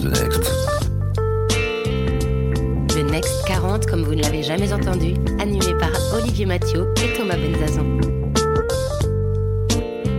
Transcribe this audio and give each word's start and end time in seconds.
de 0.00 0.08
Next. 0.08 0.52
Le 2.96 3.02
Next 3.10 3.44
40, 3.46 3.86
comme 3.86 4.02
vous 4.02 4.14
ne 4.14 4.22
l'avez 4.22 4.42
jamais 4.42 4.72
entendu, 4.72 5.14
animé 5.40 5.74
par 5.78 5.90
Olivier 6.14 6.46
Mathieu 6.46 6.92
et 7.02 7.16
Thomas 7.16 7.36
Benzazon. 7.36 7.98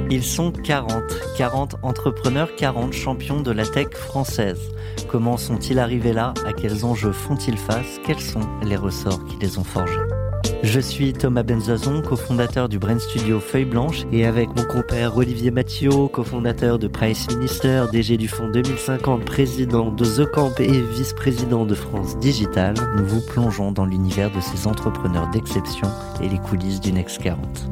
Ils 0.10 0.24
sont 0.24 0.52
40, 0.52 1.04
40 1.38 1.76
entrepreneurs, 1.82 2.56
40 2.56 2.94
champions 2.94 3.42
de 3.42 3.52
la 3.52 3.66
tech 3.66 3.90
française. 3.94 4.60
Comment 5.10 5.38
sont-ils 5.38 5.80
arrivés 5.80 6.14
là? 6.14 6.34
À 6.46 6.54
quels 6.54 6.86
enjeux 6.86 7.12
font-ils 7.12 7.58
face? 7.58 8.00
Quels 8.06 8.20
sont 8.20 8.48
les 8.64 8.78
ressorts 8.78 9.24
qui 9.26 9.38
les 9.42 9.58
ont 9.58 9.64
forgés? 9.64 10.15
Je 10.66 10.80
suis 10.80 11.14
Thomas 11.14 11.44
Benzazon, 11.44 12.02
cofondateur 12.02 12.68
du 12.68 12.80
Brain 12.80 12.98
Studio 12.98 13.40
Feuille 13.40 13.66
Blanche, 13.66 14.04
et 14.12 14.26
avec 14.26 14.50
mon 14.56 14.64
compère 14.64 15.16
Olivier 15.16 15.52
Mathieu, 15.52 15.92
cofondateur 16.12 16.80
de 16.80 16.88
Price 16.88 17.30
Minister, 17.30 17.86
DG 17.92 18.18
du 18.18 18.28
Fonds 18.28 18.50
2050, 18.50 19.24
président 19.26 19.92
de 19.92 20.04
The 20.04 20.30
Camp 20.32 20.60
et 20.60 20.82
vice-président 20.82 21.66
de 21.66 21.76
France 21.76 22.18
Digital, 22.18 22.74
nous 22.98 23.06
vous 23.06 23.22
plongeons 23.22 23.72
dans 23.72 23.86
l'univers 23.86 24.32
de 24.32 24.42
ces 24.42 24.68
entrepreneurs 24.68 25.30
d'exception 25.30 25.88
et 26.22 26.30
les 26.30 26.40
coulisses 26.40 26.82
du 26.82 26.92
Next 26.92 27.22
40. 27.22 27.70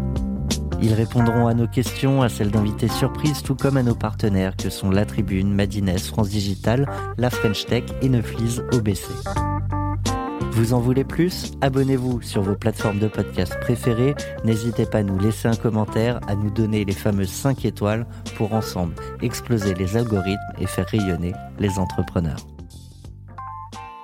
Ils 0.81 0.93
répondront 0.93 1.47
à 1.47 1.53
nos 1.53 1.67
questions, 1.67 2.21
à 2.21 2.29
celles 2.29 2.51
d'invités 2.51 2.89
surprises, 2.89 3.41
tout 3.41 3.55
comme 3.55 3.77
à 3.77 3.83
nos 3.83 3.95
partenaires 3.95 4.55
que 4.55 4.69
sont 4.69 4.91
La 4.91 5.05
Tribune, 5.05 5.53
Madines, 5.53 5.97
France 5.97 6.29
Digital, 6.29 6.87
La 7.17 7.29
French 7.29 7.65
Tech 7.65 7.85
et 8.01 8.09
Neuflis 8.09 8.59
OBC. 8.71 9.07
Vous 10.55 10.73
en 10.73 10.79
voulez 10.79 11.03
plus? 11.03 11.51
Abonnez-vous 11.61 12.21
sur 12.21 12.43
vos 12.43 12.53
plateformes 12.53 12.99
de 12.99 13.07
podcast 13.07 13.59
préférées. 13.59 14.13
N'hésitez 14.45 14.85
pas 14.85 14.99
à 14.99 15.03
nous 15.03 15.17
laisser 15.17 15.47
un 15.47 15.55
commentaire, 15.55 16.19
à 16.27 16.35
nous 16.35 16.51
donner 16.51 16.85
les 16.85 16.93
fameuses 16.93 17.31
5 17.31 17.65
étoiles 17.65 18.05
pour 18.35 18.53
ensemble 18.53 18.93
exploser 19.23 19.73
les 19.73 19.97
algorithmes 19.97 20.39
et 20.59 20.67
faire 20.67 20.85
rayonner 20.85 21.33
les 21.57 21.79
entrepreneurs. 21.79 22.45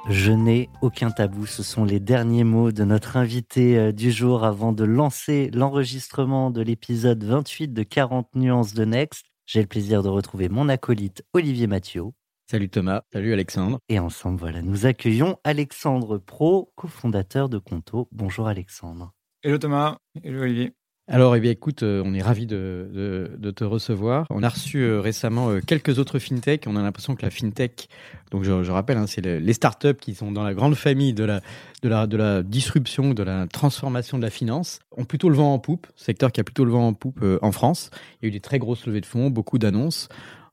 Je 0.10 0.32
n'ai 0.32 0.70
aucun 0.82 1.12
tabou. 1.12 1.46
Ce 1.46 1.62
sont 1.62 1.86
les 1.86 2.00
derniers 2.00 2.44
mots 2.44 2.72
de 2.72 2.84
notre 2.84 3.16
invité 3.16 3.78
euh, 3.78 3.92
du 3.92 4.12
jour 4.12 4.44
avant 4.44 4.73
de 4.73 4.84
lancer 4.84 5.52
l'enregistrement 5.54 6.50
de 6.50 6.62
l'épisode 6.64 7.23
28 7.23 7.73
de 7.73 7.84
40 7.84 8.28
nuances 8.34 8.73
de 8.73 8.86
Next. 8.86 9.23
J'ai 9.45 9.62
le 9.62 9.68
plaisir 9.68 10.02
de 10.02 10.10
retrouver 10.10 10.50
mon 10.50 10.68
acolyte 10.68 11.23
Olivier 11.34 11.68
Mathieu. 11.68 12.06
Salut 12.52 12.69
Thomas, 12.69 13.03
salut 13.14 13.31
Alexandre. 13.31 13.78
Et 13.89 14.00
ensemble, 14.00 14.39
voilà, 14.39 14.64
nous 14.64 14.88
accueillons 14.88 15.38
Alexandre 15.44 16.17
Pro, 16.17 16.73
cofondateur 16.75 17.47
de 17.47 17.59
Conto. 17.59 18.08
Bonjour 18.11 18.47
Alexandre. 18.47 19.14
Hello 19.44 19.59
Thomas, 19.59 20.00
hello 20.23 20.42
Olivier. 20.42 20.73
Alors, 21.08 21.36
eh 21.36 21.39
bien, 21.39 21.52
écoute, 21.52 21.83
euh, 21.83 22.02
on 22.03 22.14
est 22.16 22.22
ravis 22.22 22.47
de, 22.47 23.31
te 23.55 23.64
recevoir. 23.64 24.25
On 24.31 24.42
a 24.42 24.50
reçu 24.50 24.80
euh, 24.80 25.00
récemment 25.00 25.50
euh, 25.50 25.59
quelques 25.59 26.00
autres 26.00 26.17
fintech. 26.17 26.66
On 26.67 26.75
a 26.75 26.81
l'impression 26.81 27.16
que 27.16 27.22
la 27.22 27.30
fintech, 27.30 27.88
donc 28.31 28.44
je, 28.44 28.72
rappelle, 28.72 28.97
hein, 28.97 29.05
c'est 29.05 29.23
les 29.23 29.53
startups 29.53 29.95
qui 30.00 30.16
sont 30.16 30.31
dans 30.31 30.44
la 30.44 30.55
grande 30.55 30.75
famille 30.75 31.14
de 31.14 31.25
la, 31.25 31.42
de, 31.83 31.89
la, 31.89 32.08
de 32.08 32.17
la 32.17 32.42
disruption, 32.42 33.14
de 33.14 33.22
la 33.22 33.45
transformation 33.45 34.17
de 34.17 34.23
la 34.23 34.30
finance, 34.31 34.80
ont 34.97 35.05
plutôt 35.05 35.30
le 35.30 35.36
vent 35.36 35.53
en 35.53 35.59
poupe. 35.59 35.86
Secteur 35.95 36.31
qui 36.31 36.42
a 36.42 36.44
plutôt 36.44 36.66
le 36.66 36.72
vent 36.72 36.88
en 36.88 36.94
poupe 36.94 37.23
en 37.44 37.52
France. 37.52 37.92
Il 38.22 38.25
y 38.25 38.27
a 38.27 38.30
eu 38.30 38.31
des 38.31 38.39
très 38.39 38.58
grosses 38.58 38.88
levées 38.88 39.02
de 39.02 39.08
fonds, 39.08 39.30
beaucoup 39.30 39.59
d'annonces. 39.59 40.09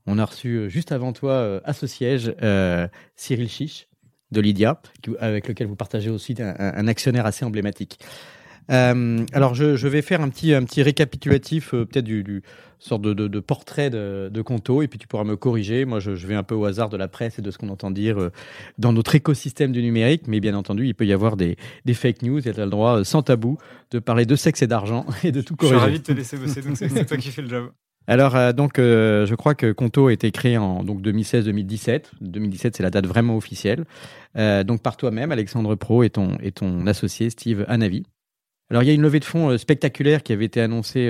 On 0.06 0.18
a 0.18 0.24
reçu 0.24 0.56
euh, 0.56 0.68
juste 0.68 0.92
avant 0.92 1.12
toi 1.12 1.32
euh, 1.32 1.60
à 1.64 1.72
ce 1.72 1.86
siège 1.86 2.34
euh, 2.42 2.86
Cyril 3.16 3.48
Chiche 3.48 3.88
de 4.32 4.40
Lydia, 4.40 4.80
avec 5.20 5.46
lequel 5.46 5.68
vous 5.68 5.76
partagez 5.76 6.10
aussi 6.10 6.34
un, 6.40 6.88
actionnaire 6.88 7.26
assez 7.26 7.44
emblématique. 7.44 8.00
alors 8.68 9.54
je, 9.54 9.86
vais 9.86 10.02
faire 10.02 10.20
un 10.20 10.28
petit, 10.30 10.52
un 10.52 10.64
petit 10.64 10.82
récapitulatif, 10.82 11.70
peut-être 11.70 12.04
du, 12.04 12.42
sorte 12.80 13.02
de, 13.02 13.38
portrait 13.38 13.88
de, 13.88 14.28
de, 14.28 14.42
Conto, 14.42 14.82
et 14.82 14.88
puis 14.88 14.98
tu 14.98 15.06
pourras 15.06 15.22
me 15.22 15.36
corriger. 15.36 15.84
Moi, 15.84 16.00
je, 16.00 16.10
vais 16.10 16.34
un 16.34 16.42
peu 16.42 16.56
au 16.56 16.64
hasard 16.64 16.88
de 16.88 16.96
la 16.96 17.06
presse 17.06 17.38
et 17.38 17.42
de 17.42 17.52
ce 17.52 17.56
qu'on 17.56 17.68
entend 17.68 17.92
dire 17.92 18.30
dans 18.78 18.92
notre 18.92 19.14
écosystème 19.14 19.70
du 19.70 19.80
numérique, 19.80 20.26
mais 20.26 20.40
bien 20.40 20.56
entendu, 20.56 20.88
il 20.88 20.94
peut 20.96 21.06
y 21.06 21.12
avoir 21.12 21.36
des, 21.36 21.56
fake 21.94 22.22
news, 22.22 22.40
et 22.48 22.52
tu 22.52 22.60
as 22.60 22.64
le 22.64 22.70
droit, 22.70 23.04
sans 23.04 23.22
tabou, 23.22 23.58
de 23.92 24.00
parler 24.00 24.26
de 24.26 24.34
sexe 24.34 24.60
et 24.60 24.66
d'argent 24.66 25.06
et 25.22 25.30
de 25.30 25.40
tout 25.40 25.54
corriger. 25.54 25.76
Je 25.76 25.78
suis 25.78 25.86
ravi 25.86 25.98
de 26.00 26.04
te 26.04 26.12
laisser 26.12 26.36
bosser, 26.36 26.62
donc 26.62 26.76
c'est 26.76 27.06
toi 27.06 27.16
qui 27.16 27.30
fais 27.30 27.42
le 27.42 27.48
job. 27.48 27.70
Alors, 28.08 28.36
euh, 28.36 28.52
donc, 28.52 28.78
euh, 28.78 29.26
je 29.26 29.34
crois 29.34 29.54
que 29.54 29.72
Conto 29.72 30.06
a 30.06 30.12
été 30.12 30.30
créé 30.30 30.58
en 30.58 30.84
donc 30.84 31.00
2016-2017. 31.02 32.04
2017, 32.20 32.76
c'est 32.76 32.82
la 32.82 32.90
date 32.90 33.06
vraiment 33.06 33.36
officielle. 33.36 33.84
Euh, 34.36 34.62
donc, 34.64 34.82
par 34.82 34.96
toi-même, 34.96 35.32
Alexandre 35.32 35.74
Pro 35.74 36.02
et 36.02 36.10
ton, 36.10 36.36
et 36.40 36.52
ton 36.52 36.86
associé 36.86 37.30
Steve 37.30 37.64
Anavi. 37.68 38.04
Alors, 38.70 38.82
il 38.82 38.86
y 38.86 38.90
a 38.90 38.94
une 38.94 39.02
levée 39.02 39.20
de 39.20 39.24
fonds 39.24 39.56
spectaculaire 39.58 40.22
qui 40.22 40.32
avait 40.32 40.44
été 40.44 40.60
annoncée 40.60 41.08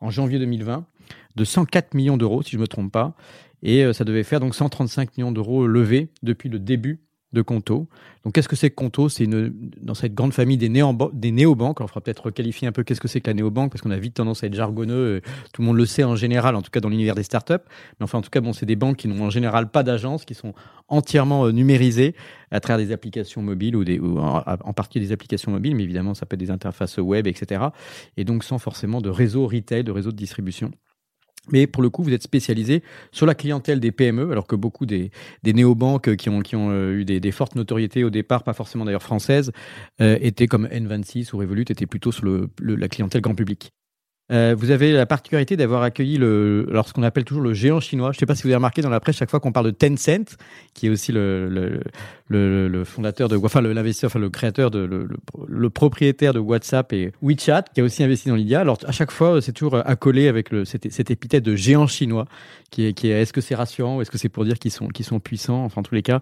en 0.00 0.10
janvier 0.10 0.38
2020 0.38 0.86
de 1.34 1.44
104 1.44 1.94
millions 1.94 2.16
d'euros, 2.16 2.42
si 2.42 2.52
je 2.52 2.56
ne 2.58 2.62
me 2.62 2.68
trompe 2.68 2.92
pas. 2.92 3.16
Et 3.64 3.92
ça 3.92 4.04
devait 4.04 4.22
faire 4.22 4.38
donc 4.38 4.54
135 4.54 5.16
millions 5.16 5.32
d'euros 5.32 5.66
levés 5.66 6.10
depuis 6.22 6.48
le 6.48 6.60
début 6.60 7.00
de 7.32 7.42
Conto. 7.42 7.88
Donc, 8.24 8.34
qu'est-ce 8.34 8.48
que 8.48 8.56
c'est 8.56 8.70
que 8.70 8.74
Conto? 8.74 9.08
C'est 9.08 9.26
dans 9.26 9.94
cette 9.94 10.14
grande 10.14 10.32
famille 10.32 10.56
des, 10.56 10.68
des 10.68 11.30
néobanques. 11.30 11.80
On 11.80 11.86
fera 11.86 12.00
peut-être 12.00 12.26
requalifier 12.26 12.68
un 12.68 12.72
peu 12.72 12.82
qu'est-ce 12.82 13.00
que 13.00 13.08
c'est 13.08 13.20
que 13.20 13.30
la 13.30 13.34
néobanque, 13.34 13.72
parce 13.72 13.82
qu'on 13.82 13.90
a 13.90 13.98
vite 13.98 14.14
tendance 14.14 14.44
à 14.44 14.46
être 14.46 14.54
jargonneux. 14.54 15.22
Tout 15.52 15.62
le 15.62 15.66
monde 15.66 15.76
le 15.76 15.86
sait 15.86 16.04
en 16.04 16.16
général, 16.16 16.54
en 16.54 16.62
tout 16.62 16.70
cas 16.70 16.80
dans 16.80 16.88
l'univers 16.88 17.14
des 17.14 17.22
startups. 17.22 17.54
Mais 17.98 18.04
enfin, 18.04 18.18
en 18.18 18.22
tout 18.22 18.30
cas, 18.30 18.40
bon, 18.40 18.52
c'est 18.52 18.66
des 18.66 18.76
banques 18.76 18.96
qui 18.96 19.08
n'ont 19.08 19.24
en 19.24 19.30
général 19.30 19.70
pas 19.70 19.82
d'agence, 19.82 20.24
qui 20.24 20.34
sont 20.34 20.54
entièrement 20.88 21.46
euh, 21.46 21.52
numérisées 21.52 22.14
à 22.50 22.60
travers 22.60 22.84
des 22.84 22.92
applications 22.92 23.42
mobiles 23.42 23.76
ou, 23.76 23.84
des, 23.84 23.98
en, 23.98 24.42
en, 24.44 24.72
partie 24.72 25.00
des 25.00 25.12
applications 25.12 25.50
mobiles, 25.50 25.74
mais 25.74 25.84
évidemment, 25.84 26.14
ça 26.14 26.26
peut 26.26 26.34
être 26.34 26.40
des 26.40 26.50
interfaces 26.50 26.98
web, 26.98 27.26
etc. 27.26 27.64
Et 28.16 28.24
donc, 28.24 28.44
sans 28.44 28.58
forcément 28.58 29.00
de 29.00 29.08
réseau 29.08 29.46
retail, 29.46 29.84
de 29.84 29.90
réseau 29.90 30.12
de 30.12 30.16
distribution. 30.16 30.70
Mais 31.50 31.66
pour 31.66 31.82
le 31.82 31.90
coup, 31.90 32.02
vous 32.04 32.12
êtes 32.12 32.22
spécialisé 32.22 32.82
sur 33.10 33.26
la 33.26 33.34
clientèle 33.34 33.80
des 33.80 33.90
PME, 33.90 34.30
alors 34.30 34.46
que 34.46 34.54
beaucoup 34.54 34.86
des, 34.86 35.10
néobanques 35.44 36.14
qui 36.16 36.28
ont, 36.28 36.42
euh, 36.70 37.00
eu 37.00 37.04
des, 37.04 37.32
fortes 37.32 37.56
notoriétés 37.56 38.04
au 38.04 38.10
départ, 38.10 38.44
pas 38.44 38.52
forcément 38.52 38.84
d'ailleurs 38.84 39.02
françaises, 39.02 39.50
euh, 40.00 40.18
étaient 40.20 40.46
comme 40.46 40.66
N26 40.66 41.34
ou 41.34 41.38
Revolut, 41.38 41.62
étaient 41.62 41.86
plutôt 41.86 42.12
sur 42.12 42.26
la 42.60 42.88
clientèle 42.88 43.22
grand 43.22 43.34
public. 43.34 43.72
Euh, 44.30 44.54
vous 44.56 44.70
avez 44.70 44.92
la 44.92 45.04
particularité 45.04 45.56
d'avoir 45.56 45.82
accueilli 45.82 46.16
le, 46.16 46.66
alors 46.70 46.88
ce 46.88 46.92
qu'on 46.92 47.02
appelle 47.02 47.24
toujours 47.24 47.42
le 47.42 47.52
géant 47.52 47.80
chinois. 47.80 48.12
Je 48.12 48.16
ne 48.16 48.20
sais 48.20 48.26
pas 48.26 48.34
si 48.34 48.44
vous 48.44 48.48
avez 48.48 48.56
remarqué 48.56 48.80
dans 48.80 48.88
la 48.88 49.00
presse, 49.00 49.16
chaque 49.16 49.30
fois 49.30 49.40
qu'on 49.40 49.52
parle 49.52 49.66
de 49.66 49.70
Tencent, 49.72 50.36
qui 50.74 50.86
est 50.86 50.90
aussi 50.90 51.12
le, 51.12 51.48
le, 52.28 52.68
le, 52.68 52.84
fondateur 52.84 53.28
de, 53.28 53.36
enfin 53.36 53.60
l'investisseur, 53.60 54.08
enfin 54.08 54.20
le 54.20 54.30
créateur 54.30 54.70
de, 54.70 54.78
le, 55.48 55.70
propriétaire 55.70 56.32
de 56.32 56.38
WhatsApp 56.38 56.92
et 56.92 57.12
WeChat, 57.20 57.64
qui 57.74 57.80
a 57.80 57.84
aussi 57.84 58.02
investi 58.04 58.28
dans 58.28 58.36
Lydia. 58.36 58.60
Alors 58.60 58.78
à 58.86 58.92
chaque 58.92 59.10
fois, 59.10 59.42
c'est 59.42 59.52
toujours 59.52 59.74
accolé 59.74 60.28
avec 60.28 60.50
le, 60.50 60.64
cette, 60.64 60.90
cette 60.90 61.10
épithète 61.10 61.42
de 61.42 61.56
géant 61.56 61.86
chinois, 61.86 62.26
qui 62.70 62.86
est, 62.86 62.92
qui 62.94 63.08
est, 63.08 63.22
est-ce 63.22 63.32
que 63.32 63.40
c'est 63.40 63.56
rassurant 63.56 63.98
ou 63.98 64.02
est-ce 64.02 64.10
que 64.10 64.18
c'est 64.18 64.30
pour 64.30 64.44
dire 64.44 64.58
qu'ils 64.58 64.70
sont, 64.70 64.88
qu'ils 64.88 65.04
sont 65.04 65.20
puissants? 65.20 65.64
Enfin, 65.64 65.80
en 65.80 65.84
tous 65.84 65.94
les 65.94 66.02
cas, 66.02 66.20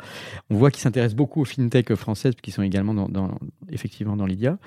on 0.49 0.57
voit 0.57 0.71
qu'ils 0.71 0.83
s'intéressent 0.83 1.17
beaucoup 1.17 1.43
aux 1.43 1.45
fintech 1.45 1.95
françaises, 1.95 2.35
qui 2.43 2.51
sont 2.51 2.63
également 2.63 2.95
dans, 2.95 3.09
dans 3.09 3.39
effectivement 3.69 4.17
dans 4.17 4.27
Lydia. 4.27 4.59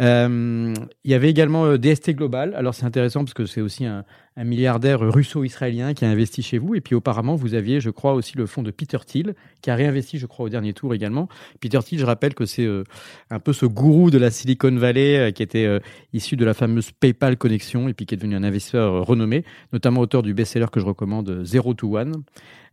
Euh, 0.00 0.74
il 1.04 1.10
y 1.10 1.14
avait 1.14 1.30
également 1.30 1.66
euh, 1.66 1.78
DST 1.78 2.12
Global. 2.12 2.54
Alors 2.54 2.74
c'est 2.74 2.84
intéressant 2.86 3.20
parce 3.20 3.34
que 3.34 3.46
c'est 3.46 3.60
aussi 3.60 3.84
un, 3.84 4.04
un 4.38 4.44
milliardaire 4.44 5.00
russo-israélien 5.00 5.94
qui 5.94 6.04
a 6.04 6.08
investi 6.08 6.42
chez 6.42 6.58
vous. 6.58 6.76
Et 6.76 6.80
puis 6.80 6.94
auparavant, 6.94 7.34
vous 7.34 7.54
aviez, 7.54 7.80
je 7.80 7.90
crois, 7.90 8.14
aussi 8.14 8.36
le 8.36 8.46
fonds 8.46 8.62
de 8.62 8.70
Peter 8.70 8.98
Thiel, 9.04 9.34
qui 9.62 9.70
a 9.70 9.74
réinvesti, 9.74 10.18
je 10.18 10.26
crois, 10.26 10.46
au 10.46 10.48
dernier 10.48 10.72
tour 10.72 10.94
également. 10.94 11.28
Peter 11.60 11.80
Thiel, 11.84 12.00
je 12.00 12.06
rappelle 12.06 12.34
que 12.34 12.46
c'est 12.46 12.64
euh, 12.64 12.84
un 13.30 13.40
peu 13.40 13.52
ce 13.52 13.66
gourou 13.66 14.10
de 14.10 14.18
la 14.18 14.30
Silicon 14.30 14.74
Valley 14.76 15.32
qui 15.32 15.42
était 15.42 15.80
issu 16.12 16.36
de 16.36 16.44
la 16.44 16.54
fameuse 16.54 16.92
PayPal 16.92 17.36
Connexion 17.36 17.88
et 17.88 17.94
puis 17.94 18.06
qui 18.06 18.14
est 18.14 18.16
devenu 18.16 18.36
un 18.36 18.44
investisseur 18.44 19.04
renommé, 19.04 19.44
notamment 19.72 20.00
auteur 20.00 20.22
du 20.22 20.34
best-seller 20.34 20.66
que 20.70 20.78
je 20.78 20.86
recommande, 20.86 21.42
Zero 21.44 21.74
to 21.74 21.98
One. 21.98 22.22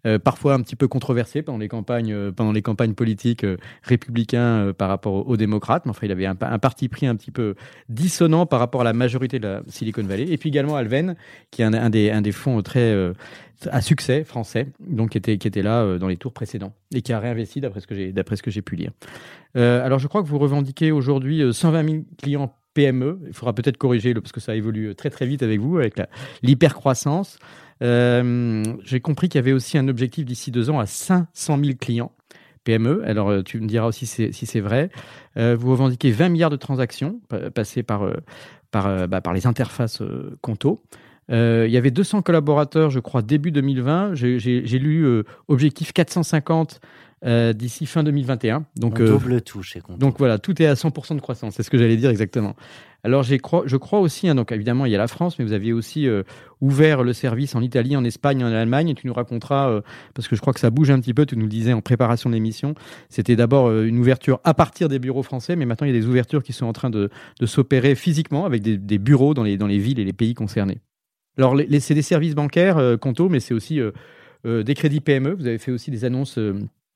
Euh, 0.06 0.20
parfois 0.20 0.54
un 0.54 0.62
petit 0.62 0.76
peu 0.76 0.88
controversé 0.88 1.42
pendant 1.42 1.58
les 1.58 1.68
campagnes, 1.68 2.14
euh, 2.14 2.32
pendant 2.32 2.52
les 2.52 2.62
campagnes 2.62 2.94
politiques 2.94 3.44
euh, 3.44 3.58
républicains 3.82 4.72
par 4.78 4.90
rapport 4.90 5.28
aux, 5.28 5.38
démocrates. 5.38 5.86
Mais 5.86 5.92
enfin, 5.92 6.06
il 6.06 6.12
avait 6.12 6.28
un, 6.28 6.36
parti 6.36 6.90
pris 6.90 7.08
un 7.08 7.16
petit 7.16 7.32
peu 7.32 7.56
dissonant 7.90 8.46
par 8.46 8.60
rapport 8.60 8.82
à 8.82 8.84
la 8.84 8.94
majorité 8.94 9.40
de 9.40 9.48
la 9.48 9.62
Silicon 9.68 10.04
Valley. 10.04 10.28
Et 10.30 10.38
puis 10.38 10.50
également 10.50 10.76
Alven, 10.76 11.16
qui 11.56 11.62
est 11.62 11.66
un, 11.66 12.22
des, 12.22 12.32
fonds 12.32 12.62
très 12.62 12.94
à 13.72 13.82
succès 13.82 14.24
français, 14.24 14.68
donc 14.80 15.12
qui 15.12 15.18
était, 15.18 15.62
là 15.62 15.98
dans 15.98 16.08
les 16.08 16.18
tours 16.18 16.34
précédents 16.34 16.74
et 16.94 17.02
qui 17.02 17.14
a 17.14 17.20
réinvesti 17.20 17.62
d'après 17.62 17.80
ce 17.80 18.44
que 18.44 18.52
j'ai 18.52 18.62
pu 18.62 18.76
lire. 18.76 18.92
alors 19.56 20.00
je 20.00 20.08
crois 20.08 20.22
que 20.22 20.28
vous 20.28 20.40
revendiquez 20.40 20.92
aujourd'hui 20.92 21.54
120 21.54 21.90
000 21.90 22.04
clients 22.22 22.54
PME. 22.76 23.20
Il 23.26 23.34
faudra 23.34 23.54
peut-être 23.54 23.78
corriger 23.78 24.14
parce 24.14 24.32
que 24.32 24.40
ça 24.40 24.56
évolue 24.56 24.94
très 24.94 25.10
très 25.10 25.26
vite 25.26 25.42
avec 25.42 25.60
vous 25.60 25.78
avec 25.78 25.96
l'hypercroissance. 26.44 27.40
Euh, 27.82 28.64
j'ai 28.84 29.00
compris 29.00 29.28
qu'il 29.30 29.40
y 29.40 29.44
avait 29.44 29.52
aussi 29.54 29.78
un 29.78 29.88
objectif 29.88 30.26
d'ici 30.26 30.52
deux 30.52 30.70
ans 30.70 30.80
à 30.80 30.86
500 30.86 31.60
000 31.64 31.78
clients 31.80 32.12
PME. 32.64 33.04
Alors, 33.06 33.30
euh, 33.30 33.44
tu 33.44 33.60
me 33.60 33.68
diras 33.68 33.88
aussi 33.88 34.06
si 34.06 34.46
c'est 34.46 34.60
vrai. 34.60 34.90
Euh, 35.38 35.56
vous 35.58 35.72
revendiquez 35.72 36.12
20 36.12 36.30
milliards 36.30 36.50
de 36.50 36.56
transactions 36.56 37.20
passées 37.54 37.84
bah, 37.84 39.22
par 39.22 39.34
les 39.34 39.48
interfaces 39.48 40.02
Conto. 40.42 40.84
Il 41.30 41.72
y 41.72 41.78
avait 41.78 41.92
200 41.92 42.22
collaborateurs, 42.22 42.90
je 42.90 43.00
crois, 43.00 43.22
début 43.22 43.52
2020. 43.52 44.16
J'ai 44.16 44.80
lu 44.80 45.24
objectif 45.48 45.94
450 45.94 46.80
euh, 47.26 47.54
d'ici 47.54 47.88
fin 47.88 48.04
2021. 48.04 48.66
Donc, 48.76 48.98
On 49.00 49.06
double 49.06 49.42
tout 49.42 49.64
chez. 49.64 49.82
Donc 49.98 50.20
voilà, 50.20 50.38
tout 50.38 50.62
est 50.62 50.68
à 50.68 50.76
100% 50.76 51.16
de 51.16 51.22
croissance, 51.22 51.56
c'est 51.56 51.64
ce 51.64 51.72
que 51.72 51.78
j'allais 51.78 51.98
dire 51.98 52.12
exactement. 52.12 52.56
Alors 53.04 53.24
je 53.24 53.36
crois 53.38 54.00
aussi, 54.00 54.28
hein, 54.28 54.36
donc 54.36 54.52
évidemment 54.52 54.86
il 54.86 54.92
y 54.92 54.96
a 54.96 54.98
la 54.98 55.08
France, 55.08 55.40
mais 55.40 55.46
vous 55.46 55.54
aviez 55.54 55.74
aussi 55.74 56.08
euh, 56.08 56.24
ouvert 56.62 57.04
le 57.04 57.14
service 57.14 57.56
en 57.56 57.62
Italie, 57.62 57.96
en 57.96 58.04
Espagne, 58.04 58.44
en 58.44 58.48
Allemagne, 58.48 58.90
et 58.90 58.96
tu 58.96 59.08
nous 59.08 59.14
raconteras, 59.14 59.70
euh, 59.70 59.82
parce 60.14 60.28
que 60.28 60.36
je 60.36 60.42
crois 60.42 60.54
que 60.54 60.60
ça 60.60 60.70
bouge 60.70 60.92
un 60.92 61.00
petit 61.00 61.14
peu, 61.14 61.26
tu 61.26 61.36
nous 61.36 61.44
le 61.44 61.50
disais 61.50 61.74
en 61.74 61.82
préparation 61.82 62.30
de 62.30 62.36
l'émission, 62.36 62.76
c'était 63.10 63.36
d'abord 63.36 63.72
une 63.72 63.98
ouverture 63.98 64.40
à 64.44 64.54
partir 64.54 64.90
des 64.90 65.00
bureaux 65.00 65.24
français, 65.24 65.56
mais 65.56 65.66
maintenant 65.66 65.88
il 65.88 65.96
y 65.96 65.98
a 65.98 66.00
des 66.00 66.08
ouvertures 66.08 66.44
qui 66.44 66.54
sont 66.54 66.66
en 66.66 66.74
train 66.74 66.90
de, 66.90 67.10
s'opérer 67.46 67.96
physiquement 67.96 68.46
avec 68.46 68.62
des, 68.62 68.98
bureaux 68.98 69.34
dans 69.34 69.44
les, 69.44 69.58
dans 69.58 69.68
les 69.68 69.80
villes 69.80 70.00
et 70.00 70.06
les 70.06 70.14
pays 70.14 70.34
concernés. 70.34 70.80
Alors 71.38 71.56
c'est 71.80 71.94
des 71.94 72.02
services 72.02 72.36
bancaires, 72.36 72.98
Conto, 73.00 73.30
mais 73.30 73.40
c'est 73.40 73.54
aussi 73.54 73.80
des 74.46 74.74
crédits 74.74 75.02
PME. 75.02 75.34
Vous 75.34 75.48
avez 75.48 75.58
fait 75.58 75.72
aussi 75.72 75.92
des 75.92 76.06
annonces 76.06 76.40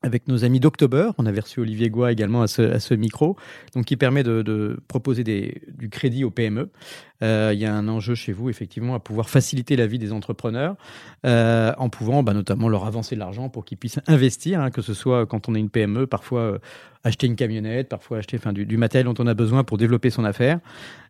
avec 0.02 0.28
nos 0.28 0.46
amis 0.46 0.60
d'October. 0.60 1.10
On 1.18 1.26
avait 1.26 1.42
reçu 1.42 1.60
Olivier 1.60 1.90
Goua 1.90 2.12
également 2.12 2.42
à 2.42 2.48
ce, 2.48 2.94
micro, 2.94 3.36
donc 3.76 3.86
qui 3.86 3.98
permet 3.98 4.24
de, 4.24 4.80
proposer 4.88 5.24
du 5.24 5.90
crédit 5.90 6.24
aux 6.24 6.32
PME. 6.32 6.70
Euh, 7.22 7.52
il 7.54 7.60
y 7.60 7.66
a 7.66 7.76
un 7.76 7.88
enjeu 7.90 8.16
chez 8.16 8.32
vous, 8.32 8.50
effectivement, 8.50 8.96
à 8.96 9.00
pouvoir 9.00 9.30
faciliter 9.30 9.76
la 9.76 9.88
vie 9.88 10.00
des 10.00 10.14
entrepreneurs 10.14 10.76
euh, 11.26 11.74
en 11.78 11.90
pouvant 11.90 12.24
bah, 12.24 12.34
notamment 12.34 12.70
leur 12.70 12.86
avancer 12.86 13.16
de 13.16 13.20
l'argent 13.20 13.50
pour 13.50 13.66
qu'ils 13.66 13.78
puissent 13.78 14.00
investir, 14.08 14.62
hein, 14.62 14.72
que 14.72 14.82
ce 14.82 14.94
soit 14.94 15.26
quand 15.26 15.50
on 15.50 15.56
est 15.56 15.60
une 15.60 15.70
PME, 15.70 16.08
parfois 16.08 16.42
euh, 16.42 16.60
acheter 17.04 17.28
une 17.28 17.36
camionnette, 17.36 17.90
parfois 17.90 18.20
acheter 18.20 18.40
du, 18.54 18.66
du, 18.66 18.78
matériel 18.78 19.06
dont 19.06 19.22
on 19.22 19.28
a 19.28 19.34
besoin 19.34 19.66
pour 19.66 19.78
développer 19.78 20.10
son 20.10 20.24
affaire. 20.24 20.60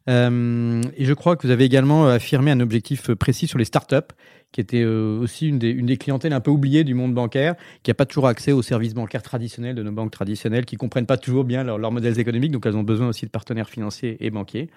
et 0.07 0.12
je 0.12 1.13
crois 1.13 1.36
que 1.36 1.45
vous 1.45 1.51
avez 1.51 1.65
également 1.65 2.07
affirmé 2.07 2.50
un 2.50 2.59
objectif 2.59 3.12
précis 3.13 3.45
sur 3.45 3.59
les 3.59 3.65
startups 3.65 4.13
qui 4.51 4.62
était 4.62 4.81
euh, 4.81 5.19
aussi 5.19 5.48
une 5.48 5.60
des, 5.60 5.98
clientèles 5.98 6.34
un 6.34 6.40
peu 6.40 6.51
oubliées 6.51 6.84
du 6.84 6.94
monde 6.94 7.13
bancaire, 7.13 7.56
qui 7.84 7.92
n'a 7.92 7.96
pas 7.96 8.06
toujours 8.06 8.28
accès 8.28 8.51
aux 8.51 8.62
services 8.62 8.94
bancaires 8.94 9.22
traditionnels 9.22 9.75
de 9.75 9.84
nos 9.84 9.92
banques 9.92 10.12
traditionnelles, 10.12 10.66
qui 10.66 10.75
comprennent 10.75 11.06
pas 11.06 11.18
toujours 11.18 11.44
bien 11.44 11.63
leurs 11.63 11.92
modèles 11.92 12.19
économiques, 12.19 12.51
donc 12.51 12.66
elles 12.66 12.75
ont 12.75 12.84
besoin 12.84 13.07
aussi 13.07 13.25
de 13.25 13.31
partenaires 13.31 13.69
financiers 13.69 14.18
et 14.19 14.31
banquiers. 14.31 14.69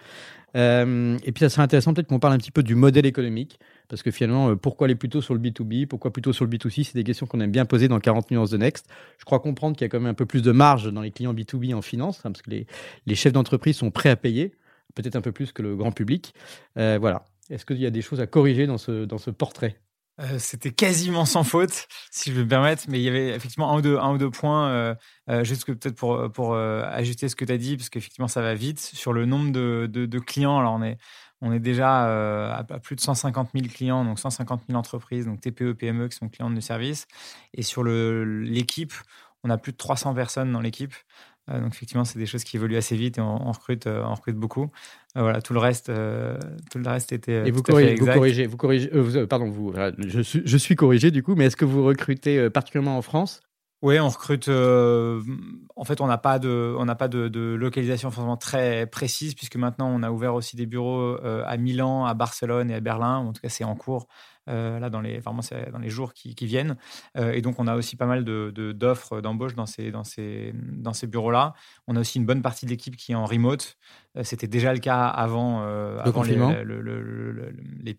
Euh, 0.54 1.16
et 1.24 1.32
puis 1.32 1.40
ça 1.40 1.48
serait 1.48 1.62
intéressant 1.62 1.94
peut-être 1.94 2.08
qu'on 2.08 2.18
parle 2.18 2.34
un 2.34 2.38
petit 2.38 2.50
peu 2.50 2.62
du 2.62 2.74
modèle 2.74 3.06
économique, 3.06 3.58
parce 3.88 4.02
que 4.02 4.10
finalement, 4.10 4.50
euh, 4.50 4.56
pourquoi 4.56 4.86
aller 4.86 4.94
plutôt 4.94 5.22
sur 5.22 5.34
le 5.34 5.40
B2B, 5.40 5.86
pourquoi 5.86 6.12
plutôt 6.12 6.32
sur 6.32 6.44
le 6.44 6.50
B2C, 6.50 6.84
c'est 6.84 6.94
des 6.94 7.04
questions 7.04 7.26
qu'on 7.26 7.40
aime 7.40 7.50
bien 7.50 7.64
poser 7.64 7.88
dans 7.88 7.98
40 7.98 8.30
nuances 8.30 8.50
de 8.50 8.58
Next. 8.58 8.86
Je 9.18 9.24
crois 9.24 9.40
comprendre 9.40 9.76
qu'il 9.76 9.84
y 9.84 9.86
a 9.86 9.88
quand 9.88 10.00
même 10.00 10.10
un 10.10 10.14
peu 10.14 10.26
plus 10.26 10.42
de 10.42 10.52
marge 10.52 10.92
dans 10.92 11.00
les 11.00 11.10
clients 11.10 11.32
B2B 11.32 11.74
en 11.74 11.82
finance, 11.82 12.18
hein, 12.24 12.32
parce 12.32 12.42
que 12.42 12.50
les, 12.50 13.14
chefs 13.14 13.32
d'entreprise 13.32 13.76
sont 13.76 13.90
prêts 13.90 14.10
à 14.10 14.16
payer, 14.16 14.52
peut-être 14.94 15.16
un 15.16 15.22
peu 15.22 15.32
plus 15.32 15.52
que 15.52 15.62
le 15.62 15.76
grand 15.76 15.92
public. 15.92 16.34
Voilà. 16.76 17.24
Est-ce 17.52 17.66
qu'il 17.66 17.78
y 17.78 17.86
a 17.86 17.90
des 17.90 18.00
choses 18.00 18.20
à 18.20 18.26
corriger 18.26 18.66
dans 18.66 18.78
ce, 18.78 19.30
portrait? 19.30 19.78
Euh, 20.20 20.38
C'était 20.38 20.72
quasiment 20.72 21.26
sans 21.26 21.44
faute, 21.44 21.86
si 22.10 22.30
je 22.30 22.36
veux 22.36 22.44
me 22.44 22.48
permettre, 22.48 22.84
mais 22.88 22.98
il 22.98 23.02
y 23.02 23.08
avait 23.08 23.28
effectivement 23.28 23.70
un 23.72 23.76
ou 23.76 23.82
deux, 23.82 23.98
un 23.98 24.14
ou 24.14 24.18
deux 24.18 24.30
points, 24.30 24.68
euh, 24.68 24.94
euh, 25.28 25.44
juste 25.44 25.66
peut-être 25.66 25.94
pour, 25.94 26.30
pour 26.32 26.56
ajuster 26.56 27.28
ce 27.28 27.36
que 27.36 27.44
tu 27.44 27.52
as 27.52 27.58
dit, 27.58 27.76
parce 27.76 27.90
qu'effectivement 27.90 28.28
ça 28.28 28.40
va 28.40 28.54
vite. 28.54 28.80
Sur 28.80 29.12
le 29.12 29.26
nombre 29.26 29.52
de, 29.52 30.18
clients, 30.18 30.58
alors 30.58 30.72
on 30.72 30.82
est, 30.82 30.96
on 31.42 31.52
est 31.52 31.60
déjà 31.60 32.54
à, 32.54 32.64
plus 32.82 32.96
de 32.96 33.00
150 33.02 33.50
000 33.54 33.66
clients, 33.68 34.04
donc 34.04 34.18
150 34.18 34.62
000 34.68 34.78
entreprises, 34.78 35.26
donc 35.26 35.40
TPE, 35.40 35.74
PME 35.74 36.08
qui 36.08 36.16
sont 36.16 36.30
clients 36.30 36.50
de 36.50 36.60
service. 36.60 37.06
Et 37.52 37.62
sur 37.62 37.84
l'équipe, 37.84 38.94
on 39.44 39.50
a 39.50 39.58
plus 39.58 39.72
de 39.72 39.76
300 39.76 40.14
personnes 40.14 40.52
dans 40.52 40.60
l'équipe. 40.60 40.94
Euh, 41.50 41.60
donc 41.60 41.74
effectivement, 41.74 42.04
c'est 42.04 42.18
des 42.18 42.26
choses 42.26 42.44
qui 42.44 42.56
évoluent 42.56 42.76
assez 42.76 42.96
vite 42.96 43.18
et 43.18 43.20
on, 43.20 43.50
recrute, 43.50 43.86
euh, 43.86 44.04
on 44.04 44.14
recrute 44.14 44.36
beaucoup. 44.36 44.70
Euh, 45.16 45.22
voilà, 45.22 45.42
tout 45.42 45.52
le 45.52 45.58
reste, 45.58 45.86
tout 45.86 46.78
le 46.78 46.88
reste 46.88 47.12
était. 47.12 47.48
Et 47.48 47.50
vous, 47.50 47.62
corrigez, 47.62 47.96
vous 47.96 48.06
corrigez, 48.06 48.46
vous 48.46 48.56
corrigez, 48.56 49.26
pardon, 49.26 49.50
vous, 49.50 49.72
je 49.98 50.20
suis, 50.20 50.42
je 50.44 50.56
suis 50.56 50.76
corrigé 50.76 51.10
du 51.10 51.22
coup, 51.22 51.34
mais 51.34 51.46
est-ce 51.46 51.56
que 51.56 51.64
vous 51.64 51.84
recrutez 51.84 52.48
particulièrement 52.50 52.96
en 52.96 53.02
France? 53.02 53.40
Oui, 53.82 53.98
on 53.98 54.08
recrute. 54.08 54.48
en 54.48 55.84
fait, 55.84 56.00
on 56.00 56.06
n'a 56.06 56.18
pas 56.18 56.38
de, 56.38 56.74
on 56.78 56.84
n'a 56.84 56.94
pas 56.94 57.08
de, 57.08 57.26
de, 57.26 57.40
localisation 57.54 58.12
forcément 58.12 58.36
très 58.36 58.86
précise 58.86 59.34
puisque 59.34 59.56
maintenant 59.56 59.88
on 59.92 60.04
a 60.04 60.12
ouvert 60.12 60.34
aussi 60.34 60.54
des 60.54 60.66
bureaux 60.66 61.16
à 61.24 61.56
Milan, 61.56 62.04
à 62.04 62.14
Barcelone 62.14 62.70
et 62.70 62.74
à 62.74 62.80
Berlin. 62.80 63.16
En 63.16 63.32
tout 63.32 63.42
cas, 63.42 63.48
c'est 63.48 63.64
en 63.64 63.74
cours. 63.74 64.06
Euh, 64.48 64.80
là 64.80 64.90
dans 64.90 65.00
les, 65.00 65.20
vraiment, 65.20 65.42
dans 65.72 65.78
les 65.78 65.88
jours 65.88 66.12
qui, 66.14 66.34
viennent. 66.46 66.76
Euh, 67.16 67.32
et 67.32 67.42
donc, 67.42 67.60
on 67.60 67.68
a 67.68 67.76
aussi 67.76 67.94
pas 67.94 68.06
mal 68.06 68.24
d'offres 68.24 69.16
de, 69.16 69.20
d'embauche 69.20 69.54
dans 69.54 69.66
ces, 69.66 69.92
dans 69.92 70.02
ces, 70.02 70.52
dans 70.54 70.92
ces 70.92 71.06
bureaux-là. 71.06 71.54
On 71.86 71.94
a 71.94 72.00
aussi 72.00 72.18
une 72.18 72.26
bonne 72.26 72.42
partie 72.42 72.66
de 72.66 72.70
l'équipe 72.70 72.96
qui 72.96 73.12
est 73.12 73.14
en 73.14 73.24
remote. 73.24 73.76
Euh, 74.16 74.24
c'était 74.24 74.48
déjà 74.48 74.72
le 74.72 74.80
cas 74.80 75.06
avant, 75.06 75.60
avant 75.62 76.24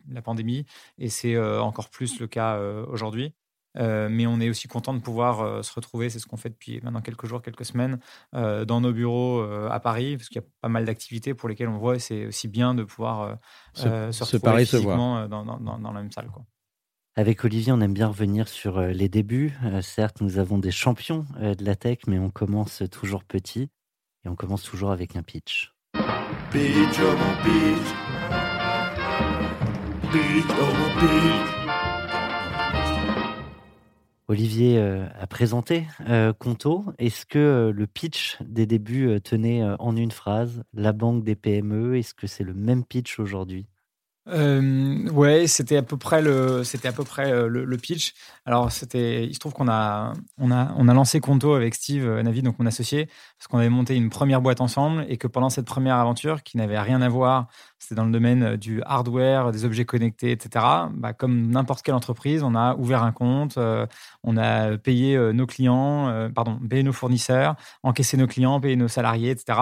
la 0.10 0.22
pandémie. 0.22 0.66
Et 0.98 1.10
c'est 1.10 1.38
encore 1.38 1.90
plus 1.90 2.19
le 2.19 2.28
cas 2.28 2.60
aujourd'hui. 2.88 3.34
Euh, 3.78 4.08
mais 4.10 4.28
on 4.28 4.40
est 4.40 4.50
aussi 4.50 4.68
content 4.68 4.94
de 4.94 5.00
pouvoir 5.00 5.42
euh, 5.42 5.64
se 5.64 5.74
retrouver, 5.74 6.10
c'est 6.10 6.20
ce 6.20 6.28
qu'on 6.28 6.38
fait 6.38 6.50
depuis 6.50 6.80
maintenant 6.81 7.02
quelques 7.02 7.25
jours, 7.25 7.42
quelques 7.42 7.66
semaines, 7.66 8.00
euh, 8.36 8.66
dans 8.66 8.81
nos 8.81 8.94
bureaux 8.94 9.42
à 9.70 9.80
Paris, 9.80 10.18
parce 10.18 10.30
qu'il 10.30 10.42
y 10.42 10.44
a 10.44 10.48
pas 10.62 10.70
mal 10.70 10.86
d'activités 10.86 11.34
pour 11.34 11.50
lesquelles 11.50 11.70
on 11.70 11.78
voit, 11.78 12.00
c'est 12.00 12.28
aussi 12.28 12.48
bien 12.48 12.75
de 12.75 12.84
pouvoir 12.84 13.38
se, 13.74 14.12
se, 14.12 14.24
retrouver 14.24 14.66
physiquement 14.66 15.28
dans, 15.28 15.46
dans, 15.46 15.60
dans, 15.60 15.92
la 15.92 16.02
même 16.02 16.12
salle. 16.12 16.28
Quoi. 16.28 16.44
Avec 17.16 17.44
Olivier, 17.46 17.72
on 17.72 17.81
aime 17.81 17.94
bien 17.94 18.08
revenir 18.08 18.48
sur 18.48 18.81
les 18.81 19.10
débuts. 19.10 19.54
certes, 19.81 20.22
nous 20.22 20.40
avons 20.40 20.58
des 20.58 20.72
champions 20.72 21.25
de 21.40 21.64
la 21.64 21.75
tech, 21.75 22.00
mais 22.08 22.20
on 22.20 22.30
commence 22.30 22.84
toujours 22.92 23.24
petit 23.24 23.70
et 24.25 24.30
on 24.30 24.36
commence 24.36 24.64
toujours 24.64 24.92
avec 24.92 25.16
un 25.16 25.24
pitch. 25.24 25.74
Pitch, 26.52 27.00
oh 27.00 27.16
pitch. 27.44 27.90
Pitch, 30.12 30.52
oh 30.60 31.00
pitch. 31.00 31.62
Olivier 34.34 34.80
euh, 34.80 35.06
a 35.20 35.28
présenté 35.28 35.86
euh, 36.10 36.34
Conto. 36.34 36.86
Est-ce 36.98 37.24
que 37.28 37.38
euh, 37.38 37.72
le 37.72 37.86
pitch 37.86 38.40
des 38.42 38.66
débuts 38.66 39.22
tenait 39.22 39.64
en 39.78 39.96
une 39.96 40.10
phrase? 40.10 40.64
La 40.74 40.92
banque 40.92 41.24
des 41.24 41.36
PME, 41.36 42.00
est-ce 42.00 42.16
que 42.16 42.26
c'est 42.26 42.44
le 42.44 42.56
même 42.56 42.84
pitch 42.84 43.20
aujourd'hui? 43.20 43.68
Euh, 44.28 45.08
ouais, 45.10 45.46
c'était 45.46 45.78
à 45.78 45.84
peu 45.84 45.98
près 45.98 46.24
le, 46.24 46.64
c'était 46.64 46.88
à 46.88 46.94
peu 46.94 47.04
près 47.04 47.48
le, 47.48 47.78
pitch. 47.78 48.16
Alors 48.46 48.72
c'était, 48.72 49.26
il 49.26 49.36
se 49.36 49.40
trouve 49.40 49.54
qu'on 49.54 49.68
a, 49.68 50.14
on 50.40 50.50
a, 50.50 50.74
on 50.78 50.88
a 50.88 50.94
lancé 50.96 51.20
Conto 51.20 51.54
avec 51.54 51.76
Steve 51.76 52.08
Navi, 52.22 52.42
donc 52.42 52.58
mon 52.58 52.66
associé, 52.66 53.06
parce 53.38 53.48
qu'on 53.48 53.60
avait 53.60 53.70
monté 53.70 53.96
une 53.96 54.10
première 54.10 54.42
boîte 54.42 54.62
ensemble 54.62 55.06
et 55.10 55.18
que 55.18 55.28
pendant 55.28 55.52
cette 55.52 55.68
première 55.68 55.98
aventure, 55.98 56.42
qui 56.42 56.58
n'avait 56.58 56.80
rien 56.80 57.04
à 57.04 57.10
voir, 57.10 57.50
c'était 57.84 57.96
dans 57.96 58.06
le 58.06 58.12
domaine 58.12 58.44
euh, 58.44 58.58
du 58.58 58.82
hardware, 58.84 59.52
des 59.52 59.66
objets 59.66 59.86
connectés, 59.86 60.32
etc. 60.32 60.66
Bah, 60.94 61.14
comme 61.14 61.50
n'importe 61.52 61.84
quelle 61.84 61.96
entreprise, 61.96 62.44
on 62.44 62.56
a 62.56 62.76
ouvert 62.76 63.04
un 63.04 63.12
compte, 63.12 63.58
on 64.24 64.38
a 64.38 64.78
payé 64.78 65.18
nos 65.34 65.46
clients, 65.46 66.30
pardon, 66.34 66.60
payé 66.70 66.84
nos 66.84 66.94
fournisseurs, 66.94 67.56
encaissé 67.84 68.18
nos 68.18 68.28
clients, 68.28 68.60
payé 68.60 68.76
nos 68.76 68.88
salariés, 68.88 69.32
etc. 69.32 69.60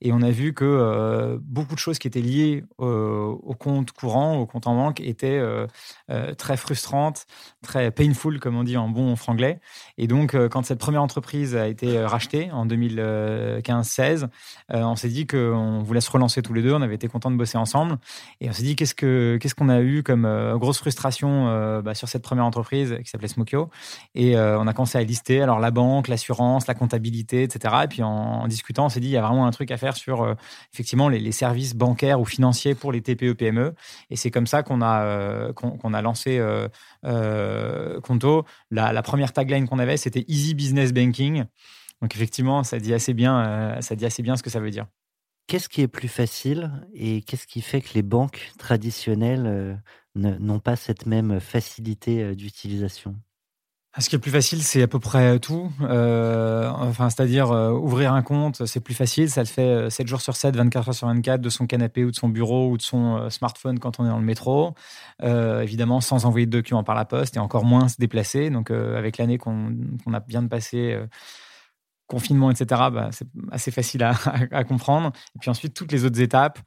Et 0.00 0.12
on 0.12 0.22
a 0.22 0.30
vu 0.30 0.54
que 0.54 1.38
beaucoup 1.42 1.74
de 1.74 1.80
choses 1.80 1.98
qui 1.98 2.08
étaient 2.08 2.20
liées 2.20 2.64
au 2.78 3.54
compte 3.58 3.92
courant, 3.92 4.36
au 4.38 4.46
compte 4.46 4.66
en 4.66 4.74
banque, 4.74 5.00
euh, 5.24 5.66
euh, 6.10 6.34
très 6.34 6.56
frustrante, 6.56 7.26
très 7.62 7.90
painful, 7.90 8.40
comme 8.40 8.56
on 8.56 8.64
dit 8.64 8.76
en 8.76 8.88
bon 8.88 9.14
franglais. 9.16 9.60
Et 9.98 10.06
donc, 10.06 10.34
euh, 10.34 10.48
quand 10.48 10.64
cette 10.64 10.78
première 10.78 11.02
entreprise 11.02 11.54
a 11.56 11.68
été 11.68 12.02
rachetée 12.04 12.50
en 12.52 12.66
2015-16, 12.66 14.28
on 14.70 14.96
s'est 14.96 15.08
dit 15.08 15.26
qu'on 15.26 15.82
voulait 15.82 16.00
se 16.00 16.10
relancer 16.10 16.42
tous 16.42 16.54
les 16.54 16.62
deux. 16.62 16.72
On 16.72 16.82
avait 16.82 16.94
été 16.94 17.08
contents 17.08 17.30
de 17.30 17.36
bosser 17.36 17.57
ensemble. 17.58 17.98
Et 18.40 18.48
on 18.48 18.52
s'est 18.52 18.62
dit, 18.62 18.76
qu'est-ce 18.76 18.94
qu'on 18.94 19.38
qu'est-ce 19.38 19.54
qu'on 19.54 19.68
a 19.68 19.80
eu 19.80 20.02
comme 20.02 20.28
grosse 20.58 20.78
frustration 20.78 21.80
bah, 21.82 21.94
sur 21.94 22.08
cette 22.08 22.22
première 22.22 22.44
entreprise 22.44 22.98
qui 23.04 23.10
s'appelait 23.10 23.28
Smokio 23.28 23.70
Et 24.14 24.36
on 24.36 24.66
a 24.66 24.72
commencé 24.72 24.98
à 24.98 25.02
lister 25.02 25.42
alors 25.42 25.60
la 25.60 25.70
banque, 25.70 26.08
l'assurance, 26.08 26.66
la 26.66 26.74
comptabilité, 26.74 27.42
etc. 27.42 27.74
Et 27.84 27.88
puis 27.88 28.02
en, 28.02 28.46
discutant, 28.48 28.86
on 28.86 28.88
s'est 28.88 29.00
dit, 29.00 29.08
il 29.08 29.12
y 29.12 29.16
a 29.16 29.22
vraiment 29.22 29.46
un 29.46 29.50
truc 29.50 29.70
à 29.70 29.76
faire 29.76 29.96
sur 29.96 30.36
effectivement 30.72 31.08
les, 31.08 31.32
services 31.32 31.74
bancaires 31.74 32.20
ou 32.20 32.24
financiers 32.24 32.74
pour 32.74 32.92
les 32.92 33.00
TPE-PME. 33.00 33.74
Et 34.10 34.16
c'est 34.16 34.30
comme 34.30 34.46
ça 34.46 34.62
qu'on 34.62 34.80
a, 34.82 35.04
euh, 35.04 35.52
qu'on, 35.52 35.94
a 35.94 36.02
lancé 36.02 36.38
euh, 36.38 36.68
euh, 37.04 38.00
Conto. 38.00 38.44
La, 38.70 39.02
première 39.02 39.32
tagline 39.32 39.68
qu'on 39.68 39.78
avait, 39.78 39.96
c'était 39.96 40.24
Easy 40.28 40.54
Business 40.54 40.92
Banking. 40.92 41.44
Donc 42.00 42.14
effectivement, 42.14 42.62
ça 42.62 42.78
dit 42.78 42.94
assez 42.94 43.14
bien, 43.14 43.80
ça 43.80 43.96
dit 43.96 44.06
assez 44.06 44.22
bien 44.22 44.36
ce 44.36 44.42
que 44.42 44.50
ça 44.50 44.60
veut 44.60 44.70
dire. 44.70 44.86
Qu'est-ce 45.48 45.68
qui 45.68 45.80
est 45.80 45.88
plus 45.88 46.08
facile 46.08 46.70
et 46.94 47.22
qu'est-ce 47.22 47.46
qui 47.46 47.62
fait 47.62 47.80
que 47.80 47.94
les 47.94 48.02
banques 48.02 48.52
traditionnelles 48.58 49.82
n'ont 50.14 50.60
pas 50.60 50.76
cette 50.76 51.06
même 51.06 51.40
facilité 51.40 52.36
d'utilisation? 52.36 53.16
Ah, 53.94 54.00
ce 54.00 54.10
qui 54.10 54.14
est 54.16 54.18
plus 54.18 54.30
facile, 54.30 54.62
c'est 54.62 54.82
à 54.82 54.86
peu 54.86 55.00
près 55.00 55.40
tout. 55.40 55.72
Euh, 55.80 56.70
enfin, 56.70 57.10
c'est-à-dire 57.10 57.50
euh, 57.50 57.72
ouvrir 57.72 58.12
un 58.12 58.22
compte, 58.22 58.64
c'est 58.66 58.78
plus 58.78 58.94
facile. 58.94 59.28
Ça 59.30 59.40
le 59.40 59.48
fait 59.48 59.90
7 59.90 60.06
euh, 60.06 60.08
jours 60.08 60.20
sur 60.20 60.36
7, 60.36 60.54
24 60.54 60.88
heures 60.90 60.94
sur 60.94 61.08
24, 61.08 61.40
de 61.40 61.48
son 61.48 61.66
canapé 61.66 62.04
ou 62.04 62.12
de 62.12 62.16
son 62.16 62.28
bureau 62.28 62.70
ou 62.70 62.76
de 62.76 62.82
son 62.82 63.28
smartphone 63.30 63.80
quand 63.80 63.98
on 63.98 64.04
est 64.04 64.08
dans 64.08 64.18
le 64.18 64.24
métro. 64.24 64.74
évidemment, 65.20 66.00
sans 66.00 66.26
envoyer 66.26 66.46
de 66.46 66.52
documents 66.52 66.84
par 66.84 66.94
la 66.94 67.06
poste 67.06 67.36
et 67.36 67.40
encore 67.40 67.64
moins 67.64 67.88
se 67.88 67.96
déplacer. 67.98 68.50
Donc, 68.50 68.70
avec 68.70 69.18
l'année 69.18 69.38
qu'on 69.38 69.74
a 70.12 70.20
bien 70.20 70.42
de 70.42 70.48
passer 70.48 70.96
confinement, 72.08 72.50
etc., 72.50 72.66
bah, 72.92 73.10
c'est 73.12 73.28
assez 73.52 73.70
facile 73.70 74.02
à, 74.52 74.64
comprendre. 74.64 75.12
Et 75.36 75.38
puis 75.38 75.50
ensuite, 75.50 75.74
toutes 75.74 75.92
les 75.92 76.04
autres 76.04 76.20
étapes 76.20 76.58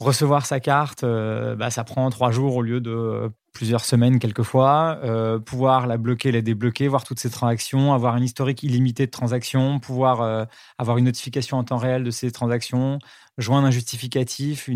recevoir 0.00 0.44
sa 0.44 0.60
carte, 0.60 1.04
bah, 1.04 1.70
ça 1.70 1.84
prend 1.84 2.10
trois 2.10 2.30
jours 2.30 2.56
au 2.56 2.62
lieu 2.62 2.80
de 2.80 3.30
plusieurs 3.54 3.84
semaines 3.84 4.18
quelquefois, 4.18 4.98
euh, 5.04 5.38
pouvoir 5.38 5.86
la 5.86 5.96
bloquer, 5.96 6.32
la 6.32 6.42
débloquer, 6.42 6.88
voir 6.88 7.04
toutes 7.04 7.20
ces 7.20 7.30
transactions, 7.30 7.94
avoir 7.94 8.14
un 8.14 8.22
historique 8.22 8.64
illimité 8.64 9.06
de 9.06 9.10
transactions, 9.12 9.78
pouvoir 9.78 10.20
euh, 10.20 10.44
avoir 10.76 10.98
une 10.98 11.04
notification 11.04 11.56
en 11.56 11.64
temps 11.64 11.78
réel 11.78 12.02
de 12.02 12.10
ces 12.10 12.32
transactions, 12.32 12.98
joindre 13.38 13.68
un 13.68 13.70
justificatif, 13.70 14.68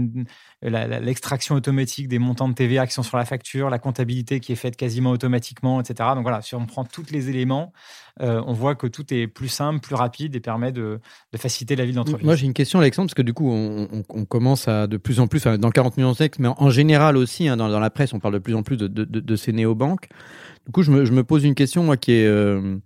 l'extraction 0.63 1.55
automatique 1.55 2.09
des 2.09 2.19
montants 2.19 2.49
de 2.49 2.55
TVA 2.55 2.87
qui 2.87 2.93
sont 2.93 3.05
sur 3.05 3.17
la 3.17 3.25
facture, 3.25 3.71
la 3.71 3.79
comptabilité 3.79 4.41
qui 4.41 4.53
est 4.53 4.57
faite 4.57 4.77
quasiment 4.77 5.11
automatiquement, 5.11 5.81
etc. 5.81 6.11
Donc 6.15 6.23
voilà, 6.23 6.43
si 6.43 6.55
on 6.57 6.67
prend 6.67 6.85
tous 6.85 7.11
les 7.13 7.31
éléments, 7.31 7.73
euh, 8.21 8.43
on 8.47 8.53
voit 8.53 8.75
que 8.75 8.89
tout 8.89 9.15
est 9.15 9.29
plus 9.29 9.49
simple, 9.49 9.81
plus 9.81 9.95
rapide 9.95 10.35
et 10.35 10.41
permet 10.41 10.73
de, 10.73 10.99
faciliter 11.37 11.77
la 11.77 11.85
vie 11.85 11.93
de 11.93 11.97
l'entreprise. 11.97 12.25
Moi, 12.25 12.35
j'ai 12.35 12.47
une 12.47 12.55
question, 12.55 12.81
Alexandre, 12.81 13.07
parce 13.07 13.15
que 13.15 13.23
du 13.23 13.33
coup, 13.33 13.51
on, 13.51 14.25
commence 14.25 14.67
à 14.67 14.89
de 14.89 14.97
plus 14.97 15.21
en 15.21 15.29
plus, 15.29 15.45
dans 15.45 15.71
40 15.71 15.97
millions 15.97 16.13
de 16.13 16.17
textes, 16.17 16.41
mais 16.41 16.49
en, 16.49 16.71
général 16.71 17.17
aussi, 17.17 17.49
hein, 17.49 17.57
dans, 17.57 17.69
la 17.69 17.91
presse, 17.91 18.13
on 18.13 18.19
parle 18.19 18.35
de 18.35 18.41
plus 18.41 18.55
en 18.55 18.63
plus 18.63 18.77
de, 18.77 18.89
de, 18.89 19.37
ces 19.37 19.53
néobanques. 19.53 20.09
Du 20.67 20.73
coup, 20.73 20.83
je 20.83 20.91
me, 20.91 21.23
pose 21.23 21.45
une 21.45 21.55
question, 21.55 21.85
moi, 21.85 21.97
qui 21.97 22.13
est... 22.13 22.27
Euh, 22.27 22.79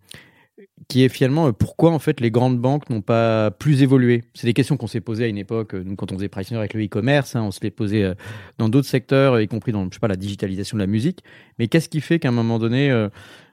qui 0.92 1.04
est 1.04 1.08
finalement 1.08 1.46
euh, 1.46 1.52
pourquoi 1.52 1.90
en 1.90 1.98
fait 1.98 2.20
les 2.20 2.30
grandes 2.30 2.58
banques 2.58 2.90
n'ont 2.90 3.00
pas 3.00 3.50
plus 3.50 3.82
évolué? 3.82 4.24
C'est 4.34 4.46
des 4.46 4.52
questions 4.52 4.76
qu'on 4.76 4.86
s'est 4.86 5.00
posées 5.00 5.24
à 5.24 5.26
une 5.26 5.38
époque, 5.38 5.72
euh, 5.72 5.82
nous, 5.82 5.96
quand 5.96 6.12
on 6.12 6.16
faisait 6.16 6.28
Pricener 6.28 6.58
avec 6.58 6.74
le 6.74 6.84
e-commerce, 6.84 7.34
hein, 7.34 7.40
on 7.44 7.50
se 7.50 7.60
les 7.62 7.70
posait 7.70 8.02
euh, 8.02 8.14
dans 8.58 8.68
d'autres 8.68 8.88
secteurs, 8.88 9.40
y 9.40 9.48
compris 9.48 9.72
dans 9.72 9.86
je 9.86 9.94
sais 9.94 10.00
pas 10.00 10.08
la 10.08 10.16
digitalisation 10.16 10.76
de 10.76 10.82
la 10.82 10.86
musique. 10.86 11.24
Mais 11.58 11.68
qu'est-ce 11.68 11.88
qui 11.88 12.02
fait 12.02 12.18
qu'à 12.18 12.28
un 12.28 12.32
moment 12.32 12.58
donné 12.58 12.92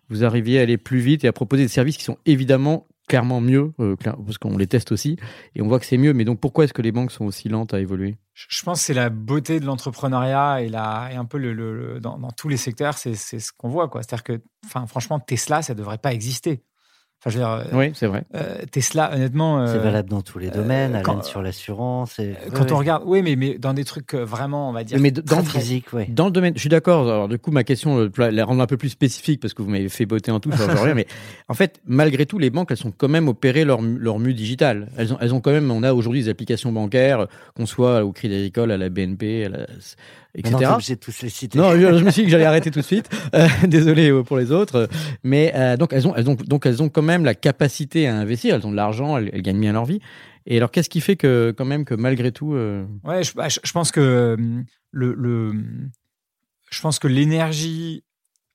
vous 0.10 0.25
arriviez 0.25 0.60
à 0.60 0.63
aller 0.63 0.77
plus 0.77 1.00
vite 1.00 1.24
et 1.24 1.27
à 1.27 1.31
proposer 1.31 1.63
des 1.63 1.69
services 1.69 1.96
qui 1.96 2.03
sont 2.03 2.17
évidemment 2.25 2.88
clairement 3.08 3.41
mieux, 3.41 3.72
parce 4.03 4.38
qu'on 4.38 4.58
les 4.58 4.67
teste 4.67 4.91
aussi, 4.91 5.17
et 5.55 5.62
on 5.62 5.67
voit 5.67 5.79
que 5.79 5.86
c'est 5.86 5.98
mieux. 5.98 6.13
Mais 6.13 6.25
donc 6.25 6.39
pourquoi 6.39 6.65
est-ce 6.65 6.74
que 6.74 6.81
les 6.81 6.91
banques 6.91 7.12
sont 7.12 7.25
aussi 7.25 7.48
lentes 7.48 7.74
à 7.74 7.79
évoluer? 7.79 8.17
Je 8.34 8.63
pense 8.63 8.79
que 8.79 8.86
c'est 8.86 8.93
la 8.93 9.10
beauté 9.10 9.60
de 9.60 9.65
l'entrepreneuriat 9.65 10.62
et, 10.62 10.67
et 10.67 11.15
un 11.17 11.25
peu 11.25 12.00
dans, 12.01 12.31
tous 12.36 12.50
les 12.50 12.58
secteurs, 12.58 12.98
c'est 12.98 13.15
ce 13.15 13.51
qu'on 13.58 13.69
voit. 13.69 13.89
C'est-à-dire 13.93 14.24
que, 14.24 14.41
franchement, 14.88 15.19
Tesla, 15.19 15.62
ça 15.62 15.74
ne 15.74 15.77
devrait 15.77 16.00
pas 16.00 16.13
exister. 16.13 16.63
Enfin, 17.22 17.32
je 17.32 17.38
veux 17.38 17.44
dire, 17.44 17.52
euh, 17.52 17.78
oui, 17.78 17.92
c'est 17.96 18.08
vrai. 18.08 18.24
Euh, 18.34 18.60
Tesla, 18.72 19.14
honnêtement. 19.14 19.68
c'est 19.68 19.76
euh, 19.76 19.80
valable 19.80 20.08
dans 20.08 20.22
tous 20.22 20.40
les 20.40 20.50
domaines, 20.50 21.02
quand, 21.04 21.22
sur 21.26 21.42
l'assurance. 21.42 22.18
Et... 22.18 22.34
Quand 22.54 22.72
on 22.72 22.78
regarde, 22.78 23.04
oui, 23.06 23.22
mais, 23.22 23.36
mais 23.36 23.58
dans 23.58 23.74
des 23.74 23.84
trucs 23.84 24.14
vraiment, 24.14 24.70
on 24.70 24.72
va 24.72 24.86
dire. 24.86 24.98
Mais 25.02 25.12
dans 25.12 25.44
physique, 25.44 25.88
oui. 25.92 26.06
Dans 26.08 26.28
le 26.28 26.32
domaine, 26.32 26.54
je 26.56 26.62
suis 26.62 26.70
d'accord. 26.70 27.02
Alors, 27.02 27.28
du 27.28 27.38
coup, 27.38 27.52
ma 27.52 27.66
question, 27.66 28.10
la 28.18 28.46
rendre 28.46 28.62
un 28.62 28.68
peu 28.68 28.78
plus 28.78 28.88
spécifique 28.88 29.42
parce 29.42 29.54
que 29.54 29.62
vous 29.62 29.70
m'avez 29.70 29.90
fait 29.90 30.06
botter 30.06 30.32
en 30.32 30.40
tout, 30.40 30.50
ça 30.54 30.66
rien. 30.82 30.94
mais 30.94 31.08
en 31.50 31.54
fait, 31.56 31.82
malgré 31.86 32.26
tout, 32.26 32.40
les 32.40 32.52
banques, 32.52 32.72
elles 32.72 32.78
sont 32.78 32.94
quand 32.98 33.10
même 33.10 33.28
opérées 33.28 33.66
leur, 33.66 33.82
leur 33.82 34.18
mue 34.18 34.34
digital. 34.34 34.88
Elles 34.98 35.12
ont, 35.12 35.18
elles 35.20 35.34
ont 35.34 35.42
quand 35.42 35.52
même, 35.52 35.70
on 35.72 35.84
a 35.84 35.92
aujourd'hui 35.92 36.24
des 36.24 36.30
applications 36.30 36.72
bancaires, 36.72 37.28
qu'on 37.54 37.66
soit 37.66 38.06
au 38.06 38.14
Crédit 38.14 38.36
Agricole, 38.36 38.72
à 38.72 38.78
la 38.78 38.88
BNP, 38.88 39.44
à 39.44 39.50
la, 39.50 39.66
etc. 40.39 40.55
Non, 40.62 40.77
de 40.77 40.93
tous 40.96 41.22
les 41.22 41.29
citer. 41.29 41.58
Non, 41.58 41.72
je, 41.72 42.03
me 42.03 42.12
suis 42.12 42.22
dit 42.22 42.25
que 42.25 42.31
j'allais 42.31 42.46
arrêter 42.46 42.72
tout 42.72 42.79
de 42.79 42.86
suite. 42.86 43.10
Euh, 43.36 43.48
désolé 43.67 44.10
euh, 44.10 44.24
pour 44.24 44.38
les 44.38 44.51
autres, 44.51 44.89
mais 45.24 45.51
euh, 45.53 45.77
donc 45.77 45.93
elles 45.93 46.08
ont, 46.08 46.15
elles 46.15 46.29
ont, 46.29 46.36
donc 46.36 46.65
elles 46.65 46.81
ont 46.81 46.89
quand 46.89 47.03
même 47.03 47.24
la 47.24 47.36
capacité 47.36 48.08
à 48.08 48.15
investir. 48.15 48.55
Elles 48.55 48.65
ont 48.65 48.72
de 48.72 48.75
l'argent, 48.75 49.17
elles, 49.17 49.41
gagnent 49.43 49.60
bien 49.60 49.74
leur 49.74 49.86
vie. 49.86 50.00
Et 50.48 50.58
alors, 50.58 50.72
qu'est-ce 50.72 50.89
qui 50.89 51.00
fait 51.00 51.15
que 51.15 51.53
quand 51.55 51.65
même 51.65 51.86
que 51.86 51.93
malgré 51.93 52.31
tout 52.31 52.53
Ouais, 52.53 53.22
bah, 53.36 53.50
je, 53.50 53.60
je, 53.63 53.72
pense 53.72 53.91
que 53.91 54.36
le, 54.91 55.13
le, 55.13 55.51
je 56.72 56.81
pense 56.81 56.98
que 56.98 57.08
l'énergie. 57.08 58.03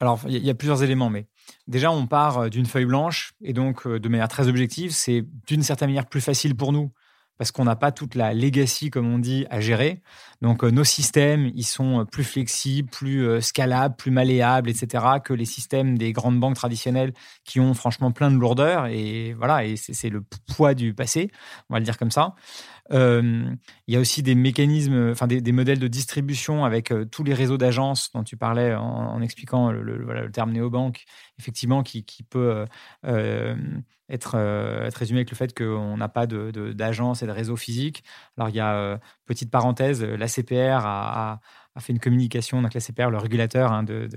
Alors, 0.01 0.21
il 0.29 0.45
y, 0.45 0.51
a 0.51 0.55
plusieurs 0.55 0.83
éléments, 0.83 1.09
mais 1.09 1.27
déjà, 1.69 1.93
on 1.93 2.07
part 2.07 2.51
d'une 2.51 2.67
feuille 2.67 2.87
blanche 2.87 3.33
et 3.41 3.53
donc 3.53 3.87
de 3.87 4.09
manière 4.09 4.29
très 4.29 4.49
objective, 4.49 4.91
c'est 4.91 5.25
d'une 5.47 5.63
certaine 5.63 5.89
manière 5.89 6.07
plus 6.07 6.21
facile 6.21 6.57
pour 6.57 6.73
nous 6.73 6.91
parce 7.39 7.51
qu'on 7.51 7.65
n'a 7.65 7.77
pas 7.77 7.93
toute 7.93 8.15
la 8.15 8.33
legacy, 8.33 8.91
comme 8.91 9.13
on 9.13 9.19
dit, 9.19 9.47
à 9.51 9.61
gérer. 9.61 10.03
Donc, 10.41 10.63
euh, 10.63 10.71
nos 10.71 10.85
systèmes, 10.85 11.51
ils 11.55 11.65
sont 11.65 12.01
euh, 12.01 12.05
plus 12.05 12.25
flexibles, 12.25 12.89
plus 12.89 13.27
euh, 13.27 13.41
scalables, 13.41 13.97
plus 13.97 14.11
malléables, 14.11 14.71
etc., 14.71 15.05
que 15.25 15.33
les 15.33 15.45
systèmes 15.45 15.99
des 15.99 16.13
grandes 16.13 16.39
banques 16.39 16.57
traditionnelles 16.57 17.13
qui 17.45 17.61
ont 17.61 17.75
franchement 17.75 18.13
plein 18.13 18.31
de 18.31 18.37
lourdeur. 18.37 18.87
Et 18.87 19.33
voilà, 19.33 19.65
et 19.65 19.77
c'est 19.77 20.11
le 20.11 20.23
poids 20.55 20.75
du 20.75 20.95
passé, 20.95 21.31
on 21.71 21.75
va 21.75 21.81
le 21.81 21.85
dire 21.85 21.99
comme 21.99 22.11
ça. 22.11 22.35
Il 22.91 23.59
y 23.89 23.97
a 23.97 24.01
aussi 24.01 24.23
des 24.23 24.35
mécanismes, 24.35 25.11
enfin 25.11 25.27
des, 25.27 25.53
modèles 25.53 25.79
de 25.79 25.89
distribution 25.89 26.65
avec 26.65 26.93
tous 27.11 27.25
les 27.25 27.35
réseaux 27.35 27.57
d'agences 27.57 28.11
dont 28.13 28.23
tu 28.23 28.37
parlais 28.37 28.75
en, 28.75 29.21
expliquant 29.23 29.71
le, 29.71 30.31
terme 30.31 30.53
néobanque, 30.53 31.05
effectivement, 31.39 31.83
qui, 31.83 32.05
peut 32.29 32.67
être, 34.09 34.35
euh, 34.37 34.85
être 34.85 34.97
résumé 34.97 35.21
avec 35.21 35.31
le 35.31 35.37
fait 35.37 35.57
qu'on 35.57 35.97
n'a 35.97 36.09
pas 36.09 36.27
d'agence 36.27 37.21
de, 37.21 37.25
et 37.25 37.27
de 37.27 37.33
réseau 37.33 37.57
physique. 37.57 38.05
Alors, 38.37 38.49
il 38.49 38.57
y 38.57 38.61
a, 38.61 38.75
euh, 38.75 38.99
petite 39.27 39.51
parenthèse, 39.51 40.03
l'ACPR 40.03 40.85
a, 40.85 41.33
a, 41.33 41.41
fait 41.81 41.93
une 41.93 41.99
communication, 41.99 42.63
donc 42.63 42.75
l'ACPR, 42.75 43.11
le 43.11 43.19
régulateur 43.19 43.73
hein, 43.73 43.83
de, 43.83 44.09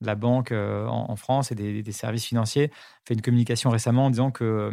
la 0.00 0.14
banque 0.14 0.52
euh, 0.52 0.86
en, 0.86 1.16
France 1.16 1.52
et 1.52 1.54
des, 1.54 1.92
services 1.92 2.24
financiers, 2.24 2.70
fait 3.06 3.14
une 3.14 3.22
communication 3.22 3.70
récemment 3.70 4.06
en 4.06 4.10
disant 4.10 4.30
que 4.30 4.70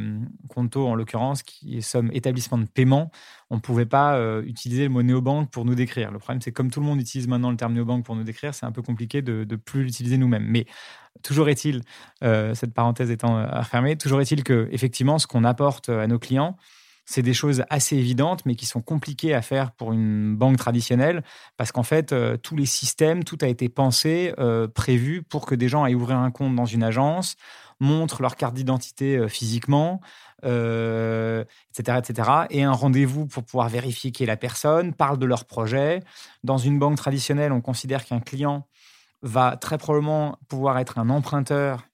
Conto, 0.50 0.88
en 0.88 0.96
l'occurrence, 0.96 1.44
qui 1.44 1.82
sommes 1.82 2.10
établissement 2.14 2.58
de 2.58 2.66
paiement, 2.66 3.12
on 3.50 3.56
ne 3.56 3.62
pouvait 3.62 3.86
pas 3.86 4.20
utiliser 4.42 4.84
le 4.84 4.90
mot 4.90 5.04
néobanque 5.04 5.50
pour 5.50 5.66
nous 5.66 5.76
décrire. 5.76 6.12
Le 6.12 6.20
problème, 6.20 6.42
c'est 6.42 6.52
comme 6.52 6.72
tout 6.72 6.80
le 6.82 6.86
monde 6.86 7.00
utilise 7.00 7.28
maintenant 7.28 7.52
le 7.52 7.58
terme 7.58 7.74
néobanque 7.74 8.04
pour 8.04 8.16
nous 8.16 8.24
décrire, 8.24 8.54
c'est 8.54 8.66
un 8.66 8.72
peu 8.72 8.82
compliqué 8.82 9.22
de 9.22 9.46
ne 9.50 9.56
plus 9.56 9.84
l'utiliser 9.84 10.18
nous-mêmes. 10.18 10.46
Mais 10.46 10.66
Toujours 11.24 11.50
est-il, 11.50 11.82
euh, 12.24 12.54
cette 12.54 12.74
parenthèse 12.74 13.10
étant 13.10 13.38
euh, 13.38 13.62
fermée, 13.64 13.96
toujours 13.98 14.22
est-il 14.22 14.44
que 14.44 14.68
effectivement, 14.72 15.18
ce 15.18 15.28
qu'on 15.28 15.44
apporte 15.44 15.90
euh, 15.90 16.04
à 16.04 16.08
nos 16.08 16.20
clients, 16.20 16.58
c'est 17.06 17.22
des 17.22 17.34
choses 17.34 17.64
assez 17.70 17.96
évidentes, 17.96 18.46
mais 18.46 18.56
qui 18.56 18.66
sont 18.66 18.82
compliquées 18.82 19.34
à 19.34 19.42
faire 19.42 19.72
pour 19.72 19.94
une 19.94 20.36
banque 20.36 20.58
traditionnelle, 20.58 21.24
parce 21.58 21.72
qu'en 21.72 21.84
fait, 21.84 22.14
tous 22.42 22.56
les 22.56 22.66
systèmes, 22.66 23.24
tout 23.24 23.38
a 23.42 23.48
été 23.48 23.70
pensé, 23.70 24.34
prévu 24.74 25.24
pour 25.24 25.46
que 25.46 25.56
des 25.56 25.70
gens 25.70 25.84
aillent 25.84 25.96
ouvrir 25.96 26.18
un 26.18 26.32
compte 26.32 26.56
dans 26.56 26.66
une 26.66 26.84
agence, 26.84 27.36
montrent 27.80 28.22
leur 28.22 28.36
carte 28.36 28.56
d'identité 28.56 29.28
physiquement, 29.28 30.02
etc., 30.44 31.98
etc., 31.98 32.30
et 32.50 32.64
un 32.64 32.72
rendez-vous 32.72 33.28
pour 33.28 33.44
pouvoir 33.44 33.70
vérifier 33.70 34.12
qui 34.12 34.24
est 34.24 34.28
la 34.28 34.38
personne, 34.38 34.94
parlent 34.94 35.20
de 35.20 35.26
leur 35.26 35.46
projet. 35.46 36.02
Dans 36.44 36.58
une 36.58 36.80
banque 36.80 36.98
traditionnelle, 36.98 37.52
on 37.52 37.62
considère 37.62 38.06
qu'un 38.06 38.20
client 38.20 38.68
va 39.22 39.58
très 39.58 39.78
probablement 39.78 40.38
pouvoir 40.48 40.78
être 40.80 41.00
un 41.00 41.10
emprunteur. 41.10 41.88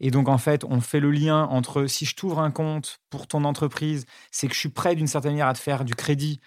Et 0.00 0.10
donc, 0.10 0.28
en 0.28 0.38
fait, 0.38 0.64
on 0.64 0.80
fait 0.80 1.00
le 1.00 1.10
lien 1.10 1.44
entre 1.44 1.86
si 1.86 2.04
je 2.04 2.14
t'ouvre 2.14 2.40
un 2.40 2.50
compte 2.50 2.98
pour 3.10 3.26
ton 3.26 3.44
entreprise, 3.44 4.06
c'est 4.30 4.48
que 4.48 4.54
je 4.54 4.60
suis 4.60 4.68
prêt 4.68 4.94
d'une 4.94 5.06
certaine 5.06 5.32
manière 5.32 5.48
à 5.48 5.54
te 5.54 5.58
faire 5.58 5.84
du 5.84 5.94
crédit. 5.94 6.40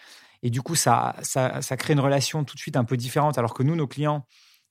Et 0.43 0.49
du 0.49 0.61
coup, 0.61 0.75
ça, 0.75 1.15
ça, 1.21 1.61
ça 1.61 1.77
crée 1.77 1.93
une 1.93 1.99
relation 1.99 2.43
tout 2.43 2.55
de 2.55 2.59
suite 2.59 2.77
un 2.77 2.85
peu 2.85 2.97
différente. 2.97 3.37
Alors 3.37 3.53
que 3.53 3.63
nous, 3.63 3.75
nos 3.75 3.87
clients, 3.87 4.25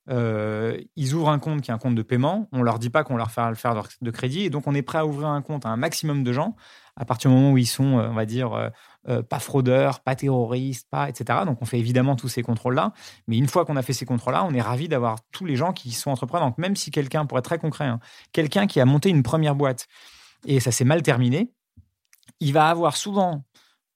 euh, 0.09 0.79
ils 0.95 1.13
ouvrent 1.13 1.29
un 1.29 1.39
compte 1.39 1.61
qui 1.61 1.71
est 1.71 1.73
un 1.73 1.77
compte 1.77 1.95
de 1.95 2.01
paiement. 2.01 2.47
On 2.51 2.63
leur 2.63 2.79
dit 2.79 2.89
pas 2.89 3.03
qu'on 3.03 3.17
leur 3.17 3.31
fait 3.31 3.47
le 3.49 3.55
faire 3.55 3.83
de 4.01 4.11
crédit. 4.11 4.41
Et 4.41 4.49
donc, 4.49 4.65
on 4.65 4.73
est 4.73 4.81
prêt 4.81 4.97
à 4.99 5.05
ouvrir 5.05 5.27
un 5.27 5.41
compte 5.41 5.65
à 5.65 5.69
un 5.69 5.77
maximum 5.77 6.23
de 6.23 6.33
gens 6.33 6.55
à 6.95 7.05
partir 7.05 7.29
du 7.29 7.35
moment 7.35 7.51
où 7.51 7.57
ils 7.57 7.67
sont, 7.67 7.99
euh, 7.99 8.09
on 8.09 8.13
va 8.13 8.25
dire, 8.25 8.71
euh, 9.09 9.23
pas 9.23 9.39
fraudeurs, 9.39 10.01
pas 10.01 10.15
terroristes, 10.15 10.87
pas, 10.89 11.09
etc. 11.09 11.39
Donc, 11.45 11.61
on 11.61 11.65
fait 11.65 11.79
évidemment 11.79 12.15
tous 12.15 12.27
ces 12.27 12.43
contrôles-là. 12.43 12.93
Mais 13.27 13.37
une 13.37 13.47
fois 13.47 13.65
qu'on 13.65 13.75
a 13.75 13.81
fait 13.81 13.93
ces 13.93 14.05
contrôles-là, 14.05 14.45
on 14.45 14.53
est 14.53 14.61
ravi 14.61 14.87
d'avoir 14.87 15.17
tous 15.31 15.45
les 15.45 15.55
gens 15.55 15.73
qui 15.73 15.91
sont 15.91 16.11
entrepreneurs. 16.11 16.47
Donc, 16.47 16.57
même 16.57 16.75
si 16.75 16.91
quelqu'un, 16.91 17.25
pour 17.25 17.37
être 17.37 17.45
très 17.45 17.59
concret, 17.59 17.85
hein, 17.85 17.99
quelqu'un 18.33 18.67
qui 18.67 18.79
a 18.79 18.85
monté 18.85 19.09
une 19.09 19.23
première 19.23 19.55
boîte 19.55 19.87
et 20.45 20.59
ça 20.59 20.71
s'est 20.71 20.85
mal 20.85 21.01
terminé, 21.01 21.51
il 22.39 22.53
va 22.53 22.69
avoir 22.69 22.97
souvent 22.97 23.43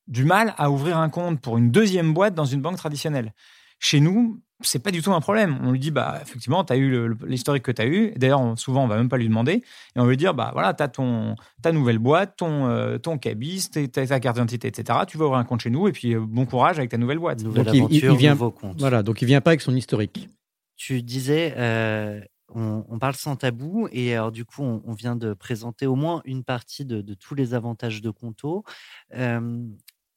du 0.08 0.25
mal 0.25 0.53
à 0.58 0.70
ouvrir 0.70 0.98
un 0.98 1.10
compte 1.10 1.39
pour 1.39 1.58
une 1.58 1.72
deuxième 1.72 2.13
boîte 2.13 2.34
dans 2.34 2.46
une 2.46 2.62
banque 2.62 2.77
traditionnelle. 2.77 3.34
Chez 3.83 3.99
nous, 3.99 4.39
c'est 4.61 4.79
pas 4.79 4.91
du 4.91 5.01
tout 5.01 5.11
un 5.11 5.19
problème. 5.19 5.59
On 5.61 5.73
lui 5.73 5.79
dit, 5.79 5.91
bah, 5.91 6.19
effectivement, 6.21 6.63
tu 6.63 6.71
as 6.71 6.77
eu 6.77 7.13
l'historique 7.25 7.63
que 7.63 7.71
tu 7.73 7.81
as 7.81 7.85
eu. 7.85 8.13
D'ailleurs, 8.15 8.57
souvent, 8.57 8.85
on 8.85 8.87
va 8.87 8.95
même 8.95 9.09
pas 9.09 9.17
lui 9.17 9.27
demander. 9.27 9.55
Et 9.55 9.99
on 9.99 10.05
lui 10.05 10.15
dire, 10.15 10.33
bah, 10.33 10.51
voilà, 10.53 10.73
tu 10.73 10.81
as 10.81 10.87
ton, 10.87 11.35
ta 11.61 11.73
nouvelle 11.73 11.99
boîte, 11.99 12.37
ton, 12.37 12.69
euh, 12.69 12.97
ton 12.97 13.17
cabis, 13.17 13.69
ta, 13.69 14.07
carte 14.21 14.37
d'identité, 14.37 14.69
etc. 14.69 14.99
Tu 15.05 15.17
vas 15.17 15.25
ouvrir 15.25 15.37
un 15.37 15.43
compte 15.43 15.59
chez 15.59 15.69
nous 15.69 15.89
et 15.89 15.91
puis 15.91 16.15
euh, 16.15 16.21
bon 16.25 16.45
courage 16.45 16.77
avec 16.77 16.91
ta 16.91 16.97
nouvelle 16.97 17.19
boîte. 17.19 17.43
Nouvelle 17.43 17.65
donc, 17.65 17.75
aventure, 17.75 18.13
il, 18.13 18.17
vient, 18.17 18.37
compte. 18.37 18.79
Voilà, 18.79 19.03
donc 19.03 19.21
il 19.21 19.25
vient 19.25 19.41
pas 19.41 19.51
avec 19.51 19.59
son 19.59 19.75
historique. 19.75 20.29
Tu 20.77 21.03
disais, 21.03 21.53
euh, 21.57 22.21
on, 22.55 22.99
parle 22.99 23.15
sans 23.15 23.35
tabou 23.35 23.89
et 23.91 24.15
alors 24.15 24.31
du 24.31 24.45
coup, 24.45 24.63
on, 24.63 24.93
vient 24.93 25.17
de 25.17 25.33
présenter 25.33 25.87
au 25.87 25.95
moins 25.95 26.21
une 26.23 26.45
partie 26.45 26.85
de, 26.85 27.01
tous 27.15 27.35
les 27.35 27.53
avantages 27.53 28.01
de 28.01 28.11
Conto. 28.11 28.63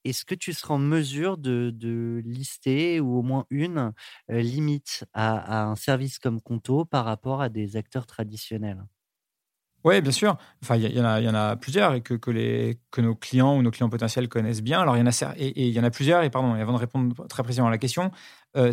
Est-ce 0.08 0.24
que 0.24 0.34
tu 0.34 0.52
seras 0.52 0.74
en 0.74 0.78
mesure 0.78 1.36
de, 1.38 2.22
lister 2.24 3.00
ou 3.00 3.18
au 3.18 3.22
moins 3.22 3.44
une 3.50 3.92
limite 4.28 5.04
à, 5.12 5.64
un 5.64 5.76
service 5.76 6.18
comme 6.18 6.40
Conto 6.40 6.84
par 6.84 7.04
rapport 7.04 7.40
à 7.42 7.48
des 7.48 7.76
acteurs 7.76 8.06
traditionnels? 8.06 8.84
Oui, 9.84 10.00
bien 10.00 10.10
sûr. 10.10 10.36
Enfin, 10.64 10.76
il 10.76 10.92
y, 10.92 11.00
en 11.00 11.04
a, 11.04 11.56
plusieurs 11.56 11.94
et 11.94 12.00
que, 12.00 12.14
nos 13.00 13.14
clients 13.14 13.56
ou 13.56 13.62
nos 13.62 13.70
clients 13.70 13.88
potentiels 13.88 14.28
connaissent 14.28 14.62
bien. 14.62 14.80
Alors, 14.80 14.96
il 14.96 15.00
y 15.00 15.02
en 15.02 15.06
a 15.06 15.34
et 15.36 15.68
y 15.68 15.78
en 15.78 15.84
a 15.84 15.90
plusieurs. 15.90 16.24
Et 16.24 16.30
pardon, 16.30 16.54
avant 16.54 16.72
de 16.72 16.78
répondre 16.78 17.26
très 17.28 17.44
précisément 17.44 17.68
à 17.68 17.70
la 17.70 17.78
question, 17.78 18.10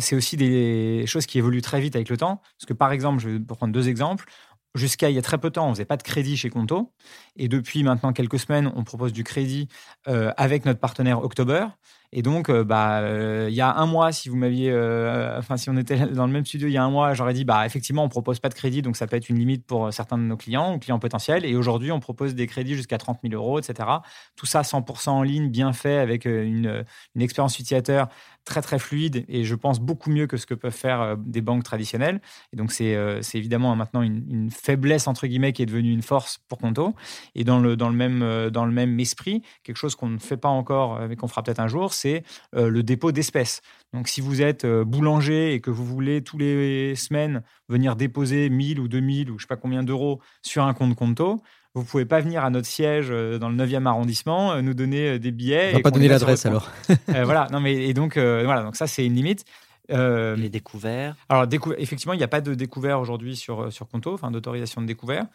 c'est 0.00 0.16
aussi 0.16 0.36
des 0.36 1.04
choses 1.06 1.26
qui 1.26 1.38
évoluent 1.38 1.62
très 1.62 1.80
vite 1.80 1.94
avec 1.94 2.08
le 2.08 2.16
temps. 2.16 2.40
Par 2.78 2.90
exemple, 2.90 3.22
je 3.22 3.28
vais 3.28 3.38
prendre 3.40 3.72
deux 3.72 3.88
exemples. 3.88 4.24
Jusqu'à 4.74 5.08
il 5.08 5.14
y 5.14 5.18
a 5.18 5.22
très 5.22 5.38
peu 5.38 5.50
de 5.50 5.54
temps, 5.54 5.68
on 5.68 5.72
faisait 5.72 5.84
pas 5.84 5.96
de 5.96 6.02
crédit 6.02 6.36
chez 6.36 6.50
Conto. 6.50 6.92
Et 7.36 7.48
depuis 7.48 7.84
maintenant 7.84 8.12
quelques 8.12 8.40
semaines, 8.40 8.72
on 8.74 8.82
propose 8.82 9.12
du 9.12 9.22
crédit 9.22 9.68
euh, 10.08 10.32
avec 10.36 10.64
notre 10.64 10.80
partenaire 10.80 11.22
October. 11.22 11.66
Et 12.16 12.22
donc, 12.22 12.48
bah, 12.48 13.02
il 13.48 13.54
y 13.54 13.60
a 13.60 13.74
un 13.74 13.86
mois, 13.86 14.12
si 14.12 14.28
vous 14.28 14.36
m'aviez, 14.36 14.72
enfin, 15.36 15.56
si 15.56 15.68
on 15.68 15.76
était 15.76 15.96
dans 16.06 16.26
le 16.26 16.32
même 16.32 16.46
studio 16.46 16.68
il 16.68 16.72
y 16.72 16.76
a 16.76 16.84
un 16.84 16.90
mois, 16.90 17.12
j'aurais 17.12 17.34
dit, 17.34 17.44
bah, 17.44 17.66
effectivement, 17.66 18.04
on 18.04 18.08
propose 18.08 18.38
pas 18.38 18.48
de 18.48 18.54
crédit, 18.54 18.82
donc 18.82 18.96
ça 18.96 19.08
peut 19.08 19.16
être 19.16 19.28
une 19.28 19.38
limite 19.38 19.66
pour 19.66 19.92
certains 19.92 20.16
de 20.16 20.22
nos 20.22 20.36
clients 20.36 20.78
clients 20.78 21.00
potentiels. 21.00 21.44
Et 21.44 21.56
aujourd'hui, 21.56 21.90
on 21.90 21.98
propose 21.98 22.36
des 22.36 22.46
crédits 22.46 22.76
jusqu'à 22.76 22.98
30 22.98 23.18
000 23.24 23.34
euros, 23.34 23.58
etc. 23.58 23.88
Tout 24.36 24.46
ça 24.46 24.62
100% 24.62 25.10
en 25.10 25.22
ligne, 25.24 25.50
bien 25.50 25.72
fait, 25.72 25.98
avec 25.98 26.24
une 26.24 26.84
expérience 27.18 27.58
utilisateur 27.58 28.08
très 28.44 28.62
très 28.62 28.78
fluide 28.78 29.24
et 29.28 29.44
je 29.44 29.54
pense 29.54 29.80
beaucoup 29.80 30.10
mieux 30.10 30.26
que 30.26 30.36
ce 30.36 30.46
que 30.46 30.54
peuvent 30.54 30.72
faire 30.72 31.00
euh, 31.00 31.16
des 31.18 31.40
banques 31.40 31.64
traditionnelles. 31.64 32.20
Et 32.52 32.56
donc 32.56 32.72
c'est 32.72 32.94
euh, 32.94 33.20
évidemment 33.34 33.74
maintenant 33.76 34.02
une, 34.02 34.50
faiblesse 34.50 35.06
entre 35.06 35.26
guillemets 35.26 35.52
qui 35.52 35.62
est 35.62 35.66
devenue 35.66 35.92
une 35.92 36.02
force 36.02 36.38
pour 36.48 36.58
Conto. 36.58 36.94
Et 37.34 37.44
dans 37.44 37.58
le, 37.58 37.76
dans 37.76 37.88
le, 37.88 37.96
même, 37.96 38.22
euh, 38.22 38.50
dans 38.50 38.66
le 38.66 38.72
même 38.72 38.98
esprit, 39.00 39.42
quelque 39.62 39.76
chose 39.76 39.94
qu'on 39.94 40.08
ne 40.08 40.18
fait 40.18 40.36
pas 40.36 40.48
encore 40.48 41.00
mais 41.08 41.16
qu'on 41.16 41.28
fera 41.28 41.42
peut-être 41.42 41.60
un 41.60 41.68
jour, 41.68 41.92
c'est 41.92 42.22
le 42.52 42.82
dépôt 42.82 43.12
d'espèces. 43.12 43.62
Donc 43.92 44.08
si 44.08 44.20
vous 44.20 44.42
êtes 44.42 44.66
boulanger 44.66 45.54
et 45.54 45.60
que 45.60 45.70
vous 45.70 45.84
voulez 45.84 46.22
tous 46.22 46.38
les 46.38 46.94
semaines 46.94 47.42
venir 47.68 47.96
déposer 47.96 48.50
1000 48.50 48.80
ou 48.80 48.88
2000 48.88 49.30
ou 49.30 49.38
je 49.38 49.44
sais 49.44 49.48
pas 49.48 49.56
combien 49.56 49.82
d'euros 49.82 50.20
sur 50.42 50.64
un 50.64 50.74
compte 50.74 50.94
Conto, 50.94 51.40
vous 51.74 51.84
pouvez 51.84 52.04
pas 52.04 52.20
venir 52.20 52.44
à 52.44 52.50
notre 52.50 52.68
siège 52.68 53.08
euh, 53.10 53.38
dans 53.38 53.48
le 53.48 53.56
9e 53.56 53.86
arrondissement 53.86 54.52
euh, 54.52 54.62
nous 54.62 54.74
donner 54.74 55.10
euh, 55.10 55.18
des 55.18 55.32
billets. 55.32 55.70
On 55.72 55.76
va 55.78 55.82
pas 55.82 55.90
donner 55.90 56.08
l'adresse 56.08 56.46
alors. 56.46 56.70
voilà, 57.08 57.48
non 57.50 57.60
mais 57.60 57.74
et 57.74 57.94
donc 57.94 58.16
voilà, 58.16 58.62
donc 58.62 58.76
ça 58.76 58.86
c'est 58.86 59.04
une 59.04 59.14
limite. 59.14 59.44
les 59.88 60.48
découverts 60.48 61.16
Alors, 61.28 61.46
effectivement, 61.76 62.14
il 62.14 62.18
n'y 62.18 62.24
a 62.24 62.28
pas 62.28 62.40
de 62.40 62.54
découvert 62.54 63.00
aujourd'hui 63.00 63.36
sur, 63.36 63.72
sur 63.72 63.88
Conto, 63.88 64.14
enfin 64.14 64.30
d'autorisation 64.30 64.80
de 64.80 64.86
découvert, 64.86 65.26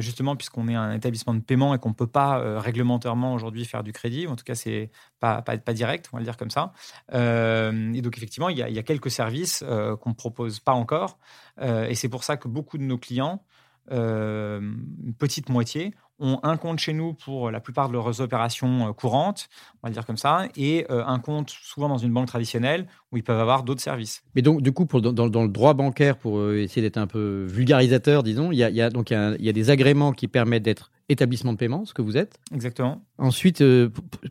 justement 0.00 0.36
puisqu'on 0.36 0.68
est 0.68 0.74
un 0.74 0.92
établissement 0.92 1.32
de 1.32 1.40
paiement 1.40 1.74
et 1.74 1.78
qu'on 1.78 1.90
ne 1.90 1.94
peut 1.94 2.06
pas 2.06 2.60
réglementairement 2.60 3.32
aujourd'hui 3.32 3.64
faire 3.64 3.82
du 3.82 3.92
crédit, 3.92 4.26
en 4.26 4.36
tout 4.36 4.44
cas, 4.44 4.54
c'est 4.54 4.90
pas, 5.20 5.42
pas, 5.42 5.56
pas, 5.56 5.72
direct, 5.72 6.10
on 6.12 6.16
va 6.16 6.20
le 6.20 6.24
dire 6.24 6.36
comme 6.36 6.50
ça. 6.50 6.72
et 7.12 8.02
donc, 8.02 8.16
effectivement, 8.16 8.48
il 8.48 8.58
y 8.58 8.62
a, 8.62 8.68
il 8.68 8.74
y 8.74 8.78
a 8.78 8.82
quelques 8.82 9.10
services 9.10 9.64
qu'on 10.00 10.10
ne 10.10 10.14
propose 10.14 10.60
pas 10.60 10.72
encore. 10.72 11.18
et 11.62 11.94
c'est 11.94 12.08
pour 12.08 12.24
ça 12.24 12.36
que 12.36 12.48
beaucoup 12.48 12.78
de 12.78 12.84
nos 12.84 12.98
clients 12.98 13.42
euh, 13.90 14.60
une 14.60 15.14
petite 15.14 15.48
moitié, 15.48 15.94
ont 16.20 16.40
un 16.42 16.56
compte 16.56 16.80
chez 16.80 16.92
nous 16.92 17.14
pour 17.14 17.50
la 17.50 17.60
plupart 17.60 17.88
de 17.88 17.92
leurs 17.92 18.20
opérations 18.20 18.88
euh, 18.88 18.92
courantes, 18.92 19.48
on 19.74 19.86
va 19.86 19.90
le 19.90 19.94
dire 19.94 20.04
comme 20.04 20.16
ça, 20.16 20.48
et 20.56 20.84
euh, 20.90 21.04
un 21.06 21.20
compte 21.20 21.50
souvent 21.50 21.88
dans 21.88 21.98
une 21.98 22.12
banque 22.12 22.26
traditionnelle 22.26 22.86
où 23.12 23.16
ils 23.16 23.22
peuvent 23.22 23.38
avoir 23.38 23.62
d'autres 23.62 23.80
services. 23.80 24.22
Mais 24.34 24.42
donc, 24.42 24.62
du 24.62 24.72
coup, 24.72 24.84
pour, 24.84 25.00
dans, 25.00 25.24
le 25.24 25.48
droit 25.48 25.74
bancaire, 25.74 26.16
pour 26.16 26.50
essayer 26.52 26.82
d'être 26.82 26.98
un 26.98 27.06
peu 27.06 27.46
vulgarisateur, 27.48 28.22
disons, 28.22 28.50
il 28.50 28.58
y 28.58 28.82
a, 28.82 28.90
donc 28.90 29.10
il 29.10 29.36
y 29.44 29.48
a, 29.48 29.52
des 29.52 29.70
agréments 29.70 30.12
qui 30.12 30.28
permettent 30.28 30.64
d'être 30.64 30.90
établissement 31.08 31.52
de 31.52 31.58
paiement, 31.58 31.84
ce 31.84 31.94
que 31.94 32.02
vous 32.02 32.16
êtes. 32.16 32.38
Exactement. 32.52 33.00
Ensuite, 33.16 33.64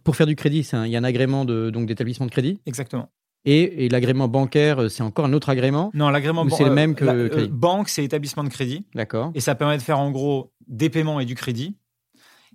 pour 0.04 0.16
faire 0.16 0.28
du 0.28 0.36
crédit, 0.36 0.60
il 0.60 0.90
y 0.90 0.96
a 0.96 1.00
un 1.00 1.04
agrément 1.04 1.46
de, 1.46 1.70
donc 1.70 1.88
d'établissement 1.88 2.26
de 2.26 2.32
crédit? 2.32 2.60
Exactement. 2.66 3.10
Et, 3.46 3.88
l'agrément 3.90 4.28
bancaire, 4.28 4.84
euh, 4.84 4.90
c'est 4.90 5.04
encore 5.04 5.26
un 5.26 5.34
autre 5.34 5.50
agrément 5.50 5.90
Non, 5.94 6.10
l'agrément 6.10 6.44
bancaire. 6.44 6.58
C'est 6.58 6.66
le 6.66 6.76
même 6.76 6.96
que. 6.96 7.06
Euh, 7.06 7.48
banque, 7.50 7.88
c'est 7.88 8.04
établissement 8.04 8.44
de 8.44 8.50
crédit. 8.50 8.86
D'accord. 8.94 9.32
Et 9.36 9.40
ça 9.40 9.56
permet 9.56 9.78
de 9.78 9.82
faire 9.82 10.00
en 10.00 10.12
gros 10.12 10.52
des 10.68 10.90
paiements 10.90 11.20
et 11.20 11.26
du 11.26 11.36
crédit. 11.36 11.78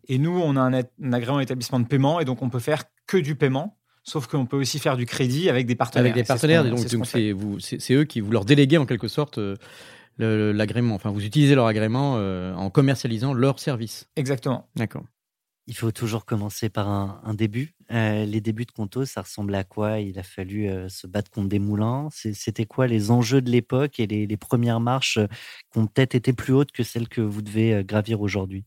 Et 0.09 0.19
nous, 0.19 0.39
on 0.39 0.57
a 0.57 0.61
un, 0.61 1.13
agrément 1.13 1.41
établissement 1.41 1.81
de 1.81 1.87
paiement 1.87 2.21
et 2.21 2.25
donc 2.25 2.43
on 2.43 2.51
peut 2.51 2.59
faire 2.59 2.85
que 3.07 3.17
du 3.17 3.37
paiement. 3.37 3.79
Sauf 4.05 4.27
qu'on 4.27 4.47
peut 4.47 4.57
aussi 4.57 4.81
faire 4.81 4.97
du 4.97 5.07
crédit 5.07 5.49
avec 5.49 5.65
des 5.65 5.77
partenaires. 5.77 6.13
Avec 6.13 6.15
des 6.15 6.27
partenaires, 6.27 6.65
donc 6.65 6.81
c'est 6.81 7.95
eux 7.95 8.05
qui 8.05 8.21
vous 8.21 8.33
leur 8.33 8.45
déléguez 8.45 8.77
en 8.77 8.85
quelque 8.85 9.07
sorte 9.07 9.39
euh, 9.39 9.57
l'agrément. 10.19 10.97
Enfin, 10.97 11.11
vous 11.11 11.25
utilisez 11.25 11.55
leur 11.55 11.67
agrément 11.67 12.15
en 12.15 12.69
commercialisant 12.69 13.33
leur 13.33 13.61
service. 13.61 14.09
Exactement. 14.17 14.69
D'accord. 14.75 15.05
Il 15.69 15.77
faut 15.77 15.93
toujours 15.93 16.25
commencer 16.25 16.69
par 16.69 16.89
un, 16.89 17.35
début. 17.35 17.75
Euh, 17.93 18.25
les 18.25 18.41
débuts 18.41 18.65
de 18.65 18.73
Conto, 18.73 19.05
ça 19.05 19.23
ressemblait 19.23 19.59
à 19.59 19.65
quoi? 19.65 20.01
Il 20.01 20.19
a 20.19 20.25
fallu 20.25 20.69
euh, 20.69 20.89
se 20.89 21.07
battre 21.07 21.31
contre 21.31 21.49
des 21.49 21.61
moulins. 21.61 22.09
C'était 22.11 22.67
quoi 22.67 22.89
les 22.89 23.13
enjeux 23.13 23.41
de 23.41 23.51
l'époque 23.51 24.01
et 24.01 24.07
les, 24.07 24.37
premières 24.37 24.81
marches 24.81 25.19
euh, 25.19 25.29
qui 25.73 25.79
ont 25.79 25.87
peut-être 25.87 26.17
été 26.17 26.33
plus 26.33 26.53
hautes 26.53 26.73
que 26.73 26.83
celles 26.83 27.09
que 27.09 27.21
vous 27.21 27.43
devez 27.43 27.85
gravir 27.85 28.21
aujourd'hui? 28.21 28.65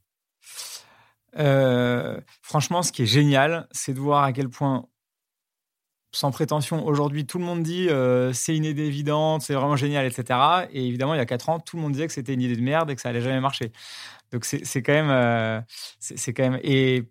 Franchement, 2.42 2.82
ce 2.82 2.94
qui 2.94 3.04
est 3.04 3.08
génial, 3.08 3.68
c'est 3.72 3.94
de 3.94 4.00
voir 4.00 4.24
à 4.24 4.32
quel 4.32 4.48
point, 4.48 4.88
sans 6.16 6.32
prétention, 6.32 6.86
aujourd'hui, 6.86 7.26
tout 7.26 7.38
le 7.38 7.46
monde 7.46 7.64
dit 7.64 7.90
c'est 8.34 8.56
une 8.56 8.66
idée 8.66 8.86
évidente, 8.86 9.42
c'est 9.42 9.54
vraiment 9.54 9.76
génial, 9.76 10.06
etc. 10.06 10.40
Et 10.72 10.86
évidemment, 10.86 11.14
il 11.14 11.18
y 11.18 11.22
a 11.22 11.26
quatre 11.26 11.50
ans, 11.50 11.60
tout 11.60 11.76
le 11.76 11.82
monde 11.82 11.92
disait 11.92 12.08
que 12.08 12.14
c'était 12.14 12.34
une 12.34 12.42
idée 12.42 12.56
de 12.56 12.62
merde 12.62 12.90
et 12.90 12.96
que 12.96 13.02
ça 13.02 13.10
allait 13.10 13.22
jamais 13.22 13.42
marcher. 13.42 13.72
Donc 14.32 14.46
c'est 14.46 14.82
quand 14.82 14.94
même, 14.94 15.10
euh, 15.10 15.62
c'est 16.00 16.34
quand 16.34 16.44
même 16.44 16.60
et 16.64 17.04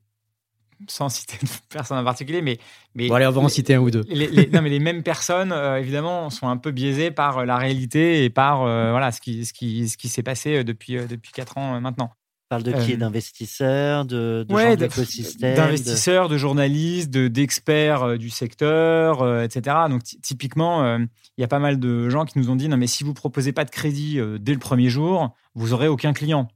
sans 0.88 1.08
citer 1.08 1.38
personne 1.70 1.96
en 1.98 2.04
particulier, 2.04 2.42
mais, 2.42 2.58
mais 2.94 3.08
bon, 3.08 3.14
allez, 3.14 3.26
on 3.26 3.30
va 3.30 3.40
en 3.40 3.48
citer 3.48 3.74
un 3.74 3.80
ou 3.80 3.90
deux. 3.90 4.04
Les, 4.08 4.48
non, 4.48 4.60
mais 4.60 4.68
les 4.68 4.80
mêmes 4.80 5.02
personnes, 5.02 5.52
euh, 5.52 5.78
évidemment, 5.78 6.28
sont 6.30 6.48
un 6.48 6.56
peu 6.56 6.70
biaisées 6.70 7.10
par 7.10 7.38
euh, 7.38 7.44
la 7.44 7.56
réalité 7.56 8.24
et 8.24 8.30
par 8.30 8.58
voilà 8.58 9.12
ce 9.12 9.20
qui, 9.20 9.46
ce 9.46 9.52
qui, 9.52 9.88
ce 9.88 9.96
qui 9.96 10.08
s'est 10.08 10.22
passé 10.22 10.64
depuis 10.64 10.96
depuis 11.06 11.32
quatre 11.32 11.56
ans 11.56 11.80
maintenant. 11.80 12.10
On 12.50 12.56
parle 12.56 12.62
de 12.62 12.72
qui? 12.72 12.96
D'investisseurs, 12.96 14.04
de, 14.04 14.44
de 14.48 14.54
ouais, 14.54 14.76
D'investisseurs, 14.76 16.28
de, 16.28 16.36
journalistes, 16.36 17.10
d'experts 17.10 18.18
du 18.18 18.30
secteur, 18.30 19.42
etc. 19.42 19.76
Donc 19.88 20.02
typiquement, 20.02 20.96
il 20.98 21.40
y 21.40 21.44
a 21.44 21.48
pas 21.48 21.58
mal 21.58 21.80
de 21.80 22.08
gens 22.10 22.24
qui 22.26 22.38
nous 22.38 22.50
ont 22.50 22.56
dit 22.56 22.68
non 22.68 22.76
mais 22.76 22.86
si 22.86 23.02
vous 23.02 23.14
proposez 23.14 23.52
pas 23.52 23.64
de 23.64 23.70
crédit 23.70 24.20
dès 24.40 24.52
le 24.52 24.58
premier 24.58 24.90
jour, 24.90 25.34
vous 25.54 25.72
aurez 25.72 25.88
aucun 25.88 26.12
client. 26.12 26.48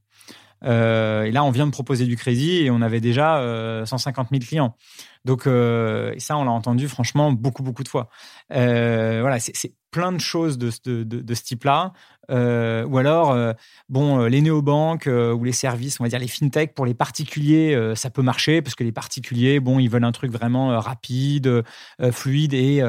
Euh, 0.64 1.24
et 1.24 1.30
là, 1.30 1.44
on 1.44 1.50
vient 1.50 1.66
de 1.66 1.72
proposer 1.72 2.04
du 2.06 2.16
crédit 2.16 2.62
et 2.62 2.70
on 2.70 2.80
avait 2.82 3.00
déjà 3.00 3.82
150 3.84 4.26
euh, 4.26 4.38
000 4.38 4.44
clients. 4.46 4.76
Donc, 5.24 5.46
euh, 5.46 6.14
ça, 6.18 6.36
on 6.36 6.44
l'a 6.44 6.50
entendu 6.50 6.88
franchement 6.88 7.32
beaucoup, 7.32 7.62
beaucoup 7.62 7.82
de 7.82 7.88
fois. 7.88 8.08
voilà, 8.50 9.38
c'est 9.40 9.72
plein 9.90 10.12
de 10.12 10.20
choses 10.20 10.58
de, 10.58 10.70
de, 10.84 11.02
de, 11.02 11.34
ce 11.34 11.42
type-là. 11.42 11.92
ou 12.28 12.98
alors, 12.98 13.54
bon, 13.88 14.26
les 14.26 14.42
néobanques 14.42 15.06
ou 15.08 15.44
les 15.44 15.52
services, 15.52 15.98
on 15.98 16.04
va 16.04 16.10
dire 16.10 16.18
les 16.18 16.28
fintech 16.28 16.74
pour 16.74 16.84
les 16.84 16.94
particuliers, 16.94 17.94
ça 17.94 18.10
peut 18.10 18.22
marcher 18.22 18.60
parce 18.60 18.74
que 18.74 18.84
les 18.84 18.92
particuliers, 18.92 19.60
bon, 19.60 19.78
ils 19.78 19.88
veulent 19.88 20.04
un 20.04 20.12
truc 20.12 20.30
vraiment 20.30 20.78
rapide, 20.78 21.64
fluide 22.12 22.52
et 22.52 22.82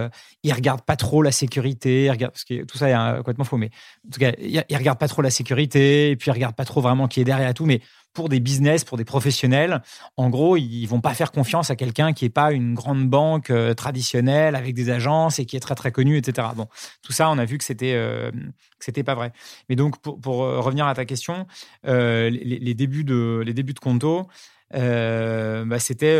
ils 0.44 0.54
regardent 0.54 0.84
pas 0.84 0.98
trop 0.98 1.22
la 1.22 1.32
sécurité. 1.32 2.06
Ils 2.06 2.18
parce 2.18 2.44
que 2.44 2.64
tout 2.66 2.78
ça 2.78 2.90
est 2.90 3.18
complètement 3.18 3.46
faux, 3.46 3.58
mais 3.58 3.70
en 4.08 4.12
tout 4.12 4.20
cas, 4.20 4.34
ils 4.40 4.78
regardent 4.78 5.00
pas 5.00 5.08
trop 5.08 5.22
la 5.22 5.32
sécurité 5.32 6.12
et 6.12 6.16
puis 6.18 6.30
ils 6.30 6.34
regardent 6.34 6.56
pas 6.56 6.66
trop 6.66 6.82
vraiment 6.82 7.08
qui 7.08 7.22
est 7.22 7.26
derrière 7.26 7.54
tout. 7.54 7.66
Mais 7.66 7.82
pour 8.14 8.30
des 8.30 8.40
business, 8.40 8.84
pour 8.84 8.98
des 8.98 9.06
professionnels, 9.06 9.82
en 10.18 10.30
gros, 10.30 10.58
ils 10.58 10.86
vont 10.88 11.02
pas 11.02 11.14
faire 11.14 11.32
confiance 11.32 11.70
à 11.70 11.76
quelqu'un 11.76 12.14
qui 12.14 12.26
n'est 12.26 12.30
pas 12.30 12.52
une 12.52 12.74
grande 12.74 13.08
banque 13.08 13.50
euh, 13.50 13.74
traditionnelle 13.74 14.56
avec 14.56 14.74
des 14.74 14.90
agences 14.90 15.40
et 15.40 15.46
qui 15.46 15.56
est 15.56 15.60
très 15.60 15.76
très 15.76 15.92
connu, 15.92 16.18
etc. 16.18 16.48
Bon, 16.56 16.68
tout 17.02 17.12
ça, 17.12 17.30
on 17.30 17.38
a 17.38 17.46
vu 17.46 17.58
que 17.58 17.64
c'était 17.64 17.94
euh, 17.94 18.32
c'était 18.80 19.04
pas 19.04 19.16
vrai. 19.16 19.32
Mais 19.70 19.76
donc, 19.76 20.02
pour, 20.02 20.20
pour 20.20 20.44
euh, 20.44 20.60
revenir 20.60 20.88
à 20.88 20.96
ta 20.96 21.06
question, 21.06 21.46
les, 21.84 22.74
débuts 22.74 23.04
de 23.04 23.44
les 23.46 23.54
débuts 23.54 23.74
de 23.74 23.80
Conto. 23.80 24.28
bah, 24.72 25.80
c'était 25.80 26.20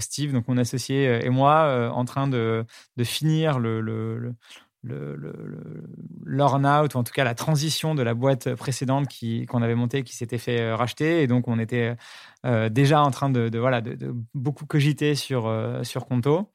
Steve, 0.00 0.32
donc 0.32 0.48
mon 0.48 0.56
associé 0.56 1.24
et 1.24 1.30
moi, 1.30 1.90
en 1.92 2.04
train 2.04 2.28
de, 2.28 2.64
de 2.96 3.04
finir 3.04 3.58
le 3.58 3.80
le, 3.80 4.34
le, 4.82 6.42
out 6.42 6.94
ou 6.94 6.98
en 6.98 7.04
tout 7.04 7.12
cas 7.12 7.24
la 7.24 7.34
transition 7.34 7.94
de 7.94 8.02
la 8.02 8.14
boîte 8.14 8.54
précédente 8.54 9.08
qui, 9.08 9.46
qu'on 9.46 9.62
avait 9.62 9.74
montée, 9.74 10.02
qui 10.02 10.14
s'était 10.16 10.38
fait 10.38 10.60
euh, 10.60 10.76
racheter. 10.76 11.22
Et 11.22 11.26
donc, 11.26 11.48
on 11.48 11.58
était 11.58 11.96
euh, 12.46 12.68
déjà 12.68 13.02
en 13.02 13.10
train 13.10 13.30
de, 13.30 13.50
voilà, 13.58 13.80
de, 13.80 14.14
beaucoup 14.34 14.66
cogiter 14.66 15.14
sur, 15.14 15.46
euh, 15.46 15.82
sur 15.84 16.06
Conto, 16.06 16.50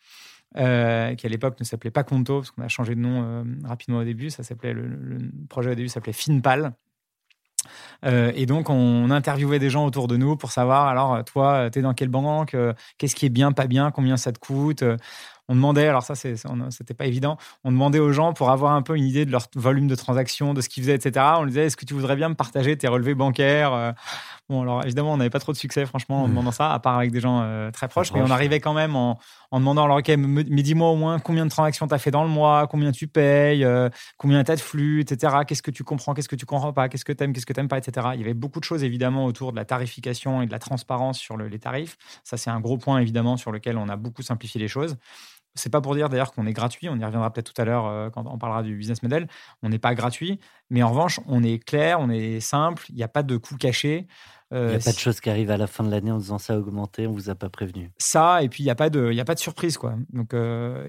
qui 0.55 0.61
à 0.61 1.15
l'époque 1.23 1.59
ne 1.59 1.65
s'appelait 1.65 1.91
pas 1.91 2.03
Conto, 2.03 2.39
parce 2.39 2.51
qu'on 2.51 2.63
a 2.63 2.67
changé 2.67 2.95
de 2.95 3.01
nom 3.01 3.45
rapidement 3.63 3.99
au 3.99 4.03
début. 4.03 4.29
Ça 4.29 4.43
s'appelait, 4.43 4.73
le, 4.73 5.19
projet 5.49 5.71
au 5.71 5.75
début 5.75 5.89
s'appelait 5.89 6.13
Finpal. 6.13 6.71
et 8.03 8.45
donc, 8.45 8.69
on 8.69 9.11
interviewait 9.11 9.59
des 9.59 9.69
gens 9.69 9.85
autour 9.85 10.07
de 10.07 10.15
nous 10.15 10.38
pour 10.38 10.51
savoir, 10.51 10.88
alors, 10.88 11.25
toi, 11.25 11.69
tu 11.69 11.79
es 11.79 11.81
dans 11.81 11.93
quelle 11.93 12.07
banque 12.07 12.55
Qu'est-ce 12.97 13.15
qui 13.15 13.25
est 13.25 13.29
bien, 13.29 13.51
pas 13.51 13.67
bien 13.67 13.91
Combien 13.91 14.15
ça 14.15 14.31
te 14.31 14.39
coûte 14.39 14.85
on 15.47 15.55
demandait, 15.55 15.88
alors 15.88 16.03
ça, 16.03 16.15
c'était 16.15 16.93
pas 16.93 17.05
évident, 17.05 17.38
on 17.63 17.71
demandait 17.71 17.99
aux 17.99 18.12
gens 18.12 18.34
pour 18.34 18.49
avoir 18.49 18.73
un 18.73 18.81
peu 18.81 18.97
une 18.97 19.05
idée 19.05 19.25
de 19.25 19.31
leur 19.31 19.47
volume 19.55 19.88
de 19.88 19.95
transactions, 19.95 20.53
de 20.53 20.62
ce 20.62 20.69
qu'ils 20.69 20.84
faisaient, 20.84 20.95
etc. 20.95 21.25
On 21.36 21.41
leur 21.41 21.45
disait, 21.47 21.65
est-ce 21.65 21.77
que 21.77 21.86
tu 21.86 21.93
voudrais 21.93 22.15
bien 22.15 22.29
me 22.29 22.36
partager 22.36 22.77
tes 22.77 22.88
relevés 22.88 23.15
bancaires 23.15 23.73
euh? 23.73 23.91
Bon, 24.47 24.62
alors 24.62 24.84
évidemment, 24.84 25.13
on 25.13 25.17
n'avait 25.17 25.31
pas 25.31 25.39
trop 25.39 25.53
de 25.53 25.58
succès, 25.58 25.88
franchement, 25.88 26.21
en 26.21 26.27
mmh. 26.27 26.29
demandant 26.29 26.51
ça, 26.51 26.71
à 26.71 26.77
part 26.77 26.99
avec 26.99 27.12
des 27.12 27.19
gens 27.19 27.41
euh, 27.41 27.71
très 27.71 27.88
proches, 27.88 28.12
mais 28.13 28.21
on 28.21 28.29
arrivait 28.29 28.60
quand 28.60 28.73
même 28.73 28.95
en, 28.95 29.17
demandant, 29.51 29.86
alors, 29.86 29.97
ok, 29.97 30.08
mais 30.10 30.62
dis-moi 30.62 30.89
au 30.89 30.95
moins 30.95 31.17
combien 31.17 31.45
de 31.45 31.49
transactions 31.49 31.88
tu 31.88 31.95
as 31.95 31.97
fait 31.97 32.12
dans 32.12 32.23
le 32.23 32.29
mois, 32.29 32.67
combien 32.67 32.91
tu 32.91 33.08
payes, 33.08 33.63
euh, 33.63 33.89
combien 34.17 34.43
tu 34.43 34.51
as 34.51 34.55
de 34.55 34.62
flux, 34.62 35.01
etc. 35.01 35.38
Qu'est-ce 35.47 35.63
que 35.63 35.71
tu 35.71 35.84
comprends, 35.84 36.13
qu'est-ce 36.13 36.29
que 36.29 36.36
tu 36.36 36.45
comprends 36.45 36.73
pas, 36.73 36.89
qu'est-ce 36.89 37.05
que 37.05 37.12
tu 37.12 37.23
aimes, 37.23 37.34
qu'est-ce 37.34 37.47
que 37.47 37.53
tu 37.53 37.60
n'aimes 37.60 37.67
pas, 37.67 37.79
etc. 37.79 38.10
Il 38.13 38.19
y 38.19 38.23
avait 38.23 38.36
beaucoup 38.36 38.60
de 38.60 38.65
choses, 38.65 38.84
évidemment, 38.84 39.25
autour 39.25 39.51
de 39.51 39.58
la 39.58 39.65
tarification 39.65 40.43
et 40.43 40.45
de 40.45 40.51
la 40.51 40.60
transparence 40.60 41.17
sur 41.17 41.38
les 41.38 41.60
tarifs. 41.60 41.97
Ça, 42.23 42.38
c'est 42.38 42.51
un 42.51 42.60
gros 42.60 42.77
point, 42.77 42.99
évidemment, 42.99 43.38
sur 43.38 43.51
lequel 43.51 43.77
on 43.77 43.89
a 43.89 43.95
beaucoup 43.95 44.21
simplifié 44.21 44.62
les 44.62 44.67
choses. 44.67 44.95
C'est 45.56 45.70
pas 45.70 45.82
pour 45.82 45.96
dire 45.96 46.10
d'ailleurs 46.10 46.34
qu'on 46.34 46.46
est 46.46 46.54
gratuit, 46.54 46.89
on 46.89 46.98
y 46.98 47.06
reviendra 47.06 47.32
peut-être 47.32 47.54
tout 47.54 47.62
à 47.62 47.65
l'heure 47.65 47.88
euh, 47.88 48.10
quand 48.10 48.26
on 48.28 48.38
parlera 48.38 48.62
du 48.62 48.76
business 48.76 49.02
model. 49.02 49.28
On 49.63 49.70
n'est 49.70 49.80
pas 49.80 49.96
gratuit, 49.96 50.39
mais 50.70 50.84
en 50.84 50.89
revanche, 50.89 51.20
on 51.28 51.44
est 51.44 51.63
clair, 51.63 52.00
on 52.02 52.10
est 52.10 52.41
simple, 52.41 52.86
il 52.89 52.96
n'y 52.96 53.04
a 53.04 53.08
pas 53.08 53.24
de 53.24 53.38
coûts 53.38 53.56
cachés. 53.56 54.08
il 54.52 54.60
n'y 54.60 54.76
a 54.76 54.80
pas 54.80 54.91
de 54.91 55.00
choses 55.00 55.22
qui 55.22 55.30
arrivent 55.30 55.52
à 55.52 55.58
la 55.58 55.68
fin 55.68 55.84
de 55.86 55.91
l'année 55.91 56.12
en 56.12 56.18
disant 56.18 56.38
ça 56.38 56.54
a 56.54 56.58
augmenté, 56.58 57.08
on 57.08 57.13
vous 57.13 57.30
a 57.30 57.36
pas 57.36 57.50
prévenu. 57.50 57.89
Ça, 57.98 58.44
et 58.44 58.50
puis 58.50 58.63
il 58.63 58.65
n'y 58.65 58.72
a, 58.72 58.76
pas 58.76 58.89
de, 58.89 59.13
y 59.13 59.20
a 59.22 59.26
pas 59.26 59.34
de 59.34 59.39
surprise. 59.39 59.78
Quoi. 59.78 59.96
Donc 60.12 60.32
il 60.34 60.38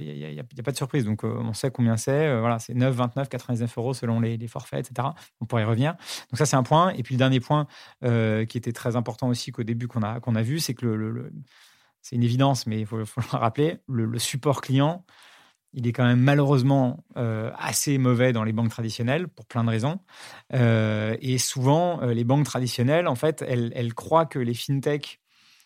n'y 0.01 0.39
a, 0.39 0.43
a, 0.43 0.63
pas 0.63 0.73
de 0.73 0.77
surprise. 0.77 1.05
Donc 1.05 1.23
on 1.23 1.53
sait 1.53 1.71
combien 1.71 1.97
c'est. 1.97 2.39
voilà, 2.39 2.59
c'est 2.59 2.75
9, 2.75 2.93
29, 2.93 3.29
99 3.29 3.79
euros 3.79 3.95
selon 3.95 4.21
les, 4.21 4.37
les, 4.37 4.49
forfaits, 4.49 4.91
etc. 4.91 5.09
On 5.41 5.47
pourrait 5.47 5.63
y 5.63 5.65
revenir. 5.65 5.93
Donc 6.31 6.39
ça, 6.39 6.45
c'est 6.45 6.57
un 6.57 6.65
point. 6.65 6.91
Et 6.91 7.05
puis 7.05 7.15
le 7.15 7.19
dernier 7.19 7.39
point 7.39 7.69
qui 8.03 8.59
était 8.59 8.73
très 8.73 8.97
important 8.97 9.29
aussi 9.29 9.53
qu'au 9.53 9.63
début 9.63 9.87
qu'on 9.87 10.03
a, 10.03 10.19
qu'on 10.19 10.35
a 10.35 10.43
vu, 10.43 10.59
c'est 10.59 10.75
que 10.75 10.87
le, 10.87 11.31
c'est 12.09 12.15
une 12.15 12.23
évidence, 12.23 12.69
mais 12.69 12.79
il 12.79 12.87
faut, 12.87 12.99
le 12.99 13.05
rappeler, 13.33 13.79
le, 13.89 14.17
support 14.21 14.61
client, 14.61 15.05
il 15.73 15.89
est 15.89 15.93
quand 15.93 16.05
même 16.05 16.21
malheureusement 16.21 17.05
euh, 17.17 17.51
assez 17.59 17.99
mauvais 17.99 18.33
dans 18.33 18.45
les 18.45 18.53
banques 18.53 18.71
traditionnelles 18.71 19.27
pour 19.27 19.45
plein 19.45 19.65
de 19.65 19.71
raisons. 19.71 19.99
Euh, 20.55 21.17
et 21.21 21.39
souvent, 21.39 22.01
euh, 22.03 22.15
les 22.15 22.23
banques 22.23 22.45
traditionnelles, 22.45 23.09
en 23.09 23.17
fait, 23.17 23.43
elles, 23.43 23.93
croient 23.95 24.25
que 24.25 24.39
les 24.39 24.55
fintechs, 24.55 25.19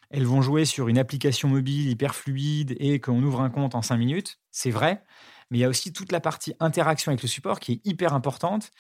elles 0.09 0.25
vont 0.25 0.41
jouer 0.41 0.65
sur 0.65 0.89
une 0.89 0.97
application 0.97 1.47
mobile 1.47 1.91
hyper 1.91 2.15
fluide 2.15 2.75
et 2.81 3.01
qu'on 3.01 3.23
ouvre 3.23 3.43
un 3.43 3.51
compte 3.51 3.75
en 3.75 3.83
cinq 3.83 3.99
minutes. 3.99 4.39
C'est 4.51 4.71
vrai, 4.71 5.03
mais 5.51 5.59
il 5.59 5.61
y 5.61 5.65
a 5.65 5.69
aussi 5.69 5.93
toute 5.93 6.11
la 6.11 6.21
partie 6.21 6.55
interaction 6.59 7.11
avec 7.11 7.21
le 7.21 7.29
support 7.29 7.61
qui 7.61 7.73
est 7.73 7.81
hyper 7.87 8.15
importante 8.15 8.71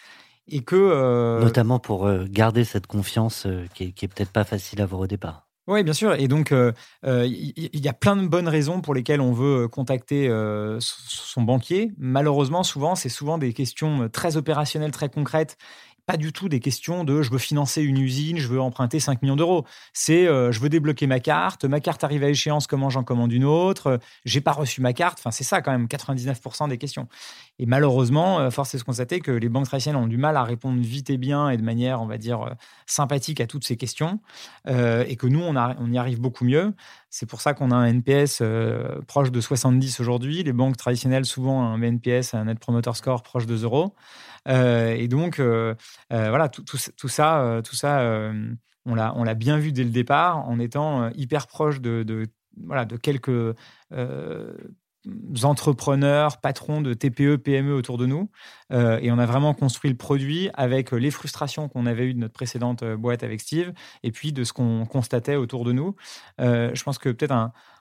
et 0.49 0.64
que... 0.64 1.38
Notamment 1.42 1.79
pour 1.79 2.11
garder 2.25 2.64
cette 2.64 2.87
confiance 2.87 3.46
qui 3.75 3.85
est, 3.85 4.03
est 4.03 4.09
peut-être 4.09 4.33
pas 4.33 4.44
facile 4.44 4.81
à 4.81 4.85
avoir 4.85 5.03
au 5.03 5.07
départ. 5.07 5.50
Oui, 5.66 5.85
bien 5.85 5.92
sûr. 5.92 6.14
Et 6.14 6.27
donc, 6.27 6.51
il 6.51 6.57
euh, 6.57 6.73
euh, 7.07 7.27
y, 7.27 7.88
a 7.88 7.92
plein 7.92 8.16
de 8.16 8.27
bonnes 8.27 8.49
raisons 8.49 8.81
pour 8.81 8.94
lesquelles 8.94 9.20
on 9.20 9.33
veut 9.33 9.68
contacter 9.68 10.29
euh, 10.29 10.79
son 10.81 11.42
banquier. 11.42 11.92
Malheureusement, 11.99 12.62
souvent, 12.64 12.94
c'est 12.94 13.09
souvent 13.09 13.38
des 13.38 13.53
questions 13.53 14.09
très 14.09 14.37
opérationnelles, 14.37 14.90
très 14.90 15.09
concrètes 15.09 15.57
pas 16.07 16.16
du 16.16 16.33
tout 16.33 16.49
des 16.49 16.59
questions 16.59 17.05
de 17.05 17.23
je 17.23 17.31
veux 17.31 17.38
financer 17.38 17.83
une 17.83 17.99
usine, 17.99 18.37
je 18.37 18.49
veux 18.49 18.61
emprunter 18.61 18.99
5 18.99 19.23
millions 19.23 19.37
d'euros. 19.37 19.64
C'est 19.92 20.25
je 20.25 20.59
veux 20.59 20.68
débloquer 20.68 21.07
ma 21.07 21.20
carte, 21.20 21.64
ma 21.66 21.79
carte 21.79 22.03
arrive 22.03 22.25
à 22.25 22.31
échéance, 22.31 22.66
comment 22.66 22.90
j'en 22.90 23.05
commande 23.05 23.31
une 23.31 23.44
autre, 23.44 24.01
j'ai 24.25 24.40
pas 24.40 24.51
reçu 24.51 24.81
ma 24.81 24.92
carte. 24.92 25.18
Enfin, 25.20 25.31
c'est 25.31 25.44
ça 25.44 25.62
quand 25.62 25.70
même 25.70 25.87
99% 25.87 26.68
des 26.68 26.79
questions. 26.79 27.07
Et 27.62 27.66
malheureusement, 27.66 28.51
force 28.51 28.75
est 28.75 28.79
de 28.79 28.83
constater 28.85 29.20
que 29.20 29.31
les 29.31 29.51
banques 29.51 29.66
traditionnelles 29.66 30.03
ont 30.03 30.07
du 30.07 30.16
mal 30.16 30.38
à 30.38 30.44
répondre 30.44 30.81
vite 30.81 31.11
et 31.11 31.18
bien 31.18 31.51
et 31.51 31.59
de 31.59 31.62
manière, 31.62 32.01
on 32.01 32.07
va 32.07 32.16
dire, 32.16 32.57
sympathique 32.87 33.38
à 33.38 33.46
toutes 33.46 33.64
ces 33.64 33.77
questions 33.77 34.18
et 34.66 35.16
que 35.16 35.27
nous, 35.27 35.42
on, 35.42 35.92
y 35.92 35.99
arrive 35.99 36.20
beaucoup 36.23 36.46
mieux. 36.46 36.73
C'est 37.11 37.27
pour 37.27 37.42
ça 37.42 37.53
qu'on 37.53 37.70
a 37.70 37.77
un 37.77 37.85
NPS 37.85 38.42
proche 39.07 39.31
de 39.31 39.40
70 39.42 40.01
aujourd'hui. 40.01 40.42
Les 40.42 40.55
banques 40.55 40.79
traditionnelles, 40.79 41.27
souvent, 41.27 41.62
un 41.62 41.83
NPS, 41.83 42.33
un 42.33 42.46
Net 42.46 42.59
Promoter 42.59 42.94
Score 42.94 43.23
proche 43.23 43.44
de 43.44 43.59
0. 43.59 43.94
Euh, 44.49 44.94
et 44.94 45.09
donc, 45.09 45.38
euh, 45.38 45.75
euh, 46.12 46.29
voilà, 46.31 46.49
tout, 46.49 46.64
ça, 46.77 47.61
tout 47.64 47.75
ça 47.75 48.33
on 48.87 48.94
l'a 48.94 49.35
bien 49.35 49.59
vu 49.59 49.73
dès 49.73 49.85
le 49.85 49.90
départ 49.90 50.49
en 50.49 50.59
étant 50.59 51.11
hyper 51.11 51.46
proche 51.46 51.81
de 51.81 52.27
quelques 53.03 53.55
entrepreneurs, 55.45 56.41
patrons 56.41 56.81
de 56.81 56.95
TPE, 56.95 57.37
PME 57.37 57.75
autour 57.75 57.99
de 57.99 58.07
nous. 58.07 58.31
et 58.71 59.11
on 59.11 59.19
a 59.19 59.27
vraiment 59.27 59.55
construit 59.55 59.91
le 59.91 59.97
produit 59.97 60.51
avec 60.55 60.93
les 60.93 61.11
frustrations 61.11 61.69
qu'on 61.69 61.87
avait 61.87 62.07
eues 62.07 62.15
de 62.15 62.19
notre 62.19 62.35
précédente 62.35 62.85
boîte 62.85 63.23
avec 63.23 63.41
Steve 63.41 63.73
et 64.03 64.13
puis 64.13 64.33
de 64.33 64.45
ce 64.45 64.53
qu'on 64.53 64.85
constatait 64.87 65.37
autour 65.37 65.65
de 65.65 65.73
nous. 65.73 65.97
je 66.39 66.83
pense 66.83 66.99
que 66.99 67.09
peut-être 67.09 67.33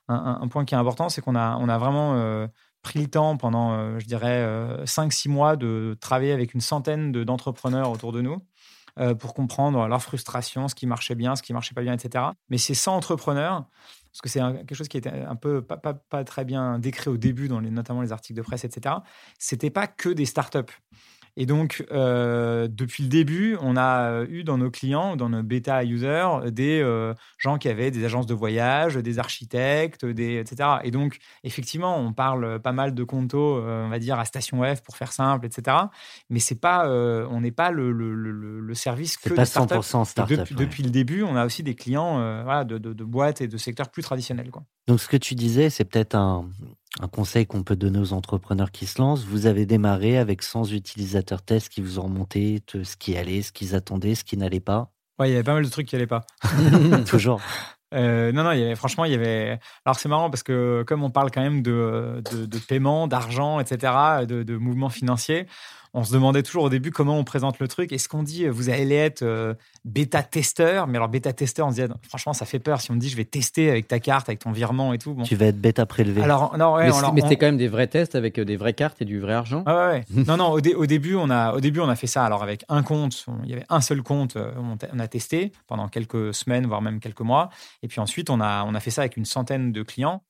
un, 0.08 0.48
point 0.50 0.66
qui 0.66 0.76
est 0.76 0.78
important, 0.78 1.10
c'est 1.10 1.22
qu'on 1.22 1.36
a, 1.36 1.78
vraiment 1.78 2.48
pris 2.82 3.00
le 3.00 3.08
temps 3.08 3.38
pendant, 3.38 3.74
euh, 3.74 4.00
je 4.00 4.06
dirais, 4.06 4.46
5-6 4.86 5.28
euh, 5.28 5.32
mois 5.32 5.56
de 5.56 5.98
travailler 6.00 6.32
avec 6.32 6.54
une 6.54 6.62
centaine 6.62 7.12
d'entrepreneurs 7.12 7.92
autour 7.92 8.12
de 8.12 8.22
nous 8.22 8.38
euh, 9.00 9.14
pour 9.16 9.34
comprendre 9.34 9.88
leurs 9.88 10.02
frustrations, 10.02 10.68
ce 10.68 10.76
qui 10.76 10.88
marchait 10.88 11.16
bien, 11.16 11.36
ce 11.36 11.44
qui 11.44 11.54
marchait 11.54 11.74
pas 11.74 11.82
bien, 11.82 11.94
etc. 11.94 12.26
Mais 12.50 12.58
ces 12.58 12.74
100 12.74 12.96
entrepreneurs, 12.96 13.66
parce 14.12 14.22
que 14.22 14.30
c'est 14.30 14.40
quelque 14.40 14.76
chose 14.76 14.88
qui 14.88 14.98
était 14.98 15.10
un 15.10 15.36
peu 15.36 15.62
pas, 15.62 15.78
pas, 15.78 15.94
pas, 15.94 16.24
très 16.24 16.46
bien 16.46 16.80
décrit 16.80 17.10
au 17.10 17.18
début, 17.18 17.48
dans 17.48 17.60
les, 17.60 17.70
notamment 17.70 18.02
les 18.02 18.12
articles 18.12 18.38
de 18.38 18.42
presse, 18.42 18.64
etc. 18.64 18.96
C'était 19.38 19.70
pas 19.70 19.88
que 19.88 20.10
des 20.10 20.26
startups. 20.26 20.74
Et 21.42 21.46
donc, 21.46 21.86
euh, 21.90 22.68
depuis 22.70 23.04
le 23.04 23.08
début, 23.08 23.58
on 23.62 23.78
a 23.78 24.26
eu 24.28 24.44
dans 24.44 24.58
nos 24.58 24.70
clients, 24.70 25.16
dans 25.16 25.30
nos 25.30 25.42
bêta 25.42 25.86
users, 25.86 26.52
des 26.52 26.82
euh, 26.82 27.14
gens 27.38 27.58
qui 27.58 27.70
avaient 27.70 27.92
des 27.92 28.04
agences 28.04 28.26
de 28.26 28.34
voyage, 28.34 28.96
des 28.96 29.20
architectes, 29.20 30.06
des, 30.06 30.36
etc. 30.36 30.70
Et 30.84 30.92
donc, 30.92 31.18
effectivement, 31.46 31.98
on 31.98 32.12
parle 32.12 32.60
pas 32.60 32.74
mal 32.74 32.94
de 32.94 33.04
Conto, 33.06 33.56
euh, 33.56 33.86
on 33.86 33.90
va 33.90 34.00
dire, 34.00 34.20
à 34.20 34.26
Station 34.26 34.62
F 34.64 34.82
pour 34.82 34.98
faire 34.98 35.14
simple, 35.14 35.46
etc. 35.46 35.78
Mais 36.30 36.40
c'est 36.40 36.60
pas, 36.60 36.90
on 36.90 37.40
n'est 37.40 37.52
pas 37.52 37.72
le, 37.72 37.94
le, 37.94 38.14
le, 38.14 38.60
le 38.60 38.74
service 38.74 39.16
que 39.16 39.34
pas 39.34 39.44
100% 39.44 40.04
startup. 40.04 40.38
Depuis, 40.38 40.56
depuis, 40.56 40.84
le 40.84 40.90
début, 40.90 41.24
on 41.24 41.38
a 41.38 41.46
aussi 41.46 41.64
des 41.64 41.74
clients 41.74 42.16
voilà, 42.44 42.66
de, 42.66 42.78
de, 42.78 42.92
de, 42.92 43.04
boîtes 43.06 43.40
et 43.40 43.48
de 43.48 43.56
secteurs 43.56 43.92
plus 43.92 44.04
traditionnels. 44.04 44.52
Quoi. 44.52 44.66
Donc, 44.90 45.00
ce 45.00 45.08
que 45.08 45.16
tu 45.16 45.36
disais, 45.36 45.70
c'est 45.70 45.86
peut-être 45.86 46.16
un, 46.16 46.50
un 47.00 47.08
conseil 47.08 47.46
qu'on 47.46 47.64
peut 47.64 47.76
donner 47.76 48.00
aux 48.00 48.14
entrepreneurs 48.14 48.72
qui 48.72 48.86
se 48.86 49.02
lancent. 49.02 49.24
Vous 49.24 49.46
avez 49.46 49.66
démarré 49.66 50.18
avec 50.18 50.42
100 50.42 50.72
utilisateurs 50.72 51.42
tests 51.42 51.70
qui 51.70 51.82
vous 51.82 52.00
ont 52.00 52.04
remonté 52.04 52.64
ce 52.68 52.96
qui 52.98 53.16
allait, 53.16 53.42
ce 53.42 53.52
qu'ils 53.52 53.76
attendaient, 53.76 54.16
ce 54.16 54.24
qui 54.24 54.38
n'allait 54.38 54.60
pas. 54.60 54.92
Ouais, 55.20 55.30
il 55.30 55.34
y 55.34 55.36
avait 55.36 55.44
pas 55.44 55.54
mal 55.54 55.64
de 55.64 55.70
trucs 55.70 55.88
qui 55.88 55.96
n'allaient 55.96 56.08
pas. 56.08 56.26
Toujours. 57.08 57.42
Euh, 57.94 58.32
non, 58.32 58.44
non, 58.44 58.52
il 58.52 58.60
y 58.60 58.64
avait, 58.64 58.76
franchement, 58.76 59.06
il 59.06 59.12
y 59.12 59.16
avait. 59.16 59.60
Alors, 59.86 60.00
c'est 60.00 60.10
marrant 60.10 60.30
parce 60.30 60.44
que, 60.44 60.84
comme 60.88 61.04
on 61.04 61.10
parle 61.10 61.32
quand 61.32 61.42
même 61.42 61.62
de, 61.62 62.22
de, 62.32 62.60
paiement, 62.60 63.08
d'argent, 63.08 63.60
etc., 63.60 64.26
de, 64.28 64.44
de 64.44 64.58
mouvements 64.58 64.90
financiers, 64.90 65.48
on 65.94 66.04
se 66.04 66.14
demandait 66.14 66.44
toujours 66.44 66.64
au 66.64 66.70
début 66.70 66.92
comment 66.92 67.18
on 67.18 67.24
présente 67.24 67.60
le 67.60 67.68
truc. 67.68 67.92
Est-ce 67.92 68.08
qu'on 68.08 68.24
dit 68.24 68.48
vous 68.48 68.70
allez 68.70 68.96
être 68.96 69.24
euh, 69.24 69.54
bêta-testeur? 69.86 70.88
Mais 70.88 70.98
alors, 70.98 71.10
bêta-testeur, 71.10 71.68
on 71.68 71.72
se 71.72 71.76
disait 71.76 71.88
franchement, 72.08 72.34
ça 72.34 72.46
fait 72.46 72.60
peur 72.60 72.82
si 72.82 72.92
on 72.92 72.96
me 72.96 73.00
dit 73.00 73.10
je 73.10 73.18
vais 73.18 73.26
tester 73.26 73.70
avec 73.70 73.88
ta 73.88 74.00
carte, 74.00 74.30
avec 74.30 74.40
ton 74.40 74.52
virement 74.52 74.94
et 74.94 74.98
tout. 74.98 75.18
Tu 75.24 75.36
vas 75.36 75.48
être 75.48 75.60
bêta 75.60 75.86
prélevé. 75.86 76.22
Alors, 76.22 76.58
non, 76.58 76.78
mais, 76.78 77.22
c'était 77.22 77.38
quand 77.38 77.48
même 77.48 77.58
des 77.58 77.68
vrais 77.68 77.88
tests 77.88 78.16
avec 78.16 78.38
euh, 78.38 78.46
des 78.46 78.56
vraies 78.56 78.74
cartes 78.74 79.02
et 79.02 79.06
du 79.06 79.20
vrai 79.20 79.34
argent. 79.34 79.64
Ah 79.66 79.90
ouais, 79.90 80.06
non, 80.28 80.38
non, 80.38 80.52
au, 80.52 80.62
début, 80.62 81.16
on 81.16 81.30
a, 81.30 81.54
au 81.54 81.60
début, 81.60 81.80
on 81.80 81.90
a 81.90 81.96
fait 81.96 82.08
ça. 82.08 82.26
Alors, 82.26 82.44
avec 82.44 82.66
un 82.70 82.84
compte, 82.84 83.26
il 83.44 83.50
y 83.50 83.54
avait 83.54 83.66
un 83.70 83.82
seul 83.82 84.02
compte, 84.04 84.36
euh, 84.36 84.52
on 84.94 85.00
a 85.00 85.08
testé 85.08 85.52
pendant 85.68 85.88
quelques 85.88 86.34
semaines, 86.34 86.68
voire 86.68 86.82
même 86.82 87.00
quelques 87.00 87.22
mois. 87.22 87.50
Et 87.84 87.88
puis 87.88 88.00
ensuite, 88.00 88.30
on 88.30 88.40
a, 88.42 88.64
on 88.66 88.76
a 88.76 88.80
fait 88.80 88.92
ça 88.92 89.02
avec 89.02 89.18
une 89.18 89.26
centaine 89.26 89.72
de 89.72 89.84
clients. 89.84 90.24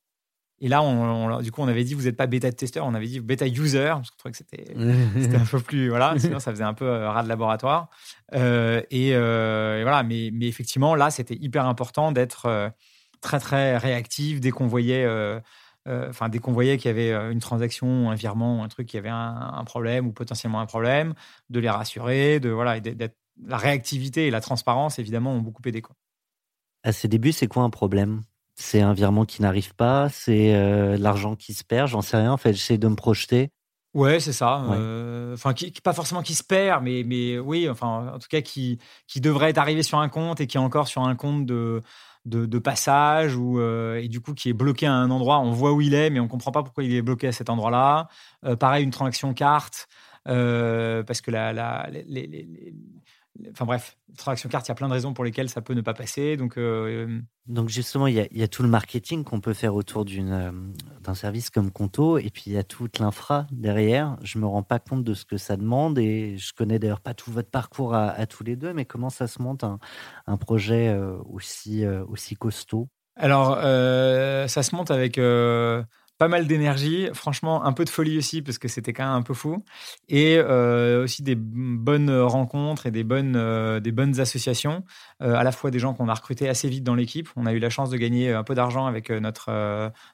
Et 0.61 0.67
là, 0.67 0.81
on, 0.81 1.41
du 1.41 1.51
coup, 1.51 1.61
on 1.61 1.67
avait 1.67 1.83
dit, 1.83 1.93
vous 1.93 2.03
n'êtes 2.03 2.17
pas 2.17 2.27
bêta 2.27 2.51
testeur, 2.51 2.85
on 2.85 2.93
avait 2.93 3.07
dit 3.07 3.19
bêta 3.19 3.47
user, 3.47 3.91
parce 3.95 4.11
qu'on 4.11 4.17
trouvait 4.17 4.31
que 4.31 4.37
c'était 5.21 5.35
un 5.37 5.45
peu 5.45 5.59
plus, 5.59 5.89
voilà, 5.89 6.15
sinon 6.17 6.39
ça 6.39 6.51
faisait 6.51 6.63
un 6.63 6.73
peu 6.73 6.85
euh, 6.85 7.09
rat 7.09 7.23
de 7.23 7.29
laboratoire. 7.29 7.89
Euh, 8.33 8.81
euh, 8.93 9.79
et, 9.79 9.83
voilà, 9.83 10.03
mais, 10.03 10.31
mais 10.33 10.47
effectivement, 10.47 10.95
là, 10.95 11.11
c'était 11.11 11.35
hyper 11.35 11.65
important 11.65 12.11
d'être 12.11 12.71
très, 13.21 13.39
très 13.39 13.77
réactif 13.77 14.41
dès 14.41 14.51
qu'on 14.51 14.67
voyait, 14.67 15.07
enfin, 15.87 16.27
dès 16.27 16.39
qu'on 16.39 16.51
voyait 16.51 16.77
qu'il 16.77 16.89
y 16.89 16.91
avait 16.91 17.31
une 17.31 17.39
transaction, 17.39 18.09
un 18.09 18.15
virement, 18.15 18.63
un 18.63 18.67
truc 18.67 18.87
qui 18.87 18.97
avait 18.97 19.09
un, 19.09 19.63
problème 19.65 20.07
ou 20.07 20.11
potentiellement 20.11 20.59
un 20.59 20.65
problème, 20.65 21.13
de 21.49 21.59
les 21.59 21.69
rassurer, 21.69 22.39
de, 22.39 22.49
voilà, 22.49 22.79
d'être, 22.79 23.15
la 23.45 23.57
réactivité 23.57 24.27
et 24.27 24.31
la 24.31 24.41
transparence, 24.41 24.99
évidemment, 24.99 25.33
ont 25.33 25.41
beaucoup 25.41 25.61
aidé. 25.65 25.81
Quoi. 25.81 25.95
À 26.83 26.91
ses 26.91 27.07
débuts, 27.07 27.31
c'est 27.31 27.47
quoi 27.47 27.63
un 27.63 27.69
problème? 27.69 28.21
C'est 28.59 28.81
un 28.81 28.93
virement 28.93 29.25
qui 29.25 29.41
n'arrive 29.41 29.73
pas, 29.73 30.09
c'est 30.09 30.53
euh, 30.53 30.97
l'argent 30.97 31.35
qui 31.35 31.53
se 31.53 31.63
perd, 31.63 31.87
j'en 31.87 32.01
sais 32.01 32.17
rien. 32.17 32.33
En 32.33 32.37
fait, 32.37 32.53
j'essaie 32.53 32.77
de 32.77 32.87
me 32.87 32.95
projeter. 32.95 33.51
Ouais, 33.93 34.19
c'est 34.19 34.33
ça. 34.33 34.65
Euh, 34.71 35.33
enfin, 35.33 35.53
pas 35.83 35.93
forcément 35.93 36.21
qui 36.21 36.35
se 36.35 36.43
perd, 36.43 36.83
mais, 36.83 37.03
mais 37.05 37.39
oui, 37.39 37.69
enfin, 37.69 38.11
en 38.13 38.19
tout 38.19 38.27
cas, 38.29 38.41
qui, 38.41 38.77
qui 39.07 39.21
devrait 39.21 39.49
être 39.49 39.57
arrivé 39.57 39.81
sur 39.81 39.97
un 39.97 40.09
compte 40.09 40.41
et 40.41 40.47
qui 40.47 40.57
est 40.57 40.59
encore 40.59 40.87
sur 40.87 41.03
un 41.03 41.15
compte 41.15 41.45
de, 41.45 41.81
de, 42.25 42.59
passage 42.59 43.35
ou 43.35 43.59
euh, 43.59 43.95
et 43.95 44.09
du 44.09 44.19
coup 44.21 44.33
qui 44.33 44.49
est 44.49 44.53
bloqué 44.53 44.85
à 44.85 44.93
un 44.93 45.09
endroit. 45.09 45.39
On 45.39 45.51
voit 45.51 45.71
où 45.71 45.81
il 45.81 45.93
est, 45.93 46.09
mais 46.09 46.19
on 46.19 46.27
comprend 46.27 46.51
pas 46.51 46.61
pourquoi 46.61 46.83
il 46.83 46.93
est 46.93 47.01
bloqué 47.01 47.27
à 47.27 47.31
cet 47.31 47.49
endroit-là. 47.49 48.09
pareil, 48.59 48.83
une 48.83 48.91
transaction 48.91 49.33
carte, 49.33 49.87
parce 50.25 51.21
que 51.21 51.31
la, 51.31 51.53
la 51.53 51.89
les, 51.89 52.45
Enfin 53.51 53.65
bref, 53.65 53.97
transaction 54.17 54.49
carte, 54.49 54.67
il 54.67 54.69
y 54.69 54.71
a 54.71 54.75
plein 54.75 54.87
de 54.87 54.93
raisons 54.93 55.13
pour 55.13 55.23
lesquelles 55.23 55.49
ça 55.49 55.61
peut 55.61 55.73
ne 55.73 55.81
pas 55.81 55.93
passer. 55.93 56.37
Donc, 56.37 56.57
euh, 56.57 57.19
donc 57.47 57.69
justement, 57.69 58.07
il 58.07 58.15
y, 58.15 58.43
a, 58.43 58.47
tout 58.47 58.63
le 58.63 58.69
marketing 58.69 59.23
qu'on 59.23 59.41
peut 59.41 59.53
faire 59.53 59.75
autour 59.75 60.05
euh, 60.07 60.51
d'un 61.01 61.13
service 61.13 61.49
comme 61.49 61.71
Conto, 61.71 62.17
et 62.17 62.29
puis 62.29 62.43
il 62.47 62.53
y 62.53 62.57
a 62.57 62.63
toute 62.63 62.99
l'infra 62.99 63.47
derrière. 63.51 64.17
Je 64.21 64.39
me 64.39 64.45
rends 64.45 64.63
pas 64.63 64.79
compte 64.79 65.03
de 65.03 65.13
ce 65.13 65.25
que 65.25 65.37
ça 65.37 65.57
demande, 65.57 65.97
et 65.99 66.37
je 66.37 66.53
connais 66.53 66.79
d'ailleurs 66.79 67.01
pas 67.01 67.13
tout 67.13 67.31
votre 67.31 67.49
parcours 67.49 67.93
à, 67.93 68.25
tous 68.25 68.43
les 68.43 68.55
deux, 68.55 68.73
mais 68.73 68.85
comment 68.85 69.09
ça 69.09 69.27
se 69.27 69.41
monte 69.41 69.63
un, 69.63 69.79
un 70.27 70.37
projet 70.37 70.89
euh, 70.89 71.17
aussi, 71.29 71.85
aussi 71.85 72.35
costaud? 72.35 72.89
Alors, 73.15 73.55
ça 73.55 74.63
se 74.63 74.75
monte 74.75 74.91
avec 74.91 75.19
pas 76.19 76.27
mal 76.27 76.47
d'énergie, 76.47 77.07
franchement 77.13 77.63
un 77.63 77.71
peu 77.71 77.85
de 77.85 77.89
folie 77.89 78.17
aussi 78.17 78.41
parce 78.41 78.57
que 78.57 78.67
c'était 78.67 78.91
quand 78.91 79.05
même 79.05 79.13
un 79.13 79.21
peu 79.21 79.33
fou, 79.33 79.63
et 80.09 80.35
euh, 80.37 81.05
aussi 81.05 81.23
des 81.23 81.35
bonnes 81.35 82.11
rencontres 82.11 82.85
et 82.85 82.91
des 82.91 83.05
bonnes, 83.05 83.37
euh, 83.37 83.79
des 83.79 83.93
bonnes 83.93 84.19
associations, 84.19 84.83
euh, 85.23 85.33
à 85.35 85.45
la 85.45 85.53
fois 85.53 85.71
des 85.71 85.79
gens 85.79 85.93
qu'on 85.93 86.09
a 86.09 86.13
recrutés 86.13 86.49
assez 86.49 86.67
vite 86.67 86.83
dans 86.83 86.93
l'équipe. 86.93 87.29
On 87.37 87.45
a 87.45 87.53
eu 87.53 87.59
la 87.59 87.69
chance 87.69 87.89
de 87.89 87.95
gagner 87.95 88.33
un 88.33 88.43
peu 88.43 88.53
d'argent 88.53 88.85
avec 88.85 89.09
notre, 89.09 89.49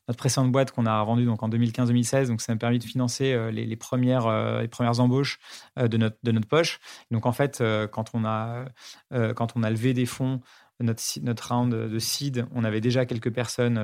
notre 0.07 0.17
précédente 0.17 0.51
boîte 0.51 0.71
qu'on 0.71 0.85
a 0.85 1.03
vendue 1.03 1.25
donc 1.25 1.41
en 1.41 1.49
2015-2016, 1.49 2.27
donc 2.27 2.41
ça 2.41 2.53
m'a 2.53 2.59
permis 2.59 2.77
de 2.77 2.83
financer 2.83 3.35
les, 3.51 3.65
les, 3.65 3.75
premières, 3.75 4.61
les 4.61 4.67
premières 4.67 4.99
embauches 4.99 5.39
de, 5.75 5.97
notre, 5.97 6.17
de 6.21 6.31
notre 6.31 6.47
poche. 6.47 6.79
Donc 7.09 7.25
en 7.25 7.31
fait, 7.31 7.63
quand, 7.91 8.11
on 8.13 8.25
a, 8.25 8.65
quand 9.35 9.53
on 9.55 9.63
a 9.63 9.71
levé 9.71 9.93
des 9.93 10.05
fonds, 10.05 10.41
notre, 10.81 11.01
notre 11.21 11.53
round 11.53 11.73
de 11.73 11.99
seed, 11.99 12.45
on 12.53 12.63
avait 12.63 12.81
déjà 12.81 13.05
quelques 13.05 13.31
personnes 13.31 13.79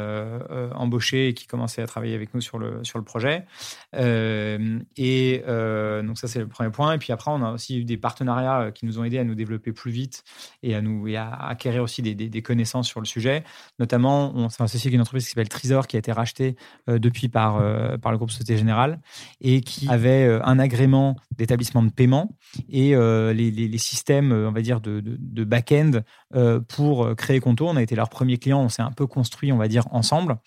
embauchées 0.76 1.34
qui 1.34 1.48
commençaient 1.48 1.82
à 1.82 1.88
travailler 1.88 2.16
avec 2.16 2.34
nous 2.34 2.42
sur 2.42 2.60
le, 2.60 2.84
sur 2.84 3.00
le 3.00 3.06
projet. 3.06 3.46
et 3.94 5.44
donc 6.04 6.18
ça, 6.18 6.28
c'est 6.28 6.40
le 6.40 6.48
premier 6.48 6.70
point. 6.70 6.94
Et 6.94 6.98
puis 6.98 7.14
après, 7.14 7.32
on 7.32 7.42
a 7.44 7.52
aussi 7.52 7.80
eu 7.80 7.86
des 7.86 7.98
partenariats 7.98 8.72
qui 8.72 8.86
nous 8.86 9.00
ont 9.00 9.04
aidés 9.04 9.20
à 9.20 9.24
nous 9.24 9.36
développer 9.36 9.72
plus 9.72 9.92
vite 9.92 10.24
et 10.64 10.76
à, 10.76 10.82
nous, 10.82 11.08
et 11.08 11.16
à 11.16 11.30
acquérir 11.32 11.84
aussi 11.84 12.02
des, 12.02 12.14
des, 12.14 12.42
connaissances 12.42 12.88
sur 12.88 13.00
le 13.00 13.06
sujet. 13.06 13.44
Notamment, 13.80 14.34
on 14.36 14.50
s'est 14.50 14.64
associé 14.64 14.88
avec 14.88 14.96
une 14.96 15.02
entreprise 15.02 15.24
qui 15.26 15.30
s'appelle 15.32 15.50
Trisor, 15.50 15.88
qui 15.88 15.96
a 15.96 16.00
été 16.00 16.12
rachetée 16.12 16.56
depuis 16.88 17.30
par, 17.30 17.62
par 18.00 18.12
le 18.12 18.18
groupe 18.18 18.32
Société 18.32 18.58
Générale 18.58 19.00
et 19.40 19.62
qui 19.62 19.88
avait 19.88 20.40
un 20.44 20.60
agrément 20.60 21.16
d'établissement 21.38 21.84
de 21.84 21.92
paiement 21.92 22.36
et 22.70 22.96
les, 22.96 23.52
les, 23.52 23.78
systèmes, 23.78 24.32
on 24.32 24.52
va 24.52 24.62
dire, 24.62 24.82
de, 24.82 25.00
de, 25.00 25.16
de 25.20 25.44
back-end 25.44 26.02
pour 26.68 26.81
créer 27.16 27.40
Conto. 27.40 27.68
On 27.68 27.76
a 27.76 27.82
été 27.82 27.96
leur 27.96 28.10
premier 28.10 28.38
client, 28.38 28.62
on 28.62 28.70
s'est 28.70 28.82
un 28.82 28.92
peu 28.92 29.08
construit, 29.08 29.52
on 29.52 29.58
va 29.58 29.68
dire, 29.68 29.88
ensemble. 29.92 30.38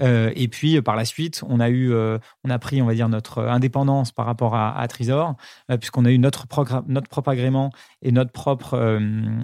et 0.00 0.48
puis, 0.48 0.80
par 0.82 0.96
la 0.96 1.04
suite, 1.04 1.42
on 1.48 1.60
a 1.60 1.70
eu, 1.70 1.92
on 1.94 2.50
a 2.50 2.58
pris, 2.58 2.82
on 2.82 2.86
va 2.86 2.94
dire, 2.94 3.08
notre 3.08 3.42
indépendance 3.42 4.12
par 4.12 4.26
rapport 4.26 4.54
à, 4.54 4.78
à 4.78 4.88
puisqu'on 5.78 6.04
a 6.04 6.10
eu 6.10 6.18
notre, 6.18 6.46
notre 6.86 7.08
propre 7.08 7.28
agrément 7.28 7.70
et 8.02 8.12
notre 8.12 8.32
propre, 8.32 9.00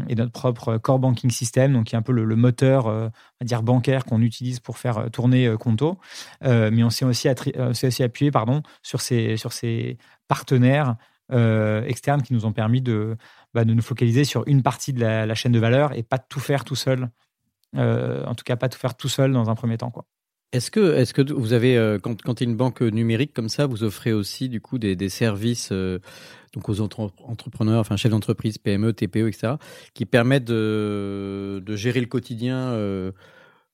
et 0.08 0.14
notre 0.14 0.32
propre 0.32 0.76
core 0.78 0.98
banking 0.98 1.30
system, 1.30 1.72
donc 1.72 1.86
qui 1.86 1.94
est 1.94 1.98
un 1.98 2.02
peu 2.02 2.12
le, 2.12 2.36
moteur, 2.36 2.86
on 2.86 3.10
va 3.40 3.44
dire, 3.44 3.62
bancaire 3.62 4.04
qu'on 4.04 4.22
utilise 4.22 4.60
pour 4.60 4.78
faire 4.78 5.10
tourner 5.10 5.54
Conto. 5.58 5.98
mais 6.42 6.82
on 6.82 6.90
s'est 6.90 7.04
aussi, 7.04 7.28
appuyé 8.02 8.30
pardon, 8.30 8.62
sur 8.82 9.00
ces, 9.00 9.36
sur 9.36 9.52
ces 9.52 9.98
partenaires 10.28 10.96
euh, 11.30 11.84
externes 11.84 12.22
qui 12.22 12.32
nous 12.32 12.46
ont 12.46 12.52
permis 12.52 12.80
de, 12.80 13.16
bah, 13.58 13.64
de 13.64 13.74
nous 13.74 13.82
focaliser 13.82 14.22
sur 14.22 14.46
une 14.46 14.62
partie 14.62 14.92
de 14.92 15.00
la, 15.00 15.34
chaîne 15.34 15.50
de 15.50 15.58
valeur 15.58 15.92
et 15.98 16.04
pas 16.04 16.18
tout 16.18 16.38
faire 16.38 16.64
tout 16.64 16.76
seul. 16.76 17.10
Euh, 17.76 18.24
en 18.24 18.36
tout 18.36 18.44
cas, 18.44 18.54
pas 18.54 18.68
tout 18.68 18.78
faire 18.78 18.96
tout 18.96 19.08
seul 19.08 19.32
dans 19.32 19.50
un 19.50 19.56
premier 19.56 19.76
temps. 19.76 19.92
Est-ce 20.52 20.70
que, 20.70 20.94
est 20.94 21.12
que 21.12 21.32
vous 21.32 21.52
avez, 21.52 21.76
euh, 21.76 21.98
quand, 21.98 22.22
quand 22.22 22.40
il 22.40 22.44
y 22.44 22.46
a 22.46 22.50
une 22.50 22.56
banque 22.56 22.82
numérique 22.82 23.34
comme 23.34 23.48
ça, 23.48 23.66
vous 23.66 23.82
offrez 23.82 24.12
aussi 24.12 24.48
du 24.48 24.60
coup 24.60 24.78
des, 24.78 25.08
services 25.08 25.72
donc 25.72 26.68
aux 26.68 26.80
entrepreneurs, 26.80 27.80
enfin 27.80 27.96
chefs 27.96 28.12
d'entreprise, 28.12 28.58
PME, 28.58 28.92
TPE, 28.92 29.26
etc., 29.26 29.54
qui 29.92 30.06
permettent 30.06 30.46
de, 30.46 31.60
de 31.66 31.76
gérer 31.76 32.00
le 32.00 32.06
quotidien 32.06 32.72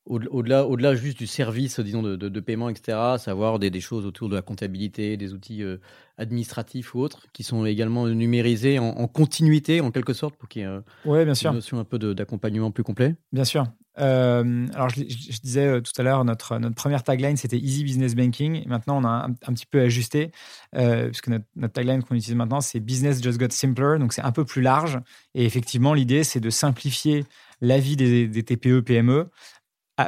au-delà, 0.06 0.66
au-delà 0.66 0.94
juste 0.94 1.16
du 1.16 1.26
service, 1.26 1.80
disons, 1.80 2.02
de, 2.02 2.16
de, 2.16 2.40
paiement, 2.40 2.68
etc., 2.68 3.16
savoir 3.18 3.58
des, 3.58 3.70
des, 3.70 3.80
choses 3.80 4.04
autour 4.04 4.28
de 4.28 4.34
la 4.34 4.42
comptabilité, 4.42 5.16
des 5.16 5.32
outils 5.32 5.62
euh, 5.62 5.78
administratifs 6.18 6.94
ou 6.94 7.00
autres, 7.00 7.26
qui 7.32 7.42
sont 7.42 7.64
également 7.64 8.06
numérisés 8.08 8.78
en, 8.78 9.06
continuité, 9.08 9.80
en 9.80 9.90
quelque 9.90 10.12
sorte, 10.12 10.36
pour 10.36 10.48
qu'il 10.48 10.62
y 10.62 10.64
ait 10.66 10.78
ouais, 11.06 11.24
bien 11.24 11.34
sûr. 11.34 11.50
une 11.50 11.56
notion 11.56 11.78
un 11.78 11.84
peu 11.84 11.98
d'accompagnement 11.98 12.70
plus 12.70 12.84
complet 12.84 13.16
Bien 13.32 13.44
sûr. 13.44 13.66
Euh, 13.98 14.66
alors, 14.74 14.90
je, 14.90 15.04
disais 15.40 15.66
euh, 15.66 15.80
tout 15.80 15.92
à 15.96 16.02
l'heure, 16.02 16.24
notre, 16.24 16.58
notre 16.58 16.74
première 16.74 17.02
tagline, 17.02 17.36
c'était 17.36 17.58
Easy 17.58 17.82
Business 17.82 18.14
Banking. 18.14 18.62
Et 18.62 18.68
maintenant, 18.68 19.00
on 19.00 19.04
a 19.04 19.26
un, 19.46 19.52
petit 19.54 19.66
peu 19.66 19.80
ajusté, 19.80 20.32
puisque 20.72 21.28
notre, 21.28 21.46
notre 21.56 21.72
tagline 21.72 22.02
qu'on 22.02 22.14
utilise 22.14 22.36
maintenant, 22.36 22.60
c'est 22.60 22.80
Business 22.80 23.22
Just 23.22 23.38
Got 23.38 23.50
Simpler. 23.50 23.96
Donc, 23.98 24.12
c'est 24.12 24.22
un 24.22 24.32
peu 24.32 24.44
plus 24.44 24.60
large. 24.60 24.98
Et 25.34 25.46
effectivement, 25.46 25.94
l'idée, 25.94 26.24
c'est 26.24 26.40
de 26.40 26.50
simplifier 26.50 27.24
la 27.60 27.78
vie 27.78 27.96
des, 27.96 28.28
des 28.28 28.42
TPE, 28.42 28.80
PME 28.80 29.30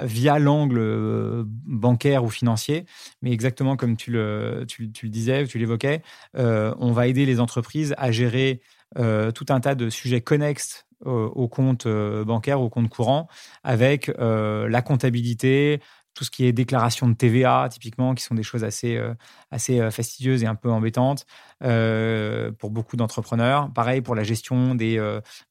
via 0.03 0.39
l'angle 0.39 0.79
euh, 0.79 1.45
bancaire 1.47 2.25
ou 2.25 2.29
financier, 2.29 2.87
mais 3.23 3.33
exactement 3.33 3.77
comme 3.77 3.97
tu 3.97 4.11
le, 4.11 4.67
disais, 5.05 5.47
tu 5.47 5.59
l'évoquais, 5.59 6.03
euh, 6.37 6.75
on 6.79 6.93
va 6.93 7.07
aider 7.07 7.27
les 7.27 7.41
entreprises 7.41 7.95
à 7.99 8.11
gérer 8.11 8.61
euh, 8.99 9.31
tout 9.31 9.47
un 9.49 9.61
tas 9.61 9.75
de 9.75 9.91
sujets 9.91 10.21
connexes 10.21 10.85
au 11.05 11.47
compte 11.47 11.87
bancaire, 11.87 12.63
au 12.63 12.71
compte 12.71 12.89
courant, 12.89 13.29
avec 13.63 14.11
la 14.19 14.81
comptabilité, 14.81 15.83
tout 16.17 16.25
ce 16.25 16.31
qui 16.31 16.47
est 16.47 16.53
déclaration 16.53 17.09
de 17.09 17.15
TVA, 17.15 17.69
typiquement, 17.71 18.15
qui 18.15 18.25
sont 18.25 18.35
des 18.35 18.43
choses 18.43 18.65
assez, 18.65 18.97
euh, 18.97 19.15
assez 19.51 19.81
euh, 19.81 19.91
fastidieuses 19.91 20.43
et 20.43 20.47
un 20.47 20.55
peu 20.55 20.71
embêtantes 20.71 21.27
euh, 21.63 22.51
pour 22.53 22.71
beaucoup 22.71 22.97
d'entrepreneurs. 22.97 23.71
Pareil 23.73 24.01
pour 24.01 24.15
la 24.15 24.25
gestion 24.25 24.75
des 24.75 24.97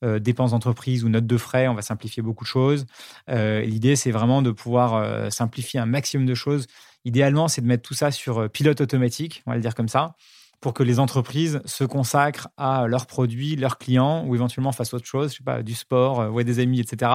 dépenses 0.02 0.52
d'entreprise 0.52 1.04
ou 1.04 1.10
notes 1.10 1.28
de 1.28 1.38
frais, 1.38 1.68
on 1.68 1.76
va 1.76 1.84
simplifier 1.84 2.24
beaucoup 2.24 2.44
de 2.44 2.50
choses. 2.50 2.86
L'idée, 3.28 3.96
c'est 3.96 4.12
vraiment 4.12 4.42
de 4.42 4.52
pouvoir 4.52 5.32
simplifier 5.32 5.80
un 5.80 5.86
maximum 5.86 6.26
de 6.26 6.34
choses. 6.34 6.66
Idéalement, 7.06 7.48
c'est 7.48 7.62
de 7.62 7.68
mettre 7.68 7.84
tout 7.84 7.94
ça 7.94 8.10
sur 8.10 8.50
pilote 8.50 8.82
automatique, 8.82 9.44
on 9.46 9.52
va 9.52 9.56
le 9.56 9.62
dire 9.62 9.76
comme 9.76 9.88
ça 9.88 10.16
pour 10.62 10.74
que 10.74 10.84
les 10.84 11.00
entreprises 11.00 11.62
se 11.66 11.84
consacrent 11.84 12.50
à 12.58 12.88
leurs 12.88 13.06
produits, 13.06 13.56
leurs 13.56 13.78
clients, 13.78 14.26
ou 14.26 14.36
éventuellement 14.36 14.72
fassent 14.72 14.94
autre 14.94 15.06
chose, 15.06 15.32
je 15.32 15.38
sais 15.38 15.44
pas, 15.44 15.64
du 15.64 15.74
sport, 15.74 16.22
euh, 16.22 16.30
ouais, 16.30 16.44
des 16.44 16.60
amis, 16.60 16.80
etc. 16.80 17.12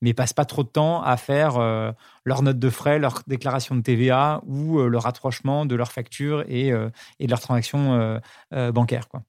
Mais 0.00 0.14
passent 0.14 0.32
pas 0.32 0.44
trop 0.44 0.62
de 0.62 0.68
temps 0.68 1.02
à 1.02 1.16
faire 1.16 1.56
euh, 1.56 1.92
leurs 2.24 2.42
notes 2.42 2.58
de 2.58 2.70
frais, 2.70 2.98
leur 2.98 3.22
déclaration 3.26 3.74
de 3.76 3.82
TVA 3.82 4.40
ou 4.46 4.78
euh, 4.78 4.88
le 4.88 4.98
rapprochement 4.98 5.66
de 5.66 5.74
leurs 5.74 5.92
factures 5.92 6.44
et, 6.48 6.68
et 6.68 7.26
de 7.26 7.30
leurs 7.30 7.40
transactions 7.40 8.20
bancaires. 8.50 9.08
Quoi. 9.08 9.22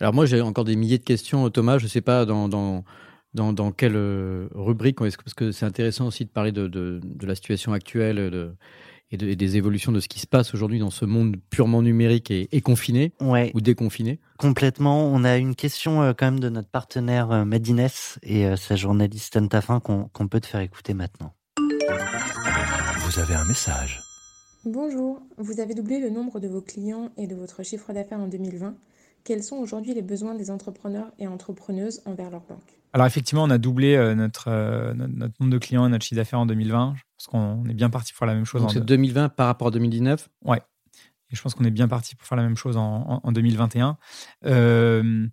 Alors 0.00 0.12
moi, 0.12 0.26
j'ai 0.26 0.40
encore 0.40 0.64
des 0.64 0.76
milliers 0.76 0.98
de 0.98 1.04
questions, 1.04 1.48
Thomas. 1.50 1.78
Je 1.78 1.84
ne 1.84 1.88
sais 1.88 2.00
pas 2.00 2.24
dans, 2.24 2.48
dans, 2.48 2.84
dans, 3.34 3.52
dans 3.52 3.72
quelle 3.72 3.96
rubrique, 4.54 4.96
parce 4.98 5.16
que 5.16 5.52
c'est 5.52 5.66
intéressant 5.66 6.06
aussi 6.06 6.24
de 6.24 6.30
parler 6.30 6.52
de, 6.52 6.66
de, 6.66 7.00
de 7.02 7.26
la 7.26 7.34
situation 7.34 7.72
actuelle. 7.72 8.16
De, 8.16 8.54
et, 9.14 9.36
des 9.36 9.56
évolutions 9.56 9.92
de 9.92 10.00
ce 10.00 10.08
qui 10.08 10.20
se 10.20 10.26
passe 10.26 10.54
aujourd'hui 10.54 10.78
dans 10.78 10.90
ce 10.90 11.04
monde 11.04 11.36
purement 11.50 11.82
numérique 11.82 12.30
et, 12.30 12.60
confiné 12.60 13.12
ou 13.20 13.60
déconfiné 13.60 14.20
Complètement. 14.38 15.06
On 15.06 15.24
a 15.24 15.36
une 15.36 15.54
question 15.54 16.02
euh, 16.02 16.12
quand 16.16 16.26
même 16.26 16.40
de 16.40 16.48
notre 16.48 16.68
partenaire 16.68 17.30
euh, 17.30 17.44
Madines 17.44 17.88
et 18.22 18.46
euh, 18.46 18.56
sa 18.56 18.76
journaliste 18.76 19.36
Antafin 19.36 19.80
qu'on 19.80 20.28
peut 20.28 20.40
te 20.40 20.46
faire 20.46 20.60
écouter 20.60 20.94
maintenant. 20.94 21.34
Vous 23.00 23.18
avez 23.18 23.34
un 23.34 23.44
message. 23.44 24.00
Bonjour, 24.64 25.20
vous 25.36 25.60
avez 25.60 25.74
doublé 25.74 26.00
le 26.00 26.08
nombre 26.08 26.40
de 26.40 26.48
vos 26.48 26.62
clients 26.62 27.10
et 27.16 27.26
de 27.26 27.34
votre 27.34 27.62
chiffre 27.62 27.92
d'affaires 27.92 28.20
en 28.20 28.28
2020. 28.28 28.74
Quels 29.24 29.42
sont 29.42 29.56
aujourd'hui 29.56 29.94
les 29.94 30.02
besoins 30.02 30.34
des 30.34 30.50
entrepreneurs 30.50 31.10
et 31.18 31.26
entrepreneuses 31.26 32.02
envers 32.06 32.30
leur 32.30 32.42
banque? 32.42 32.78
Alors 32.94 33.06
effectivement, 33.06 33.42
on 33.42 33.50
a 33.50 33.58
doublé 33.58 33.96
euh, 33.96 34.14
notre, 34.14 34.48
euh, 34.48 34.94
notre, 34.94 35.34
nombre 35.40 35.52
de 35.52 35.58
clients 35.58 35.84
et 35.84 35.88
notre 35.88 36.04
chiffre 36.04 36.16
d'affaires 36.16 36.38
en 36.38 36.46
2020. 36.46 36.94
Pense 37.24 37.32
qu'on 37.32 37.64
est 37.68 37.74
bien 37.74 37.90
parti 37.90 38.12
pour 38.12 38.18
faire 38.18 38.28
la 38.28 38.34
même 38.34 38.44
chose. 38.44 38.62
Donc 38.62 38.72
c'est 38.72 38.84
2020 38.84 39.30
par 39.30 39.46
rapport 39.46 39.68
à 39.68 39.70
2019 39.70 40.28
Ouais. 40.44 40.60
Et 41.30 41.36
je 41.36 41.42
pense 41.42 41.54
qu'on 41.54 41.64
est 41.64 41.70
bien 41.70 41.88
parti 41.88 42.14
pour 42.16 42.26
faire 42.26 42.36
la 42.36 42.42
même 42.42 42.56
chose 42.56 42.76
en, 42.76 43.20
en, 43.22 43.32
2021. 43.32 43.96
Euh, 44.46 45.26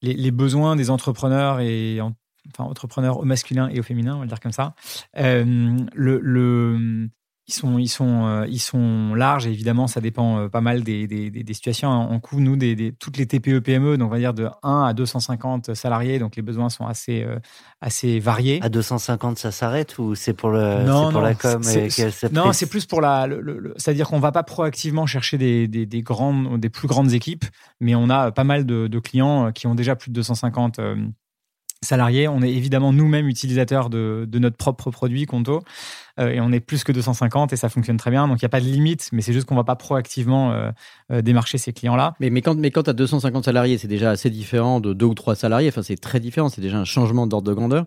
les, 0.00 0.30
besoins 0.30 0.74
des 0.76 0.90
entrepreneurs 0.90 1.60
et 1.60 2.00
enfin 2.00 2.64
entrepreneurs 2.64 3.18
au 3.18 3.24
masculin 3.24 3.68
et 3.68 3.78
au 3.78 3.82
féminin, 3.82 4.14
on 4.14 4.18
va 4.18 4.24
le 4.24 4.28
dire 4.28 4.40
comme 4.40 4.52
ça. 4.52 4.74
le, 5.14 6.18
le, 6.22 7.08
ils 7.46 7.52
sont, 7.52 7.78
ils 7.78 7.88
sont, 7.88 8.26
euh, 8.26 8.46
ils 8.48 8.58
sont 8.58 9.14
larges. 9.14 9.46
évidemment, 9.46 9.86
ça 9.86 10.00
dépend 10.00 10.38
euh, 10.38 10.48
pas 10.48 10.62
mal 10.62 10.82
des, 10.82 11.06
des, 11.06 11.30
des, 11.30 11.54
situations. 11.54 11.90
En 11.90 12.18
coût, 12.18 12.40
nous, 12.40 12.56
des, 12.56 12.74
des, 12.74 12.92
toutes 12.92 13.18
les 13.18 13.26
TPE 13.26 13.58
PME, 13.58 13.98
donc 13.98 14.08
on 14.08 14.10
va 14.10 14.18
dire 14.18 14.32
de 14.32 14.48
1 14.62 14.84
à 14.84 14.94
250 14.94 15.74
salariés, 15.74 16.18
donc 16.18 16.36
les 16.36 16.42
besoins 16.42 16.70
sont 16.70 16.86
assez, 16.86 17.22
euh, 17.22 17.38
assez 17.82 18.18
variés. 18.18 18.60
À 18.62 18.70
250, 18.70 19.38
ça 19.38 19.50
s'arrête 19.52 19.98
ou 19.98 20.14
c'est 20.14 20.32
pour 20.32 20.50
le, 20.50 20.84
non, 20.84 21.12
pour 21.12 21.20
la 21.20 21.34
com 21.34 21.60
Non, 22.32 22.54
c'est 22.54 22.66
plus 22.66 22.86
pour 22.86 23.02
la, 23.02 23.28
c'est-à-dire 23.76 24.08
qu'on 24.08 24.20
va 24.20 24.32
pas 24.32 24.42
proactivement 24.42 25.04
chercher 25.04 25.36
des, 25.36 25.68
des, 25.68 26.02
grandes, 26.02 26.58
des 26.58 26.70
plus 26.70 26.88
grandes 26.88 27.12
équipes, 27.12 27.44
mais 27.78 27.94
on 27.94 28.08
a 28.08 28.32
pas 28.32 28.44
mal 28.44 28.64
de, 28.64 28.86
de 28.86 28.98
clients 28.98 29.52
qui 29.52 29.66
ont 29.66 29.74
déjà 29.74 29.96
plus 29.96 30.10
de 30.10 30.14
250 30.14 30.80
salariés. 31.84 32.28
On 32.28 32.42
est 32.42 32.50
évidemment 32.50 32.92
nous-mêmes 32.92 33.28
utilisateurs 33.28 33.90
de, 33.90 34.26
notre 34.32 34.56
propre 34.56 34.90
produit, 34.90 35.26
Conto, 35.26 35.62
euh, 36.18 36.30
et 36.30 36.40
on 36.40 36.52
est 36.52 36.60
plus 36.60 36.84
que 36.84 36.92
250 36.92 37.52
et 37.52 37.56
ça 37.56 37.68
fonctionne 37.68 37.96
très 37.96 38.10
bien. 38.10 38.26
Donc 38.28 38.40
il 38.40 38.44
n'y 38.44 38.46
a 38.46 38.50
pas 38.50 38.60
de 38.60 38.66
limite, 38.66 39.08
mais 39.12 39.22
c'est 39.22 39.32
juste 39.32 39.46
qu'on 39.46 39.54
ne 39.54 39.60
va 39.60 39.64
pas 39.64 39.76
proactivement 39.76 40.52
euh, 40.52 40.70
euh, 41.12 41.22
démarcher 41.22 41.58
ces 41.58 41.72
clients-là. 41.72 42.14
Mais, 42.20 42.30
mais 42.30 42.42
quand, 42.42 42.58
mais 42.58 42.70
quand 42.70 42.84
tu 42.84 42.90
as 42.90 42.94
250 42.94 43.44
salariés, 43.44 43.78
c'est 43.78 43.88
déjà 43.88 44.10
assez 44.10 44.30
différent 44.30 44.80
de 44.80 44.92
deux 44.92 45.06
ou 45.06 45.14
trois 45.14 45.34
salariés. 45.34 45.68
Enfin, 45.68 45.82
c'est 45.82 46.00
très 46.00 46.20
différent. 46.20 46.48
C'est 46.48 46.60
déjà 46.60 46.78
un 46.78 46.84
changement 46.84 47.26
d'ordre 47.26 47.48
de 47.48 47.54
grandeur. 47.54 47.86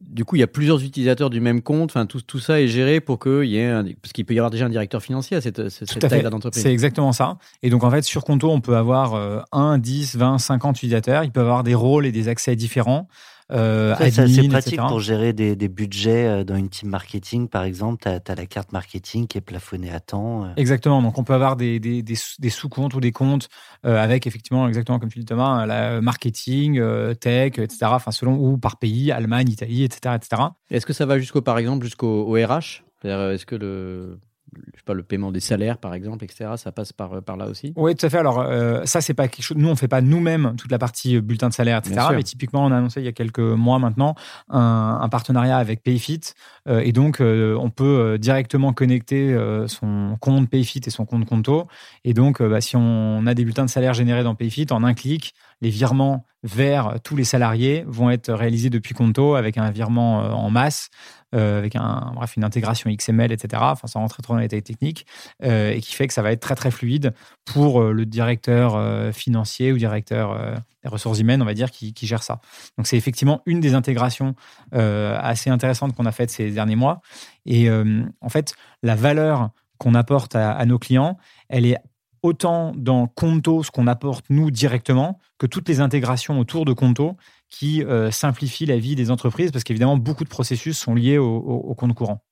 Du 0.00 0.24
coup, 0.24 0.36
il 0.36 0.40
y 0.40 0.42
a 0.42 0.46
plusieurs 0.46 0.82
utilisateurs 0.82 1.30
du 1.30 1.40
même 1.40 1.62
compte. 1.62 1.90
Enfin, 1.90 2.06
tout, 2.06 2.20
tout 2.20 2.38
ça 2.38 2.60
est 2.60 2.68
géré 2.68 3.00
pour 3.00 3.18
qu'il 3.18 3.46
y 3.46 3.56
ait 3.56 3.66
un, 3.66 3.84
parce 4.02 4.12
qu'il 4.12 4.24
peut 4.24 4.34
y 4.34 4.38
avoir 4.38 4.50
déjà 4.50 4.66
un 4.66 4.70
directeur 4.70 5.02
financier 5.02 5.36
à 5.36 5.40
cette, 5.40 5.68
cette 5.70 5.98
taille 5.98 6.22
d'entreprise. 6.22 6.62
C'est 6.62 6.72
exactement 6.72 7.12
ça. 7.12 7.38
Et 7.62 7.70
donc, 7.70 7.84
en 7.84 7.90
fait, 7.90 8.02
sur 8.02 8.24
Conto, 8.24 8.50
on 8.50 8.60
peut 8.60 8.76
avoir 8.76 9.44
1, 9.52 9.78
10, 9.78 10.16
20, 10.16 10.38
50 10.38 10.76
utilisateurs. 10.76 11.24
Ils 11.24 11.32
peuvent 11.32 11.46
avoir 11.46 11.64
des 11.64 11.74
rôles 11.74 12.06
et 12.06 12.12
des 12.12 12.28
accès 12.28 12.54
différents. 12.54 13.08
Euh, 13.52 13.94
c'est 13.98 14.18
assez 14.18 14.48
pratique 14.48 14.80
pour 14.80 15.00
gérer 15.00 15.32
des, 15.32 15.54
des, 15.54 15.68
budgets 15.68 16.26
euh, 16.26 16.44
dans 16.44 16.56
une 16.56 16.70
team 16.70 16.88
marketing, 16.88 17.48
par 17.48 17.64
exemple. 17.64 18.02
Tu 18.02 18.08
as, 18.08 18.34
la 18.34 18.46
carte 18.46 18.72
marketing 18.72 19.26
qui 19.26 19.38
est 19.38 19.42
plafonnée 19.42 19.90
à 19.90 20.00
temps. 20.00 20.44
Euh. 20.44 20.48
Exactement. 20.56 21.02
Donc, 21.02 21.18
on 21.18 21.24
peut 21.24 21.34
avoir 21.34 21.56
des, 21.56 21.78
des, 21.78 22.02
des 22.02 22.50
sous-comptes 22.50 22.94
ou 22.94 23.00
des 23.00 23.12
comptes 23.12 23.48
euh, 23.84 24.02
avec, 24.02 24.26
effectivement, 24.26 24.66
exactement 24.66 24.98
comme 24.98 25.10
tu 25.10 25.18
dis, 25.18 25.26
Thomas, 25.26 25.66
la 25.66 26.00
marketing, 26.00 26.80
tech, 27.16 27.58
etc. 27.58 27.76
Enfin, 27.84 28.12
selon 28.12 28.36
ou 28.36 28.56
par 28.56 28.78
pays, 28.78 29.12
Allemagne, 29.12 29.50
Italie, 29.50 29.84
etc. 29.84 30.16
etc. 30.16 30.42
Est-ce 30.70 30.86
que 30.86 30.92
ça 30.92 31.04
va 31.04 31.18
jusqu'au, 31.18 31.42
par 31.42 31.58
exemple, 31.58 31.84
jusqu'au 31.84 32.32
RH 32.32 32.82
Est-ce 33.04 33.44
que 33.44 33.56
le 33.56 34.18
je 34.56 34.78
sais 34.78 34.84
pas, 34.84 34.94
le 34.94 35.02
paiement 35.02 35.32
des 35.32 35.40
salaires, 35.40 35.78
par 35.78 35.94
exemple, 35.94 36.24
etc. 36.24 36.50
Ça 36.56 36.72
passe 36.72 36.92
par, 36.92 37.22
par 37.22 37.36
là 37.36 37.46
aussi 37.46 37.72
Oui, 37.76 37.94
tout 37.94 38.06
à 38.06 38.10
fait. 38.10 38.18
Alors, 38.18 38.40
euh, 38.40 38.84
ça, 38.84 39.00
c'est 39.00 39.14
pas 39.14 39.28
quelque 39.28 39.44
chose. 39.44 39.56
Nous, 39.56 39.68
on 39.68 39.76
fait 39.76 39.88
pas 39.88 40.00
nous-mêmes 40.00 40.54
toute 40.56 40.70
la 40.70 40.78
partie 40.78 41.20
bulletin 41.20 41.48
de 41.48 41.54
salaire, 41.54 41.78
etc. 41.78 42.08
Mais 42.14 42.22
typiquement, 42.22 42.64
on 42.64 42.72
a 42.72 42.76
annoncé 42.76 43.00
il 43.00 43.04
y 43.04 43.08
a 43.08 43.12
quelques 43.12 43.38
mois 43.38 43.78
maintenant 43.78 44.14
un, 44.48 45.08
partenariat 45.10 45.58
avec 45.58 45.82
Payfit. 45.82 46.20
et 46.68 46.92
donc, 46.92 47.18
on 47.20 47.70
peut 47.70 48.18
directement 48.18 48.72
connecter 48.72 49.36
son 49.66 50.16
compte 50.20 50.48
Payfit 50.48 50.80
et 50.86 50.90
son 50.90 51.04
compte 51.04 51.24
Conto. 51.26 51.68
Et 52.04 52.14
donc, 52.14 52.42
bah, 52.42 52.60
si 52.60 52.76
on 52.76 53.26
a 53.26 53.34
des 53.34 53.44
bulletins 53.44 53.64
de 53.64 53.70
salaire 53.70 53.94
générés 53.94 54.24
dans 54.24 54.34
Payfit, 54.34 54.66
en 54.70 54.82
un 54.84 54.94
clic, 54.94 55.34
les 55.60 55.70
virements 55.70 56.26
vers 56.42 57.00
tous 57.02 57.16
les 57.16 57.24
salariés 57.24 57.84
vont 57.86 58.10
être 58.10 58.32
réalisés 58.32 58.70
depuis 58.70 58.94
Conto 58.94 59.34
avec 59.34 59.56
un 59.56 59.70
virement 59.70 60.18
en 60.18 60.50
masse 60.50 60.90
euh, 61.34 61.58
avec 61.58 61.74
un, 61.76 62.12
bref, 62.14 62.36
une 62.36 62.44
intégration 62.44 62.90
XML, 62.90 63.32
etc. 63.32 63.62
Enfin, 63.66 63.88
sans 63.88 64.00
rentrer 64.00 64.22
trop 64.22 64.34
dans 64.34 64.40
les 64.40 64.48
détails 64.48 64.62
techniques, 64.62 65.06
euh, 65.42 65.72
et 65.72 65.80
qui 65.80 65.94
fait 65.94 66.06
que 66.06 66.14
ça 66.14 66.22
va 66.22 66.32
être 66.32 66.40
très 66.40 66.54
très 66.54 66.70
fluide 66.70 67.12
pour 67.44 67.80
euh, 67.80 67.92
le 67.92 68.06
directeur 68.06 68.78
financier 69.12 69.72
ou 69.72 69.78
directeur 69.78 70.54
des 70.82 70.88
ressources 70.88 71.18
humaines, 71.18 71.42
on 71.42 71.44
va 71.44 71.54
dire, 71.54 71.70
qui, 71.70 71.94
gère 72.02 72.22
ça. 72.22 72.40
Donc 72.76 72.86
c'est 72.86 72.96
effectivement 72.96 73.42
une 73.46 73.60
des 73.60 73.74
intégrations 73.74 74.34
assez 74.72 75.50
intéressantes 75.50 75.94
qu'on 75.94 76.06
a 76.06 76.12
faites 76.12 76.30
ces 76.30 76.50
derniers 76.50 76.76
mois. 76.76 77.00
Et 77.46 77.70
en 77.70 78.28
fait, 78.28 78.54
la 78.82 78.94
valeur 78.94 79.50
qu'on 79.78 79.94
apporte 79.94 80.34
à, 80.36 80.64
nos 80.66 80.78
clients, 80.78 81.18
elle 81.48 81.66
est 81.66 81.78
autant 82.22 82.72
dans 82.74 83.06
Conto, 83.06 83.62
ce 83.62 83.70
qu'on 83.70 83.86
apporte 83.86 84.24
nous 84.30 84.50
directement, 84.50 85.18
que 85.38 85.46
toutes 85.46 85.68
les 85.68 85.80
intégrations 85.80 86.38
autour 86.38 86.64
de 86.64 86.72
Conto 86.72 87.16
qui 87.54 87.84
euh, 87.84 88.10
simplifient 88.10 88.66
la 88.66 88.78
vie 88.78 88.96
des 88.96 89.12
entreprises, 89.12 89.52
parce 89.52 89.62
qu'évidemment, 89.62 89.96
beaucoup 89.96 90.24
de 90.24 90.28
processus 90.28 90.76
sont 90.76 90.92
liés 90.92 91.18
au, 91.18 91.72
compte 91.76 91.94
courant. 91.94 92.24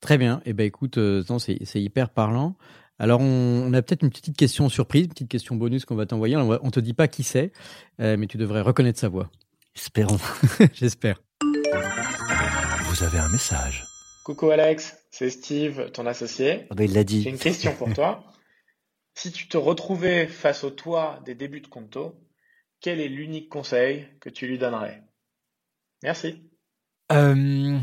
Très 0.00 0.16
bien. 0.16 0.38
Et 0.46 0.50
eh 0.50 0.52
ben, 0.54 0.64
écoute, 0.64 0.96
euh, 0.96 1.22
c'est 1.38 1.82
hyper 1.82 2.08
parlant. 2.08 2.56
Alors, 2.98 3.20
on, 3.20 3.70
a 3.74 3.82
peut-être 3.82 4.02
une 4.02 4.08
petite 4.08 4.38
question 4.38 4.70
surprise, 4.70 5.04
une 5.04 5.10
petite 5.10 5.28
question 5.28 5.56
bonus 5.56 5.84
qu'on 5.84 5.94
va 5.94 6.06
t'envoyer. 6.06 6.38
On 6.38 6.46
ne 6.46 6.70
te 6.70 6.80
dit 6.80 6.94
pas 6.94 7.06
qui 7.06 7.22
c'est, 7.22 7.52
euh, 8.00 8.16
mais 8.18 8.26
tu 8.26 8.38
devrais 8.38 8.62
reconnaître 8.62 8.98
sa 8.98 9.08
voix. 9.08 9.30
Espérons. 9.76 10.18
J'espère. 10.72 11.20
Vous 12.84 13.02
avez 13.02 13.18
un 13.18 13.28
message. 13.28 13.84
Coucou 14.24 14.50
Alex, 14.50 14.96
c'est 15.10 15.28
Steve, 15.28 15.90
ton 15.92 16.06
associé. 16.06 16.66
Ah 16.70 16.74
bah, 16.74 16.84
il 16.84 16.94
l'a 16.94 17.04
dit. 17.04 17.22
J'ai 17.22 17.30
une 17.30 17.38
question 17.38 17.74
pour 17.74 17.92
toi. 17.92 18.24
Si 19.12 19.32
tu 19.32 19.48
te 19.48 19.58
retrouvais 19.58 20.28
face 20.28 20.62
au 20.64 20.70
toit 20.70 21.20
des 21.26 21.34
débuts 21.34 21.60
de 21.60 21.66
Conto, 21.66 22.14
quel 22.80 23.00
est 23.00 23.08
l'unique 23.08 23.48
conseil 23.48 24.08
que 24.20 24.28
tu 24.30 24.46
lui 24.46 24.58
donnerais? 24.58 25.02
Merci. 26.02 26.50
Euh, 27.12 27.78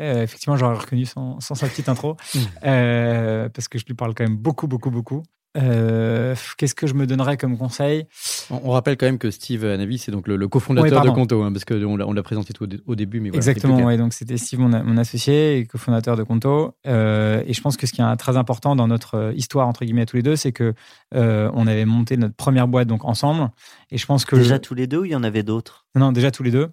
euh, 0.00 0.22
effectivement, 0.22 0.56
j'aurais 0.56 0.78
reconnu 0.78 1.06
sans, 1.06 1.40
sa 1.40 1.68
petite 1.68 1.88
intro, 1.88 2.16
euh, 2.64 3.48
parce 3.48 3.68
que 3.68 3.78
je 3.78 3.86
lui 3.86 3.94
parle 3.94 4.14
quand 4.14 4.24
même 4.24 4.36
beaucoup, 4.36 4.66
beaucoup, 4.66 4.90
beaucoup. 4.90 5.22
Euh, 5.56 6.36
qu'est-ce 6.56 6.76
que 6.76 6.86
je 6.86 6.94
me 6.94 7.06
donnerais 7.06 7.36
comme 7.36 7.58
conseil? 7.58 8.06
On, 8.50 8.70
rappelle 8.70 8.96
quand 8.96 9.06
même 9.06 9.18
que 9.18 9.30
Steve 9.30 9.64
Anavi, 9.64 9.98
c'est 9.98 10.12
donc 10.12 10.28
le, 10.28 10.46
cofondateur 10.46 11.04
de 11.04 11.10
Conto, 11.10 11.42
hein, 11.42 11.52
parce 11.52 11.64
qu'on 11.64 12.00
on 12.00 12.12
l'a 12.12 12.22
présenté 12.22 12.52
tout 12.52 12.68
au, 12.86 12.94
début. 12.94 13.20
Mais 13.20 13.30
Exactement, 13.30 13.82
ouais, 13.82 13.96
donc 13.96 14.12
c'était 14.12 14.36
Steve, 14.36 14.60
mon, 14.60 14.96
associé 14.96 15.58
et 15.58 15.66
cofondateur 15.66 16.16
de 16.16 16.22
Conto. 16.22 16.76
Euh, 16.86 17.42
et 17.46 17.52
je 17.52 17.60
pense 17.60 17.76
que 17.76 17.86
ce 17.86 17.92
qui 17.92 18.00
est 18.00 18.16
très 18.16 18.36
important 18.36 18.76
dans 18.76 18.86
notre 18.86 19.32
histoire, 19.34 19.66
entre 19.66 19.84
guillemets, 19.84 20.06
tous 20.06 20.16
les 20.16 20.22
deux, 20.22 20.36
c'est 20.36 20.52
que 20.52 20.74
euh, 21.14 21.50
on 21.54 21.66
avait 21.66 21.84
monté 21.84 22.16
notre 22.16 22.34
première 22.34 22.68
boîte 22.68 22.86
donc 22.86 23.04
ensemble. 23.04 23.50
Et 23.90 23.98
je 23.98 24.06
pense 24.06 24.24
que. 24.24 24.36
Déjà 24.36 24.58
tous 24.58 24.74
les 24.74 24.86
deux 24.86 24.98
ou 24.98 25.04
il 25.04 25.10
y 25.10 25.16
en 25.16 25.24
avait 25.24 25.42
d'autres? 25.42 25.86
Non, 25.96 26.12
déjà 26.12 26.30
tous 26.30 26.44
les 26.44 26.52
deux. 26.52 26.68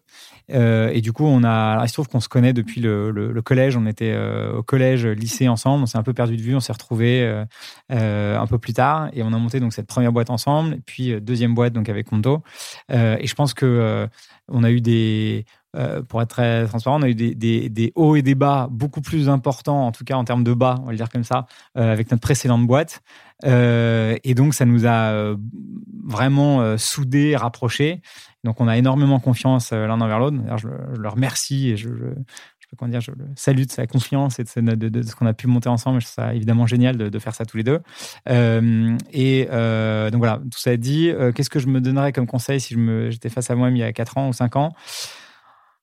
Euh, 0.52 0.92
et 0.94 1.02
du 1.02 1.12
coup, 1.12 1.26
on 1.26 1.44
a. 1.44 1.84
il 1.84 1.88
se 1.88 1.94
trouve 1.94 2.08
qu'on 2.08 2.20
se 2.20 2.30
connaît 2.30 2.54
depuis 2.54 2.82
le, 2.82 3.10
le, 3.10 3.42
collège. 3.42 3.76
On 3.76 3.88
était 3.88 4.13
euh, 4.13 4.58
au 4.58 4.63
collège, 4.63 5.06
lycée 5.08 5.48
ensemble. 5.48 5.84
On 5.84 5.86
s'est 5.88 5.98
un 5.98 6.04
peu 6.04 6.13
perdu 6.13 6.38
de 6.38 6.42
vue. 6.42 6.56
On 6.56 6.60
s'est 6.60 6.74
retrouvés 6.74 7.44
euh, 7.92 8.38
un 8.38 8.46
peu 8.46 8.60
plus 8.67 8.73
tard 8.73 9.10
et 9.13 9.23
on 9.23 9.32
a 9.32 9.38
monté 9.38 9.62
donc 9.62 9.71
cette 9.71 9.88
première 9.88 10.12
boîte 10.12 10.30
ensemble. 10.30 10.75
Et 10.75 10.82
puis 10.86 11.21
deuxième 11.21 11.56
boîte 11.56 11.71
donc 11.71 11.88
avec 11.88 12.08
Conto. 12.08 12.43
et 12.89 13.25
je 13.25 13.34
pense 13.34 13.53
que 13.53 14.08
on 14.49 14.63
a 14.63 14.71
eu 14.71 14.82
des 14.82 15.45
pour 16.10 16.21
être 16.21 16.65
transparent, 16.67 16.99
on 16.99 17.03
a 17.03 17.10
eu 17.10 17.15
des, 17.15 17.36
des, 17.69 17.91
hauts 17.95 18.15
et 18.15 18.23
des 18.23 18.34
bas 18.34 18.67
beaucoup 18.71 19.01
plus 19.01 19.30
importants, 19.30 19.86
en 19.86 19.91
tout 19.91 20.03
cas 20.03 20.15
en 20.15 20.23
termes 20.23 20.43
de 20.43 20.53
bas, 20.53 20.75
on 20.82 20.86
va 20.86 20.91
le 20.91 20.97
dire 20.97 21.10
comme 21.10 21.23
ça, 21.23 21.45
avec 21.75 22.10
notre 22.10 22.21
précédente 22.21 22.65
boîte. 22.65 23.01
et 23.43 24.34
donc, 24.36 24.56
ça 24.56 24.65
nous 24.65 24.88
a 24.88 25.36
vraiment 26.03 26.77
soudés, 26.77 27.36
rapprochés. 27.36 28.01
Donc 28.47 28.62
on 28.62 28.67
a 28.69 28.77
énormément 28.77 29.19
confiance 29.19 29.71
euh, 29.73 29.88
l'un 29.88 29.99
envers 29.99 30.19
l'autre. 30.19 30.38
Je, 30.56 30.69
je, 30.95 31.01
le 31.01 31.10
remercie 31.10 31.71
et 31.71 31.75
je, 31.75 31.89
peux 32.75 32.88
dire, 32.88 33.01
je 33.01 33.12
le 33.12 33.25
salue 33.36 33.63
de 33.63 33.71
sa 33.71 33.88
confiance 33.88 34.39
et 34.39 34.43
de, 34.43 35.01
ce 35.01 35.15
qu'on 35.15 35.25
a 35.25 35.34
pu 35.34 35.47
monter 35.47 35.69
ensemble. 35.69 36.01
Je 36.01 36.06
trouve 36.06 36.15
ça 36.15 36.34
évidemment 36.34 36.67
génial 36.67 36.97
de, 36.97 37.19
faire 37.19 37.36
ça 37.36 37.45
tous 37.45 37.58
les 37.58 37.63
deux. 37.63 37.80
Euh, 38.30 38.97
et 39.12 39.47
euh, 39.51 40.10
donc 40.10 40.19
voilà, 40.19 40.39
tout 40.51 40.60
ça 40.60 40.75
dit, 40.77 41.12
qu'est-ce 41.36 41.49
que 41.49 41.60
je 41.60 41.67
me 41.67 41.82
donnerais 41.82 42.12
comme 42.12 42.27
conseil 42.27 42.60
si 42.60 42.75
j'étais 43.10 43.30
face 43.30 43.49
à 43.49 43.56
moi 43.56 43.69
il 43.69 43.77
y 43.77 43.84
a 43.84 43.93
4 43.93 44.17
ans 44.17 44.30
ou 44.30 44.34
5 44.34 44.56
ans? 44.56 44.73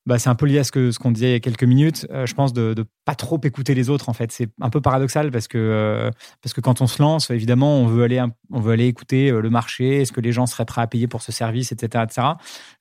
Bah, 0.06 0.18
c'est 0.18 0.28
un 0.28 0.34
peu 0.34 0.44
lié 0.44 0.58
à 0.58 0.64
ce 0.64 0.72
que 0.72 0.90
ce 0.90 0.98
qu'on 0.98 1.10
disait 1.10 1.30
il 1.30 1.32
y 1.32 1.36
a 1.36 1.40
quelques 1.40 1.64
minutes. 1.64 2.06
Euh, 2.10 2.26
je 2.26 2.34
pense 2.34 2.52
de, 2.52 2.74
ne 2.76 2.82
pas 3.06 3.14
trop 3.14 3.40
écouter 3.42 3.74
les 3.74 3.88
autres. 3.88 4.10
En 4.10 4.12
fait, 4.12 4.32
c'est 4.32 4.48
un 4.60 4.68
peu 4.68 4.82
paradoxal 4.82 5.30
parce 5.30 5.48
que 5.48 5.56
euh, 5.56 6.10
parce 6.42 6.52
que 6.52 6.60
quand 6.60 6.82
on 6.82 6.86
se 6.86 7.00
lance, 7.00 7.30
évidemment, 7.30 7.78
on 7.78 7.86
veut 7.86 8.04
aller 8.04 8.22
on 8.50 8.60
veut 8.60 8.72
aller 8.72 8.86
écouter 8.86 9.30
euh, 9.30 9.40
le 9.40 9.48
marché. 9.48 10.02
Est-ce 10.02 10.12
que 10.12 10.20
les 10.20 10.32
gens 10.32 10.44
seraient 10.44 10.66
prêts 10.66 10.82
à 10.82 10.86
payer 10.86 11.08
pour 11.08 11.22
ce 11.22 11.32
service, 11.32 11.72
etc., 11.72 12.04
etc. 12.04 12.28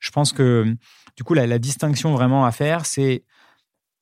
Je 0.00 0.10
pense 0.10 0.34
que 0.34 0.76
du 1.16 1.24
coup, 1.24 1.32
la 1.32 1.58
distinction 1.58 2.12
vraiment 2.12 2.44
à 2.44 2.52
faire, 2.52 2.84
c'est 2.84 3.24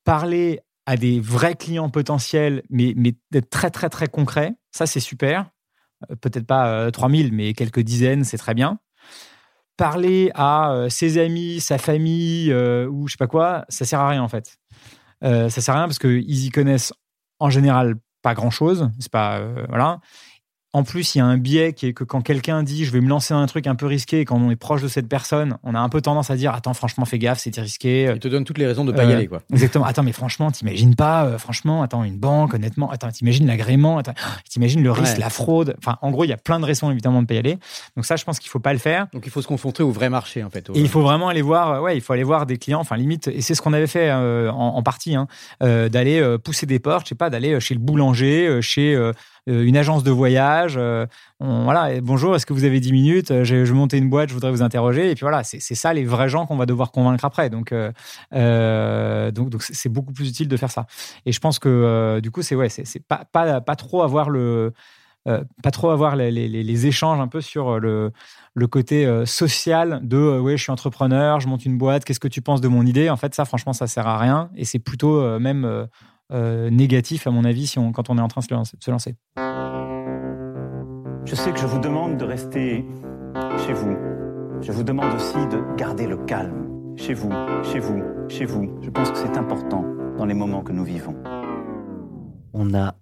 parler 0.03 0.59
à 0.85 0.97
des 0.97 1.19
vrais 1.19 1.55
clients 1.55 1.89
potentiels, 1.89 2.63
mais 2.69 2.93
d'être 3.31 3.49
très 3.49 3.69
très 3.69 3.89
très 3.89 4.07
concret. 4.07 4.53
Ça, 4.71 4.85
c'est 4.85 4.99
super. 4.99 5.49
Peut-être 6.21 6.45
pas 6.45 6.91
3000, 6.91 7.31
mais 7.31 7.53
quelques 7.53 7.79
dizaines, 7.79 8.23
c'est 8.25 8.37
très 8.37 8.53
bien 8.53 8.79
parler 9.77 10.31
à 10.35 10.71
euh, 10.71 10.89
ses 10.89 11.17
amis, 11.17 11.59
sa 11.59 11.77
famille 11.77 12.51
euh, 12.51 12.87
ou 12.87 13.07
je 13.07 13.13
sais 13.13 13.17
pas 13.17 13.27
quoi, 13.27 13.65
ça 13.69 13.85
sert 13.85 13.99
à 13.99 14.09
rien 14.09 14.21
en 14.21 14.27
fait. 14.27 14.57
Euh, 15.23 15.49
ça 15.49 15.61
sert 15.61 15.75
à 15.75 15.79
rien 15.79 15.87
parce 15.87 15.99
qu'ils 15.99 16.45
y 16.45 16.49
connaissent 16.49 16.93
en 17.39 17.49
général 17.49 17.95
pas 18.21 18.33
grand 18.33 18.51
chose. 18.51 18.89
C'est 18.99 19.11
pas 19.11 19.41
voilà. 19.69 19.99
En 20.75 20.83
plus, 20.83 21.13
il 21.13 21.19
y 21.19 21.21
a 21.21 21.25
un 21.25 21.37
biais 21.37 21.73
qui 21.73 21.85
est 21.85 21.93
que 21.93 22.03
quand 22.03 22.21
quelqu'un 22.21 22.63
dit 22.63 22.83
je 22.83 22.91
vais 22.91 22.99
me 22.99 23.07
lancer 23.07 23.35
dans 23.35 23.39
un 23.39 23.45
truc 23.45 23.67
un 23.67 23.75
peu 23.75 23.85
risqué, 23.85 24.21
et 24.21 24.25
quand 24.25 24.37
on 24.37 24.49
est 24.49 24.55
proche 24.55 24.81
de 24.81 24.87
cette 24.87 25.07
personne, 25.07 25.57
on 25.61 25.75
a 25.75 25.79
un 25.79 25.87
peu 25.87 26.01
tendance 26.01 26.31
à 26.31 26.35
dire 26.35 26.51
attends, 26.51 26.73
franchement, 26.73 27.05
fais 27.05 27.19
gaffe, 27.19 27.37
c'est 27.37 27.55
risqué. 27.59 28.11
Il 28.11 28.19
te 28.19 28.27
donne 28.27 28.43
toutes 28.43 28.57
les 28.57 28.65
raisons 28.65 28.83
de 28.83 28.91
pas 28.91 29.03
y 29.03 29.11
euh, 29.11 29.15
aller, 29.15 29.27
quoi. 29.27 29.43
Exactement. 29.51 29.85
Attends, 29.85 30.01
mais 30.01 30.13
franchement, 30.13 30.49
t'imagines 30.49 30.95
pas, 30.95 31.25
euh, 31.25 31.37
franchement, 31.37 31.83
attends, 31.83 32.03
une 32.03 32.17
banque, 32.17 32.55
honnêtement, 32.55 32.89
attends, 32.89 33.11
t'imagines 33.11 33.45
l'agrément, 33.45 33.99
attends, 33.99 34.15
t'imagines 34.49 34.81
le 34.81 34.91
risque, 34.91 35.19
la 35.19 35.29
fraude. 35.29 35.75
Enfin, 35.77 35.99
en 36.01 36.09
gros, 36.09 36.23
il 36.23 36.29
y 36.29 36.33
a 36.33 36.37
plein 36.37 36.59
de 36.59 36.65
raisons 36.65 36.89
évidemment 36.89 37.21
de 37.21 37.27
pas 37.27 37.35
y 37.35 37.37
aller. 37.37 37.59
Donc 37.95 38.05
ça, 38.05 38.15
je 38.15 38.23
pense 38.23 38.39
qu'il 38.39 38.49
faut 38.49 38.59
pas 38.59 38.73
le 38.73 38.79
faire. 38.79 39.05
Donc 39.13 39.27
il 39.27 39.31
faut 39.31 39.43
se 39.43 39.47
confronter 39.47 39.83
au 39.83 39.91
vrai 39.91 40.09
marché, 40.09 40.43
en 40.43 40.49
fait. 40.49 40.71
Et 40.73 40.79
il 40.79 40.89
faut 40.89 41.01
vraiment 41.01 41.29
aller 41.29 41.43
voir, 41.43 41.73
euh, 41.73 41.81
ouais, 41.81 41.95
il 41.95 42.01
faut 42.01 42.13
aller 42.13 42.23
voir 42.23 42.47
des 42.47 42.57
clients, 42.57 42.79
enfin 42.79 42.97
limite, 42.97 43.27
et 43.27 43.41
c'est 43.41 43.53
ce 43.53 43.61
qu'on 43.61 43.73
avait 43.73 43.85
fait 43.85 44.11
en, 44.11 44.81
partie, 44.81 45.15
hein, 45.15 45.27
d'aller 45.61 46.37
pousser 46.43 46.65
des 46.65 46.79
portes, 46.79 47.05
je 47.05 47.09
sais 47.09 47.15
pas, 47.15 47.29
d'aller 47.29 47.59
chez 47.59 47.75
le 47.75 47.79
boulanger, 47.79 48.59
chez 48.61 48.95
euh, 48.95 49.13
une 49.47 49.77
agence 49.77 50.03
de 50.03 50.11
voyage. 50.11 50.75
Euh, 50.77 51.05
voilà, 51.39 51.99
bonjour, 52.01 52.35
est-ce 52.35 52.45
que 52.45 52.53
vous 52.53 52.63
avez 52.63 52.79
10 52.79 52.91
minutes 52.91 53.31
euh, 53.31 53.43
je, 53.43 53.65
je 53.65 53.73
monter 53.73 53.97
une 53.97 54.09
boîte, 54.09 54.29
je 54.29 54.33
voudrais 54.33 54.51
vous 54.51 54.61
interroger. 54.61 55.11
Et 55.11 55.15
puis 55.15 55.23
voilà, 55.23 55.43
c'est 55.43 55.59
ça 55.59 55.93
les 55.93 56.05
vrais 56.05 56.29
gens 56.29 56.45
qu'on 56.45 56.55
va 56.55 56.65
devoir 56.65 56.91
convaincre 56.91 57.25
après. 57.25 57.49
Donc, 57.49 57.73
donc, 58.31 59.61
c'est 59.61 59.89
beaucoup 59.89 60.13
plus 60.13 60.29
utile 60.29 60.47
de 60.47 60.57
faire 60.57 60.71
ça. 60.71 60.85
Et 61.25 61.31
je 61.31 61.39
pense 61.39 61.59
que 61.59 62.19
du 62.21 62.31
coup, 62.31 62.41
c'est 62.41 62.55
ouais, 62.55 62.69
c'est 62.69 63.05
pas, 63.05 63.25
pas, 63.31 63.61
pas 63.61 63.75
trop 63.75 64.03
avoir 64.03 64.29
le 64.29 64.73
pas 65.25 65.71
trop 65.71 65.89
avoir 65.89 66.17
les, 66.17 66.31
les, 66.31 66.85
échanges 66.85 67.21
un 67.21 67.29
peu 67.29 67.39
sur 67.39 67.79
le, 67.79 68.11
le 68.55 68.67
côté 68.67 69.07
social 69.25 70.01
de 70.03 70.37
ouais 70.37 70.57
je 70.57 70.63
suis 70.63 70.71
entrepreneur 70.71 71.39
je 71.39 71.47
monte 71.47 71.65
une 71.65 71.77
boîte 71.77 72.03
qu'est-ce 72.03 72.19
que 72.19 72.27
tu 72.27 72.41
penses 72.41 72.59
de 72.59 72.67
mon 72.67 72.85
idée? 72.85 73.09
En 73.09 73.15
fait 73.15 73.33
ça 73.33 73.45
franchement 73.45 73.71
ça 73.71 73.87
sert 73.87 74.05
à 74.05 74.17
rien 74.17 74.49
et 74.57 74.65
c'est 74.65 74.79
plutôt 74.79 75.39
même 75.39 75.87
euh, 76.33 76.69
négatif, 76.69 77.27
à 77.27 77.31
mon 77.31 77.43
avis, 77.45 77.67
si 77.67 77.79
on, 77.79 77.91
quand 77.91 78.09
on 78.09 78.17
est 78.17 78.21
en 78.21 78.27
train 78.27 78.41
de 78.41 78.45
se 78.45 78.91
lancer. 78.91 79.15
Je 81.25 81.35
sais 81.35 81.51
que 81.51 81.59
je 81.59 81.65
vous 81.65 81.79
demande 81.79 82.17
de 82.17 82.25
rester 82.25 82.85
chez 83.65 83.73
vous. 83.73 83.95
Je 84.61 84.71
vous 84.71 84.83
demande 84.83 85.13
aussi 85.15 85.47
de 85.47 85.75
garder 85.77 86.07
le 86.07 86.17
calme. 86.17 86.95
Chez 86.95 87.13
vous, 87.13 87.31
chez 87.63 87.79
vous, 87.79 88.01
chez 88.27 88.45
vous. 88.45 88.69
Je 88.81 88.89
pense 88.89 89.11
que 89.11 89.17
c'est 89.17 89.37
important 89.37 89.85
dans 90.17 90.25
les 90.25 90.33
moments 90.33 90.61
que 90.61 90.71
nous 90.71 90.83
vivons. 90.83 91.15
On 92.53 92.73
a 92.73 92.95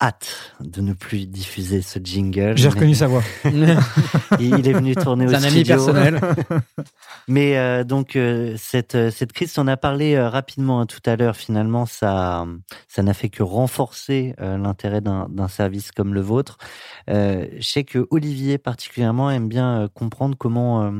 hâte 0.00 0.54
de 0.60 0.80
ne 0.80 0.92
plus 0.92 1.26
diffuser 1.26 1.82
ce 1.82 1.98
jingle. 2.02 2.56
J'ai 2.56 2.68
reconnu 2.68 2.94
sa 2.94 3.06
voix. 3.06 3.22
il 4.40 4.66
est 4.66 4.72
venu 4.72 4.94
tourner 4.94 5.26
au 5.26 5.34
studio. 5.34 5.40
C'est 5.40 5.46
un 5.46 5.50
ami 5.50 5.64
personnel. 5.64 6.20
mais 7.28 7.58
euh, 7.58 7.84
donc 7.84 8.16
euh, 8.16 8.54
cette 8.56 8.94
euh, 8.94 9.10
cette 9.10 9.32
crise, 9.32 9.58
on 9.58 9.66
a 9.66 9.76
parlé 9.76 10.18
rapidement 10.18 10.80
hein, 10.80 10.86
tout 10.86 11.02
à 11.04 11.16
l'heure. 11.16 11.36
Finalement, 11.36 11.84
ça 11.84 12.46
ça 12.88 13.02
n'a 13.02 13.12
fait 13.14 13.28
que 13.28 13.42
renforcer 13.42 14.34
l'intérêt 14.38 15.00
d'un 15.00 15.48
service 15.48 15.92
comme 15.92 16.14
le 16.14 16.20
vôtre. 16.20 16.58
je 17.08 17.60
sais 17.60 17.84
que 17.84 18.06
Olivier 18.10 18.58
particulièrement 18.58 19.30
aime 19.30 19.48
bien 19.48 19.88
comprendre 19.94 20.36
comment 20.38 20.92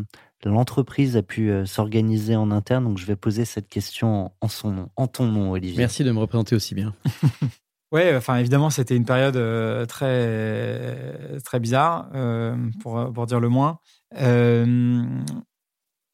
l'entreprise 0.44 1.16
a 1.16 1.22
pu 1.22 1.52
s'organiser 1.64 2.36
en 2.36 2.50
interne. 2.50 2.84
Donc 2.84 2.98
je 2.98 3.06
vais 3.06 3.16
poser 3.16 3.44
cette 3.44 3.68
question 3.68 4.32
en 4.40 4.48
son 4.48 4.90
en 4.96 5.06
ton 5.06 5.26
nom, 5.26 5.52
Olivier. 5.52 5.78
Merci 5.78 6.04
de 6.04 6.12
me 6.12 6.18
représenter 6.18 6.54
aussi 6.54 6.74
bien. 6.74 6.94
Ouais, 7.92 8.14
enfin 8.16 8.36
évidemment, 8.36 8.70
c'était 8.70 8.94
une 8.96 9.04
période 9.04 9.36
euh, 9.36 9.84
très 9.84 11.40
très 11.40 11.58
bizarre 11.58 12.08
euh, 12.14 12.56
pour 12.80 13.12
pour 13.12 13.26
dire 13.26 13.40
le 13.40 13.48
moins. 13.48 13.80
Euh, 14.14 15.02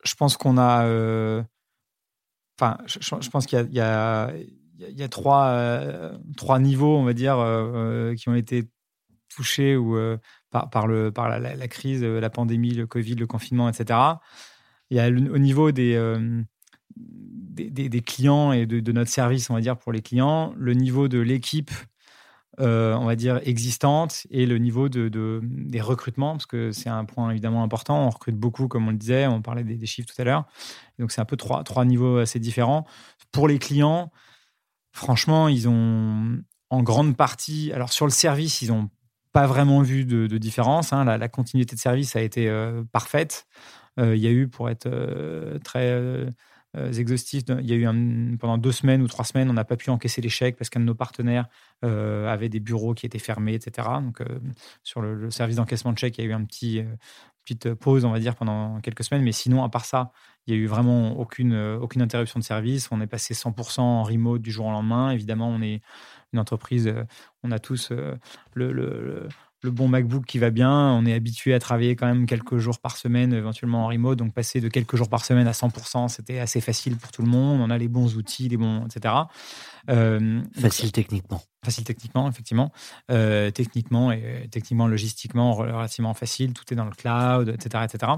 je 0.03 0.15
pense 0.15 0.39
qu'on 0.39 0.57
a, 0.57 0.85
enfin, 2.59 2.79
je, 2.87 3.29
pense 3.29 3.47
qu'il 3.47 3.59
y 3.59 3.61
a, 3.61 3.65
il 3.65 3.75
y 3.75 3.81
a 3.81 4.33
il 4.79 4.99
y 4.99 5.03
a 5.03 5.09
trois 5.09 6.13
trois 6.37 6.59
niveaux, 6.61 6.97
on 6.97 7.05
va 7.05 7.13
dire, 7.13 7.37
qui 8.17 8.29
ont 8.29 8.35
été 8.35 8.71
touchés 9.29 9.77
ou 9.77 9.99
par, 10.51 10.71
par 10.71 10.87
le 10.87 11.13
par 11.13 11.29
la, 11.29 11.39
la, 11.39 11.69
crise, 11.69 12.03
la 12.03 12.31
pandémie, 12.31 12.71
le 12.73 12.87
Covid, 12.87 13.17
le 13.17 13.27
confinement, 13.27 13.69
etc. 13.69 13.99
Il 14.91 14.97
y 14.97 15.01
a 15.01 15.09
au 15.09 15.39
niveau 15.39 15.73
des 15.73 15.97
des, 16.97 18.01
clients 18.01 18.53
et 18.53 18.67
de, 18.67 18.93
notre 18.93 19.11
service, 19.11 19.51
on 19.51 19.55
va 19.55 19.61
dire, 19.61 19.77
pour 19.77 19.93
les 19.93 20.03
clients, 20.03 20.53
le 20.57 20.75
niveau 20.75 21.09
de 21.09 21.19
l'équipe, 21.19 21.71
euh, 22.61 22.95
on 22.95 23.05
va 23.05 23.17
dire, 23.17 23.41
existante 23.45 24.27
et 24.31 24.47
le 24.47 24.59
niveau 24.59 24.89
de, 24.89 25.41
des 25.43 25.81
recrutements, 25.81 26.33
parce 26.33 26.47
que 26.47 26.73
c'est 26.73 26.89
un 26.89 27.05
point 27.05 27.31
évidemment 27.31 27.63
important. 27.63 28.07
On 28.07 28.11
recrute 28.11 28.37
beaucoup, 28.37 28.69
comme 28.69 28.89
on 28.89 28.91
le 28.91 28.97
disait, 28.97 29.27
on 29.27 29.43
parlait 29.43 29.65
des, 29.65 29.87
chiffres 29.87 30.09
tout 30.15 30.21
à 30.21 30.25
l'heure. 30.25 30.45
Donc, 30.99 31.13
c'est 31.13 31.21
un 31.21 31.27
peu 31.27 31.37
trois, 31.37 31.65
trois 31.65 31.85
niveaux 31.85 32.19
assez 32.19 32.39
différents. 32.39 32.87
Pour 33.33 33.49
les 33.49 33.59
clients, 33.59 34.11
franchement, 34.93 35.49
ils 35.49 35.69
ont 35.69 36.39
en 36.71 36.83
grande 36.83 37.17
partie, 37.17 37.73
alors 37.73 37.93
sur 37.93 38.07
le 38.07 38.11
service, 38.11 38.63
ils 38.63 38.69
n'ont 38.69 38.91
pas 39.33 39.47
vraiment 39.47 39.83
vu 39.83 40.05
de, 40.05 40.27
différence. 40.39 40.93
Hein. 40.93 41.05
La, 41.05 41.29
continuité 41.29 41.77
de 41.77 41.81
service 41.81 42.17
a 42.17 42.23
été 42.23 42.49
euh, 42.49 42.83
parfaite. 42.93 43.47
Euh, 43.99 44.17
il 44.17 44.23
y 44.23 44.27
a 44.27 44.31
eu, 44.31 44.49
pour 44.49 44.71
être 44.71 44.89
très 45.63 46.27
euh, 46.77 46.93
exhaustifs. 46.93 47.45
Il 47.49 47.67
y 47.67 47.73
a 47.73 47.77
eu 47.77 48.37
pendant 48.39 48.59
deux 48.59 48.73
semaines 48.73 49.03
ou 49.03 49.09
trois 49.09 49.25
semaines, 49.25 49.49
on 49.49 49.55
n'a 49.55 49.65
pas 49.65 49.77
pu 49.77 49.91
encaisser 49.91 50.21
les 50.21 50.29
chèques 50.29 50.57
parce 50.57 50.69
qu'un 50.69 50.81
de 50.81 50.85
nos 50.85 50.95
partenaires 50.95 51.49
euh, 51.85 52.29
avait 52.29 52.49
des 52.49 52.61
bureaux 52.61 52.95
qui 52.95 53.07
étaient 53.07 53.19
fermés, 53.19 53.55
etc. 53.55 53.89
Donc, 54.03 54.21
euh, 54.21 54.39
sur 54.83 55.01
le, 55.01 55.31
service 55.31 55.57
d'encaissement 55.57 55.93
de 55.93 55.99
chèques, 55.99 56.19
il 56.19 56.25
y 56.25 56.27
a 56.27 56.31
eu 56.31 56.35
un 56.35 56.45
petit, 56.45 56.83
petite 57.45 57.75
pause, 57.75 58.05
on 58.05 58.11
va 58.11 58.19
dire, 58.19 58.35
pendant 58.35 58.81
quelques 58.81 59.05
semaines. 59.05 59.23
Mais 59.23 59.33
sinon, 59.33 59.65
à 59.65 59.69
part 59.69 59.85
ça, 59.85 60.13
il 60.47 60.55
n'y 60.55 60.61
a 60.61 60.63
eu 60.63 60.67
vraiment 60.67 61.19
aucune, 61.19 61.57
aucune 61.81 62.03
interruption 62.03 62.39
de 62.39 62.45
service. 62.45 62.89
On 62.91 63.01
est 63.01 63.07
passé 63.07 63.35
100% 63.35 63.81
en 63.81 64.03
remote 64.03 64.43
du 64.43 64.51
jour 64.51 64.67
au 64.67 64.71
lendemain. 64.71 65.11
Évidemment, 65.11 65.49
on 65.49 65.63
est 65.63 65.81
une 66.33 66.39
entreprise, 66.39 66.93
on 67.43 67.51
a 67.53 67.59
tous 67.59 67.91
le 68.55 69.29
bon 69.71 69.89
MacBook 69.89 70.25
qui 70.25 70.39
va 70.39 70.51
bien. 70.51 70.71
On 70.71 71.07
est 71.07 71.15
habitué 71.15 71.55
à 71.55 71.59
travailler 71.59 71.97
quand 71.97 72.07
même 72.07 72.27
quelques 72.27 72.59
jours 72.59 72.79
par 72.79 72.97
semaine, 72.97 73.33
éventuellement 73.33 73.85
en 73.85 73.89
remote. 73.89 74.19
Donc 74.19 74.35
passer 74.35 74.61
de 74.61 74.69
quelques 74.69 74.97
jours 74.97 75.09
par 75.09 75.25
semaine 75.25 75.47
à 75.47 75.53
100%, 75.53 76.09
c'était 76.09 76.39
assez 76.39 76.61
facile 76.61 76.97
pour 76.97 77.13
tout 77.13 77.23
le 77.23 77.29
monde. 77.29 77.61
On 77.61 77.71
a 77.71 77.79
les 77.79 77.89
bons 77.89 78.17
outils, 78.17 78.49
les 78.49 78.57
bons, 78.57 78.87
etc. 78.87 79.15
Euh, 79.91 80.41
facile 80.59 80.93
techniquement. 80.93 81.43
Facile 81.65 81.85
techniquement, 81.85 82.29
effectivement. 82.29 82.73
Euh, 83.11 83.51
techniquement 83.51 84.13
et 84.13 84.49
techniquement, 84.51 84.87
logistiquement, 84.87 85.55
relativement 85.55 86.15
facile. 86.15 86.53
Tout 86.53 86.65
est 86.73 86.77
dans 86.77 86.85
le 86.85 86.93
cloud, 86.93 87.49
etc., 87.49 87.85
etc. 87.85 88.13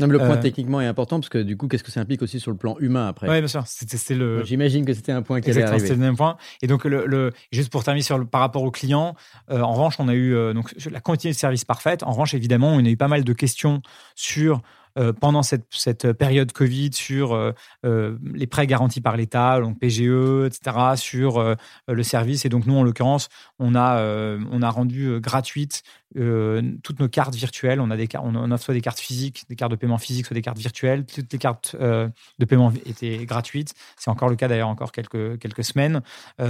Non, 0.00 0.06
mais 0.06 0.14
le 0.14 0.18
point 0.18 0.36
euh, 0.36 0.40
techniquement 0.40 0.80
est 0.80 0.86
important 0.86 1.20
parce 1.20 1.28
que 1.28 1.38
du 1.38 1.56
coup, 1.56 1.68
qu'est-ce 1.68 1.84
que 1.84 1.90
ça 1.90 2.00
implique 2.00 2.22
aussi 2.22 2.40
sur 2.40 2.50
le 2.50 2.56
plan 2.56 2.76
humain 2.80 3.06
après? 3.06 3.28
Oui, 3.28 3.38
bien 3.38 3.48
sûr. 3.48 3.62
C'était 3.66 4.14
le. 4.14 4.44
J'imagine 4.44 4.84
que 4.84 4.94
c'était 4.94 5.12
un 5.12 5.22
point 5.22 5.40
qui 5.40 5.50
arriver. 5.50 5.78
C'était 5.78 5.94
le 5.94 6.00
même 6.00 6.16
point. 6.16 6.36
Et 6.62 6.66
donc, 6.66 6.84
le, 6.84 7.32
juste 7.52 7.70
pour 7.70 7.84
terminer 7.84 8.02
sur 8.02 8.18
le, 8.18 8.24
par 8.24 8.40
rapport 8.40 8.62
aux 8.62 8.70
clients, 8.70 9.14
euh, 9.50 9.60
en 9.60 9.72
revanche, 9.72 9.96
on 9.98 10.08
a 10.08 10.14
eu 10.14 10.34
euh, 10.34 10.52
donc 10.54 10.74
la 10.90 11.00
quantité 11.00 11.28
de 11.28 11.34
service 11.34 11.64
parfaite. 11.64 12.02
En 12.02 12.12
revanche, 12.12 12.34
évidemment, 12.34 12.72
on 12.72 12.84
a 12.84 12.88
eu 12.88 12.96
pas 12.96 13.08
mal 13.08 13.24
de 13.24 13.32
questions 13.32 13.82
sur 14.14 14.62
euh, 14.98 15.12
pendant 15.12 15.42
cette, 15.42 15.66
cette, 15.70 16.12
période 16.12 16.52
Covid 16.52 16.90
sur 16.92 17.32
euh, 17.32 17.52
euh, 17.84 18.16
les 18.34 18.46
prêts 18.46 18.66
garantis 18.66 19.00
par 19.00 19.16
l'État, 19.16 19.60
donc 19.60 19.78
PGE, 19.78 20.46
etc., 20.46 20.76
sur 20.96 21.56
le 21.88 22.02
service. 22.02 22.44
Et 22.44 22.48
donc, 22.48 22.66
nous, 22.66 22.76
en 22.76 22.82
l'occurrence, 22.82 23.28
on 23.58 23.74
a, 23.74 24.02
on 24.50 24.62
a 24.62 24.70
rendu 24.70 25.20
gratuite 25.20 25.82
toutes 26.14 26.98
nos 26.98 27.08
cartes 27.08 27.34
virtuelles. 27.36 27.80
On, 27.80 27.90
a 27.90 27.96
des, 27.96 28.08
on 28.14 28.50
offre 28.50 28.64
soit 28.64 28.74
des 28.74 28.80
cartes 28.80 28.98
physiques, 28.98 29.44
des 29.48 29.54
cartes 29.54 29.70
de 29.70 29.76
paiement 29.76 29.98
physiques, 29.98 30.26
soit 30.26 30.34
des 30.34 30.42
cartes 30.42 30.58
virtuelles. 30.58 31.04
Toutes 31.06 31.32
les 31.32 31.38
cartes 31.38 31.76
de 31.76 32.44
paiement 32.44 32.72
étaient 32.84 33.24
gratuites. 33.26 33.74
C'est 33.96 34.10
encore 34.10 34.28
le 34.28 34.36
cas 34.36 34.48
d'ailleurs 34.48 34.68
encore 34.68 34.92
quelques, 34.92 35.38
quelques 35.38 35.64
semaines 35.64 36.02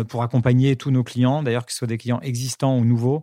pour 0.09 0.23
accompagner 0.23 0.77
tous 0.77 0.91
nos 0.91 1.05
clients, 1.05 1.43
d'ailleurs 1.43 1.67
que 1.67 1.73
ce 1.73 1.79
soit 1.79 1.89
des 1.89 1.99
clients 1.99 2.21
existants 2.21 2.79
ou 2.79 2.85
nouveaux, 2.85 3.23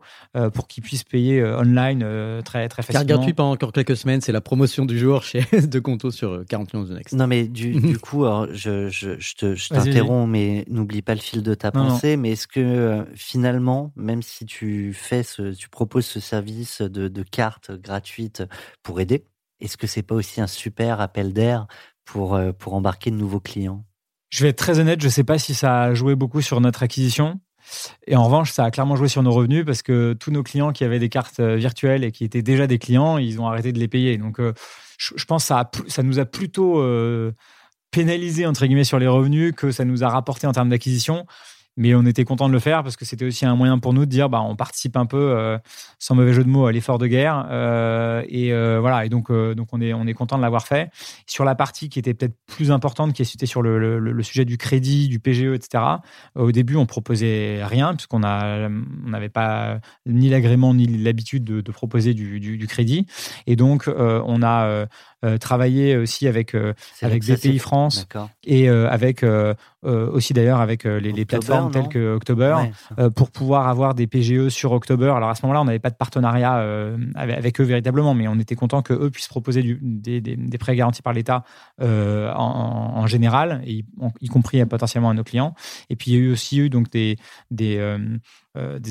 pour 0.54 0.68
qu'ils 0.68 0.84
puissent 0.84 1.04
payer 1.04 1.44
online 1.44 2.42
très, 2.44 2.70
très 2.70 2.84
facilement. 2.84 3.06
Carte 3.06 3.20
gratuite 3.20 3.36
pendant 3.36 3.54
encore 3.54 3.74
quelques 3.74 3.98
semaines, 3.98 4.22
c'est 4.22 4.32
la 4.32 4.42
promotion 4.42 4.86
du 4.86 5.00
jour 5.08 5.24
chez 5.24 5.42
de 5.68 5.80
Conto 5.80 6.12
sur 6.12 6.44
40 6.48 6.76
euh, 6.76 6.78
millions 6.78 6.90
de 6.90 6.96
Next. 6.96 7.16
Non, 7.16 7.28
mais 7.28 7.48
du, 7.48 7.72
du 7.82 7.98
coup, 7.98 8.26
alors, 8.26 8.48
je, 8.52 8.90
je, 8.90 9.20
je 9.20 9.70
t'interromps, 9.70 10.30
mais 10.30 10.66
n'oublie 10.68 11.02
pas 11.02 11.16
le 11.16 11.22
fil 11.22 11.44
de 11.44 11.54
ta 11.54 11.72
pensée. 11.72 12.18
Mais 12.18 12.32
est-ce 12.32 12.48
que 12.48 12.60
euh, 12.60 13.04
finalement, 13.16 13.92
même 13.96 14.22
si 14.22 14.46
tu 14.46 14.94
fais 14.94 15.24
ce, 15.24 15.54
tu 15.54 15.70
proposes 15.70 16.06
ce 16.06 16.20
service 16.20 16.82
de, 16.82 17.08
de 17.08 17.24
carte 17.24 17.72
gratuite 17.72 18.44
pour 18.84 19.00
aider, 19.00 19.26
est-ce 19.60 19.78
que 19.78 19.88
c'est 19.88 20.04
pas 20.04 20.16
aussi 20.16 20.42
un 20.42 20.48
super 20.48 21.02
appel 21.02 21.34
d'air 21.34 21.68
pour, 22.06 22.36
euh, 22.36 22.52
pour 22.52 22.74
embarquer 22.74 23.12
de 23.12 23.16
nouveaux 23.16 23.40
clients? 23.40 23.86
Je 24.30 24.44
vais 24.44 24.50
être 24.50 24.58
très 24.58 24.80
honnête, 24.80 25.02
je 25.02 25.08
sais 25.08 25.24
pas 25.24 25.40
si 25.40 25.56
ça 25.56 25.84
a 25.84 25.94
joué 25.94 26.16
beaucoup 26.16 26.42
sur 26.42 26.60
notre 26.60 26.84
acquisition. 26.84 27.40
Et 28.08 28.16
en 28.16 28.26
revanche, 28.26 28.52
ça 28.52 28.66
a 28.66 28.72
clairement 28.72 28.96
joué 28.96 29.08
sur 29.08 29.24
nos 29.24 29.32
revenus 29.32 29.66
parce 29.66 29.82
que 29.82 30.14
tous 30.14 30.32
nos 30.32 30.44
clients 30.44 30.72
qui 30.72 30.84
avaient 30.84 31.00
des 31.00 31.10
cartes 31.10 31.40
virtuelles 31.40 32.04
et 32.04 32.12
qui 32.12 32.24
étaient 32.24 32.42
déjà 32.42 32.68
des 32.68 32.78
clients, 32.78 33.18
ils 33.18 33.42
ont 33.42 33.48
arrêté 33.48 33.74
de 33.74 33.80
les 33.80 33.88
payer. 33.88 34.18
Donc, 34.18 34.40
je, 34.98 35.26
pense 35.26 35.44
que 35.44 35.48
ça, 35.48 35.70
ça 35.88 36.04
nous 36.04 36.20
a 36.20 36.26
plutôt 36.26 36.80
euh, 36.80 37.32
pénalisé 37.92 38.46
entre 38.46 38.66
guillemets 38.66 38.84
sur 38.84 39.00
les 39.00 39.08
revenus 39.08 39.54
que 39.56 39.72
ça 39.72 39.86
nous 39.86 40.04
a 40.04 40.10
rapporté 40.10 40.48
en 40.48 40.52
termes 40.52 40.70
d'acquisition. 40.70 41.26
Mais 41.78 41.94
on 41.94 42.06
était 42.06 42.26
content 42.26 42.48
de 42.48 42.54
le 42.54 42.60
faire 42.60 42.82
parce 42.82 42.98
que 42.98 43.06
c'était 43.06 43.26
aussi 43.26 43.46
un 43.46 43.56
moyen 43.56 43.78
pour 43.78 43.94
nous 43.94 44.06
de 44.06 44.10
dire, 44.10 44.30
bah, 44.30 44.42
on 44.42 44.56
participe 44.56 44.98
un 44.98 45.06
peu, 45.06 45.18
euh, 45.18 45.60
sans 46.00 46.16
mauvais 46.16 46.34
jeu 46.34 46.44
de 46.44 46.50
mots, 46.50 46.66
à 46.66 46.72
l'effort 46.72 46.98
de 46.98 47.06
guerre. 47.06 47.48
Euh, 47.52 48.24
et 48.28 48.52
euh, 48.52 48.80
voilà. 48.80 49.06
Et 49.06 49.10
donc, 49.10 49.32
donc 49.32 49.68
on 49.72 49.80
est, 49.80 49.94
on 49.94 50.08
est 50.08 50.14
content 50.14 50.38
de 50.38 50.42
l'avoir 50.42 50.66
fait. 50.66 50.90
Sur 51.28 51.46
la 51.46 51.54
partie 51.54 51.90
qui 51.90 52.00
était 52.00 52.16
peut-être 52.16 52.36
plus 52.48 52.72
importante, 52.72 53.14
qui 53.14 53.22
était 53.22 53.46
sur 53.46 53.62
le, 53.62 54.00
le, 54.00 54.24
sujet 54.24 54.44
du 54.44 54.58
crédit, 54.58 55.08
du 55.08 55.20
PGE, 55.20 55.54
etc. 55.54 55.84
Au 56.36 56.52
début, 56.52 56.76
on 56.76 56.88
proposait 56.88 57.64
rien 57.64 57.94
puisqu'on 57.94 58.24
a, 58.24 58.68
on 58.68 59.10
n'avait 59.10 59.30
pas 59.30 59.80
ni 60.06 60.30
l'agrément 60.30 60.74
ni 60.74 60.88
l'habitude 60.88 61.44
de, 61.44 61.72
proposer 61.72 62.14
du, 62.14 62.40
du, 62.40 62.68
crédit. 62.68 63.06
Et 63.46 63.56
donc, 63.56 63.88
on 63.88 64.42
a 64.42 64.88
travaillé 65.40 65.98
aussi 65.98 66.28
avec 66.28 66.56
avec 67.02 67.26
BPI 67.26 67.60
France 67.60 68.08
et 68.44 68.70
avec 68.70 69.26
aussi 69.84 70.34
d'ailleurs 70.34 70.60
avec 70.60 70.84
les, 70.84 71.12
les 71.12 71.26
plateformes 71.26 71.72
tels 71.72 71.88
que 71.88 72.16
October 72.16 72.56
euh, 73.00 73.10
pour 73.10 73.32
pouvoir 73.32 73.68
avoir 73.68 73.94
des 73.94 74.08
PGE 74.08 74.50
sur 74.50 74.72
October. 74.72 75.12
Alors 75.16 75.30
à 75.30 75.36
ce 75.36 75.46
moment-là, 75.46 75.62
on 75.62 75.66
n'avait 75.66 75.80
pas 75.80 75.90
de 75.90 75.96
partenariat 75.96 76.58
euh, 76.58 76.98
avec, 77.16 77.60
eux 77.62 77.64
véritablement, 77.64 78.14
mais 78.14 78.28
on 78.28 78.40
était 78.40 78.56
content 78.56 78.82
que 78.82 78.94
eux 78.94 79.10
puissent 79.10 79.28
proposer 79.28 79.78
des, 79.82 80.58
prêts 80.60 80.76
garantis 80.76 81.02
par 81.02 81.14
l'État 81.14 81.44
euh, 81.82 82.32
en, 82.34 83.06
général, 83.08 83.62
y, 83.66 83.84
compris 84.28 84.64
potentiellement 84.66 85.10
à 85.10 85.14
nos 85.14 85.24
clients. 85.24 85.54
Et 85.90 85.96
puis 85.96 86.12
il 86.12 86.14
y 86.14 86.18
a 86.18 86.20
eu 86.20 86.32
aussi 86.32 86.60
eu 86.60 86.70
donc 86.70 86.90
des, 86.90 87.18
des 87.52 87.78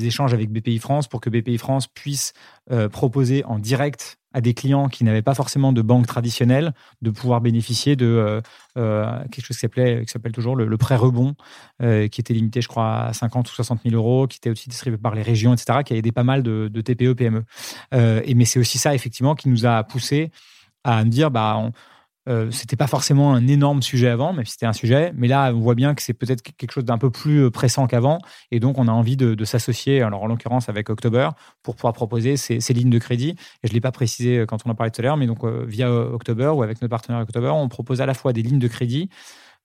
échanges 0.03 0.33
avec 0.33 0.51
BPI 0.51 0.79
France 0.79 1.07
pour 1.07 1.21
que 1.21 1.29
BPI 1.29 1.57
France 1.57 1.87
puisse 1.87 2.33
proposer 2.91 3.43
en 3.45 3.59
direct 3.59 4.17
à 4.37 4.41
des 4.41 4.53
clients 4.53 4.87
qui 4.87 5.03
n'avaient 5.03 5.23
pas 5.23 5.33
forcément 5.33 5.73
de 5.73 5.81
banque 5.81 6.05
traditionnelle 6.05 6.73
de 7.01 7.09
pouvoir 7.09 7.41
bénéficier 7.41 7.95
de 7.95 8.05
euh, 8.05 8.41
euh, 8.77 9.19
quelque 9.31 9.45
chose 9.45 9.57
qui 9.57 9.61
s'appelait 9.61 10.05
qui 10.05 10.11
s'appelle 10.11 10.31
toujours 10.31 10.55
le, 10.55 10.77
prêt 10.77 10.95
rebond 10.95 11.33
euh, 11.81 12.07
qui 12.07 12.21
était 12.21 12.35
limité 12.35 12.61
je 12.61 12.67
crois 12.67 13.05
à 13.05 13.13
50 13.13 13.49
ou 13.49 13.53
60 13.55 13.81
000 13.83 13.95
euros 13.95 14.27
qui 14.27 14.37
était 14.37 14.51
aussi 14.51 14.69
distribué 14.69 14.99
par 14.99 15.15
les 15.15 15.23
régions 15.23 15.53
etc 15.53 15.79
qui 15.83 15.93
a 15.93 15.95
aidé 15.95 16.11
pas 16.11 16.23
mal 16.23 16.43
de, 16.43 16.67
TPE 16.69 17.13
PME 17.13 17.43
et 17.93 18.35
mais 18.35 18.45
c'est 18.45 18.59
aussi 18.59 18.77
ça 18.77 18.93
effectivement 18.93 19.33
qui 19.33 19.49
nous 19.49 19.65
a 19.65 19.83
poussé 19.83 20.29
à 20.83 21.03
me 21.03 21.09
dire 21.09 21.31
bah 21.31 21.71
euh, 22.27 22.51
c'était 22.51 22.75
pas 22.75 22.87
forcément 22.87 23.33
un 23.33 23.47
énorme 23.47 23.81
sujet 23.81 24.09
avant, 24.09 24.33
même 24.33 24.45
si 24.45 24.53
c'était 24.53 24.65
un 24.65 24.73
sujet. 24.73 25.13
Mais 25.15 25.27
là, 25.27 25.51
on 25.53 25.59
voit 25.59 25.75
bien 25.75 25.95
que 25.95 26.01
c'est 26.01 26.13
peut-être 26.13 26.41
quelque 26.41 26.71
chose 26.71 26.85
d'un 26.85 26.97
peu 26.97 27.09
plus 27.09 27.45
euh, 27.45 27.51
pressant 27.51 27.87
qu'avant. 27.87 28.19
Et 28.51 28.59
donc, 28.59 28.77
on 28.77 28.87
a 28.87 28.91
envie 28.91 29.15
de, 29.17 29.45
s'associer, 29.45 30.01
alors 30.01 30.23
en 30.23 30.27
l'occurrence 30.27 30.67
avec 30.67 30.89
October, 30.89 31.29
pour 31.63 31.75
pouvoir 31.75 31.93
proposer 31.93 32.35
ces, 32.37 32.59
lignes 32.73 32.89
de 32.89 32.99
crédit. 32.99 33.29
Et 33.63 33.67
je 33.67 33.71
ne 33.71 33.73
l'ai 33.73 33.81
pas 33.81 33.91
précisé 33.91 34.39
euh, 34.39 34.45
quand 34.45 34.57
on 34.65 34.69
en 34.69 34.75
parlait 34.75 34.91
tout 34.91 35.01
à 35.01 35.03
l'heure, 35.03 35.17
mais 35.17 35.27
donc 35.27 35.45
via 35.45 35.91
October 35.91 36.47
ou 36.47 36.63
avec 36.63 36.81
notre 36.81 36.89
partenaire 36.89 37.21
October, 37.21 37.49
on 37.49 37.69
propose 37.69 38.01
à 38.01 38.05
la 38.05 38.13
fois 38.13 38.33
des 38.33 38.41
lignes 38.41 38.59
de 38.59 38.67
crédit 38.67 39.09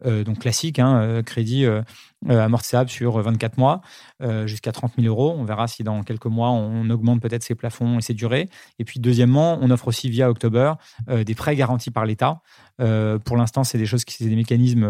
euh, 0.07 0.25
donc 0.25 0.41
classique, 0.41 0.79
hein, 0.79 1.01
euh, 1.01 1.23
crédit 1.23 1.65
euh, 1.65 1.83
amortissable 2.29 2.89
sur 2.89 3.21
24 3.21 3.59
mois 3.59 3.81
jusqu'à 4.45 4.71
30 4.71 4.93
000 4.97 5.09
euros. 5.09 5.35
On 5.37 5.43
verra 5.43 5.67
si 5.67 5.83
dans 5.83 6.05
quelques 6.05 6.27
mois 6.27 6.51
on 6.51 6.89
augmente 6.91 7.21
peut-être 7.21 7.43
ses 7.43 7.57
plafonds 7.57 7.99
et 7.99 8.01
ses 8.01 8.15
durées. 8.15 8.49
Et 8.79 8.85
puis 8.85 9.01
deuxièmement, 9.01 9.59
on 9.61 9.69
offre 9.73 9.89
aussi 9.89 10.09
via 10.09 10.31
October 10.31 10.75
des 11.09 11.35
prêts 11.35 11.57
garantis 11.57 11.91
par 11.91 12.07
l'État. 12.07 12.41
pour 12.79 13.37
l'instant, 13.37 13.65
c'est 13.65 13.79
des 13.79 13.87
choses 13.87 14.05
qui, 14.05 14.15
c'est 14.15 14.29
des 14.29 14.37
mécanismes 14.37 14.87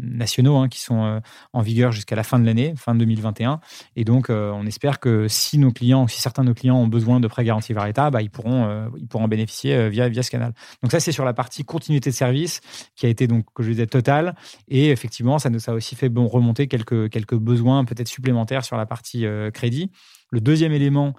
nationaux 0.00 0.58
hein, 0.58 0.68
qui 0.68 0.78
sont 0.78 1.20
en 1.52 1.60
vigueur 1.60 1.90
jusqu'à 1.90 2.14
la 2.14 2.22
fin 2.22 2.38
de 2.38 2.46
l'année, 2.46 2.74
fin 2.76 2.94
2021. 2.94 3.58
Et 3.96 4.04
donc, 4.04 4.30
on 4.30 4.64
espère 4.64 5.00
que 5.00 5.26
si 5.26 5.58
nos 5.58 5.72
clients, 5.72 6.06
si 6.06 6.20
certains 6.20 6.44
de 6.44 6.50
nos 6.50 6.54
clients 6.54 6.76
ont 6.76 6.86
besoin 6.86 7.18
de 7.18 7.26
prêts 7.26 7.42
garantis 7.42 7.74
par 7.74 7.86
l'État, 7.86 8.10
bah, 8.10 8.22
ils 8.22 8.30
pourront, 8.30 8.92
ils 8.96 9.08
pourront 9.08 9.24
en 9.24 9.28
bénéficier 9.28 9.88
via 9.88 10.08
via 10.08 10.22
ce 10.22 10.30
canal. 10.30 10.52
Donc 10.84 10.92
ça, 10.92 11.00
c'est 11.00 11.10
sur 11.10 11.24
la 11.24 11.34
partie 11.34 11.64
continuité 11.64 12.10
de 12.10 12.14
service 12.14 12.60
qui 12.94 13.06
a 13.06 13.08
été 13.08 13.26
donc, 13.26 13.44
que 13.52 13.64
je 13.64 13.70
disais, 13.70 13.88
totale. 13.88 14.23
Et 14.68 14.90
effectivement, 14.90 15.38
ça 15.38 15.50
nous 15.50 15.68
a 15.68 15.72
aussi 15.72 15.96
fait 15.96 16.10
remonter 16.14 16.68
quelques 16.68 17.34
besoins 17.34 17.84
peut-être 17.84 18.08
supplémentaires 18.08 18.64
sur 18.64 18.76
la 18.76 18.86
partie 18.86 19.26
crédit. 19.52 19.90
Le 20.30 20.40
deuxième 20.40 20.72
élément, 20.72 21.14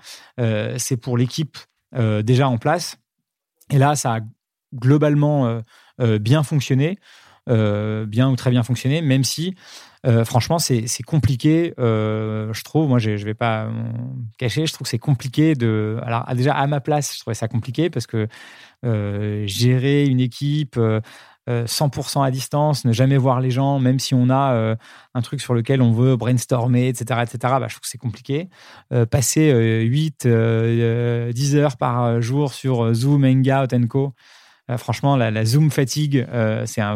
c'est 0.77 0.97
pour 0.97 1.17
l'équipe 1.17 1.57
déjà 2.23 2.47
en 2.47 2.57
place. 2.57 2.97
Et 3.71 3.77
là, 3.77 3.95
ça 3.95 4.15
a 4.15 4.19
globalement 4.73 5.47
euh, 5.47 5.61
euh, 6.01 6.19
bien 6.19 6.43
fonctionné, 6.43 6.99
euh, 7.49 8.05
bien 8.05 8.29
ou 8.29 8.35
très 8.35 8.51
bien 8.51 8.63
fonctionné, 8.63 9.01
même 9.01 9.23
si 9.23 9.55
franchement, 10.23 10.59
c'est 10.59 10.85
compliqué, 11.03 11.73
je 11.79 12.63
trouve. 12.63 12.87
Moi, 12.87 12.99
je 12.99 13.09
ne 13.09 13.25
vais 13.25 13.33
pas 13.33 13.67
cacher, 14.37 14.67
je 14.67 14.73
trouve 14.73 14.85
que 14.85 14.89
c'est 14.91 14.99
compliqué 14.99 15.55
de. 15.55 15.97
Alors, 16.03 16.31
déjà, 16.35 16.53
à 16.53 16.67
ma 16.67 16.79
place, 16.79 17.15
je 17.15 17.21
trouvais 17.21 17.33
ça 17.33 17.47
compliqué 17.47 17.89
parce 17.89 18.05
que 18.05 18.27
gérer 18.83 20.05
une 20.05 20.19
équipe. 20.19 20.79
100% 21.47 22.23
à 22.23 22.31
distance, 22.31 22.85
ne 22.85 22.91
jamais 22.91 23.17
voir 23.17 23.39
les 23.39 23.51
gens, 23.51 23.79
même 23.79 23.99
si 23.99 24.13
on 24.13 24.29
a 24.29 24.75
un 25.13 25.21
truc 25.21 25.41
sur 25.41 25.53
lequel 25.53 25.81
on 25.81 25.91
veut 25.91 26.15
brainstormer, 26.15 26.87
etc., 26.87 27.21
etc. 27.23 27.37
Bah, 27.59 27.67
je 27.67 27.75
trouve 27.75 27.81
que 27.81 27.87
c'est 27.87 27.97
compliqué. 27.97 28.49
passer 29.11 29.51
8, 29.81 30.27
10 30.27 31.55
heures 31.55 31.77
par 31.77 32.21
jour 32.21 32.53
sur 32.53 32.93
Zoom, 32.93 33.25
Hangout, 33.25 33.87
Co. 33.87 34.13
franchement, 34.77 35.15
la, 35.15 35.45
Zoom 35.45 35.69
fatigue, 35.69 36.25
c'est 36.65 36.81
un 36.81 36.95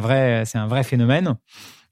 un 0.56 0.68
vrai 0.68 0.84
phénomène. 0.84 1.36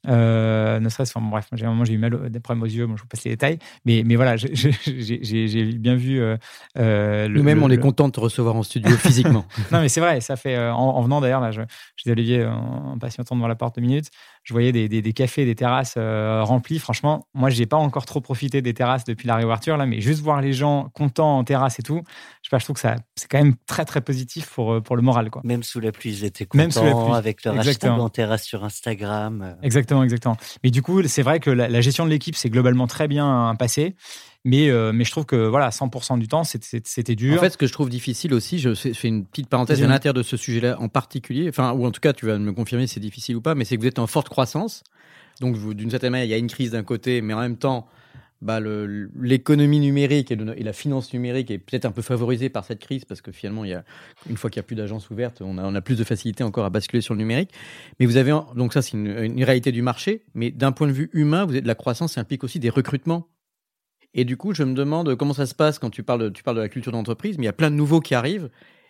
Euh, 0.07 0.79
ne 0.79 0.89
serait-ce, 0.89 1.11
enfin, 1.15 1.27
bref, 1.27 1.47
j'ai 1.53 1.67
j'ai 1.83 1.93
eu 1.93 1.97
mal, 1.97 2.29
des 2.29 2.39
problèmes 2.39 2.63
aux 2.63 2.67
yeux, 2.67 2.87
bon, 2.87 2.95
je 2.95 3.01
vous 3.01 3.07
passe 3.07 3.23
les 3.23 3.31
détails, 3.31 3.59
mais, 3.85 4.03
mais 4.05 4.15
voilà, 4.15 4.35
j'ai 4.37 5.73
bien 5.77 5.95
vu. 5.95 6.21
Euh, 6.21 6.37
euh 6.77 7.27
Nous-mêmes, 7.27 7.63
on 7.63 7.69
est 7.69 7.77
content 7.77 8.07
de 8.07 8.13
te 8.13 8.19
recevoir 8.19 8.55
en 8.55 8.63
studio 8.63 8.91
physiquement. 8.97 9.45
non, 9.71 9.81
mais 9.81 9.89
c'est 9.89 10.01
vrai, 10.01 10.21
ça 10.21 10.35
fait, 10.35 10.57
en, 10.57 11.01
venant 11.01 11.21
d'ailleurs, 11.21 11.41
là, 11.41 11.51
je, 11.51 11.61
je 11.95 12.11
Olivier 12.11 12.45
en, 12.45 12.93
en 12.93 12.97
patientant 12.97 13.35
devant 13.35 13.47
la 13.47 13.55
porte 13.55 13.75
deux 13.75 13.81
minutes, 13.81 14.09
je 14.47 14.53
voyais 14.53 14.71
des, 14.71 14.87
des, 14.87 15.01
des 15.01 15.11
cafés, 15.11 15.43
des 15.43 15.55
terrasses 15.55 15.95
euh, 15.97 16.41
remplies. 16.41 16.79
Franchement, 16.79 17.27
moi, 17.33 17.49
je 17.49 17.59
n'ai 17.59 17.65
pas 17.65 17.75
encore 17.75 18.05
trop 18.05 18.21
profité 18.21 18.61
des 18.61 18.73
terrasses 18.73 19.03
depuis 19.03 19.27
la 19.27 19.35
réouverture, 19.35 19.75
là, 19.75 19.85
mais 19.85 19.99
juste 19.99 20.21
voir 20.21 20.39
les 20.39 20.53
gens 20.53 20.87
contents 20.93 21.37
en 21.37 21.43
terrasse 21.43 21.79
et 21.79 21.83
tout, 21.83 22.01
je, 22.05 22.47
sais 22.47 22.49
pas, 22.49 22.57
je 22.57 22.63
trouve 22.63 22.75
que 22.75 22.79
ça, 22.79 22.95
c'est 23.17 23.29
quand 23.29 23.39
même 23.39 23.55
très, 23.65 23.83
très 23.83 23.99
positif 23.99 24.49
pour, 24.49 24.71
euh, 24.71 24.79
pour 24.79 24.95
le 24.95 25.01
moral. 25.01 25.29
Quoi. 25.31 25.41
Même 25.43 25.63
sous 25.63 25.81
la 25.81 25.91
pluie, 25.91 26.11
ils 26.11 26.23
étaient 26.23 26.45
contents, 26.45 26.63
Même 26.63 26.71
sous 26.71 26.81
la 26.81 26.95
pluie. 26.95 27.13
avec 27.13 27.43
leur 27.43 27.59
hashtag 27.59 27.91
en 27.91 28.07
terrasse 28.07 28.45
sur 28.45 28.63
Instagram. 28.63 29.41
Euh. 29.41 29.53
Exactement, 29.63 30.01
exactement. 30.01 30.37
Mais 30.63 30.71
du 30.71 30.81
coup, 30.81 31.03
c'est 31.03 31.23
vrai 31.23 31.41
que 31.41 31.49
la, 31.49 31.67
la 31.67 31.81
gestion 31.81 32.05
de 32.05 32.09
l'équipe 32.09 32.37
s'est 32.37 32.49
globalement 32.49 32.87
très 32.87 33.09
bien 33.09 33.53
passée. 33.59 33.97
Mais, 34.47 34.69
euh, 34.69 34.93
mais 34.93 35.03
je 35.03 35.11
trouve 35.11 35.25
que 35.25 35.35
voilà, 35.35 35.71
100% 35.71 36.17
du 36.19 36.29
temps, 36.29 36.45
c'était 36.45 37.15
dur. 37.15 37.35
En 37.35 37.41
fait, 37.41 37.49
ce 37.49 37.57
que 37.57 37.67
je 37.67 37.73
trouve 37.73 37.89
difficile 37.89 38.33
aussi, 38.33 38.59
je 38.59 38.73
fais 38.75 39.09
une 39.09 39.25
petite 39.25 39.49
parenthèse 39.49 39.83
à 39.83 39.87
l'intérieur 39.87 40.13
de 40.13 40.23
ce 40.23 40.37
sujet-là 40.37 40.77
en 40.79 40.87
particulier, 40.87 41.49
enfin, 41.49 41.73
ou 41.73 41.85
en 41.85 41.91
tout 41.91 41.99
cas, 41.99 42.13
tu 42.13 42.25
vas 42.25 42.37
me 42.37 42.53
confirmer 42.53 42.87
si 42.87 42.93
c'est 42.93 43.01
difficile 43.01 43.35
ou 43.35 43.41
pas, 43.41 43.55
mais 43.55 43.65
c'est 43.65 43.75
que 43.75 43.81
vous 43.81 43.87
êtes 43.89 43.99
en 43.99 44.07
forte 44.07 44.29
croissance. 44.29 44.83
Donc, 45.41 45.57
d'une 45.75 45.91
certaine 45.91 46.11
manière, 46.11 46.27
il 46.27 46.29
y 46.29 46.33
a 46.33 46.37
une 46.37 46.47
crise 46.47 46.71
d'un 46.71 46.83
côté, 46.83 47.19
mais 47.21 47.33
en 47.33 47.41
même 47.41 47.57
temps, 47.57 47.89
bah, 48.41 48.61
l'économie 48.61 49.81
numérique 49.81 50.31
et, 50.31 50.37
la 50.37 50.73
finance 50.73 51.11
numérique 51.11 51.51
est 51.51 51.57
peut-être 51.57 51.83
un 51.83 51.91
peu 51.91 52.01
favorisée 52.01 52.47
par 52.47 52.63
cette 52.63 52.79
crise 52.79 53.03
parce 53.03 53.19
que 53.19 53.33
finalement, 53.33 53.65
il 53.65 53.71
y 53.71 53.73
a, 53.73 53.83
une 54.29 54.37
fois 54.37 54.49
qu'il 54.49 54.61
n'y 54.61 54.65
a 54.65 54.67
plus 54.67 54.77
d'agences 54.77 55.09
ouvertes, 55.09 55.41
on 55.41 55.57
a, 55.57 55.63
on 55.65 55.75
a, 55.75 55.81
plus 55.81 55.97
de 55.97 56.05
facilité 56.05 56.45
encore 56.45 56.63
à 56.63 56.69
basculer 56.69 57.01
sur 57.01 57.15
le 57.15 57.17
numérique. 57.17 57.51
Mais 57.99 58.05
vous 58.05 58.15
avez, 58.15 58.31
donc 58.55 58.71
ça, 58.71 58.81
c'est 58.81 58.93
une, 58.93 59.07
une, 59.07 59.43
réalité 59.43 59.73
du 59.73 59.81
marché. 59.81 60.23
Mais 60.35 60.51
d'un 60.51 60.71
point 60.71 60.87
de 60.87 60.93
vue 60.93 61.09
humain, 61.11 61.43
vous 61.43 61.57
êtes 61.57 61.63
de 61.63 61.67
la 61.67 61.75
croissance, 61.75 62.13
ça 62.13 62.21
implique 62.21 62.45
aussi 62.45 62.59
des 62.59 62.69
recrutements. 62.69 63.27
Et 64.17 64.25
du 64.25 64.35
coup, 64.35 64.53
je 64.53 64.63
me 64.63 64.73
demande 64.73 65.15
comment 65.15 65.33
ça 65.33 65.45
se 65.45 65.55
passe 65.55 65.79
quand 65.79 65.91
tu 65.91 66.03
parles 66.03 66.23
de, 66.23 66.29
tu 66.29 66.43
parles 66.43 66.57
de 66.57 66.61
la 66.61 66.69
culture 66.69 66.91
d'entreprise, 66.91 67.37
mais 67.37 67.43
il 67.43 67.45
y 67.45 67.49
a 67.49 67.53
plein 67.53 67.69
de 67.69 67.75
nouveaux 67.75 68.01
qui 68.01 68.15
arrivent 68.15 68.49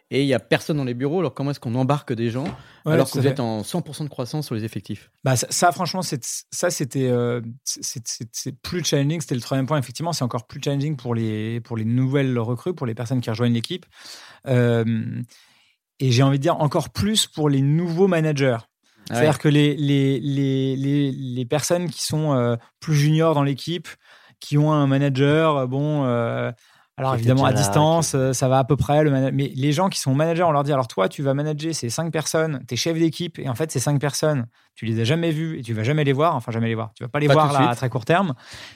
et 0.09 0.21
il 0.21 0.27
y 0.27 0.33
a 0.33 0.39
personne 0.39 0.77
dans 0.77 0.85
les 0.85 0.93
bureaux. 0.93 1.19
Alors 1.19 1.33
comment 1.33 1.51
est-ce 1.51 1.59
qu'on 1.59 1.75
embarque 1.75 2.13
des 2.13 2.29
gens 2.29 2.45
alors 2.85 3.11
que 3.11 3.19
vous 3.19 3.27
êtes 3.27 3.41
en 3.41 3.61
100% 3.61 4.05
de 4.05 4.09
croissance 4.09 4.45
sur 4.45 4.55
les 4.55 4.63
effectifs? 4.63 5.11
Bah 5.25 5.35
ça, 5.35 5.71
franchement, 5.73 6.01
ça 6.01 6.69
c'était 6.69 7.07
euh, 7.07 7.41
c'est 7.65 8.55
plus 8.61 8.85
challenging. 8.85 9.19
C'était 9.19 9.35
le 9.35 9.41
troisième 9.41 9.67
point. 9.67 9.77
Effectivement, 9.77 10.13
c'est 10.13 10.23
encore 10.23 10.47
plus 10.47 10.61
challenging 10.63 10.95
pour 10.95 11.13
les 11.13 11.59
pour 11.59 11.75
les 11.75 11.85
nouvelles 11.85 12.39
recrues, 12.39 12.73
pour 12.73 12.87
les 12.87 12.95
personnes 12.95 13.19
qui 13.19 13.29
rejoignent 13.29 13.53
l'équipe. 13.53 13.85
Euh, 14.47 15.21
et 15.99 16.11
j'ai 16.11 16.23
envie 16.23 16.37
de 16.37 16.43
dire 16.43 16.57
encore 16.61 16.89
plus 16.89 17.27
pour 17.27 17.49
les 17.49 17.61
nouveaux 17.61 18.07
managers. 18.07 18.59
Ah 19.09 19.15
C'est-à-dire 19.15 19.39
que 19.39 19.47
les, 19.47 19.75
les, 19.75 20.19
les, 20.19 21.11
les, 21.11 21.45
personnes 21.45 21.89
qui 21.89 22.03
sont 22.03 22.33
euh, 22.33 22.57
plus 22.81 22.93
juniors 22.93 23.35
dans 23.35 23.43
l'équipe, 23.43 23.87
qui 24.39 24.57
ont 24.57 24.71
un 24.71 24.87
manager, 24.87 25.67
bon, 25.67 26.05
euh, 26.05 26.51
alors 26.99 27.13
évidemment 27.13 27.45
à 27.45 27.53
distance, 27.53 28.15
euh, 28.15 28.33
ça 28.33 28.47
va 28.47 28.57
à 28.57 28.63
peu 28.63 28.75
près. 28.75 29.03
Le 29.03 29.11
mais 29.31 29.51
les 29.55 29.71
gens 29.71 29.87
qui 29.87 29.99
sont 29.99 30.15
managers, 30.15 30.41
on 30.41 30.51
leur 30.51 30.63
dit 30.63 30.73
alors 30.73 30.87
toi, 30.87 31.07
tu 31.07 31.21
vas 31.21 31.35
manager 31.35 31.73
ces 31.73 31.91
cinq 31.91 32.11
personnes, 32.11 32.63
t'es 32.65 32.75
chef 32.75 32.97
d'équipe, 32.97 33.37
et 33.37 33.47
en 33.47 33.53
fait 33.53 33.71
ces 33.71 33.79
cinq 33.79 34.01
personnes, 34.01 34.47
tu 34.73 34.85
les 34.85 34.99
as 34.99 35.03
jamais 35.03 35.29
vues 35.29 35.59
et 35.59 35.61
tu 35.61 35.75
vas 35.75 35.83
jamais 35.83 36.03
les 36.03 36.13
voir. 36.13 36.35
Enfin 36.35 36.51
jamais 36.51 36.67
les 36.67 36.75
voir. 36.75 36.91
Tu 36.95 37.03
vas 37.03 37.09
pas 37.09 37.19
les 37.19 37.27
voir 37.27 37.53
là 37.53 37.69
à 37.69 37.75
très 37.75 37.89
court 37.89 38.05
terme. 38.05 38.33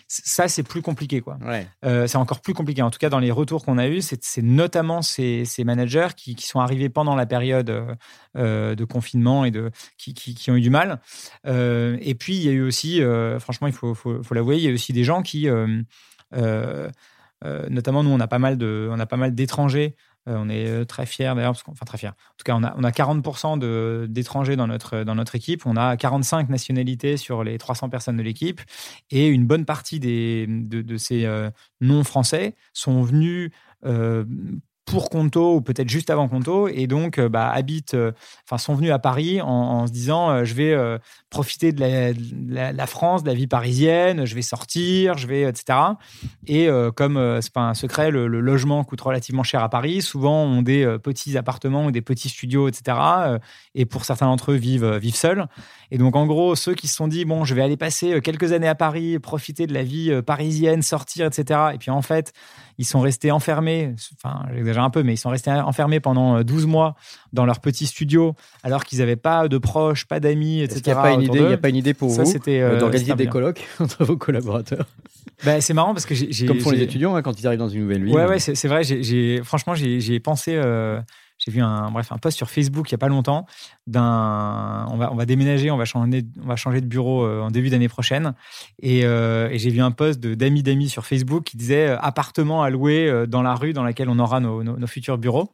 Ça 0.07 0.47
c'est 0.47 0.61
plus 0.61 0.83
compliqué 0.83 1.21
quoi. 1.21 1.39
c'est 1.81 2.15
encore 2.15 2.41
plus 2.41 2.53
compliqué. 2.53 2.83
En 2.83 2.91
tout 2.91 2.99
cas 2.99 3.09
dans 3.09 3.19
les 3.19 3.31
retours 3.31 3.65
qu'on 3.65 3.79
a 3.79 3.87
eus, 3.87 4.01
c'est 4.01 4.43
notamment 4.43 5.01
ces, 5.01 5.43
ces 5.45 5.63
managers 5.63 6.09
qui, 6.15 6.35
qui, 6.35 6.45
sont 6.45 6.59
arrivés 6.59 6.89
pendant 6.89 7.15
la 7.15 7.25
période 7.25 7.97
de 8.35 8.85
confinement 8.85 9.45
et 9.45 9.51
de 9.51 9.71
qui, 9.97 10.13
qui, 10.13 10.51
ont 10.51 10.55
eu 10.55 10.61
du 10.61 10.69
mal. 10.69 10.99
et 11.43 12.15
puis 12.19 12.35
il 12.35 12.43
y 12.43 12.49
a 12.49 12.51
eu 12.51 12.61
aussi, 12.61 13.01
franchement 13.39 13.65
il 13.65 13.73
faut, 13.73 13.95
faut, 13.95 14.21
faut 14.21 14.33
l'avouer, 14.35 14.57
il 14.57 14.63
y 14.63 14.67
a 14.67 14.69
eu 14.69 14.75
aussi 14.75 14.93
des 14.93 15.03
gens 15.03 15.23
qui 15.23 15.49
euh, 16.33 16.89
notamment, 17.43 18.03
nous, 18.03 18.11
on 18.11 18.19
a 18.19 18.27
pas 18.27 18.39
mal 18.39 18.57
de, 18.57 18.89
on 18.91 18.99
a 18.99 19.05
pas 19.05 19.17
mal 19.17 19.33
d'étrangers. 19.33 19.95
Euh, 20.29 20.35
on 20.37 20.49
est 20.49 20.67
euh, 20.67 20.85
très 20.85 21.07
fiers 21.07 21.33
d'ailleurs, 21.35 21.55
enfin 21.65 21.85
très 21.85 21.97
fiers. 21.97 22.09
En 22.09 22.35
tout 22.37 22.43
cas, 22.45 22.55
on 22.55 22.63
a, 22.63 22.75
on 22.77 22.83
a 22.83 22.91
40% 22.91 24.07
d'étrangers 24.07 24.55
dans 24.55 24.67
notre, 24.67 25.03
dans 25.03 25.15
notre 25.15 25.35
équipe. 25.35 25.65
On 25.65 25.75
a 25.75 25.97
45 25.97 26.49
nationalités 26.49 27.17
sur 27.17 27.43
les 27.43 27.57
300 27.57 27.89
personnes 27.89 28.17
de 28.17 28.23
l'équipe. 28.23 28.61
Et 29.09 29.27
une 29.27 29.47
bonne 29.47 29.65
partie 29.65 29.99
des, 29.99 30.45
de, 30.47 30.81
de 30.81 30.97
ces 30.97 31.27
non-français 31.79 32.55
sont 32.73 33.01
venus 33.01 33.51
pour 34.91 35.09
Conto 35.09 35.55
ou 35.55 35.61
peut-être 35.61 35.87
juste 35.87 36.09
avant 36.09 36.27
Conto 36.27 36.67
et 36.67 36.85
donc 36.85 37.17
euh, 37.17 37.29
bah, 37.29 37.49
habitent, 37.49 37.93
euh, 37.93 38.11
enfin 38.43 38.57
sont 38.57 38.75
venus 38.75 38.91
à 38.91 38.99
Paris 38.99 39.39
en, 39.41 39.87
se 39.87 39.91
disant 39.93 40.29
euh, 40.29 40.43
je 40.43 40.53
vais 40.53 40.77
profiter 41.29 41.71
de 41.71 41.81
la, 42.49 42.87
France, 42.87 43.23
de 43.23 43.29
la 43.29 43.33
vie 43.33 43.47
parisienne, 43.47 44.25
je 44.25 44.35
vais 44.35 44.41
sortir, 44.41 45.17
je 45.17 45.27
vais 45.27 45.43
etc. 45.43 45.79
Et 46.45 46.67
comme 46.95 47.39
c'est 47.41 47.53
pas 47.53 47.61
un 47.61 47.73
secret, 47.73 48.11
le, 48.11 48.27
logement 48.27 48.83
coûte 48.83 48.99
relativement 48.99 49.43
cher 49.43 49.63
à 49.63 49.69
Paris. 49.69 50.01
Souvent 50.01 50.43
ont 50.43 50.61
des 50.61 50.97
petits 51.01 51.37
appartements 51.37 51.85
ou 51.85 51.91
des 51.91 52.01
petits 52.01 52.27
studios 52.27 52.67
etc. 52.67 52.97
et 53.75 53.85
pour 53.85 54.03
certains 54.03 54.25
d'entre 54.25 54.51
eux 54.51 54.55
vivent 54.55 54.97
vivent 54.97 55.15
seuls. 55.15 55.47
Et 55.91 55.97
donc 55.97 56.17
en 56.17 56.25
gros 56.25 56.55
ceux 56.55 56.73
qui 56.73 56.89
se 56.89 56.95
sont 56.95 57.07
dit 57.07 57.23
bon 57.23 57.45
je 57.45 57.55
vais 57.55 57.61
aller 57.61 57.77
passer 57.77 58.19
quelques 58.21 58.51
années 58.51 58.67
à 58.67 58.75
Paris, 58.75 59.17
profiter 59.19 59.67
de 59.67 59.73
la 59.73 59.83
vie 59.83 60.21
parisienne, 60.25 60.81
sortir 60.81 61.27
etc. 61.27 61.59
Et 61.73 61.77
puis 61.77 61.91
en 61.91 62.01
fait 62.01 62.33
ils 62.77 62.85
sont 62.85 62.99
restés 62.99 63.31
enfermés, 63.31 63.93
enfin 64.15 64.45
j'exagère 64.53 64.80
un 64.83 64.89
peu, 64.89 65.03
mais 65.03 65.13
ils 65.13 65.17
sont 65.17 65.29
restés 65.29 65.51
enfermés 65.51 65.99
pendant 65.99 66.43
12 66.43 66.63
euh, 66.63 66.67
mois 66.67 66.95
dans 67.33 67.45
leur 67.45 67.59
petit 67.59 67.85
studio 67.85 68.35
alors 68.63 68.83
qu'ils 68.83 68.99
n'avaient 68.99 69.15
pas 69.15 69.47
de 69.47 69.57
proches, 69.57 70.05
pas 70.05 70.19
d'amis, 70.19 70.61
etc. 70.61 70.81
Il 70.85 70.91
n'y 70.91 70.91
a, 70.91 71.01
pas 71.01 71.11
une 71.11 71.21
idée, 71.21 71.53
a 71.53 71.57
pas 71.57 71.69
une 71.69 71.75
idée 71.75 71.93
pour 71.93 72.09
vous 72.09 72.19
euh, 72.21 72.39
euh, 72.47 72.79
d'organiser 72.79 73.15
des 73.15 73.27
colloques 73.27 73.67
entre 73.79 74.03
vos 74.03 74.17
collaborateurs 74.17 74.85
bah, 75.45 75.61
C'est 75.61 75.73
marrant 75.73 75.93
parce 75.93 76.05
que 76.05 76.15
j'ai... 76.15 76.45
Comme 76.45 76.59
font 76.59 76.71
les 76.71 76.81
étudiants 76.81 77.15
hein, 77.15 77.21
quand 77.21 77.39
ils 77.39 77.47
arrivent 77.47 77.59
dans 77.59 77.69
une 77.69 77.81
nouvelle 77.81 78.03
ville. 78.03 78.15
Ouais, 78.15 78.25
ouais 78.25 78.39
c'est 78.39 78.67
vrai. 78.67 78.83
Franchement, 79.43 79.75
j'ai 79.75 80.19
pensé 80.19 80.59
j'ai 81.43 81.51
vu 81.51 81.61
un, 81.61 81.89
bref, 81.89 82.11
un 82.11 82.17
post 82.17 82.37
sur 82.37 82.49
Facebook 82.49 82.91
il 82.91 82.93
n'y 82.93 82.95
a 82.95 82.99
pas 82.99 83.07
longtemps 83.07 83.47
d'un, 83.87 84.85
on 84.91 84.97
va, 84.97 85.11
on 85.11 85.15
va 85.15 85.25
déménager, 85.25 85.71
on 85.71 85.77
va 85.77 85.85
changer, 85.85 86.23
on 86.41 86.47
va 86.47 86.55
changer 86.55 86.81
de 86.81 86.85
bureau 86.85 87.25
euh, 87.25 87.41
en 87.41 87.49
début 87.49 87.69
d'année 87.69 87.87
prochaine. 87.87 88.33
Et, 88.79 89.05
euh, 89.05 89.49
et 89.49 89.57
j'ai 89.57 89.71
vu 89.71 89.81
un 89.81 89.89
post 89.89 90.19
d'amis 90.19 90.61
d'amis 90.61 90.87
sur 90.87 91.05
Facebook 91.05 91.43
qui 91.43 91.57
disait 91.57 91.89
euh, 91.89 91.99
appartement 91.99 92.61
à 92.61 92.69
louer 92.69 93.25
dans 93.27 93.41
la 93.41 93.55
rue 93.55 93.73
dans 93.73 93.83
laquelle 93.83 94.09
on 94.09 94.19
aura 94.19 94.39
nos, 94.39 94.63
nos, 94.63 94.87
futurs 94.87 95.17
bureaux. 95.17 95.51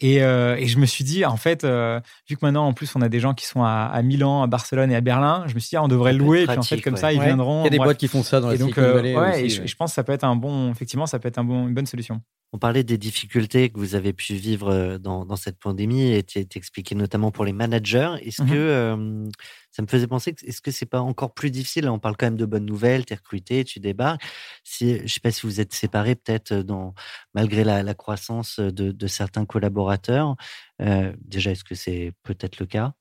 Et, 0.00 0.16
et, 0.16 0.66
je 0.66 0.78
me 0.78 0.86
suis 0.86 1.04
dit, 1.04 1.24
en 1.24 1.36
fait, 1.36 1.64
vu 1.64 2.36
que 2.36 2.40
maintenant 2.42 2.66
en 2.66 2.72
plus 2.72 2.94
on 2.96 3.02
a 3.02 3.08
des 3.08 3.20
gens 3.20 3.34
qui 3.34 3.46
sont 3.46 3.62
à, 3.62 3.90
à, 3.92 4.02
Milan, 4.02 4.42
à 4.42 4.46
Barcelone 4.46 4.90
et 4.90 4.96
à 4.96 5.00
Berlin, 5.00 5.44
je 5.48 5.54
me 5.54 5.60
suis 5.60 5.70
dit, 5.70 5.76
ah, 5.76 5.82
on 5.82 5.88
devrait 5.88 6.12
louer. 6.12 6.42
et 6.42 6.46
puis 6.46 6.58
en 6.58 6.62
fait, 6.62 6.80
comme 6.80 6.96
ça, 6.96 7.12
ils 7.12 7.20
viendront. 7.20 7.62
Il 7.62 7.64
y 7.64 7.68
a 7.68 7.70
des 7.70 7.78
boîtes 7.78 7.98
qui 7.98 8.08
font 8.08 8.22
ça 8.22 8.40
dans 8.40 8.50
et 8.50 8.56
la 8.56 8.58
donc, 8.58 8.76
ouais, 8.76 9.44
et 9.44 9.48
je, 9.48 9.66
je, 9.66 9.76
pense 9.76 9.90
que 9.90 9.94
ça 9.94 10.04
peut 10.04 10.12
être 10.12 10.24
un 10.24 10.36
bon, 10.36 10.70
effectivement, 10.70 11.06
ça 11.06 11.18
peut 11.18 11.28
être 11.28 11.38
un 11.38 11.44
bon, 11.44 11.68
une 11.68 11.74
bonne 11.74 11.86
solution. 11.86 12.20
On 12.52 12.58
parlait 12.58 12.84
des 12.84 12.96
difficultés 12.96 13.68
que 13.70 13.78
vous 13.78 13.96
avez 13.96 14.12
pu 14.12 14.34
vivre 14.34 14.98
dans, 14.98 15.25
dans 15.26 15.36
cette 15.36 15.58
pandémie 15.58 16.12
et 16.12 16.24
expliqué 16.54 16.94
notamment 16.94 17.30
pour 17.30 17.44
les 17.44 17.52
managers. 17.52 18.14
Est-ce 18.22 18.42
mmh 18.42 18.50
que 18.50 19.24
ça 19.70 19.82
me 19.82 19.86
faisait 19.88 20.06
penser 20.06 20.34
est-ce 20.44 20.62
que 20.62 20.70
c'est 20.70 20.86
pas 20.86 21.00
encore 21.00 21.34
plus 21.34 21.50
difficile? 21.50 21.88
On 21.88 21.98
parle 21.98 22.16
quand 22.16 22.26
même 22.26 22.36
de 22.36 22.46
bonnes 22.46 22.64
nouvelles, 22.64 23.04
tu 23.04 23.12
es 23.12 23.16
recruté, 23.16 23.64
tu 23.64 23.78
débarques. 23.80 24.22
Si, 24.64 25.00
je 25.06 25.12
sais 25.12 25.20
pas 25.20 25.30
si 25.30 25.46
vous 25.46 25.60
êtes 25.60 25.74
séparés 25.74 26.14
peut-être 26.14 26.54
dans 26.54 26.94
malgré 27.34 27.64
la, 27.64 27.94
croissance 27.94 28.58
de, 28.58 29.06
certains 29.06 29.44
collaborateurs. 29.44 30.36
déjà, 30.78 31.50
est-ce 31.50 31.64
que 31.64 31.74
c'est 31.74 32.12
peut-être 32.22 32.58
le 32.58 32.66
cas? 32.66 32.94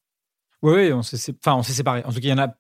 Oui, 0.62 0.92
on 0.92 1.02
s'est 1.04 1.34
enfin, 1.46 1.62
séparés. 1.64 2.04
En 2.06 2.10
tout 2.10 2.16
cas, 2.16 2.28
il 2.28 2.30
y 2.30 2.34
en 2.34 2.40
a 2.40 2.56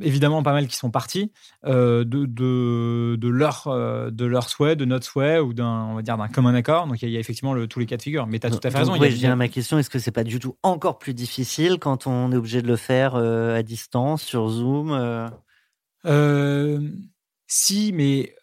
évidemment 0.00 0.42
pas 0.42 0.52
mal 0.52 0.66
qui 0.66 0.76
sont 0.76 0.90
partis 0.90 1.32
de, 1.64 2.04
de, 2.04 3.16
de, 3.16 3.28
leur, 3.28 3.64
de 4.10 4.24
leur 4.24 4.48
souhait, 4.48 4.76
de 4.76 4.84
notre 4.84 5.06
souhait 5.06 5.38
ou 5.38 5.52
d'un 5.52 5.86
on 5.90 5.94
va 5.94 6.02
dire 6.02 6.16
d'un 6.16 6.28
commun 6.28 6.54
accord. 6.54 6.86
Donc 6.86 7.02
il 7.02 7.10
y, 7.10 7.16
a 7.16 7.20
effectivement 7.20 7.54
le, 7.54 7.66
tous 7.66 7.80
les 7.80 7.86
cas 7.86 7.96
de 7.96 8.02
figure. 8.02 8.26
Mais 8.26 8.38
tu 8.38 8.46
as 8.46 8.50
tout 8.50 8.60
à 8.62 8.70
fait 8.70 8.78
raison. 8.78 8.92
Oui, 8.98 9.10
je 9.10 9.16
viens 9.16 9.32
à 9.32 9.36
ma 9.36 9.48
question 9.48 9.78
est-ce 9.78 9.90
que 9.90 9.98
c'est 9.98 10.12
pas 10.12 10.24
du 10.24 10.38
tout 10.38 10.56
encore 10.62 10.98
plus 10.98 11.14
difficile 11.14 11.78
quand 11.78 12.06
on 12.06 12.32
est 12.32 12.36
obligé 12.36 12.62
de 12.62 12.68
le 12.68 12.76
faire 12.76 13.16
à 13.16 13.62
distance 13.62 14.22
sur 14.22 14.48
Zoom 14.48 15.30
Si, 17.46 17.92
mais 17.94 18.34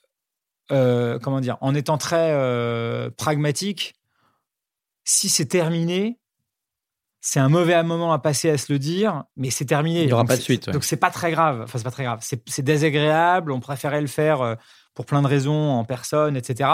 comment 0.70 1.40
dire 1.40 1.58
En 1.62 1.74
étant 1.76 1.98
très 1.98 3.12
pragmatique, 3.18 3.96
si 5.08 5.30
c'est 5.30 5.46
terminé, 5.46 6.20
c'est 7.20 7.40
un 7.40 7.50
mauvais 7.50 7.82
moment 7.84 8.14
à 8.14 8.20
passer 8.20 8.50
à 8.50 8.58
se 8.58 8.72
le 8.72 8.80
dire, 8.80 9.24
mais 9.36 9.50
c'est 9.50 9.66
terminé. 9.66 10.02
Il 10.02 10.08
n'y 10.08 10.14
aura 10.14 10.26
pas 10.26 10.38
de 10.38 10.42
suite. 10.42 10.70
Donc 10.70 10.84
c'est 10.84 10.98
pas 10.98 11.10
très 11.10 11.32
grave. 11.32 11.62
Enfin, 11.64 11.78
c'est 11.78 11.84
pas 11.84 11.92
très 11.92 12.04
grave. 12.04 12.20
C'est 12.22 12.62
désagréable. 12.62 13.52
On 13.52 13.60
préférait 13.60 14.02
le 14.02 14.08
faire 14.08 14.42
euh, 14.42 14.56
pour 14.94 15.06
plein 15.06 15.22
de 15.22 15.28
raisons 15.28 15.72
en 15.72 15.84
personne, 15.84 16.38
etc. 16.38 16.70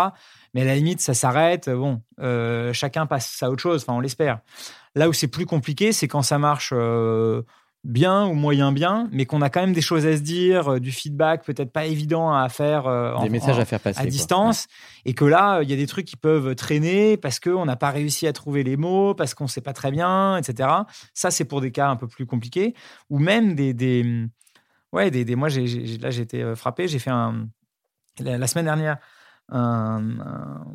Mais 0.53 0.61
à 0.61 0.65
la 0.65 0.75
limite, 0.75 1.01
ça 1.01 1.13
s'arrête. 1.13 1.69
Bon, 1.69 2.01
euh, 2.19 2.73
chacun 2.73 3.05
passe 3.05 3.41
à 3.41 3.49
autre 3.49 3.61
chose. 3.61 3.83
Enfin, 3.83 3.93
on 3.93 3.99
l'espère. 3.99 4.39
Là 4.95 5.09
où 5.09 5.13
c'est 5.13 5.27
plus 5.27 5.45
compliqué, 5.45 5.91
c'est 5.91 6.07
quand 6.07 6.21
ça 6.21 6.37
marche 6.37 6.71
euh, 6.73 7.41
bien 7.83 8.25
ou 8.25 8.33
moyen 8.33 8.71
bien, 8.71 9.09
mais 9.11 9.25
qu'on 9.25 9.41
a 9.41 9.49
quand 9.49 9.59
même 9.59 9.73
des 9.73 9.81
choses 9.81 10.05
à 10.05 10.15
se 10.15 10.21
dire, 10.21 10.73
euh, 10.73 10.79
du 10.79 10.91
feedback 10.91 11.43
peut-être 11.43 11.71
pas 11.71 11.85
évident 11.85 12.33
à 12.33 12.47
faire, 12.47 12.87
euh, 12.87 13.17
des 13.21 13.29
messages 13.29 13.59
à 13.59 13.65
faire 13.65 13.81
passer 13.81 13.99
à 13.99 14.05
distance, 14.05 14.67
et 15.03 15.13
que 15.13 15.25
là 15.25 15.61
il 15.61 15.69
y 15.69 15.73
a 15.73 15.75
des 15.75 15.87
trucs 15.87 16.05
qui 16.05 16.15
peuvent 16.15 16.55
traîner 16.55 17.17
parce 17.17 17.39
qu'on 17.41 17.65
n'a 17.65 17.75
pas 17.75 17.91
réussi 17.91 18.25
à 18.25 18.31
trouver 18.31 18.63
les 18.63 18.77
mots, 18.77 19.13
parce 19.13 19.33
qu'on 19.33 19.47
sait 19.47 19.61
pas 19.61 19.73
très 19.73 19.91
bien, 19.91 20.37
etc. 20.37 20.69
Ça 21.13 21.29
c'est 21.29 21.43
pour 21.43 21.59
des 21.59 21.71
cas 21.71 21.89
un 21.89 21.97
peu 21.97 22.07
plus 22.07 22.25
compliqués, 22.25 22.73
ou 23.09 23.19
même 23.19 23.53
des, 23.53 23.73
des 23.73 24.27
ouais 24.93 25.11
des, 25.11 25.25
des 25.25 25.35
moi 25.35 25.49
là 25.49 26.09
j'ai 26.09 26.21
été 26.21 26.41
euh, 26.41 26.55
frappé, 26.55 26.87
j'ai 26.87 26.99
fait 26.99 27.11
un 27.11 27.47
la, 28.19 28.47
semaine 28.47 28.65
dernière 28.65 28.97
un, 29.49 30.19
un 30.21 30.65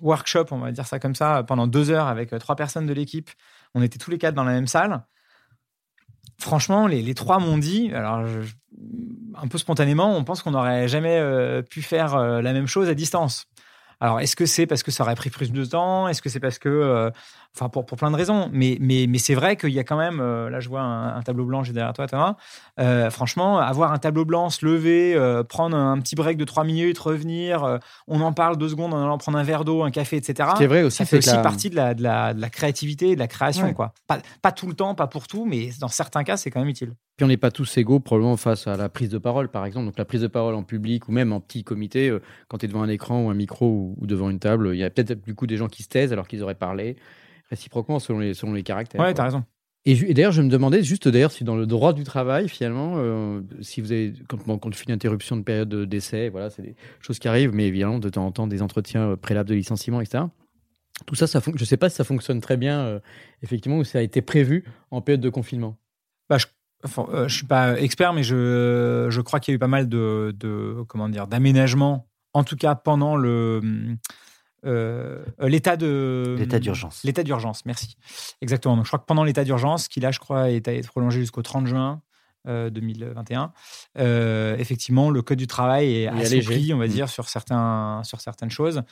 workshop, 0.00 0.46
on 0.52 0.58
va 0.58 0.70
dire 0.70 0.86
ça 0.86 1.00
comme 1.00 1.16
ça, 1.16 1.42
pendant 1.42 1.66
deux 1.66 1.90
heures 1.90 2.06
avec 2.06 2.30
trois 2.38 2.54
personnes 2.54 2.86
de 2.86 2.92
l'équipe. 2.92 3.30
On 3.74 3.82
était 3.82 3.98
tous 3.98 4.10
les 4.10 4.18
quatre 4.18 4.34
dans 4.34 4.44
la 4.44 4.52
même 4.52 4.68
salle 4.68 5.02
franchement, 6.40 6.86
les, 6.86 7.14
trois 7.14 7.38
m'ont 7.38 7.58
dit, 7.58 7.90
alors 7.92 8.24
un 9.34 9.48
peu 9.48 9.58
spontanément, 9.58 10.16
on 10.16 10.24
pense 10.24 10.42
qu'on 10.42 10.52
n'aurait 10.52 10.88
jamais 10.88 11.18
euh, 11.18 11.62
pu 11.62 11.82
faire 11.82 12.14
euh, 12.14 12.42
la 12.42 12.52
même 12.52 12.66
chose 12.66 12.88
à 12.88 12.94
distance. 12.94 13.46
Alors, 14.00 14.20
est-ce 14.20 14.36
que 14.36 14.46
c'est 14.46 14.66
parce 14.66 14.82
que 14.82 14.90
ça 14.90 15.02
aurait 15.04 15.16
pris 15.16 15.30
plus 15.30 15.50
de 15.50 15.64
temps? 15.64 16.08
Est-ce 16.08 16.22
que 16.22 16.28
c'est 16.28 16.40
parce 16.40 16.58
que. 16.58 17.10
Euh, 17.48 17.58
enfin, 17.58 17.68
pour, 17.68 17.86
pour 17.86 17.98
plein 17.98 18.10
de 18.10 18.16
raisons. 18.16 18.48
Mais, 18.52 18.78
mais, 18.80 19.06
mais 19.08 19.18
c'est 19.18 19.34
vrai 19.34 19.56
qu'il 19.56 19.70
y 19.70 19.78
a 19.78 19.84
quand 19.84 19.96
même. 19.96 20.20
Euh, 20.20 20.50
là, 20.50 20.60
je 20.60 20.68
vois 20.68 20.80
un, 20.80 21.22
tableau 21.22 21.44
blanc 21.44 21.62
j'ai 21.62 21.72
derrière 21.72 21.92
toi, 21.92 22.06
Thomas. 22.06 22.36
Euh, 22.80 23.10
franchement, 23.10 23.58
avoir 23.58 23.92
un 23.92 23.98
tableau 23.98 24.24
blanc, 24.24 24.50
se 24.50 24.64
lever, 24.64 25.18
prendre 25.48 25.76
un 25.76 25.98
petit 26.00 26.14
break 26.14 26.36
de 26.36 26.44
trois 26.44 26.64
minutes, 26.64 26.98
revenir, 26.98 27.78
on 28.06 28.20
en 28.20 28.32
parle 28.32 28.56
deux 28.56 28.68
secondes 28.68 28.94
en 28.94 29.02
allant 29.02 29.18
prendre 29.18 29.38
un 29.38 29.42
verre 29.42 29.64
d'eau, 29.64 29.82
un 29.82 29.90
café, 29.90 30.16
etc. 30.16 30.50
C'est 30.56 30.66
vrai 30.66 30.82
aussi. 30.82 30.98
Ça 30.98 31.04
fait 31.04 31.18
aussi 31.18 31.34
partie 31.42 31.70
de 31.70 31.76
la, 31.76 31.94
de, 31.94 32.02
la, 32.02 32.34
de 32.34 32.40
la, 32.40 32.50
créativité 32.50 33.10
et 33.10 33.14
de 33.14 33.20
la 33.20 33.28
création. 33.28 33.72
Quoi. 33.74 33.92
Pas, 34.06 34.18
pas 34.42 34.52
tout 34.52 34.66
le 34.66 34.74
temps, 34.74 34.94
pas 34.94 35.06
pour 35.06 35.26
tout, 35.26 35.44
mais 35.44 35.70
dans 35.80 35.88
certains 35.88 36.24
cas, 36.24 36.36
c'est 36.36 36.50
quand 36.50 36.60
même 36.60 36.68
utile. 36.68 36.94
Puis 37.18 37.24
on 37.24 37.28
n'est 37.28 37.36
pas 37.36 37.50
tous 37.50 37.76
égaux 37.78 37.98
probablement 37.98 38.36
face 38.36 38.68
à 38.68 38.76
la 38.76 38.88
prise 38.88 39.08
de 39.08 39.18
parole, 39.18 39.48
par 39.48 39.66
exemple. 39.66 39.86
Donc 39.86 39.98
la 39.98 40.04
prise 40.04 40.20
de 40.20 40.28
parole 40.28 40.54
en 40.54 40.62
public 40.62 41.08
ou 41.08 41.12
même 41.12 41.32
en 41.32 41.40
petit 41.40 41.64
comité, 41.64 42.10
euh, 42.10 42.22
quand 42.46 42.58
tu 42.58 42.66
es 42.66 42.68
devant 42.68 42.82
un 42.82 42.88
écran 42.88 43.24
ou 43.24 43.28
un 43.28 43.34
micro 43.34 43.96
ou, 43.98 44.06
devant 44.06 44.30
une 44.30 44.38
table, 44.38 44.70
il 44.72 44.78
y 44.78 44.84
a 44.84 44.90
peut-être 44.90 45.24
du 45.24 45.34
coup 45.34 45.48
des 45.48 45.56
gens 45.56 45.66
qui 45.66 45.82
se 45.82 45.88
taisent 45.88 46.12
alors 46.12 46.28
qu'ils 46.28 46.44
auraient 46.44 46.54
parlé, 46.54 46.94
réciproquement 47.50 47.98
selon 47.98 48.18
les, 48.18 48.34
selon 48.34 48.52
les 48.52 48.62
caractères. 48.62 49.00
Ouais, 49.00 49.14
tu 49.14 49.20
as 49.20 49.24
raison. 49.24 49.44
Et, 49.84 50.12
d'ailleurs, 50.12 50.32
je 50.32 50.42
me 50.42 50.50
demandais 50.50 50.82
juste 50.82 51.08
d'ailleurs 51.08 51.32
si 51.32 51.44
dans 51.44 51.56
le 51.56 51.64
droit 51.64 51.94
du 51.94 52.04
travail, 52.04 52.48
finalement, 52.48 52.94
euh, 52.96 53.40
si 53.62 53.80
vous 53.80 53.92
avez, 53.92 54.12
quand, 54.28 54.36
bon, 54.46 54.58
quand 54.58 54.70
tu 54.70 54.78
fais 54.78 54.84
une 54.86 54.92
interruption 54.92 55.36
de 55.36 55.42
période 55.42 55.74
d'essai, 55.84 56.28
voilà, 56.28 56.50
c'est 56.50 56.62
des 56.62 56.74
choses 57.00 57.18
qui 57.18 57.28
arrivent, 57.28 57.54
mais 57.54 57.66
évidemment, 57.66 57.98
de 57.98 58.08
temps 58.10 58.26
en 58.26 58.32
temps, 58.32 58.46
des 58.46 58.60
entretiens 58.60 59.10
euh, 59.10 59.16
préalables 59.16 59.48
de 59.48 59.54
licenciement, 59.54 60.00
etc. 60.00 60.24
Tout 61.06 61.14
ça, 61.14 61.26
ça 61.26 61.40
je 61.44 61.52
ne 61.52 61.64
sais 61.64 61.76
pas 61.76 61.88
si 61.88 61.96
ça 61.96 62.04
fonctionne 62.04 62.40
très 62.40 62.56
bien, 62.56 63.00
effectivement, 63.44 63.78
ou 63.78 63.84
ça 63.84 64.00
a 64.00 64.02
été 64.02 64.20
prévu 64.20 64.64
en 64.90 65.00
période 65.00 65.20
de 65.20 65.30
confinement. 65.30 65.76
Bah, 66.28 66.38
je 66.38 66.46
Enfin, 66.84 67.06
euh, 67.12 67.26
je 67.26 67.34
suis 67.34 67.46
pas 67.46 67.80
expert, 67.80 68.12
mais 68.12 68.22
je, 68.22 69.08
je 69.10 69.20
crois 69.20 69.40
qu'il 69.40 69.52
y 69.52 69.54
a 69.54 69.56
eu 69.56 69.58
pas 69.58 69.66
mal 69.66 69.88
de, 69.88 70.34
de 70.38 70.84
comment 70.86 71.08
dire 71.08 71.26
d'aménagements, 71.26 72.06
en 72.34 72.44
tout 72.44 72.56
cas 72.56 72.76
pendant 72.76 73.16
le 73.16 73.96
euh, 74.66 75.24
l'état 75.40 75.76
de 75.76 76.36
l'état 76.38 76.58
d'urgence. 76.58 77.02
L'état 77.04 77.22
d'urgence, 77.22 77.64
merci. 77.64 77.96
Exactement. 78.40 78.76
Donc 78.76 78.84
je 78.84 78.90
crois 78.90 78.98
que 78.98 79.06
pendant 79.06 79.24
l'état 79.24 79.44
d'urgence, 79.44 79.88
qui 79.88 80.00
là 80.00 80.10
je 80.10 80.18
crois 80.18 80.50
est 80.50 80.86
prolongé 80.86 81.20
jusqu'au 81.20 81.42
30 81.42 81.66
juin 81.66 82.02
2021, 82.46 83.52
euh, 83.98 84.56
effectivement 84.56 85.10
le 85.10 85.20
code 85.20 85.36
du 85.36 85.46
travail 85.46 86.02
est 86.02 86.06
assoupli, 86.08 86.72
on 86.72 86.78
va 86.78 86.86
mm. 86.86 86.90
dire, 86.90 87.08
sur 87.10 87.28
certains 87.28 88.00
sur 88.04 88.20
certaines 88.20 88.50
choses. 88.50 88.82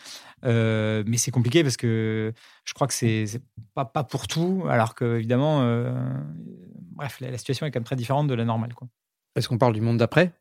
mais 0.43 1.17
c'est 1.17 1.31
compliqué 1.31 1.63
parce 1.63 1.77
que 1.77 2.33
je 2.65 2.75
crois 2.75 2.87
que 2.87 2.95
c'est 2.95 3.27
pas 3.75 3.85
pas 3.85 4.05
pour 4.05 4.29
tout, 4.29 4.65
alors 4.69 4.95
que 4.95 5.17
évidemment 5.17 5.63
bref, 6.97 7.21
la, 7.21 7.37
situation 7.39 7.67
est 7.67 7.71
quand 7.71 7.81
même 7.81 7.85
très 7.85 7.97
différente 7.97 8.27
de 8.27 8.35
la 8.35 8.45
normale. 8.45 8.73
Est-ce 9.37 9.49
qu'on 9.49 9.59
parle 9.59 9.75
du 9.75 9.81
monde 9.81 9.99
d'après? 9.99 10.33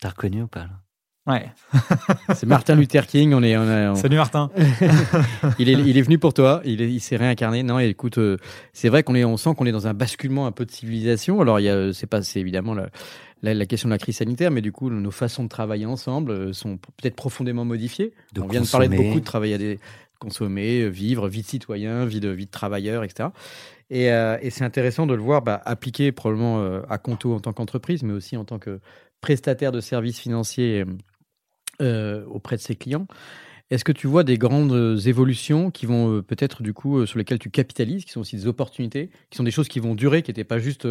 T'as 0.00 0.08
reconnu 0.10 0.42
ou 0.42 0.46
pas 0.46 0.66
Ouais. 1.26 1.46
c'est 2.34 2.46
Martin 2.46 2.74
Luther 2.74 3.06
King. 3.06 3.34
On 3.34 3.42
est, 3.42 3.56
on 3.56 3.94
Salut 3.94 4.16
Martin. 4.16 4.50
il, 5.58 5.68
est, 5.68 5.74
il 5.74 5.98
est 5.98 6.02
venu 6.02 6.18
pour 6.18 6.32
toi. 6.32 6.62
Il, 6.64 6.80
il 6.80 7.00
s'est 7.00 7.16
réincarné. 7.16 7.62
Non, 7.62 7.78
écoute, 7.78 8.16
euh, 8.16 8.38
c'est 8.72 8.88
vrai 8.88 9.02
qu'on 9.02 9.14
est, 9.14 9.24
on 9.24 9.36
sent 9.36 9.50
qu'on 9.56 9.66
est 9.66 9.72
dans 9.72 9.86
un 9.86 9.94
basculement 9.94 10.46
un 10.46 10.52
peu 10.52 10.64
de 10.64 10.70
civilisation. 10.70 11.40
Alors, 11.42 11.60
il 11.60 11.64
y 11.64 11.68
a, 11.68 11.92
c'est 11.92 12.06
pas, 12.06 12.22
c'est 12.22 12.40
évidemment 12.40 12.74
la, 12.74 12.88
la, 13.42 13.66
question 13.66 13.88
de 13.90 13.94
la 13.94 13.98
crise 13.98 14.16
sanitaire, 14.16 14.50
mais 14.50 14.62
du 14.62 14.72
coup, 14.72 14.88
nos 14.88 15.10
façons 15.10 15.44
de 15.44 15.48
travailler 15.50 15.86
ensemble 15.86 16.32
euh, 16.32 16.52
sont 16.54 16.78
peut-être 16.78 17.16
profondément 17.16 17.66
modifiées. 17.66 18.12
on 18.38 18.46
vient 18.46 18.62
de 18.62 18.70
parler 18.70 18.88
de 18.88 18.96
beaucoup 18.96 19.20
de 19.20 19.24
travail 19.24 19.52
à 19.52 19.58
des, 19.58 19.78
consommer, 20.20 20.88
vivre, 20.88 21.28
vie 21.28 21.42
de 21.42 21.46
citoyen, 21.46 22.04
vie 22.06 22.20
de, 22.20 22.28
vie 22.28 22.46
de 22.46 22.50
travailleur, 22.50 23.04
etc. 23.04 23.28
Euh, 23.92 24.38
et, 24.40 24.50
c'est 24.50 24.64
intéressant 24.64 25.06
de 25.06 25.14
le 25.14 25.22
voir 25.22 25.42
bah, 25.42 25.60
appliqué 25.64 26.12
probablement 26.12 26.60
euh, 26.60 26.82
à 26.88 26.98
Conto 26.98 27.34
en 27.34 27.40
tant 27.40 27.52
qu'entreprise, 27.52 28.02
mais 28.02 28.12
aussi 28.12 28.36
en 28.36 28.44
tant 28.44 28.58
que 28.58 28.78
prestataire 29.20 29.72
de 29.72 29.80
services 29.80 30.18
financiers 30.18 30.84
euh, 31.80 32.24
auprès 32.26 32.56
de 32.56 32.60
ses 32.60 32.76
clients. 32.76 33.06
Est-ce 33.70 33.84
que 33.84 33.92
tu 33.92 34.06
vois 34.06 34.24
des 34.24 34.36
grandes 34.36 35.00
évolutions 35.06 35.70
qui 35.70 35.86
vont 35.86 36.22
peut-être 36.22 36.64
du 36.64 36.74
coup 36.74 37.06
sur 37.06 37.18
lesquelles 37.18 37.38
tu 37.38 37.50
capitalises, 37.50 38.04
qui 38.04 38.10
sont 38.10 38.20
aussi 38.20 38.34
des 38.34 38.48
opportunités, 38.48 39.10
qui 39.30 39.36
sont 39.36 39.44
des 39.44 39.52
choses 39.52 39.68
qui 39.68 39.78
vont 39.78 39.94
durer, 39.94 40.22
qui 40.22 40.30
n'étaient 40.30 40.42
pas 40.42 40.58
juste 40.58 40.88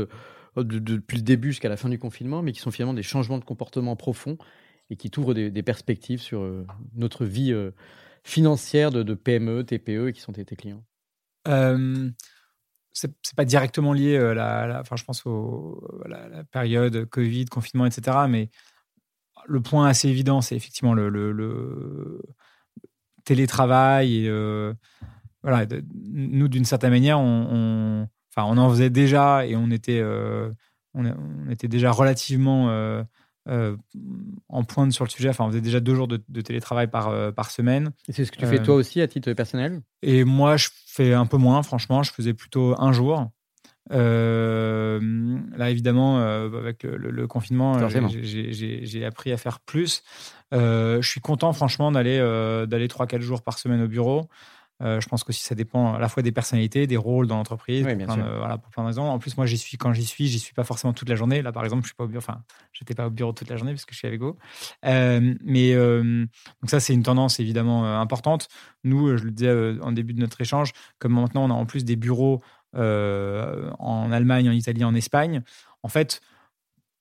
depuis 0.55 1.17
le 1.17 1.23
début 1.23 1.49
jusqu'à 1.49 1.67
la 1.67 1.75
fin 1.75 1.89
du 1.89 1.99
confinement, 1.99 2.41
mais 2.41 2.53
qui 2.53 2.61
sont 2.61 2.71
finalement 2.71 2.93
des 2.93 3.03
changements 3.03 3.37
de 3.37 3.43
comportement 3.43 3.97
profonds 3.97 4.37
et 4.89 4.95
qui 4.95 5.09
t'ouvrent 5.09 5.33
des, 5.33 5.63
perspectives 5.63 6.21
sur 6.21 6.49
notre 6.95 7.25
vie 7.25 7.53
financières 8.23 8.91
de, 8.91 9.13
PME, 9.13 9.63
TPE 9.63 10.11
qui 10.11 10.21
sont 10.21 10.31
tes, 10.31 10.45
clients? 10.45 10.83
Euh, 11.47 12.09
c'est 12.93 13.35
pas 13.35 13.45
directement 13.45 13.93
lié 13.93 14.17
à 14.17 14.21
euh, 14.21 14.33
la, 14.33 14.79
enfin, 14.81 14.95
je 14.95 15.03
pense 15.03 15.25
au, 15.25 15.81
à 16.05 16.07
la, 16.07 16.43
période 16.43 17.05
Covid, 17.05 17.45
confinement, 17.45 17.85
etc. 17.85 18.17
Mais 18.27 18.49
le 19.47 19.61
point 19.61 19.87
assez 19.87 20.09
évident, 20.09 20.41
c'est 20.41 20.55
effectivement 20.55 20.93
le, 20.93 22.21
télétravail. 23.25 24.25
Et, 24.25 24.29
euh, 24.29 24.73
voilà, 25.43 25.65
nous, 26.03 26.47
d'une 26.47 26.65
certaine 26.65 26.91
manière, 26.91 27.19
on, 27.19 28.07
enfin, 28.31 28.47
on 28.49 28.57
en 28.57 28.69
faisait 28.69 28.89
déjà 28.89 29.45
et 29.45 29.55
on 29.55 29.71
était, 29.71 30.03
on, 30.93 31.49
était 31.49 31.67
déjà 31.67 31.91
relativement 31.91 32.69
euh, 33.49 33.75
en 34.49 34.63
pointe 34.63 34.91
sur 34.91 35.05
le 35.05 35.09
sujet. 35.09 35.29
Enfin, 35.29 35.45
on 35.45 35.49
faisait 35.49 35.61
déjà 35.61 35.79
deux 35.79 35.95
jours 35.95 36.07
de, 36.07 36.41
télétravail 36.41 36.87
par, 36.87 37.09
euh, 37.09 37.31
par 37.31 37.49
semaine. 37.49 37.91
Et 38.07 38.11
c'est 38.11 38.25
ce 38.25 38.31
que 38.31 38.37
tu 38.37 38.45
fais 38.45 38.61
toi 38.61 38.75
euh, 38.75 38.79
aussi 38.79 39.01
à 39.01 39.07
titre 39.07 39.31
personnel? 39.33 39.81
Et 40.03 40.23
moi, 40.23 40.57
je 40.57 40.69
fais 41.03 41.13
un 41.13 41.25
peu 41.25 41.37
moins, 41.37 41.63
franchement. 41.63 42.03
Je 42.03 42.11
faisais 42.11 42.33
plutôt 42.33 42.75
un 42.79 42.91
jour. 42.91 43.27
là, 43.89 45.69
évidemment, 45.69 46.19
avec 46.19 46.83
le, 46.83 47.27
confinement, 47.27 47.87
j'ai 47.89 49.05
appris 49.05 49.31
à 49.31 49.37
faire 49.37 49.59
plus. 49.59 50.03
je 50.51 50.99
suis 51.01 51.21
content, 51.21 51.53
franchement, 51.53 51.91
d'aller 51.91 52.19
d'aller 52.67 52.87
3-4 52.87 53.21
jours 53.21 53.41
par 53.41 53.57
semaine 53.57 53.81
au 53.81 53.87
bureau. 53.87 54.29
Euh, 54.81 55.01
je 55.01 55.09
pense 55.09 55.23
que 55.23 55.33
si 55.33 55.43
ça 55.43 55.55
dépend 55.55 55.95
à 55.95 55.99
la 55.99 56.07
fois 56.07 56.23
des 56.23 56.31
personnalités, 56.31 56.87
des 56.87 56.97
rôles 56.97 57.27
dans 57.27 57.35
l'entreprise, 57.35 57.85
pour, 57.85 58.15
voilà, 58.15 58.57
pour, 58.57 58.71
plein 58.71 58.83
de 58.83 58.87
raisons. 58.87 59.03
En 59.03 59.19
plus, 59.19 59.35
moi, 59.35 59.45
j'y 59.45 59.57
suis 59.57 59.77
quand 59.77 59.91
j'y 59.91 60.05
suis, 60.05 60.27
j'y 60.27 60.39
suis 60.39 60.53
pas 60.53 60.63
forcément 60.63 60.93
toute 60.93 61.09
la 61.09 61.15
journée. 61.15 61.41
Là, 61.41 61.51
par 61.51 61.63
exemple, 61.63 61.83
je 61.83 61.87
suis 61.87 61.95
pas 61.95 62.05
au 62.05 62.07
bureau, 62.07 62.23
enfin, 62.25 62.41
j'étais 62.71 62.95
pas 62.95 63.07
au 63.07 63.09
bureau 63.09 63.33
toute 63.33 63.49
la 63.49 63.57
journée 63.57 63.73
parce 63.73 63.85
que 63.85 63.93
je 63.93 63.99
suis 63.99 64.07
avec 64.07 64.21
vous. 64.21 64.37
Euh, 64.85 65.35
mais 65.43 65.73
euh, 65.73 66.25
donc 66.61 66.69
ça, 66.69 66.79
c'est 66.79 66.93
une 66.93 67.03
tendance 67.03 67.39
évidemment 67.39 67.99
importante. 67.99 68.47
Nous, 68.83 69.17
je 69.17 69.25
le 69.25 69.31
disais 69.31 69.79
en 69.81 69.91
début 69.91 70.13
de 70.13 70.19
notre 70.19 70.39
échange, 70.39 70.71
comme 70.99 71.13
maintenant 71.13 71.45
on 71.45 71.49
a 71.49 71.53
en 71.53 71.65
plus 71.65 71.83
des 71.83 71.95
bureaux 71.95 72.41
en 72.73 74.11
Allemagne, 74.11 74.47
en 74.49 74.53
Italie, 74.53 74.83
en 74.83 74.95
Espagne. 74.95 75.41
En 75.83 75.89
fait, 75.89 76.21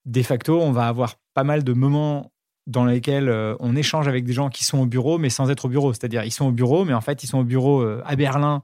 de 0.07 0.23
facto, 0.23 0.61
on 0.61 0.73
va 0.73 0.89
avoir 0.89 1.17
pas 1.35 1.45
mal 1.45 1.63
de 1.63 1.73
moments 1.73 2.33
dans 2.69 2.85
lesquels 2.85 3.31
euh, 3.31 3.57
on 3.61 3.75
échange 3.75 4.07
avec 4.09 4.25
des 4.25 4.35
gens 4.35 4.51
qui 4.51 4.63
sont 4.63 4.79
au 4.79 4.87
bureau, 4.87 5.17
mais 5.17 5.31
sans 5.31 5.51
être 5.51 5.65
au 5.65 5.69
bureau. 5.69 5.93
C'est-à-dire, 5.95 6.23
ils 6.25 6.31
sont 6.31 6.45
au 6.45 6.53
bureau, 6.53 6.85
mais 6.85 6.93
en 6.93 7.01
fait, 7.01 7.25
ils 7.25 7.27
sont 7.27 7.39
au 7.39 7.45
bureau 7.45 7.81
euh, 7.81 8.03
à 8.05 8.15
Berlin, 8.15 8.63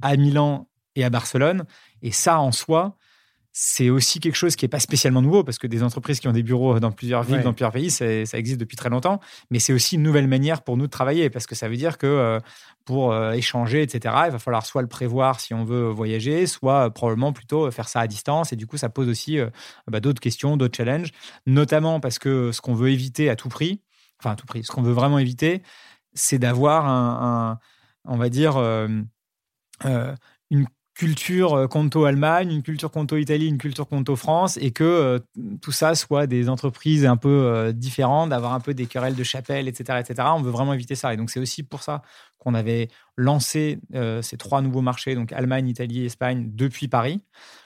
à 0.00 0.16
Milan 0.16 0.68
et 0.94 1.04
à 1.04 1.10
Barcelone. 1.10 1.64
Et 2.00 2.12
ça, 2.12 2.40
en 2.40 2.52
soi, 2.52 2.96
c'est 3.52 3.90
aussi 3.90 4.20
quelque 4.20 4.36
chose 4.36 4.54
qui 4.54 4.64
n'est 4.64 4.68
pas 4.68 4.78
spécialement 4.78 5.22
nouveau 5.22 5.42
parce 5.42 5.58
que 5.58 5.66
des 5.66 5.82
entreprises 5.82 6.20
qui 6.20 6.28
ont 6.28 6.32
des 6.32 6.42
bureaux 6.42 6.78
dans 6.78 6.92
plusieurs 6.92 7.24
villes, 7.24 7.42
dans 7.42 7.52
plusieurs 7.52 7.72
pays, 7.72 7.90
ça 7.90 8.06
existe 8.38 8.60
depuis 8.60 8.76
très 8.76 8.90
longtemps. 8.90 9.20
Mais 9.50 9.58
c'est 9.58 9.72
aussi 9.72 9.96
une 9.96 10.02
nouvelle 10.02 10.28
manière 10.28 10.62
pour 10.62 10.76
nous 10.76 10.86
de 10.86 10.90
travailler 10.90 11.30
parce 11.30 11.46
que 11.46 11.56
ça 11.56 11.68
veut 11.68 11.76
dire 11.76 11.98
que 11.98 12.06
euh, 12.06 12.38
pour 12.84 13.12
euh, 13.12 13.32
échanger, 13.32 13.82
etc., 13.82 14.14
il 14.26 14.32
va 14.32 14.38
falloir 14.38 14.64
soit 14.64 14.82
le 14.82 14.88
prévoir 14.88 15.40
si 15.40 15.52
on 15.52 15.64
veut 15.64 15.88
voyager, 15.88 16.46
soit 16.46 16.86
euh, 16.86 16.90
probablement 16.90 17.32
plutôt 17.32 17.70
faire 17.72 17.88
ça 17.88 18.00
à 18.00 18.06
distance. 18.06 18.52
Et 18.52 18.56
du 18.56 18.68
coup, 18.68 18.76
ça 18.76 18.88
pose 18.88 19.08
aussi 19.08 19.38
bah, 19.88 19.98
d'autres 19.98 20.20
questions, 20.20 20.56
d'autres 20.56 20.76
challenges, 20.76 21.10
notamment 21.46 21.98
parce 21.98 22.18
que 22.18 22.52
ce 22.52 22.60
qu'on 22.60 22.74
veut 22.74 22.90
éviter 22.90 23.30
à 23.30 23.36
tout 23.36 23.48
prix, 23.48 23.80
enfin 24.20 24.32
à 24.32 24.36
tout 24.36 24.46
prix, 24.46 24.62
ce 24.62 24.70
qu'on 24.70 24.82
veut 24.82 24.92
vraiment 24.92 25.18
éviter, 25.18 25.62
c'est 26.14 26.38
d'avoir 26.38 26.86
un, 26.86 27.58
on 28.04 28.16
va 28.16 28.28
dire, 28.28 28.60
culture 30.94 31.54
euh, 31.54 31.66
Conto 31.66 32.04
Allemagne, 32.04 32.52
une 32.52 32.62
culture 32.62 32.90
Conto 32.90 33.16
Italie, 33.16 33.46
une 33.46 33.58
culture 33.58 33.86
Conto 33.88 34.16
France, 34.16 34.58
et 34.60 34.70
que 34.70 34.84
euh, 34.84 35.18
tout 35.60 35.72
ça 35.72 35.94
soit 35.94 36.26
des 36.26 36.48
entreprises 36.48 37.06
un 37.06 37.16
peu 37.16 37.28
euh, 37.28 37.72
différentes, 37.72 38.30
d'avoir 38.30 38.52
un 38.52 38.60
peu 38.60 38.74
des 38.74 38.86
querelles 38.86 39.14
de 39.14 39.24
chapelle, 39.24 39.68
etc., 39.68 40.00
etc. 40.00 40.28
On 40.36 40.42
veut 40.42 40.50
vraiment 40.50 40.74
éviter 40.74 40.94
ça. 40.94 41.14
Et 41.14 41.16
donc 41.16 41.30
c'est 41.30 41.40
aussi 41.40 41.62
pour 41.62 41.82
ça 41.82 42.02
qu'on 42.38 42.54
avait 42.54 42.88
lancé 43.18 43.78
ces 44.22 44.38
trois 44.38 44.62
nouveaux 44.62 44.80
marchés, 44.80 45.14
donc 45.14 45.30
Allemagne, 45.32 45.68
Italie, 45.68 46.06
Espagne, 46.06 46.48
depuis 46.54 46.88
Paris, 46.88 47.20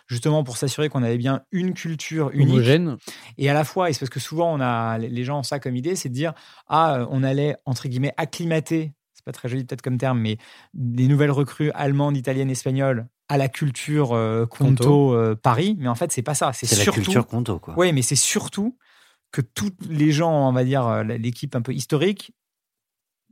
justement 0.09 0.43
pour 0.43 0.57
s'assurer 0.57 0.89
qu'on 0.89 1.05
avait 1.05 1.17
bien 1.17 1.43
une 1.53 1.75
culture 1.75 2.31
unique. 2.33 2.55
Homogène. 2.55 2.97
Et 3.39 3.49
à 3.49 3.55
la 3.55 3.63
fois, 3.63 3.89
et 3.89 3.93
c'est 3.93 4.01
parce 4.01 4.11
que 4.11 4.19
souvent 4.19 4.53
on 4.53 4.61
a, 4.61 4.99
les 4.99 5.23
gens 5.23 5.39
ont 5.39 5.43
ça 5.45 5.61
comme 5.61 5.77
idée, 5.77 5.95
c'est 5.95 6.09
de 6.09 6.15
dire 6.15 6.33
ah 6.67 7.07
on 7.11 7.23
allait 7.23 7.55
entre 7.67 7.87
guillemets 7.87 8.15
acclimater 8.17 8.95
pas 9.25 9.33
très 9.33 9.49
joli 9.49 9.65
peut-être 9.65 9.83
comme 9.83 9.99
terme, 9.99 10.21
mais 10.21 10.37
des 10.75 11.09
nouvelles 11.09 11.31
recrues 11.31 11.71
allemandes, 11.73 12.17
italiennes, 12.17 12.51
espagnoles 12.51 13.07
à 13.29 13.39
la 13.39 13.49
culture 13.49 14.13
euh, 14.13 14.47
Conto, 14.47 15.15
euh, 15.15 15.35
Paris. 15.35 15.77
Mais 15.79 15.89
en 15.89 15.95
fait, 15.95 16.13
c'est 16.13 16.23
pas 16.23 16.35
ça. 16.35 16.53
C'est 16.53 16.67
surtout. 16.67 17.01
la 17.01 17.05
culture 17.05 17.27
Conto, 17.27 17.59
quoi. 17.59 17.75
Oui, 17.77 17.93
mais 17.93 18.03
c'est 18.03 18.17
surtout 18.17 18.77
que 19.33 19.41
tous 19.41 19.73
les 19.89 20.13
gens, 20.13 20.49
on 20.49 20.53
va 20.53 20.65
dire, 20.65 20.87
euh, 20.87 21.03
l'équipe 21.03 21.55
un 21.57 21.63
peu 21.63 21.73
historique, 21.73 22.33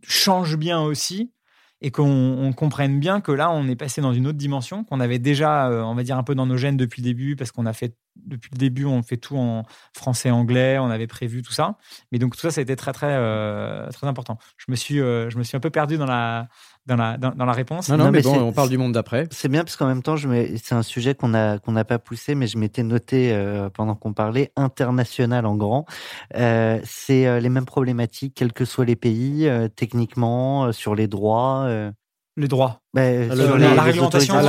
changent 0.03 0.57
bien 0.57 0.81
aussi 0.81 1.33
et 1.81 1.91
qu'on 1.91 2.53
comprenne 2.57 3.01
bien 3.01 3.21
que 3.21 3.33
là, 3.33 3.51
on 3.51 3.69
est 3.69 3.77
passé 3.77 4.01
dans 4.01 4.13
une 4.13 4.27
autre 4.29 4.39
dimension 4.39 4.85
qu'on 4.85 5.01
avait 5.01 5.19
déjà, 5.19 5.69
on 5.69 5.97
va 5.97 6.05
dire, 6.05 6.17
un 6.17 6.23
peu 6.23 6.37
dans 6.37 6.47
nos 6.47 6.57
gènes 6.57 6.77
depuis 6.77 7.03
le 7.03 7.07
début, 7.09 7.35
parce 7.35 7.51
qu'on 7.51 7.67
a 7.67 7.73
fait 7.73 7.97
depuis 8.17 8.51
le 8.53 8.59
début, 8.59 8.85
on 8.85 9.03
fait 9.03 9.17
tout 9.17 9.37
en 9.37 9.65
français, 9.95 10.31
anglais, 10.31 10.79
on 10.79 10.91
avait 10.91 11.07
prévu 11.07 11.43
tout 11.43 11.53
ça. 11.53 11.77
Mais 12.11 12.19
donc 12.19 12.35
tout 12.35 12.41
ça, 12.41 12.51
ça 12.51 12.61
a 12.61 12.63
été 12.63 12.77
très 12.77 12.93
très 12.93 13.15
euh, 13.15 13.89
très 13.91 14.07
important. 14.07 14.39
Je 14.57 14.67
me 14.69 14.77
suis 14.77 15.01
euh, 15.01 15.31
je 15.31 15.39
me 15.39 15.43
suis 15.43 15.57
un 15.57 15.61
peu 15.61 15.71
perdu 15.71 15.97
dans 15.97 16.07
la 16.07 16.49
dans 16.87 16.97
la 16.97 17.17
dans, 17.17 17.45
la 17.45 17.53
réponse. 17.53 17.89
Non, 17.89 17.97
non, 17.97 18.11
mais, 18.11 18.23
bon, 18.23 18.41
on 18.41 18.53
parle 18.53 18.69
du 18.69 18.79
monde 18.79 18.93
d'après. 18.93 19.27
C'est 19.31 19.49
bien 19.49 19.65
parce 19.65 19.77
qu'en 19.77 19.87
même 19.87 20.03
temps, 20.03 20.17
c'est 20.17 20.75
un 20.75 20.83
sujet 20.83 21.15
qu'on 21.15 21.35
a 21.35 21.59
qu'on 21.59 21.73
n'a 21.73 21.85
pas 21.85 21.99
poussé, 21.99 22.35
mais 22.35 22.47
je 22.47 22.59
m'étais 22.59 22.83
noté 22.83 23.33
euh, 23.33 23.71
pendant 23.71 23.95
qu'on 23.95 24.13
parlait 24.13 24.53
international 24.57 25.47
en 25.47 25.57
grand. 25.57 25.87
c'est 26.35 27.41
les 27.41 27.49
mêmes 27.49 27.67
problématiques, 27.67 28.35
quels 28.35 28.53
que 28.53 28.65
soient 28.65 28.85
les 28.85 28.97
pays, 28.97 29.49
techniquement, 29.77 30.73
sur 30.73 30.95
les 30.95 31.07
droits 31.07 31.93
les 32.37 32.49
droits. 32.49 32.81
Ben, 32.95 33.29
la, 33.29 33.83
réglementation, 33.83 34.41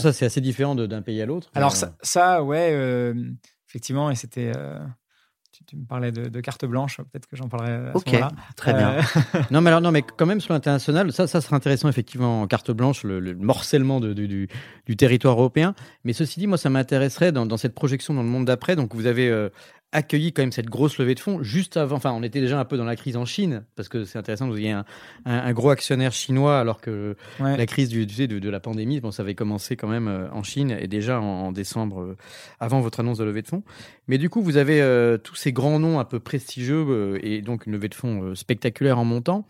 ça 0.00 0.12
c'est 0.12 0.26
assez 0.26 0.40
différent 0.40 0.74
d'un 0.74 1.02
pays 1.02 1.20
à 1.20 1.26
l'autre. 1.26 1.50
Alors 1.54 1.74
ça, 1.74 1.96
ça, 2.02 2.42
ouais, 2.42 2.70
euh, 2.72 3.14
effectivement, 3.68 4.10
et 4.10 4.14
c'était. 4.14 4.52
Euh, 5.70 5.76
tu, 5.76 5.76
me 5.76 5.84
parlais 5.84 6.12
de, 6.12 6.40
carte 6.40 6.64
blanche, 6.64 6.98
peut-être 6.98 7.26
que 7.26 7.36
j'en 7.36 7.48
parlerai. 7.48 7.88
À 7.88 7.96
ok, 7.96 8.16
très 8.56 8.74
bien. 8.74 8.90
Euh, 8.90 9.02
non, 9.50 9.60
mais 9.60 9.68
alors 9.68 9.80
non, 9.80 9.90
mais 9.90 10.02
quand 10.02 10.26
même 10.26 10.40
sur 10.40 10.52
l'international, 10.52 11.12
ça, 11.12 11.26
ça 11.26 11.40
serait 11.40 11.56
intéressant 11.56 11.88
effectivement 11.88 12.42
en 12.42 12.46
carte 12.46 12.70
blanche, 12.70 13.04
le, 13.04 13.34
morcellement 13.34 14.00
de, 14.00 14.12
du, 14.12 14.48
du, 14.86 14.96
territoire 14.96 15.38
européen. 15.38 15.74
Mais 16.04 16.12
ceci 16.12 16.40
dit, 16.40 16.46
moi, 16.46 16.58
ça 16.58 16.70
m'intéresserait 16.70 17.32
dans, 17.32 17.46
dans, 17.46 17.56
cette 17.56 17.74
projection 17.74 18.14
dans 18.14 18.22
le 18.22 18.28
monde 18.28 18.44
d'après. 18.44 18.76
Donc 18.76 18.94
vous 18.94 19.06
avez 19.06 19.50
accueilli 19.92 20.32
quand 20.32 20.42
même 20.42 20.52
cette 20.52 20.68
grosse 20.68 20.98
levée 20.98 21.14
de 21.14 21.20
fonds 21.20 21.42
juste 21.42 21.76
avant. 21.76 21.96
Enfin, 21.96 22.12
on 22.12 22.22
était 22.22 22.40
déjà 22.40 22.58
un 22.58 22.64
peu 22.64 22.76
dans 22.76 22.84
la 22.84 22.96
crise 22.96 23.16
en 23.16 23.24
Chine 23.24 23.64
parce 23.76 23.88
que 23.88 24.04
c'est 24.04 24.18
intéressant. 24.18 24.48
Vous 24.48 24.56
ayez 24.56 24.70
un, 24.70 24.84
un, 25.24 25.52
gros 25.52 25.70
actionnaire 25.70 26.12
chinois 26.12 26.58
alors 26.58 26.80
que 26.80 27.16
la 27.40 27.66
crise 27.66 27.88
du, 27.88 28.06
de, 28.06 28.38
de, 28.38 28.50
la 28.50 28.60
pandémie, 28.60 29.00
bon, 29.00 29.10
ça 29.10 29.22
avait 29.22 29.34
commencé 29.34 29.76
quand 29.76 29.88
même 29.88 30.08
euh, 30.08 30.30
en 30.32 30.42
Chine 30.42 30.76
et 30.78 30.86
déjà 30.86 31.20
en, 31.20 31.52
décembre 31.52 32.02
euh, 32.02 32.16
avant 32.60 32.80
votre 32.80 33.00
annonce 33.00 33.18
de 33.18 33.24
levée 33.24 33.42
de 33.42 33.48
fonds. 33.48 33.64
Mais 34.06 34.18
du 34.18 34.30
coup, 34.30 34.42
vous 34.42 34.56
avez 34.56 34.80
euh, 34.80 35.18
tous 35.18 35.34
ces 35.34 35.52
grands 35.52 35.80
noms 35.80 35.98
un 35.98 36.04
peu 36.04 36.20
prestigieux 36.20 37.18
et 37.24 37.42
donc 37.42 37.66
une 37.66 37.72
levée 37.72 37.88
de 37.88 37.94
fonds 37.94 38.34
spectaculaire 38.34 38.98
en 38.98 39.04
montant. 39.04 39.46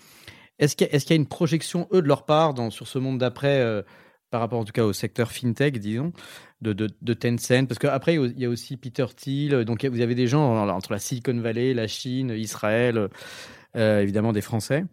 Est-ce 0.58 0.76
qu'il 0.76 0.86
y, 0.86 0.90
est 0.94 1.10
y, 1.10 1.12
a 1.12 1.16
une 1.16 1.26
projection 1.26 1.88
eux 1.92 2.02
de 2.02 2.08
leur 2.08 2.24
part 2.24 2.54
dans, 2.54 2.70
sur 2.70 2.86
ce 2.86 2.98
monde 2.98 3.18
d'après? 3.18 3.82
Par 4.30 4.40
rapport 4.40 4.60
en 4.60 4.64
tout 4.64 4.72
cas 4.72 4.84
au 4.84 4.92
secteur 4.92 5.32
fintech, 5.32 5.78
disons, 5.78 6.12
de, 6.60 6.72
de, 6.72 7.14
Tencent 7.14 7.66
Parce 7.66 7.78
qu'après, 7.78 8.14
il 8.14 8.38
y 8.38 8.44
a 8.44 8.48
aussi 8.48 8.76
Peter 8.76 9.06
Thiel. 9.14 9.64
Donc, 9.64 9.84
vous 9.84 10.00
avez 10.00 10.14
des 10.14 10.26
gens 10.26 10.68
entre 10.68 10.92
la 10.92 10.98
Silicon 10.98 11.38
Valley, 11.38 11.74
la 11.74 11.86
Chine, 11.86 12.30
Israël, 12.36 13.08
euh, 13.76 14.00
évidemment 14.00 14.32
des 14.32 14.40
Français. 14.40 14.84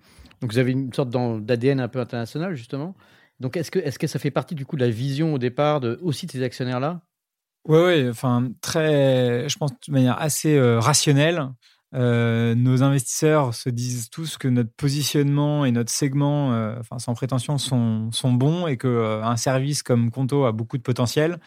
Donc, 0.41 0.51
vous 0.51 0.59
avez 0.59 0.71
une 0.71 0.93
sorte 0.93 1.09
d'ADN 1.09 1.79
un 1.79 1.87
peu 1.87 1.99
international, 1.99 2.55
justement. 2.55 2.95
Donc, 3.39 3.57
est-ce 3.57 3.69
que, 3.69 3.79
est 3.79 3.97
que 3.97 4.07
ça 4.07 4.19
fait 4.19 4.31
partie 4.31 4.55
du 4.55 4.65
coup 4.65 4.75
de 4.75 4.85
la 4.85 4.89
vision 4.89 5.33
au 5.33 5.37
départ 5.37 5.79
de, 5.79 5.99
aussi 6.01 6.25
de 6.25 6.31
ces 6.31 6.43
actionnaires-là? 6.43 7.01
Oui, 7.67 7.79
oui, 7.79 8.09
enfin, 8.09 8.49
très, 8.61 9.49
je 9.49 9.57
pense 9.57 9.71
de 9.71 9.91
manière 9.91 10.19
assez 10.21 10.55
euh, 10.55 10.79
rationnelle. 10.79 11.49
Euh, 11.93 12.53
nos 12.55 12.83
investisseurs 12.83 13.53
se 13.53 13.69
disent 13.69 14.09
tous 14.09 14.37
que 14.37 14.47
notre 14.47 14.71
positionnement 14.71 15.63
et 15.63 15.71
notre 15.71 15.91
segment, 15.91 16.51
euh, 16.51 16.75
sans 16.97 17.13
prétention, 17.13 17.57
sont, 17.57 18.33
bons 18.33 18.67
et 18.67 18.77
que 18.77 18.87
euh, 18.87 19.35
service 19.37 19.83
comme 19.83 20.11
Conto 20.11 20.45
a 20.45 20.51
beaucoup 20.51 20.77
de 20.77 20.83
potentiel 20.83 21.39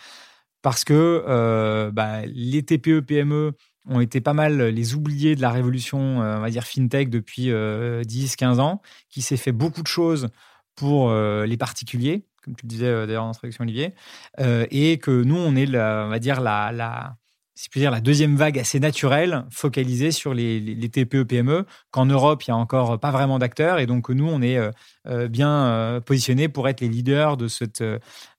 parce 0.63 0.85
que 0.85 1.91
bah, 1.93 2.27
les 2.27 2.63
TPE 2.63 3.01
PME 3.01 3.53
ont 3.87 4.01
été 4.01 4.21
pas 4.21 4.35
mal 4.35 4.61
les 4.61 4.95
oubliés 4.95 5.35
de 5.35 5.41
la 5.41 5.51
révolution, 5.51 6.19
on 6.19 6.41
va 6.41 6.51
dire 6.51 6.65
fintech 6.65 7.09
depuis 7.09 7.47
10-15 7.47 8.61
ans, 8.61 8.83
qui 9.09 9.23
s'est 9.23 9.39
fait 9.39 9.53
beaucoup 9.53 9.83
de 9.83 9.87
choses 9.87 10.29
pour 10.77 11.11
les 11.15 11.57
particuliers, 11.57 12.27
comme 12.45 12.55
tu 12.57 12.67
le 12.67 12.69
disais 12.69 13.07
d'ailleurs 13.07 13.25
en 13.25 13.31
introduction 13.31 13.63
Olivier, 13.63 13.95
et 14.39 14.99
que 14.99 15.23
nous 15.23 15.39
on 15.39 15.57
est, 15.57 15.67
on 15.69 16.09
va 16.11 16.19
dire 16.19 16.43
la, 16.43 16.73
la 16.73 17.17
si 17.61 17.67
je 17.67 17.71
puis 17.71 17.81
dire, 17.81 17.91
la 17.91 18.01
deuxième 18.01 18.37
vague 18.37 18.59
assez 18.59 18.81
naturelle, 18.81 19.45
focalisée 19.51 20.13
sur 20.13 20.33
les, 20.33 20.61
les, 20.61 20.89
TPE, 20.89 21.25
PME, 21.25 21.67
qu'en 21.91 22.07
Europe, 22.07 22.43
il 22.45 22.49
y 22.49 22.53
a 22.53 22.57
encore 22.57 22.99
pas 22.99 23.11
vraiment 23.11 23.39
d'acteurs. 23.39 23.79
Et 23.79 23.85
donc, 23.85 24.09
nous, 24.09 24.27
on 24.27 24.41
est 24.41 24.57
euh, 24.57 24.71
euh, 25.07 25.29
bien 25.29 25.67
euh, 25.67 26.01
positionnés 26.01 26.49
pour 26.49 26.71
être 26.71 26.81
les 26.81 26.89
leaders 26.89 27.37
de 27.37 27.49
cette 27.49 27.85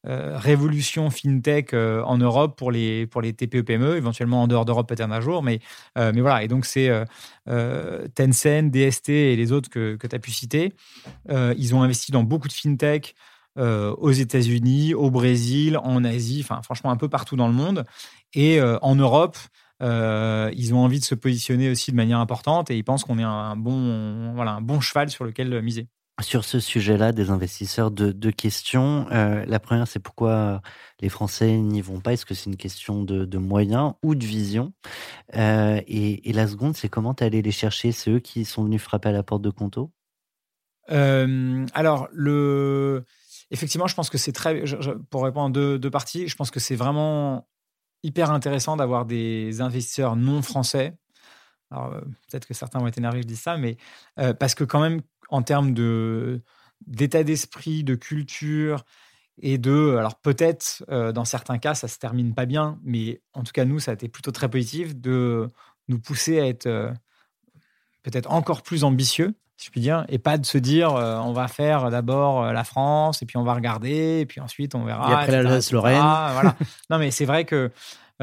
révolution 0.03 1.11
fintech 1.11 1.75
en 1.75 2.17
Europe 2.17 2.57
pour 2.57 2.71
les, 2.71 3.05
pour 3.05 3.21
les 3.21 3.33
TPE, 3.33 3.61
PME, 3.61 3.95
éventuellement 3.95 4.41
en 4.41 4.47
dehors 4.47 4.65
d'Europe 4.65 4.89
peut-être 4.89 5.11
un 5.11 5.21
jour. 5.21 5.43
Mais, 5.43 5.59
mais 5.95 6.21
voilà, 6.21 6.41
et 6.41 6.47
donc, 6.47 6.65
c'est 6.65 6.89
Tencent, 7.45 8.71
DST 8.71 9.09
et 9.09 9.35
les 9.35 9.51
autres 9.51 9.69
que, 9.69 9.97
que 9.97 10.07
tu 10.07 10.15
as 10.15 10.19
pu 10.19 10.31
citer. 10.31 10.73
ils 11.29 11.75
ont 11.75 11.83
investi 11.83 12.11
dans 12.11 12.23
beaucoup 12.23 12.47
de 12.47 12.53
fintech. 12.53 13.13
Euh, 13.57 13.93
aux 13.97 14.11
États-Unis, 14.11 14.93
au 14.93 15.11
Brésil, 15.11 15.77
en 15.83 16.05
Asie, 16.05 16.39
enfin 16.41 16.61
franchement 16.61 16.89
un 16.89 16.95
peu 16.95 17.09
partout 17.09 17.35
dans 17.35 17.49
le 17.49 17.53
monde. 17.53 17.83
Et 18.33 18.59
euh, 18.59 18.77
en 18.81 18.95
Europe, 18.95 19.37
euh, 19.81 20.51
ils 20.55 20.73
ont 20.73 20.79
envie 20.79 20.99
de 20.99 21.05
se 21.05 21.15
positionner 21.15 21.69
aussi 21.69 21.91
de 21.91 21.95
manière 21.95 22.19
importante 22.19 22.71
et 22.71 22.77
ils 22.77 22.83
pensent 22.83 23.03
qu'on 23.03 23.19
est 23.19 23.23
un 23.23 23.55
bon, 23.55 24.33
voilà, 24.33 24.51
un 24.51 24.61
bon 24.61 24.79
cheval 24.79 25.09
sur 25.09 25.25
lequel 25.25 25.61
miser. 25.61 25.87
Sur 26.21 26.43
ce 26.43 26.59
sujet-là, 26.59 27.13
des 27.13 27.31
investisseurs, 27.31 27.89
deux, 27.89 28.31
questions. 28.31 29.07
la 29.09 29.59
première, 29.59 29.87
c'est 29.87 29.99
pourquoi 29.99 30.61
les 30.99 31.09
Français 31.09 31.57
n'y 31.57 31.81
vont 31.81 31.99
pas? 31.99 32.13
Est-ce 32.13 32.27
que 32.27 32.35
c'est 32.35 32.47
une 32.47 32.57
question 32.57 33.03
de, 33.03 33.37
moyens 33.39 33.93
ou 34.03 34.13
de 34.13 34.23
vision? 34.23 34.71
Et, 35.33 36.31
la 36.31 36.47
seconde, 36.47 36.75
c'est 36.75 36.89
comment 36.89 37.15
tu 37.15 37.23
allé 37.23 37.41
les 37.41 37.51
chercher, 37.51 37.91
ceux 37.91 38.19
qui 38.19 38.45
sont 38.45 38.65
venus 38.65 38.83
frapper 38.83 39.09
à 39.09 39.13
la 39.13 39.23
porte 39.23 39.41
de 39.41 39.49
Conto? 39.49 39.91
Alors, 40.87 42.07
le 42.11 43.03
effectivement, 43.51 43.87
je 43.87 43.95
pense 43.95 44.09
que 44.09 44.17
c'est 44.17 44.31
très. 44.31 44.63
pour 45.09 45.23
répondre 45.23 45.45
en 45.45 45.49
deux, 45.49 45.77
deux, 45.77 45.91
parties, 45.91 46.27
je 46.27 46.35
pense 46.35 46.49
que 46.51 46.59
c'est 46.59 46.75
vraiment 46.75 47.47
hyper 48.03 48.31
intéressant 48.31 48.75
d'avoir 48.75 49.05
des 49.05 49.61
investisseurs 49.61 50.15
non 50.15 50.41
français. 50.41 50.95
Alors, 51.69 51.93
euh, 51.93 52.01
peut-être 52.29 52.47
que 52.47 52.53
certains 52.53 52.79
vont 52.79 52.87
être 52.87 52.97
énervés, 52.97 53.21
je 53.21 53.27
dis 53.27 53.37
ça, 53.37 53.57
mais 53.57 53.77
euh, 54.19 54.33
parce 54.33 54.55
que, 54.55 54.63
quand 54.63 54.81
même, 54.81 55.01
en 55.29 55.41
termes 55.41 55.73
de, 55.73 56.41
d'état 56.85 57.23
d'esprit, 57.23 57.83
de 57.83 57.95
culture 57.95 58.83
et 59.41 59.57
de. 59.57 59.95
Alors, 59.97 60.19
peut-être, 60.19 60.83
euh, 60.89 61.11
dans 61.11 61.25
certains 61.25 61.57
cas, 61.57 61.75
ça 61.75 61.87
se 61.87 61.97
termine 61.97 62.33
pas 62.33 62.45
bien, 62.45 62.79
mais 62.83 63.21
en 63.33 63.43
tout 63.43 63.53
cas, 63.53 63.65
nous, 63.65 63.79
ça 63.79 63.91
a 63.91 63.93
été 63.93 64.09
plutôt 64.09 64.31
très 64.31 64.49
positif 64.49 64.95
de 64.95 65.47
nous 65.87 65.99
pousser 65.99 66.39
à 66.39 66.47
être 66.47 66.93
peut-être 68.03 68.31
encore 68.31 68.63
plus 68.63 68.83
ambitieux 68.83 69.35
si 69.61 69.67
je 69.67 69.71
puis 69.71 69.81
dire, 69.81 70.05
et 70.09 70.17
pas 70.17 70.39
de 70.39 70.45
se 70.45 70.57
dire 70.57 70.95
euh, 70.95 71.17
on 71.17 71.33
va 71.33 71.47
faire 71.47 71.91
d'abord 71.91 72.45
euh, 72.45 72.51
la 72.51 72.63
France 72.63 73.21
et 73.21 73.27
puis 73.27 73.37
on 73.37 73.43
va 73.43 73.53
regarder 73.53 74.21
et 74.21 74.25
puis 74.25 74.41
ensuite 74.41 74.73
on 74.73 74.83
verra. 74.83 75.11
Et 75.11 75.13
après 75.13 75.31
la 75.31 75.43
Lorraine. 75.43 75.99
Voilà. 75.99 76.55
non, 76.89 76.97
mais 76.97 77.11
c'est 77.11 77.25
vrai 77.25 77.45
que 77.45 77.69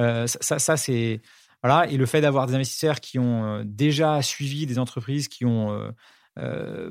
euh, 0.00 0.26
ça, 0.26 0.58
ça 0.58 0.76
c'est 0.76 1.20
voilà 1.62 1.86
et 1.86 1.96
le 1.96 2.06
fait 2.06 2.20
d'avoir 2.20 2.48
des 2.48 2.56
investisseurs 2.56 2.98
qui 2.98 3.20
ont 3.20 3.62
déjà 3.64 4.20
suivi 4.20 4.66
des 4.66 4.80
entreprises 4.80 5.28
qui 5.28 5.44
ont 5.44 5.92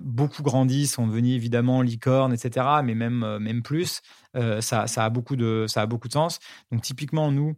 beaucoup 0.01 0.43
grandi, 0.43 0.87
sont 0.87 1.07
devenus 1.07 1.35
évidemment 1.35 1.81
licornes, 1.81 2.33
etc., 2.33 2.65
mais 2.83 2.95
même, 2.95 3.37
même 3.39 3.61
plus, 3.61 4.01
ça, 4.59 4.87
ça, 4.87 5.05
a 5.05 5.09
beaucoup 5.09 5.35
de, 5.35 5.65
ça 5.67 5.81
a 5.81 5.85
beaucoup 5.85 6.07
de 6.07 6.13
sens. 6.13 6.39
Donc 6.71 6.81
typiquement, 6.81 7.31
nous, 7.31 7.55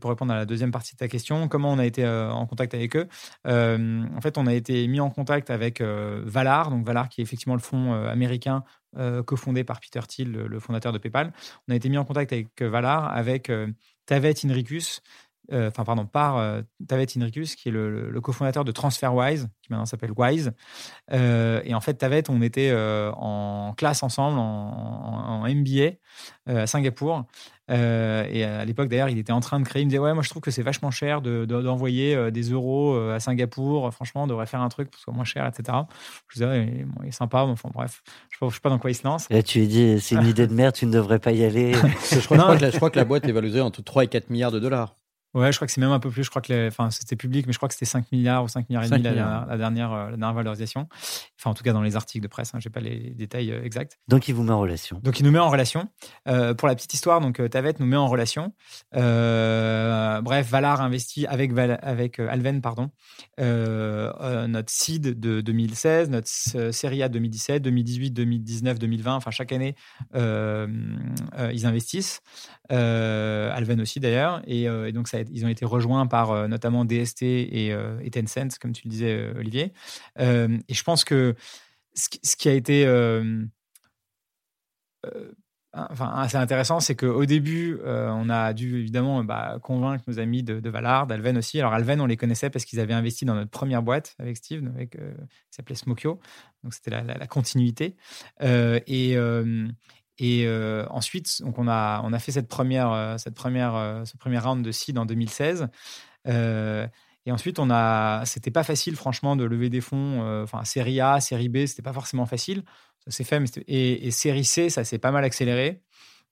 pour 0.00 0.10
répondre 0.10 0.32
à 0.32 0.36
la 0.36 0.46
deuxième 0.46 0.70
partie 0.70 0.94
de 0.94 0.98
ta 0.98 1.08
question, 1.08 1.48
comment 1.48 1.72
on 1.72 1.78
a 1.78 1.86
été 1.86 2.06
en 2.06 2.46
contact 2.46 2.74
avec 2.74 2.96
eux? 2.96 3.06
En 3.44 4.20
fait, 4.20 4.38
on 4.38 4.46
a 4.46 4.54
été 4.54 4.86
mis 4.88 5.00
en 5.00 5.10
contact 5.10 5.50
avec 5.50 5.80
Valar, 5.80 6.70
donc 6.70 6.84
Valar 6.84 7.08
qui 7.08 7.20
est 7.20 7.24
effectivement 7.24 7.54
le 7.54 7.60
fonds 7.60 7.92
américain 7.92 8.64
cofondé 9.26 9.64
par 9.64 9.80
Peter 9.80 10.00
Thiel, 10.06 10.32
le, 10.32 10.60
fondateur 10.60 10.92
de 10.92 10.98
PayPal. 10.98 11.32
On 11.68 11.72
a 11.72 11.76
été 11.76 11.88
mis 11.88 11.98
en 11.98 12.04
contact 12.04 12.32
avec 12.32 12.60
Valar, 12.62 13.14
avec 13.14 13.50
Tavet 14.08 14.34
Inricus, 14.44 15.00
euh, 15.00 15.02
enfin 15.50 15.84
pardon, 15.84 16.04
par 16.04 16.36
euh, 16.36 16.62
Tavet 16.86 17.06
Inricus, 17.16 17.54
qui 17.56 17.68
est 17.68 17.72
le, 17.72 18.20
cofondateur 18.20 18.64
de 18.64 18.72
TransferWise, 18.72 19.48
qui 19.62 19.70
maintenant 19.70 19.86
s'appelle 19.86 20.12
Wise. 20.16 20.52
Euh, 21.12 21.62
et 21.64 21.74
en 21.74 21.80
fait, 21.80 21.94
Tavet, 21.94 22.24
on 22.28 22.42
était 22.42 22.74
en 22.74 23.74
classe 23.76 24.02
ensemble, 24.02 24.38
en, 24.38 25.44
MBA 25.48 25.92
à 26.46 26.66
Singapour. 26.66 27.24
et 27.68 27.72
à 28.44 28.64
l'époque, 28.64 28.88
d'ailleurs, 28.88 29.08
il 29.08 29.18
était 29.18 29.32
en 29.32 29.40
train 29.40 29.60
de 29.60 29.64
créer. 29.64 29.82
Il 29.82 29.86
me 29.86 29.90
disait 29.90 30.00
Ouais, 30.00 30.12
moi, 30.12 30.22
je 30.22 30.28
trouve 30.28 30.42
que 30.42 30.50
c'est 30.50 30.62
vachement 30.62 30.90
cher 30.90 31.22
d'envoyer 31.22 32.30
des 32.30 32.50
euros 32.50 32.98
à 33.10 33.20
Singapour. 33.20 33.92
Franchement, 33.94 34.24
on 34.24 34.26
devrait 34.26 34.46
faire 34.46 34.60
un 34.60 34.68
truc 34.68 34.90
pour 34.90 34.96
que 34.96 34.98
ce 34.98 35.04
soit 35.04 35.14
moins 35.14 35.24
cher, 35.24 35.46
etc. 35.46 35.78
Je 36.28 36.34
disais 36.34 36.86
Il 37.02 37.08
est 37.08 37.12
sympa, 37.12 37.46
mais 37.46 37.52
enfin, 37.52 37.70
bref, 37.72 38.02
je 38.30 38.44
ne 38.44 38.50
sais 38.50 38.60
pas 38.60 38.68
dans 38.68 38.78
quoi 38.78 38.90
il 38.90 38.94
se 38.94 39.04
lance. 39.04 39.26
Là, 39.30 39.42
tu 39.42 39.60
lui 39.60 39.68
dis 39.68 40.00
C'est 40.00 40.16
une 40.16 40.26
idée 40.26 40.46
de 40.46 40.54
merde, 40.54 40.74
tu 40.74 40.84
ne 40.84 40.92
devrais 40.92 41.18
pas 41.18 41.32
y 41.32 41.44
aller. 41.44 41.72
je, 42.12 42.20
crois, 42.26 42.56
que 42.56 42.62
la, 42.62 42.70
je 42.70 42.76
crois 42.76 42.90
que 42.90 42.98
la 42.98 43.04
boîte 43.04 43.24
est 43.24 43.32
valorisée 43.32 43.60
entre 43.60 43.82
3 43.82 44.04
et 44.04 44.08
4 44.08 44.28
milliards 44.28 44.52
de 44.52 44.60
dollars. 44.60 44.97
Ouais, 45.34 45.52
je 45.52 45.58
crois 45.58 45.66
que 45.66 45.72
c'est 45.72 45.80
même 45.80 45.90
un 45.90 46.00
peu 46.00 46.10
plus. 46.10 46.24
Je 46.24 46.30
crois 46.30 46.40
que 46.40 46.68
enfin, 46.68 46.90
c'était 46.90 47.14
public, 47.14 47.46
mais 47.46 47.52
je 47.52 47.58
crois 47.58 47.68
que 47.68 47.74
c'était 47.74 47.84
5 47.84 48.10
milliards 48.12 48.44
ou 48.44 48.48
5 48.48 48.68
milliards 48.70 48.84
et 48.84 48.88
demi 48.88 49.02
la, 49.02 49.10
dernière, 49.12 49.92
euh, 49.92 50.10
la 50.10 50.16
dernière 50.16 50.32
valorisation. 50.32 50.88
Enfin, 51.38 51.50
en 51.50 51.54
tout 51.54 51.62
cas, 51.62 51.74
dans 51.74 51.82
les 51.82 51.96
articles 51.96 52.22
de 52.22 52.28
presse, 52.28 52.54
hein, 52.54 52.60
je 52.60 52.68
n'ai 52.68 52.72
pas 52.72 52.80
les 52.80 53.10
détails 53.10 53.52
euh, 53.52 53.62
exacts. 53.62 53.98
Donc, 54.08 54.28
il 54.28 54.34
vous 54.34 54.42
met 54.42 54.52
en 54.52 54.60
relation. 54.60 55.00
Donc, 55.02 55.20
il 55.20 55.24
nous 55.24 55.30
met 55.30 55.38
en 55.38 55.50
relation. 55.50 55.88
Euh, 56.28 56.54
pour 56.54 56.66
la 56.66 56.74
petite 56.74 56.94
histoire, 56.94 57.20
donc 57.20 57.42
Tavet 57.50 57.74
nous 57.78 57.86
met 57.86 57.96
en 57.96 58.08
relation. 58.08 58.54
bref, 58.92 60.48
Valar 60.48 60.80
investit 60.80 61.26
avec, 61.26 61.52
avec 61.58 62.20
Alven, 62.20 62.62
pardon, 62.62 62.90
notre 63.38 64.70
seed 64.70 65.20
de 65.20 65.42
2016, 65.42 66.08
notre 66.08 66.28
série 66.72 67.02
A 67.02 67.10
2017, 67.10 67.62
2018, 67.62 68.10
2019, 68.12 68.78
2020. 68.78 69.14
Enfin, 69.14 69.30
chaque 69.30 69.52
année, 69.52 69.74
ils 70.14 71.66
investissent. 71.66 72.22
Alven 72.70 73.80
aussi, 73.82 74.00
d'ailleurs. 74.00 74.40
Et, 74.46 74.62
et 74.62 74.92
donc, 74.92 75.08
ça 75.08 75.17
ils 75.30 75.44
ont 75.44 75.48
été 75.48 75.64
rejoints 75.64 76.06
par 76.06 76.30
euh, 76.30 76.48
notamment 76.48 76.84
DST 76.84 77.22
euh, 77.22 77.98
et, 78.02 78.10
Tencent, 78.10 78.58
comme 78.60 78.72
tu 78.72 78.86
le 78.86 78.90
disais, 78.90 79.12
euh, 79.12 79.38
Olivier. 79.38 79.72
et 80.18 80.74
je 80.74 80.82
pense 80.82 81.04
que 81.04 81.34
ce, 81.94 82.36
qui 82.36 82.48
a 82.48 82.52
été 82.52 82.86
assez 85.72 86.36
intéressant, 86.36 86.80
c'est 86.80 86.94
qu'au 86.94 87.26
début, 87.26 87.78
on 87.84 88.30
a 88.30 88.52
dû 88.52 88.78
évidemment 88.78 89.24
bah, 89.24 89.58
convaincre 89.62 90.04
nos 90.06 90.18
amis 90.18 90.42
de, 90.42 90.60
de 90.60 90.70
Valard, 90.70 91.06
d'Alven 91.06 91.38
aussi. 91.38 91.58
Alors, 91.60 91.72
Alven, 91.72 92.00
on 92.00 92.06
les 92.06 92.16
connaissait 92.16 92.50
parce 92.50 92.64
qu'ils 92.64 92.80
avaient 92.80 92.94
investi 92.94 93.24
dans 93.24 93.34
notre 93.34 93.50
première 93.50 93.82
boîte 93.82 94.14
avec 94.18 94.36
Steve, 94.36 94.64
avec, 94.74 94.92
qui 94.92 94.98
s'appelait 95.50 95.74
Smokyo. 95.74 96.20
Donc, 96.62 96.74
c'était 96.74 96.90
la, 96.90 97.02
la, 97.02 97.26
continuité. 97.26 97.96
et, 98.40 99.16
et 100.18 100.44
euh, 100.46 100.84
ensuite, 100.90 101.42
donc 101.42 101.58
on, 101.58 101.68
a, 101.68 102.02
on 102.04 102.12
a 102.12 102.18
fait 102.18 102.32
cette 102.32 102.48
première, 102.48 102.92
euh, 102.92 103.16
cette 103.18 103.34
première, 103.34 103.76
euh, 103.76 104.04
ce 104.04 104.16
premier 104.16 104.38
round 104.38 104.64
de 104.64 104.72
seed 104.72 104.98
en 104.98 105.06
2016. 105.06 105.68
et 106.26 107.32
ensuite, 107.32 107.58
on 107.58 107.70
a, 107.70 108.24
c'était 108.24 108.50
pas 108.50 108.64
facile, 108.64 108.96
franchement, 108.96 109.36
de 109.36 109.44
lever 109.44 109.70
des 109.70 109.80
fonds. 109.80 110.42
Enfin, 110.42 110.64
série 110.64 111.00
A, 111.00 111.20
série 111.20 111.48
B, 111.48 111.66
c'était 111.66 111.82
pas 111.82 111.92
forcément 111.92 112.26
facile. 112.26 112.64
Ça 113.04 113.12
s'est 113.12 113.24
fait, 113.24 113.40
et, 113.68 114.10
série 114.10 114.44
C, 114.44 114.70
ça 114.70 114.84
s'est 114.84 114.98
pas 114.98 115.12
mal 115.12 115.24
accéléré. 115.24 115.82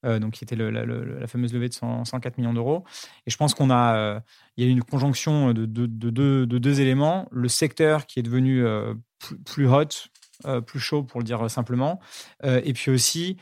donc, 0.03 0.33
qui 0.33 0.45
était 0.45 0.57
la, 0.57 1.27
fameuse 1.27 1.53
levée 1.53 1.69
de 1.69 1.75
104 1.75 2.39
millions 2.39 2.55
d'euros. 2.55 2.85
Et 3.27 3.31
je 3.31 3.37
pense 3.37 3.55
qu'on 3.55 3.71
a, 3.71 4.23
il 4.57 4.65
y 4.65 4.67
a 4.67 4.71
eu 4.71 4.73
une 4.73 4.83
conjonction 4.83 5.53
de, 5.53 5.67
de, 5.67 5.87
de, 5.87 6.11
de, 6.45 6.59
deux 6.59 6.81
éléments. 6.81 7.29
Le 7.31 7.49
secteur 7.49 8.07
qui 8.07 8.19
est 8.19 8.25
devenu 8.25 8.65
plus, 9.45 9.69
hot, 9.69 10.09
plus 10.67 10.81
chaud, 10.81 11.05
pour 11.05 11.21
le 11.21 11.25
dire 11.25 11.51
simplement. 11.51 12.01
et 12.43 12.73
puis 12.73 12.91
aussi, 12.91 13.37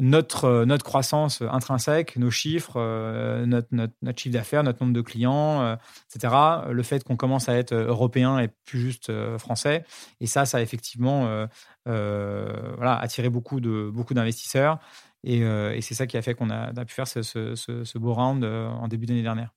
notre, 0.00 0.44
euh, 0.44 0.64
notre 0.64 0.84
croissance 0.84 1.42
intrinsèque, 1.42 2.16
nos 2.16 2.30
chiffres, 2.30 2.74
euh, 2.76 3.46
notre, 3.46 3.68
notre, 3.72 3.94
notre 4.02 4.18
chiffre 4.18 4.32
d'affaires, 4.32 4.62
notre 4.62 4.82
nombre 4.82 4.94
de 4.94 5.00
clients, 5.00 5.62
euh, 5.62 5.76
etc. 6.14 6.34
Le 6.70 6.82
fait 6.82 7.04
qu'on 7.04 7.16
commence 7.16 7.48
à 7.48 7.56
être 7.56 7.74
européen 7.74 8.38
et 8.38 8.48
plus 8.64 8.80
juste 8.80 9.12
français. 9.38 9.84
Et 10.20 10.26
ça, 10.26 10.46
ça 10.46 10.58
a 10.58 10.60
effectivement 10.60 11.46
voilà, 11.84 12.98
attiré 12.98 13.28
beaucoup, 13.28 13.60
de, 13.60 13.90
beaucoup 13.92 14.14
d'investisseurs. 14.14 14.78
Et, 15.24 15.38
et 15.40 15.80
c'est 15.80 15.94
ça 15.94 16.06
qui 16.06 16.16
a 16.16 16.22
fait 16.22 16.34
qu'on 16.34 16.50
a, 16.50 16.72
a, 16.78 16.84
pu 16.84 16.94
faire 16.94 17.08
ce, 17.08 17.22
ce, 17.22 17.54
ce, 17.54 17.98
beau 17.98 18.14
round 18.14 18.44
en 18.44 18.88
début 18.88 19.06
d'année 19.06 19.22
dernière. 19.22 19.54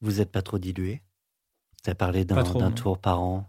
Vous 0.00 0.14
n'êtes 0.14 0.32
pas 0.32 0.42
trop 0.42 0.58
dilué? 0.58 1.02
Tu 1.82 1.90
as 1.90 1.94
parlé 1.94 2.24
d'un, 2.24 2.42
d'un 2.42 2.72
tour 2.72 2.98
par 2.98 3.20
an? 3.20 3.48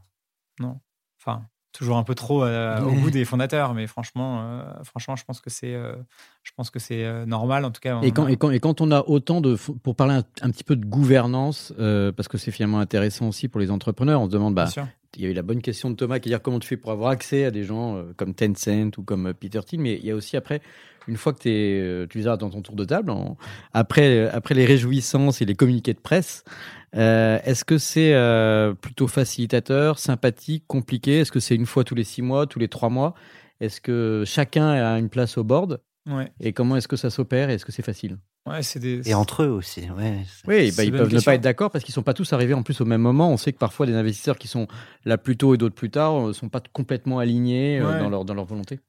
Non. 0.59 0.79
Enfin, 1.19 1.45
toujours 1.73 1.97
un 1.97 2.03
peu 2.03 2.15
trop 2.15 2.43
euh, 2.43 2.79
au 2.81 2.93
goût 2.93 3.09
des 3.09 3.25
fondateurs, 3.25 3.73
mais 3.73 3.87
franchement, 3.87 4.41
euh, 4.43 4.63
franchement, 4.83 5.15
je 5.15 5.25
pense 5.25 5.41
que 5.41 5.49
c'est, 5.49 5.73
euh, 5.73 5.95
je 6.43 6.51
pense 6.55 6.69
que 6.69 6.79
c'est 6.79 7.25
normal 7.25 7.65
en 7.65 7.71
tout 7.71 7.81
cas. 7.81 7.99
Et 8.01 8.11
quand, 8.11 8.27
et 8.27 8.37
quand, 8.37 8.51
et 8.51 8.59
quand 8.59 8.79
on 8.79 8.91
a 8.91 9.01
autant 9.01 9.41
de, 9.41 9.55
pour 9.55 9.95
parler 9.95 10.21
un, 10.41 10.49
petit 10.51 10.63
peu 10.63 10.75
de 10.75 10.85
gouvernance, 10.85 11.73
parce 12.15 12.27
que 12.27 12.37
c'est 12.37 12.51
finalement 12.51 12.79
intéressant 12.79 13.27
aussi 13.27 13.47
pour 13.47 13.59
les 13.59 13.71
entrepreneurs, 13.71 14.21
on 14.21 14.27
se 14.27 14.31
demande, 14.31 14.55
bah, 14.55 14.69
il 15.15 15.21
y 15.21 15.25
a 15.25 15.29
eu 15.29 15.33
la 15.33 15.41
bonne 15.41 15.61
question 15.61 15.89
de 15.89 15.95
Thomas 15.95 16.19
qui 16.19 16.29
dit 16.29 16.35
comment 16.41 16.59
tu 16.59 16.67
fais 16.67 16.77
pour 16.77 16.91
avoir 16.91 17.09
accès 17.09 17.45
à 17.45 17.51
des 17.51 17.63
gens 17.63 18.03
comme 18.17 18.33
Tencent 18.33 18.97
ou 18.97 19.03
comme 19.03 19.33
Peter 19.33 19.59
Thiel, 19.65 19.81
mais 19.81 19.95
il 19.95 20.05
y 20.05 20.11
a 20.11 20.15
aussi 20.15 20.37
après, 20.37 20.61
une 21.07 21.17
fois 21.17 21.33
que 21.33 21.47
es, 21.47 22.07
tu 22.07 22.17
les 22.17 22.27
as 22.27 22.37
dans 22.37 22.49
ton 22.49 22.61
tour 22.61 22.75
de 22.75 22.85
table, 22.85 23.13
après, 23.73 24.29
après 24.29 24.55
les 24.55 24.65
réjouissances 24.65 25.41
et 25.41 25.45
les 25.45 25.55
communiqués 25.55 25.93
de 25.93 25.99
presse, 25.99 26.43
euh, 26.95 27.39
est-ce 27.43 27.65
que 27.65 27.77
c'est 27.77 28.13
euh, 28.13 28.73
plutôt 28.73 29.07
facilitateur, 29.07 29.99
sympathique, 29.99 30.65
compliqué? 30.67 31.19
Est-ce 31.19 31.31
que 31.31 31.39
c'est 31.39 31.55
une 31.55 31.65
fois 31.65 31.83
tous 31.83 31.95
les 31.95 32.03
six 32.03 32.21
mois, 32.21 32.45
tous 32.45 32.59
les 32.59 32.67
trois 32.67 32.89
mois? 32.89 33.15
Est-ce 33.59 33.81
que 33.81 34.23
chacun 34.25 34.69
a 34.69 34.99
une 34.99 35.09
place 35.09 35.37
au 35.37 35.43
board? 35.43 35.81
Ouais. 36.09 36.31
Et 36.39 36.51
comment 36.51 36.75
est-ce 36.75 36.87
que 36.87 36.97
ça 36.97 37.09
s'opère 37.09 37.49
et 37.49 37.53
est-ce 37.53 37.65
que 37.65 37.71
c'est 37.71 37.85
facile? 37.85 38.17
Ouais, 38.45 38.59
des... 38.75 39.09
Et 39.09 39.13
entre 39.13 39.43
eux 39.43 39.49
aussi. 39.49 39.89
Ouais, 39.97 40.17
oui, 40.47 40.73
bah, 40.75 40.83
ils 40.83 40.91
peuvent 40.91 41.13
ne 41.13 41.21
pas 41.21 41.35
être 41.35 41.41
d'accord 41.41 41.71
parce 41.71 41.85
qu'ils 41.85 41.93
ne 41.93 41.95
sont 41.95 42.03
pas 42.03 42.13
tous 42.13 42.33
arrivés 42.33 42.53
en 42.53 42.61
plus 42.61 42.81
au 42.81 42.85
même 42.85 43.01
moment. 43.01 43.31
On 43.31 43.37
sait 43.37 43.53
que 43.53 43.57
parfois 43.57 43.85
des 43.85 43.95
investisseurs 43.95 44.37
qui 44.37 44.49
sont 44.49 44.67
là 45.05 45.17
plus 45.17 45.37
tôt 45.37 45.55
et 45.55 45.57
d'autres 45.57 45.75
plus 45.75 45.89
tard 45.89 46.13
ne 46.21 46.29
euh, 46.29 46.33
sont 46.33 46.49
pas 46.49 46.61
complètement 46.73 47.19
alignés 47.19 47.79
dans, 47.79 48.09
leur, 48.09 48.25
dans 48.25 48.33
leur 48.33 48.45
volonté. 48.45 48.81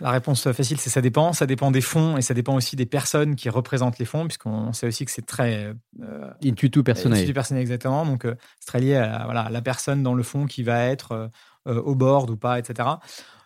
La 0.00 0.10
réponse 0.10 0.50
facile, 0.52 0.78
c'est 0.78 0.90
ça 0.90 1.00
dépend. 1.00 1.32
Ça 1.32 1.46
dépend 1.46 1.70
des 1.70 1.80
fonds 1.80 2.16
et 2.16 2.22
ça 2.22 2.34
dépend 2.34 2.54
aussi 2.54 2.76
des 2.76 2.86
personnes 2.86 3.36
qui 3.36 3.48
représentent 3.48 3.98
les 3.98 4.04
fonds, 4.04 4.26
puisqu'on 4.26 4.72
sait 4.72 4.86
aussi 4.86 5.04
que 5.04 5.10
c'est 5.10 5.26
très. 5.26 5.74
Euh, 6.02 6.30
intuitu 6.44 6.82
personnel. 6.82 7.18
Intuitu 7.18 7.34
personnel, 7.34 7.60
exactement. 7.60 8.06
Donc, 8.06 8.24
euh, 8.24 8.34
c'est 8.58 8.66
très 8.66 8.80
lié 8.80 8.96
à 8.96 9.24
voilà, 9.24 9.48
la 9.50 9.62
personne 9.62 10.02
dans 10.02 10.14
le 10.14 10.22
fond 10.22 10.46
qui 10.46 10.62
va 10.62 10.84
être 10.84 11.30
euh, 11.66 11.80
au 11.80 11.94
board 11.94 12.30
ou 12.30 12.36
pas, 12.36 12.58
etc. 12.58 12.88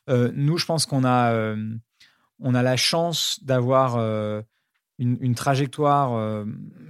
nous, 0.09 0.59
je 0.59 0.67
pense 0.67 0.87
qu'on 0.87 1.05
a, 1.05 1.55
on 2.39 2.55
a 2.55 2.63
la 2.63 2.77
chance 2.77 3.41
d'avoir 3.43 3.97
une, 4.99 5.17
une, 5.21 5.35
trajectoire 5.35 6.45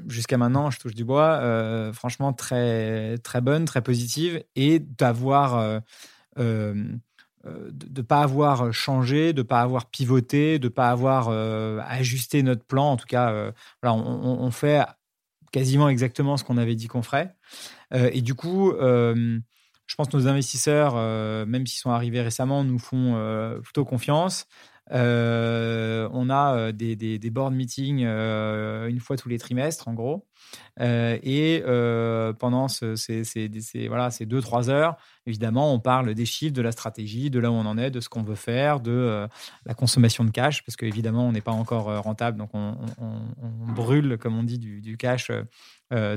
jusqu'à 0.09 0.37
maintenant, 0.37 0.71
je 0.71 0.81
touche 0.81 0.95
du 0.95 1.05
bois, 1.05 1.93
franchement 1.95 2.33
très, 2.33 3.17
très 3.19 3.41
bonne, 3.41 3.65
très 3.65 3.83
positive, 3.83 4.45
et 4.57 4.81
d'avoir 4.81 5.81
euh, 6.39 6.75
de 7.45 8.01
ne 8.01 8.07
pas 8.07 8.23
avoir 8.23 8.73
changé, 8.73 9.33
de 9.33 9.43
ne 9.43 9.47
pas 9.47 9.61
avoir 9.61 9.87
pivoté, 9.87 10.59
de 10.59 10.67
ne 10.67 10.73
pas 10.73 10.91
avoir 10.91 11.29
euh, 11.29 11.81
ajusté 11.87 12.43
notre 12.43 12.65
plan. 12.65 12.93
En 12.93 12.97
tout 12.97 13.07
cas, 13.07 13.31
euh, 13.31 13.53
on, 13.83 14.51
fait 14.51 14.85
quasiment 15.53 15.89
exactement 15.89 16.37
ce 16.37 16.45
qu'on 16.45 16.59
avait 16.59 16.75
dit 16.75 16.89
qu'on 16.89 17.03
ferait. 17.03 17.35
et 17.93 18.23
du 18.23 18.35
coup, 18.35 18.73
je 18.77 19.95
pense 19.97 20.09
que 20.09 20.17
nos 20.17 20.27
investisseurs, 20.27 20.97
même 21.47 21.67
s'ils 21.67 21.79
sont 21.79 21.91
arrivés 21.91 22.23
récemment, 22.23 22.65
nous 22.65 22.79
font 22.79 23.61
plutôt 23.63 23.85
confiance. 23.85 24.47
On 24.91 26.31
a 26.31 26.73
des, 26.73 26.97
des, 26.97 27.31
board 27.31 27.55
meetings 27.55 28.05
une 28.05 29.01
fois 29.01 29.17
tous 29.17 29.29
les 29.29 29.39
trimestres, 29.39 29.89
en 29.89 29.95
gros. 29.95 30.27
et 30.81 31.63
pendant 32.39 32.69
ces, 32.69 33.89
voilà, 33.89 34.11
ces 34.11 34.27
deux, 34.27 34.41
trois 34.41 34.71
heures, 34.71 34.97
évidemment, 35.27 35.73
on 35.73 35.81
parle 35.81 36.15
des 36.15 36.27
chiffres, 36.27 36.55
de 36.55 36.63
la 36.63 36.73
stratégie, 36.73 37.31
de 37.31 37.39
là 37.39 37.51
où 37.51 37.55
on 37.55 37.67
en 37.67 37.79
est, 37.79 37.91
de 37.91 38.01
ce 38.01 38.09
qu'on 38.09 38.23
veut 38.23 38.35
faire, 38.35 38.81
de 38.81 39.27
la 39.65 39.75
consommation 39.75 40.25
de 40.25 40.31
cash, 40.31 40.65
parce 40.65 40.77
qu'évidemment, 40.77 41.27
on 41.27 41.33
n'est 41.33 41.41
pas 41.41 41.53
encore 41.53 41.85
rentable, 42.03 42.39
donc 42.39 42.51
on, 42.55 42.77
brûle, 43.75 44.19
comme 44.19 44.39
on 44.39 44.43
dit, 44.43 44.59
du, 44.59 44.97
cash 44.97 45.31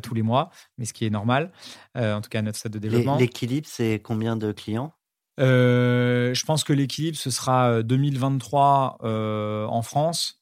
tous 0.04 0.14
les 0.14 0.24
mois, 0.24 0.50
mais 0.78 0.86
ce 0.86 0.94
qui 0.94 1.06
est 1.06 1.10
normal, 1.10 1.52
en 1.96 2.22
tout 2.22 2.30
cas 2.30 2.40
à 2.40 2.42
notre 2.42 2.58
stade 2.58 2.74
de 2.74 2.80
développement. 2.80 3.18
L'équilibre, 3.18 3.68
c'est 3.70 4.02
combien 4.04 4.36
de 4.36 4.52
clients? 4.52 4.94
Je 5.38 6.46
pense 6.46 6.64
que 6.64 6.74
l'équilibre, 6.74 7.18
ce 7.18 7.30
sera 7.30 7.84
2023 7.84 8.98
en 9.70 9.82
France. 9.82 10.42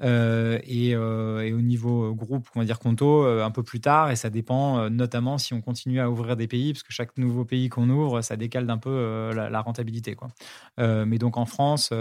et, 0.00 0.96
au 0.96 1.60
niveau 1.60 2.14
groupe, 2.14 2.48
on 2.54 2.60
va 2.60 2.64
dire 2.66 2.78
Conto, 2.78 3.24
un 3.24 3.50
peu 3.50 3.62
plus 3.62 3.80
tard. 3.80 4.10
Et 4.10 4.16
ça 4.16 4.30
dépend 4.30 4.90
notamment 4.90 5.38
si 5.38 5.54
on 5.54 5.60
continue 5.60 6.00
à 6.00 6.10
ouvrir 6.10 6.36
des 6.36 6.48
pays, 6.48 6.72
parce 6.72 6.82
que 6.82 6.92
chaque 6.92 7.16
nouveau 7.18 7.44
pays 7.44 7.68
qu'on 7.68 7.88
ouvre, 7.90 8.20
ça 8.22 8.36
décale 8.36 8.66
d'un 8.66 8.78
peu 8.78 9.30
la, 9.34 9.60
rentabilité. 9.60 10.16
Mais 10.78 11.18
donc 11.18 11.36
en 11.36 11.46
France, 11.46 11.92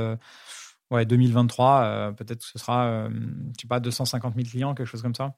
ouais, 0.91 1.05
2023, 1.05 2.13
peut-être 2.17 2.39
que 2.39 2.45
ce 2.45 2.59
sera, 2.59 3.09
je 3.09 3.61
sais 3.61 3.67
pas, 3.67 3.80
250 3.80 4.36
000 4.36 4.47
clients, 4.47 4.74
quelque 4.76 4.88
chose 4.88 5.01
comme 5.01 5.15
ça. 5.15 5.36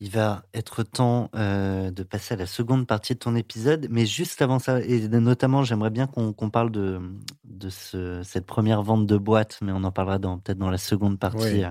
Il 0.00 0.10
va 0.10 0.42
être 0.52 0.82
temps 0.82 1.30
euh, 1.36 1.90
de 1.90 2.02
passer 2.02 2.34
à 2.34 2.36
la 2.36 2.46
seconde 2.46 2.86
partie 2.86 3.14
de 3.14 3.18
ton 3.20 3.36
épisode, 3.36 3.86
mais 3.90 4.06
juste 4.06 4.42
avant 4.42 4.58
ça, 4.58 4.80
et 4.80 5.08
notamment, 5.08 5.62
j'aimerais 5.62 5.90
bien 5.90 6.06
qu'on 6.06 6.50
parle 6.50 6.70
de, 6.70 7.00
de 7.44 7.70
ce, 7.70 8.20
cette 8.24 8.44
première 8.44 8.82
vente 8.82 9.06
de 9.06 9.16
boîte, 9.16 9.58
mais 9.62 9.72
on 9.72 9.84
en 9.84 9.92
parlera 9.92 10.18
peut-être 10.18 10.58
dans 10.58 10.70
la 10.70 10.78
seconde 10.78 11.18
partie. 11.18 11.62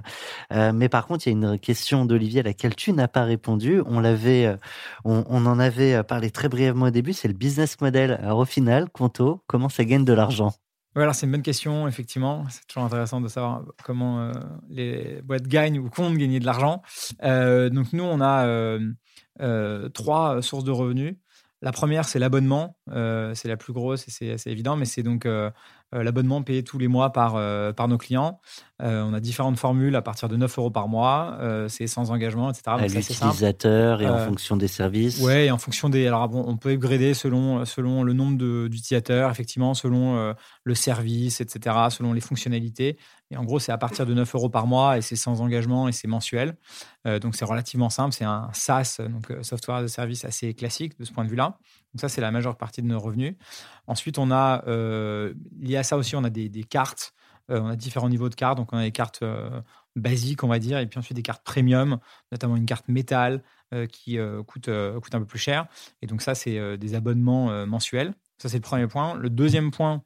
Euh, 0.51 0.71
mais 0.73 0.89
par 0.89 1.05
contre, 1.05 1.27
il 1.27 1.31
y 1.31 1.33
a 1.33 1.37
une 1.51 1.59
question 1.59 2.05
d'Olivier 2.05 2.39
à 2.39 2.43
laquelle 2.43 2.75
tu 2.75 2.93
n'as 2.93 3.09
pas 3.09 3.23
répondu. 3.23 3.81
On 3.85 3.99
l'avait, 3.99 4.45
euh, 4.45 4.57
on, 5.03 5.25
on, 5.27 5.45
en 5.45 5.59
avait 5.59 6.01
parlé 6.03 6.31
très 6.31 6.49
brièvement 6.49 6.85
au 6.85 6.91
début. 6.91 7.13
C'est 7.13 7.27
le 7.27 7.33
business 7.33 7.79
model. 7.81 8.11
Alors 8.21 8.39
au 8.39 8.45
final, 8.45 8.89
Conto, 8.89 9.43
comment 9.47 9.69
ça 9.69 9.83
gagne 9.83 10.05
de 10.05 10.13
l'argent? 10.13 10.53
Oui, 10.95 11.01
alors 11.01 11.15
c'est 11.15 11.25
une 11.25 11.31
bonne 11.31 11.41
question, 11.41 11.87
effectivement. 11.87 12.45
C'est 12.49 12.67
toujours 12.67 12.83
intéressant 12.83 13.19
de 13.19 13.27
savoir 13.27 13.63
comment 13.83 14.21
euh, 14.21 14.31
les 14.69 15.21
boîtes 15.23 15.47
gagnent 15.47 15.79
ou 15.79 15.89
comptent 15.89 16.17
gagner 16.17 16.39
de 16.39 16.45
l'argent. 16.45 16.83
Euh, 17.23 17.69
donc 17.69 17.93
nous, 17.93 18.03
on 18.03 18.21
a 18.21 18.45
euh, 18.45 19.89
trois 19.89 20.41
sources 20.43 20.63
de 20.63 20.71
revenus. 20.71 21.15
La 21.63 21.71
première, 21.71 22.05
c'est 22.05 22.19
l'abonnement. 22.19 22.77
C'est 22.89 23.47
la 23.47 23.57
plus 23.57 23.73
grosse 23.73 24.07
et 24.07 24.11
c'est 24.11 24.31
assez 24.31 24.49
évident, 24.49 24.75
mais 24.75 24.85
c'est 24.85 25.03
donc 25.03 25.27
l'abonnement 25.91 26.41
payé 26.41 26.63
tous 26.63 26.77
les 26.77 26.87
mois 26.87 27.11
par, 27.11 27.33
par 27.75 27.87
nos 27.87 27.97
clients. 27.97 28.39
on 28.79 29.13
a 29.13 29.19
différentes 29.19 29.57
formules 29.57 29.95
à 29.95 30.01
partir 30.01 30.27
de 30.27 30.35
9 30.35 30.57
euros 30.57 30.71
par 30.71 30.87
mois. 30.87 31.37
c'est 31.69 31.87
sans 31.87 32.11
engagement, 32.11 32.49
etc. 32.49 32.63
À 32.67 32.87
l'utilisateur 32.87 34.01
et 34.01 34.09
en 34.09 34.17
fonction 34.19 34.57
des 34.57 34.67
services? 34.67 35.21
Oui, 35.21 35.49
en 35.51 35.57
fonction 35.57 35.89
des. 35.89 36.07
Alors, 36.07 36.27
bon, 36.27 36.43
on 36.45 36.57
peut 36.57 36.71
upgrader 36.71 37.13
selon, 37.13 37.63
selon 37.65 38.03
le 38.03 38.13
nombre 38.13 38.37
d'utilisateurs, 38.67 39.31
effectivement, 39.31 39.73
selon 39.73 40.33
le 40.63 40.75
service, 40.75 41.41
etc., 41.41 41.75
selon 41.89 42.13
les 42.13 42.21
fonctionnalités. 42.21 42.97
Et 43.33 43.37
en 43.37 43.43
gros, 43.43 43.59
c'est 43.59 43.71
à 43.71 43.77
partir 43.79 44.05
de 44.05 44.13
9 44.13 44.35
euros 44.35 44.49
par 44.49 44.67
mois 44.67 44.97
et 44.97 45.01
c'est 45.01 45.15
sans 45.15 45.41
engagement 45.41 45.87
et 45.87 45.91
c'est 45.91 46.07
mensuel. 46.07 46.55
Euh, 47.07 47.17
donc, 47.17 47.35
c'est 47.35 47.45
relativement 47.45 47.89
simple. 47.89 48.13
C'est 48.13 48.25
un 48.25 48.49
SaaS, 48.53 48.99
donc 49.09 49.31
euh, 49.31 49.41
software 49.41 49.81
de 49.81 49.87
service 49.87 50.23
assez 50.23 50.53
classique 50.53 50.97
de 50.99 51.03
ce 51.03 51.11
point 51.11 51.25
de 51.25 51.29
vue-là. 51.29 51.57
Donc, 51.93 52.01
ça, 52.01 52.09
c'est 52.09 52.21
la 52.21 52.31
majeure 52.31 52.57
partie 52.57 52.81
de 52.81 52.87
nos 52.87 52.99
revenus. 52.99 53.35
Ensuite, 53.87 54.17
on 54.17 54.31
a, 54.31 54.63
euh, 54.67 55.33
lié 55.59 55.77
à 55.77 55.83
ça 55.83 55.97
aussi, 55.97 56.15
on 56.15 56.23
a 56.23 56.29
des, 56.29 56.49
cartes. 56.63 57.13
on 57.49 57.67
a 57.67 57.75
différents 57.75 58.09
niveaux 58.09 58.29
de 58.29 58.35
cartes. 58.35 58.57
Donc, 58.57 58.73
on 58.73 58.77
a 58.77 58.83
des 58.83 58.91
cartes 58.91 59.23
basiques, 59.95 60.43
on 60.43 60.47
va 60.47 60.59
dire, 60.59 60.79
et 60.79 60.87
puis 60.87 60.97
ensuite 60.97 61.15
des 61.15 61.21
cartes 61.21 61.43
premium, 61.43 61.99
notamment 62.31 62.55
une 62.55 62.65
carte 62.65 62.87
métal 62.87 63.43
qui 63.91 64.17
coûte, 64.47 64.69
coûte 65.01 65.15
un 65.15 65.19
peu 65.19 65.25
plus 65.25 65.39
cher. 65.39 65.67
Et 66.01 66.07
donc, 66.07 66.21
ça, 66.21 66.35
c'est 66.35 66.77
des 66.77 66.95
abonnements 66.95 67.65
mensuels. 67.67 68.13
Ça, 68.39 68.49
c'est 68.49 68.57
le 68.57 68.61
premier 68.61 68.87
point. 68.87 69.15
Le 69.15 69.29
deuxième 69.29 69.71
point, 69.71 70.01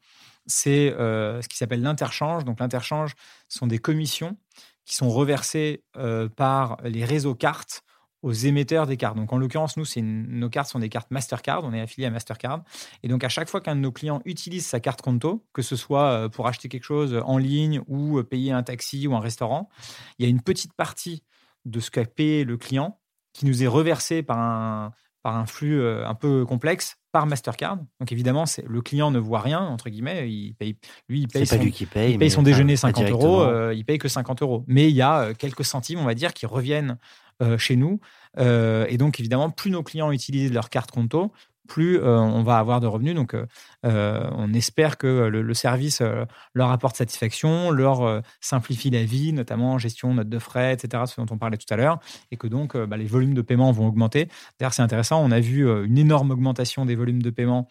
c'est 0.47 0.93
euh, 0.93 1.41
ce 1.41 1.47
qui 1.47 1.57
s'appelle 1.57 1.81
l'interchange. 1.81 2.45
Donc 2.45 2.59
l'interchange 2.59 3.13
sont 3.49 3.67
des 3.67 3.77
commissions 3.77 4.37
qui 4.85 4.95
sont 4.95 5.09
reversées 5.09 5.83
euh, 5.97 6.29
par 6.29 6.77
les 6.83 7.05
réseaux 7.05 7.35
cartes 7.35 7.83
aux 8.23 8.31
émetteurs 8.31 8.87
des 8.87 8.97
cartes. 8.97 9.15
Donc 9.15 9.31
en 9.31 9.37
l'occurrence, 9.37 9.77
nous, 9.77 9.85
nos 10.01 10.49
cartes 10.49 10.69
sont 10.69 10.79
des 10.79 10.89
cartes 10.89 11.11
Mastercard, 11.11 11.63
on 11.63 11.73
est 11.73 11.81
affilié 11.81 12.07
à 12.07 12.09
Mastercard. 12.09 12.63
Et 13.03 13.07
donc 13.07 13.23
à 13.23 13.29
chaque 13.29 13.49
fois 13.49 13.61
qu'un 13.61 13.75
de 13.75 13.81
nos 13.81 13.91
clients 13.91 14.21
utilise 14.25 14.65
sa 14.65 14.79
carte 14.79 15.01
Conto, 15.01 15.45
que 15.53 15.61
ce 15.61 15.75
soit 15.75 16.11
euh, 16.11 16.29
pour 16.29 16.47
acheter 16.47 16.69
quelque 16.69 16.83
chose 16.83 17.21
en 17.25 17.37
ligne 17.37 17.81
ou 17.87 18.21
payer 18.23 18.51
un 18.51 18.63
taxi 18.63 19.07
ou 19.07 19.15
un 19.15 19.19
restaurant, 19.19 19.69
il 20.17 20.23
y 20.23 20.25
a 20.25 20.29
une 20.29 20.41
petite 20.41 20.73
partie 20.73 21.23
de 21.65 21.79
ce 21.79 21.91
qu'a 21.91 22.05
payé 22.05 22.43
le 22.43 22.57
client 22.57 22.99
qui 23.33 23.45
nous 23.45 23.63
est 23.63 23.67
reversée 23.67 24.23
par 24.23 24.39
un, 24.39 24.91
par 25.21 25.35
un 25.35 25.45
flux 25.45 25.85
un 25.85 26.15
peu 26.15 26.45
complexe 26.45 26.97
par 27.17 27.25
Mastercard. 27.25 27.77
Donc 27.99 28.11
évidemment, 28.11 28.43
le 28.63 28.81
client 28.81 29.09
ne 29.09 29.17
voit 29.17 29.39
rien 29.39 29.59
entre 29.59 29.89
guillemets. 29.89 30.29
Il 30.29 30.53
paye, 30.53 30.77
lui, 31.09 31.21
il 31.21 31.27
paye 31.27 31.47
son, 31.47 31.57
lui 31.57 31.71
qui 31.71 31.87
paye, 31.87 32.13
il 32.13 32.19
paye 32.19 32.29
son 32.29 32.43
déjeuner 32.43 32.75
50 32.75 33.09
euros. 33.09 33.41
Euh, 33.41 33.73
il 33.73 33.85
paye 33.85 33.97
que 33.97 34.07
50 34.07 34.43
euros. 34.43 34.63
Mais 34.67 34.89
il 34.89 34.95
y 34.95 35.01
a 35.01 35.21
euh, 35.21 35.33
quelques 35.33 35.65
centimes, 35.65 35.99
on 35.99 36.05
va 36.05 36.13
dire, 36.13 36.31
qui 36.33 36.45
reviennent 36.45 36.91
euh, 36.91 36.95
chez 37.57 37.75
nous. 37.75 37.99
et 38.37 38.97
donc 38.97 39.19
évidemment, 39.19 39.49
plus 39.49 39.71
nos 39.71 39.83
clients 39.83 40.11
utilisent 40.11 40.53
leur 40.53 40.69
carte 40.69 40.91
Conto, 40.91 41.31
plus 41.67 41.99
euh, 41.99 42.17
on 42.17 42.41
va 42.41 42.57
avoir 42.57 42.79
de 42.79 42.87
revenus. 42.87 43.13
Donc, 43.13 43.35
euh, 43.35 43.45
euh, 43.85 44.27
on 44.33 44.53
espère 44.53 44.97
que 44.97 45.27
le, 45.27 45.53
service 45.53 46.01
leur 46.53 46.71
apporte 46.71 46.95
satisfaction, 46.95 47.71
leur 47.71 48.21
simplifie 48.41 48.89
la 48.89 49.03
vie, 49.03 49.33
notamment 49.33 49.77
gestion, 49.77 50.13
notes 50.13 50.29
de 50.29 50.39
frais, 50.39 50.73
etc., 50.73 51.03
ce 51.07 51.19
dont 51.19 51.27
on 51.29 51.37
parlait 51.37 51.57
tout 51.57 51.71
à 51.71 51.77
l'heure, 51.77 51.99
et 52.31 52.37
que 52.37 52.47
donc 52.47 52.77
bah, 52.77 52.95
les 52.95 53.05
volumes 53.05 53.33
de 53.33 53.41
paiement 53.41 53.71
vont 53.71 53.87
augmenter. 53.87 54.27
D'ailleurs, 54.59 54.73
c'est 54.73 54.83
intéressant, 54.83 55.23
on 55.23 55.31
a 55.31 55.39
vu 55.39 55.67
une 55.85 55.97
énorme 55.97 56.31
augmentation 56.31 56.85
des 56.85 56.95
volumes 56.95 57.21
de 57.21 57.29
paiement 57.29 57.67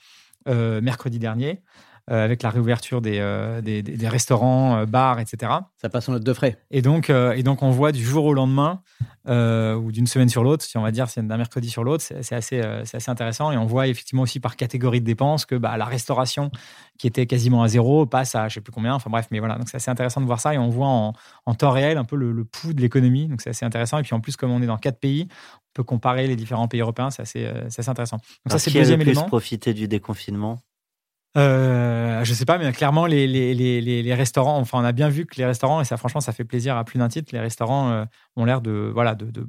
mercredi 0.47 1.19
dernier. 1.19 1.63
Euh, 2.09 2.25
avec 2.25 2.45
la 2.45 2.51
réouverture 2.51 3.01
des, 3.01 3.19
euh, 3.19 3.61
des, 3.61 3.83
des, 3.83 4.09
restaurants, 4.09 4.77
euh, 4.77 4.87
bars, 4.87 5.19
etc. 5.19 5.51
Ça 5.77 5.89
passe 5.89 6.09
en 6.09 6.13
note 6.13 6.23
de 6.23 6.33
frais. 6.33 6.57
Et 6.71 6.81
donc, 6.81 7.11
et 7.11 7.43
donc 7.43 7.65
on 7.65 7.71
voit 7.73 7.91
du 7.91 8.05
jour 8.05 8.27
au 8.27 8.33
lendemain, 8.33 8.81
ou 9.27 9.91
d'une 9.91 10.07
semaine 10.07 10.29
sur 10.29 10.45
l'autre, 10.45 10.65
si 10.65 10.79
on 10.79 10.83
va 10.83 10.93
dire, 10.93 11.09
c'est 11.09 11.27
d'un 11.27 11.37
mercredi 11.37 11.69
sur 11.69 11.83
l'autre, 11.83 12.05
c'est 12.05 12.33
assez, 12.33 12.63
c'est 12.85 12.99
assez 12.99 13.11
intéressant. 13.11 13.51
Et 13.51 13.57
on 13.57 13.67
voit 13.67 13.89
effectivement 13.89 14.23
aussi 14.23 14.39
par 14.39 14.55
catégorie 14.55 15.01
de 15.01 15.05
dépenses 15.05 15.47
que 15.47 15.57
bah, 15.57 15.77
la 15.77 15.85
restauration, 15.85 16.53
qui 16.97 17.09
était 17.09 17.27
quasiment 17.27 17.65
à 17.65 17.69
zéro, 17.69 18.07
passe 18.07 18.37
à 18.37 18.47
je 18.47 18.55
sais 18.55 18.61
plus 18.61 18.73
combien. 18.73 18.95
Enfin 18.95 19.11
bref, 19.11 19.27
mais 19.33 19.41
voilà, 19.41 19.57
donc 19.57 19.69
c'est 19.69 19.79
assez 19.79 19.91
intéressant 19.91 20.21
de 20.21 20.27
voir 20.27 20.39
ça. 20.39 20.55
Et 20.55 20.59
on 20.59 20.69
voit 20.69 20.87
en, 20.87 21.13
en 21.45 21.55
temps 21.57 21.73
réel 21.73 21.99
un 21.99 22.05
peu 22.05 22.15
le, 22.15 22.45
pouls 22.45 22.73
de 22.73 22.81
l'économie. 22.81 23.27
Donc 23.27 23.41
c'est 23.41 23.51
assez 23.51 23.65
intéressant. 23.65 23.99
Et 23.99 24.03
puis 24.03 24.15
en 24.15 24.21
plus, 24.21 24.37
comme 24.37 24.53
on 24.53 24.63
est 24.63 24.67
dans 24.67 24.79
quatre 24.79 25.01
pays, 25.01 25.27
on 25.33 25.73
peut 25.75 25.83
comparer 25.83 26.29
les 26.29 26.37
différents 26.37 26.69
pays 26.69 26.83
européens. 26.83 27.11
C'est 27.11 27.23
assez, 27.23 27.47
assez 27.47 27.89
intéressant. 27.89 28.19
Donc 28.45 28.53
ça, 28.53 28.61
c'est 28.61 28.73
le 28.73 28.79
deuxième 28.79 29.01
élément. 29.01 29.25
profiter 29.25 29.75
du 29.75 29.89
déconfinement? 29.89 30.61
Euh, 31.37 32.25
je 32.25 32.33
sais 32.33 32.47
pas, 32.47 32.57
mais 32.57 32.73
clairement, 32.73 33.05
les, 33.05 33.27
les, 33.27 33.55
les, 33.55 34.03
les, 34.03 34.15
restaurants, 34.15 34.59
enfin, 34.59 34.79
on 34.81 34.85
a 34.85 34.93
bien 34.93 35.09
vu 35.11 35.27
que 35.27 35.37
les 35.37 35.45
restaurants, 35.45 35.83
et 35.83 35.85
ça, 35.85 35.97
franchement, 35.99 36.21
ça 36.21 36.33
fait 36.33 36.45
plaisir 36.45 36.77
à 36.77 36.85
plus 36.85 36.99
d'un 36.99 37.09
titre, 37.09 37.31
les 37.33 37.41
restaurants 37.41 37.91
euh, 37.91 38.05
ont 38.37 38.47
l'air 38.47 38.63
de, 38.63 38.91
voilà, 38.93 39.15
de, 39.15 39.31
de 39.31 39.47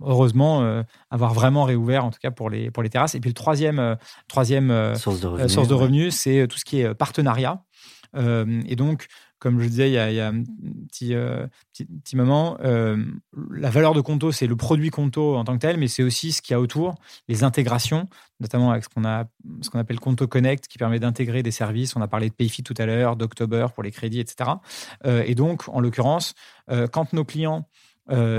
heureusement, 0.00 0.62
euh, 0.62 0.82
avoir 1.10 1.32
vraiment 1.32 1.62
réouvert, 1.64 2.04
en 2.04 2.10
tout 2.10 2.18
cas 2.20 2.32
pour 2.32 2.50
les, 2.50 2.70
pour 2.72 2.82
les 2.82 2.90
terrasses. 2.90 3.14
Et 3.14 3.20
puis, 3.20 3.30
le 3.30 3.34
troisième, 3.34 3.78
euh, 3.78 3.94
troisième 4.26 4.94
source 4.96 5.20
de 5.20 5.28
revenus, 5.28 5.52
source 5.52 5.68
de 5.68 5.74
revenus 5.74 6.14
c'est 6.14 6.46
tout 6.48 6.58
ce 6.58 6.64
qui 6.64 6.80
est 6.80 6.94
partenariat. 6.94 7.62
et 8.16 8.76
donc, 8.76 9.06
comme 9.42 9.58
je 9.58 9.64
le 9.64 9.70
disais 9.70 9.90
il 9.90 9.94
y 9.94 10.20
a, 10.20 10.28
un 10.28 10.44
petit, 10.88 11.14
euh, 11.14 11.48
petit, 11.72 12.14
moment, 12.14 12.58
euh, 12.62 12.96
la 13.50 13.70
valeur 13.70 13.92
de 13.92 14.00
Conto, 14.00 14.30
c'est 14.30 14.46
le 14.46 14.54
produit 14.54 14.90
Conto 14.90 15.34
en 15.34 15.42
tant 15.42 15.54
que 15.54 15.58
tel, 15.58 15.78
mais 15.78 15.88
c'est 15.88 16.04
aussi 16.04 16.30
ce 16.30 16.40
qu'il 16.40 16.54
y 16.54 16.54
a 16.54 16.60
autour, 16.60 16.94
les 17.26 17.42
intégrations, 17.42 18.06
notamment 18.38 18.70
avec 18.70 18.84
ce 18.84 18.88
qu'on 18.88 19.04
a, 19.04 19.24
ce 19.62 19.68
qu'on 19.68 19.80
appelle 19.80 19.98
Conto 19.98 20.28
Connect, 20.28 20.68
qui 20.68 20.78
permet 20.78 21.00
d'intégrer 21.00 21.42
des 21.42 21.50
services. 21.50 21.96
On 21.96 22.00
a 22.00 22.06
parlé 22.06 22.28
de 22.28 22.34
Payfit 22.34 22.62
tout 22.62 22.74
à 22.78 22.86
l'heure, 22.86 23.16
d'October 23.16 23.66
pour 23.74 23.82
les 23.82 23.90
crédits, 23.90 24.20
etc. 24.20 24.50
Euh, 25.06 25.24
et 25.26 25.34
donc, 25.34 25.68
en 25.68 25.80
l'occurrence, 25.80 26.34
quand 26.92 27.12
nos 27.12 27.24
clients 27.24 27.68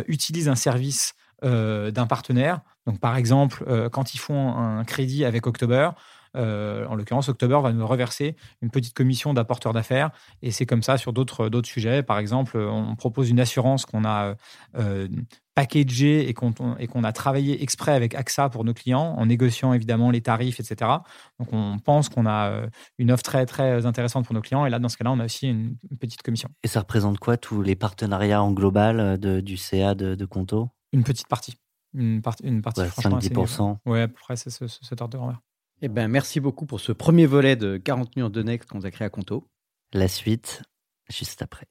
utilisent 0.08 0.48
un 0.48 0.56
service 0.56 1.14
d'un 1.42 2.08
partenaire, 2.08 2.62
donc 2.88 3.00
par 3.00 3.18
exemple, 3.18 3.90
quand 3.92 4.14
ils 4.14 4.18
font 4.18 4.56
un 4.56 4.86
crédit 4.86 5.26
avec 5.26 5.46
October, 5.46 5.90
euh, 6.36 6.86
en 6.88 6.96
l'occurrence, 6.96 7.30
October 7.30 7.60
va 7.62 7.72
nous 7.74 7.86
reverser 7.86 8.36
une 8.62 8.70
petite 8.70 8.94
commission 8.94 9.34
d'apporteur 9.34 9.74
d'affaires. 9.74 10.12
Et 10.42 10.52
c'est 10.52 10.66
comme 10.66 10.84
ça 10.84 10.98
sur 10.98 11.14
d'autres 11.14 11.50
sujets. 11.66 12.04
Par 12.04 12.18
exemple, 12.18 12.58
on 12.58 12.96
propose 12.96 13.30
une 13.30 13.40
assurance 13.40 13.86
qu'on 13.86 14.06
a 14.06 14.36
euh, 14.78 15.08
packagée 15.56 16.28
et 16.28 16.34
qu'on 16.34 17.04
a 17.04 17.12
travaillé 17.12 17.62
exprès 17.62 17.92
avec 17.94 18.16
AXA 18.16 18.50
pour 18.50 18.64
nos 18.66 18.74
clients, 18.74 19.16
en 19.18 19.26
négociant 19.28 19.74
évidemment 19.74 20.10
les 20.10 20.22
tarifs, 20.22 20.60
etc. 20.60 20.92
Donc 21.40 21.50
on 21.52 21.78
pense 21.78 22.10
qu'on 22.10 22.26
a 22.26 22.50
euh, 22.50 22.68
une 22.98 23.12
offre 23.12 23.24
très 23.24 23.46
très 23.46 23.86
intéressante 23.86 24.26
pour 24.26 24.34
nos 24.34 24.42
clients. 24.42 24.66
Et 24.66 24.70
là, 24.70 24.80
dans 24.80 24.90
ce 24.90 24.98
cas-là, 24.98 25.12
on 25.12 25.20
a 25.20 25.26
aussi 25.26 25.48
une, 25.48 25.76
petite 26.00 26.24
commission. 26.24 26.50
Et 26.64 26.68
ça 26.68 26.80
représente 26.80 27.20
quoi 27.20 27.38
tous 27.38 27.62
les 27.62 27.76
partenariats 27.76 28.42
en 28.42 28.52
global 28.52 29.18
du 29.20 29.58
CA 29.58 29.94
de, 29.94 30.16
de 30.16 30.26
Conto? 30.26 30.70
Une 30.92 31.04
petite 31.04 31.28
partie. 31.28 31.56
Une, 31.94 32.22
une 32.44 32.62
partie 32.64 32.86
franchement 32.86 33.20
5-10%. 33.20 33.78
Oui, 33.86 34.02
à 34.02 34.08
peu 34.08 34.16
près, 34.16 34.36
c'est 34.36 34.50
ce, 34.50 34.68
cet 34.68 35.02
ordre 35.02 35.14
de 35.14 35.18
grandeur. 35.18 35.42
Eh 35.86 35.90
ben, 35.90 36.08
merci 36.08 36.40
beaucoup 36.40 36.66
pour 36.66 36.80
ce 36.80 36.94
premier 36.94 37.26
volet 37.26 37.58
de 37.58 37.76
40 37.76 38.16
nuances 38.16 38.32
de 38.32 38.42
Next 38.42 38.70
consacré 38.70 39.04
à 39.04 39.10
Conto. 39.10 39.50
La 39.92 40.08
suite, 40.08 40.62
juste 41.10 41.42
après. 41.42 41.66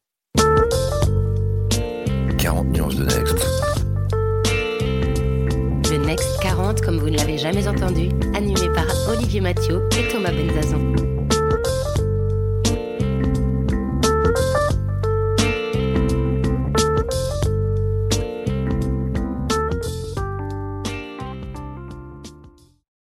40 2.36 2.66
nuances 2.66 2.96
de 2.96 3.04
Next. 3.04 3.38
Le 5.90 6.04
Next 6.04 6.28
40, 6.42 6.82
comme 6.82 6.98
vous 6.98 7.08
ne 7.08 7.16
l'avez 7.16 7.38
jamais 7.38 7.66
entendu, 7.66 8.10
animé 8.34 8.68
par 8.74 8.86
Olivier 9.08 9.40
Mathieu 9.40 9.88
et 9.98 10.06
Thomas 10.12 10.30
Benzazon. 10.30 10.92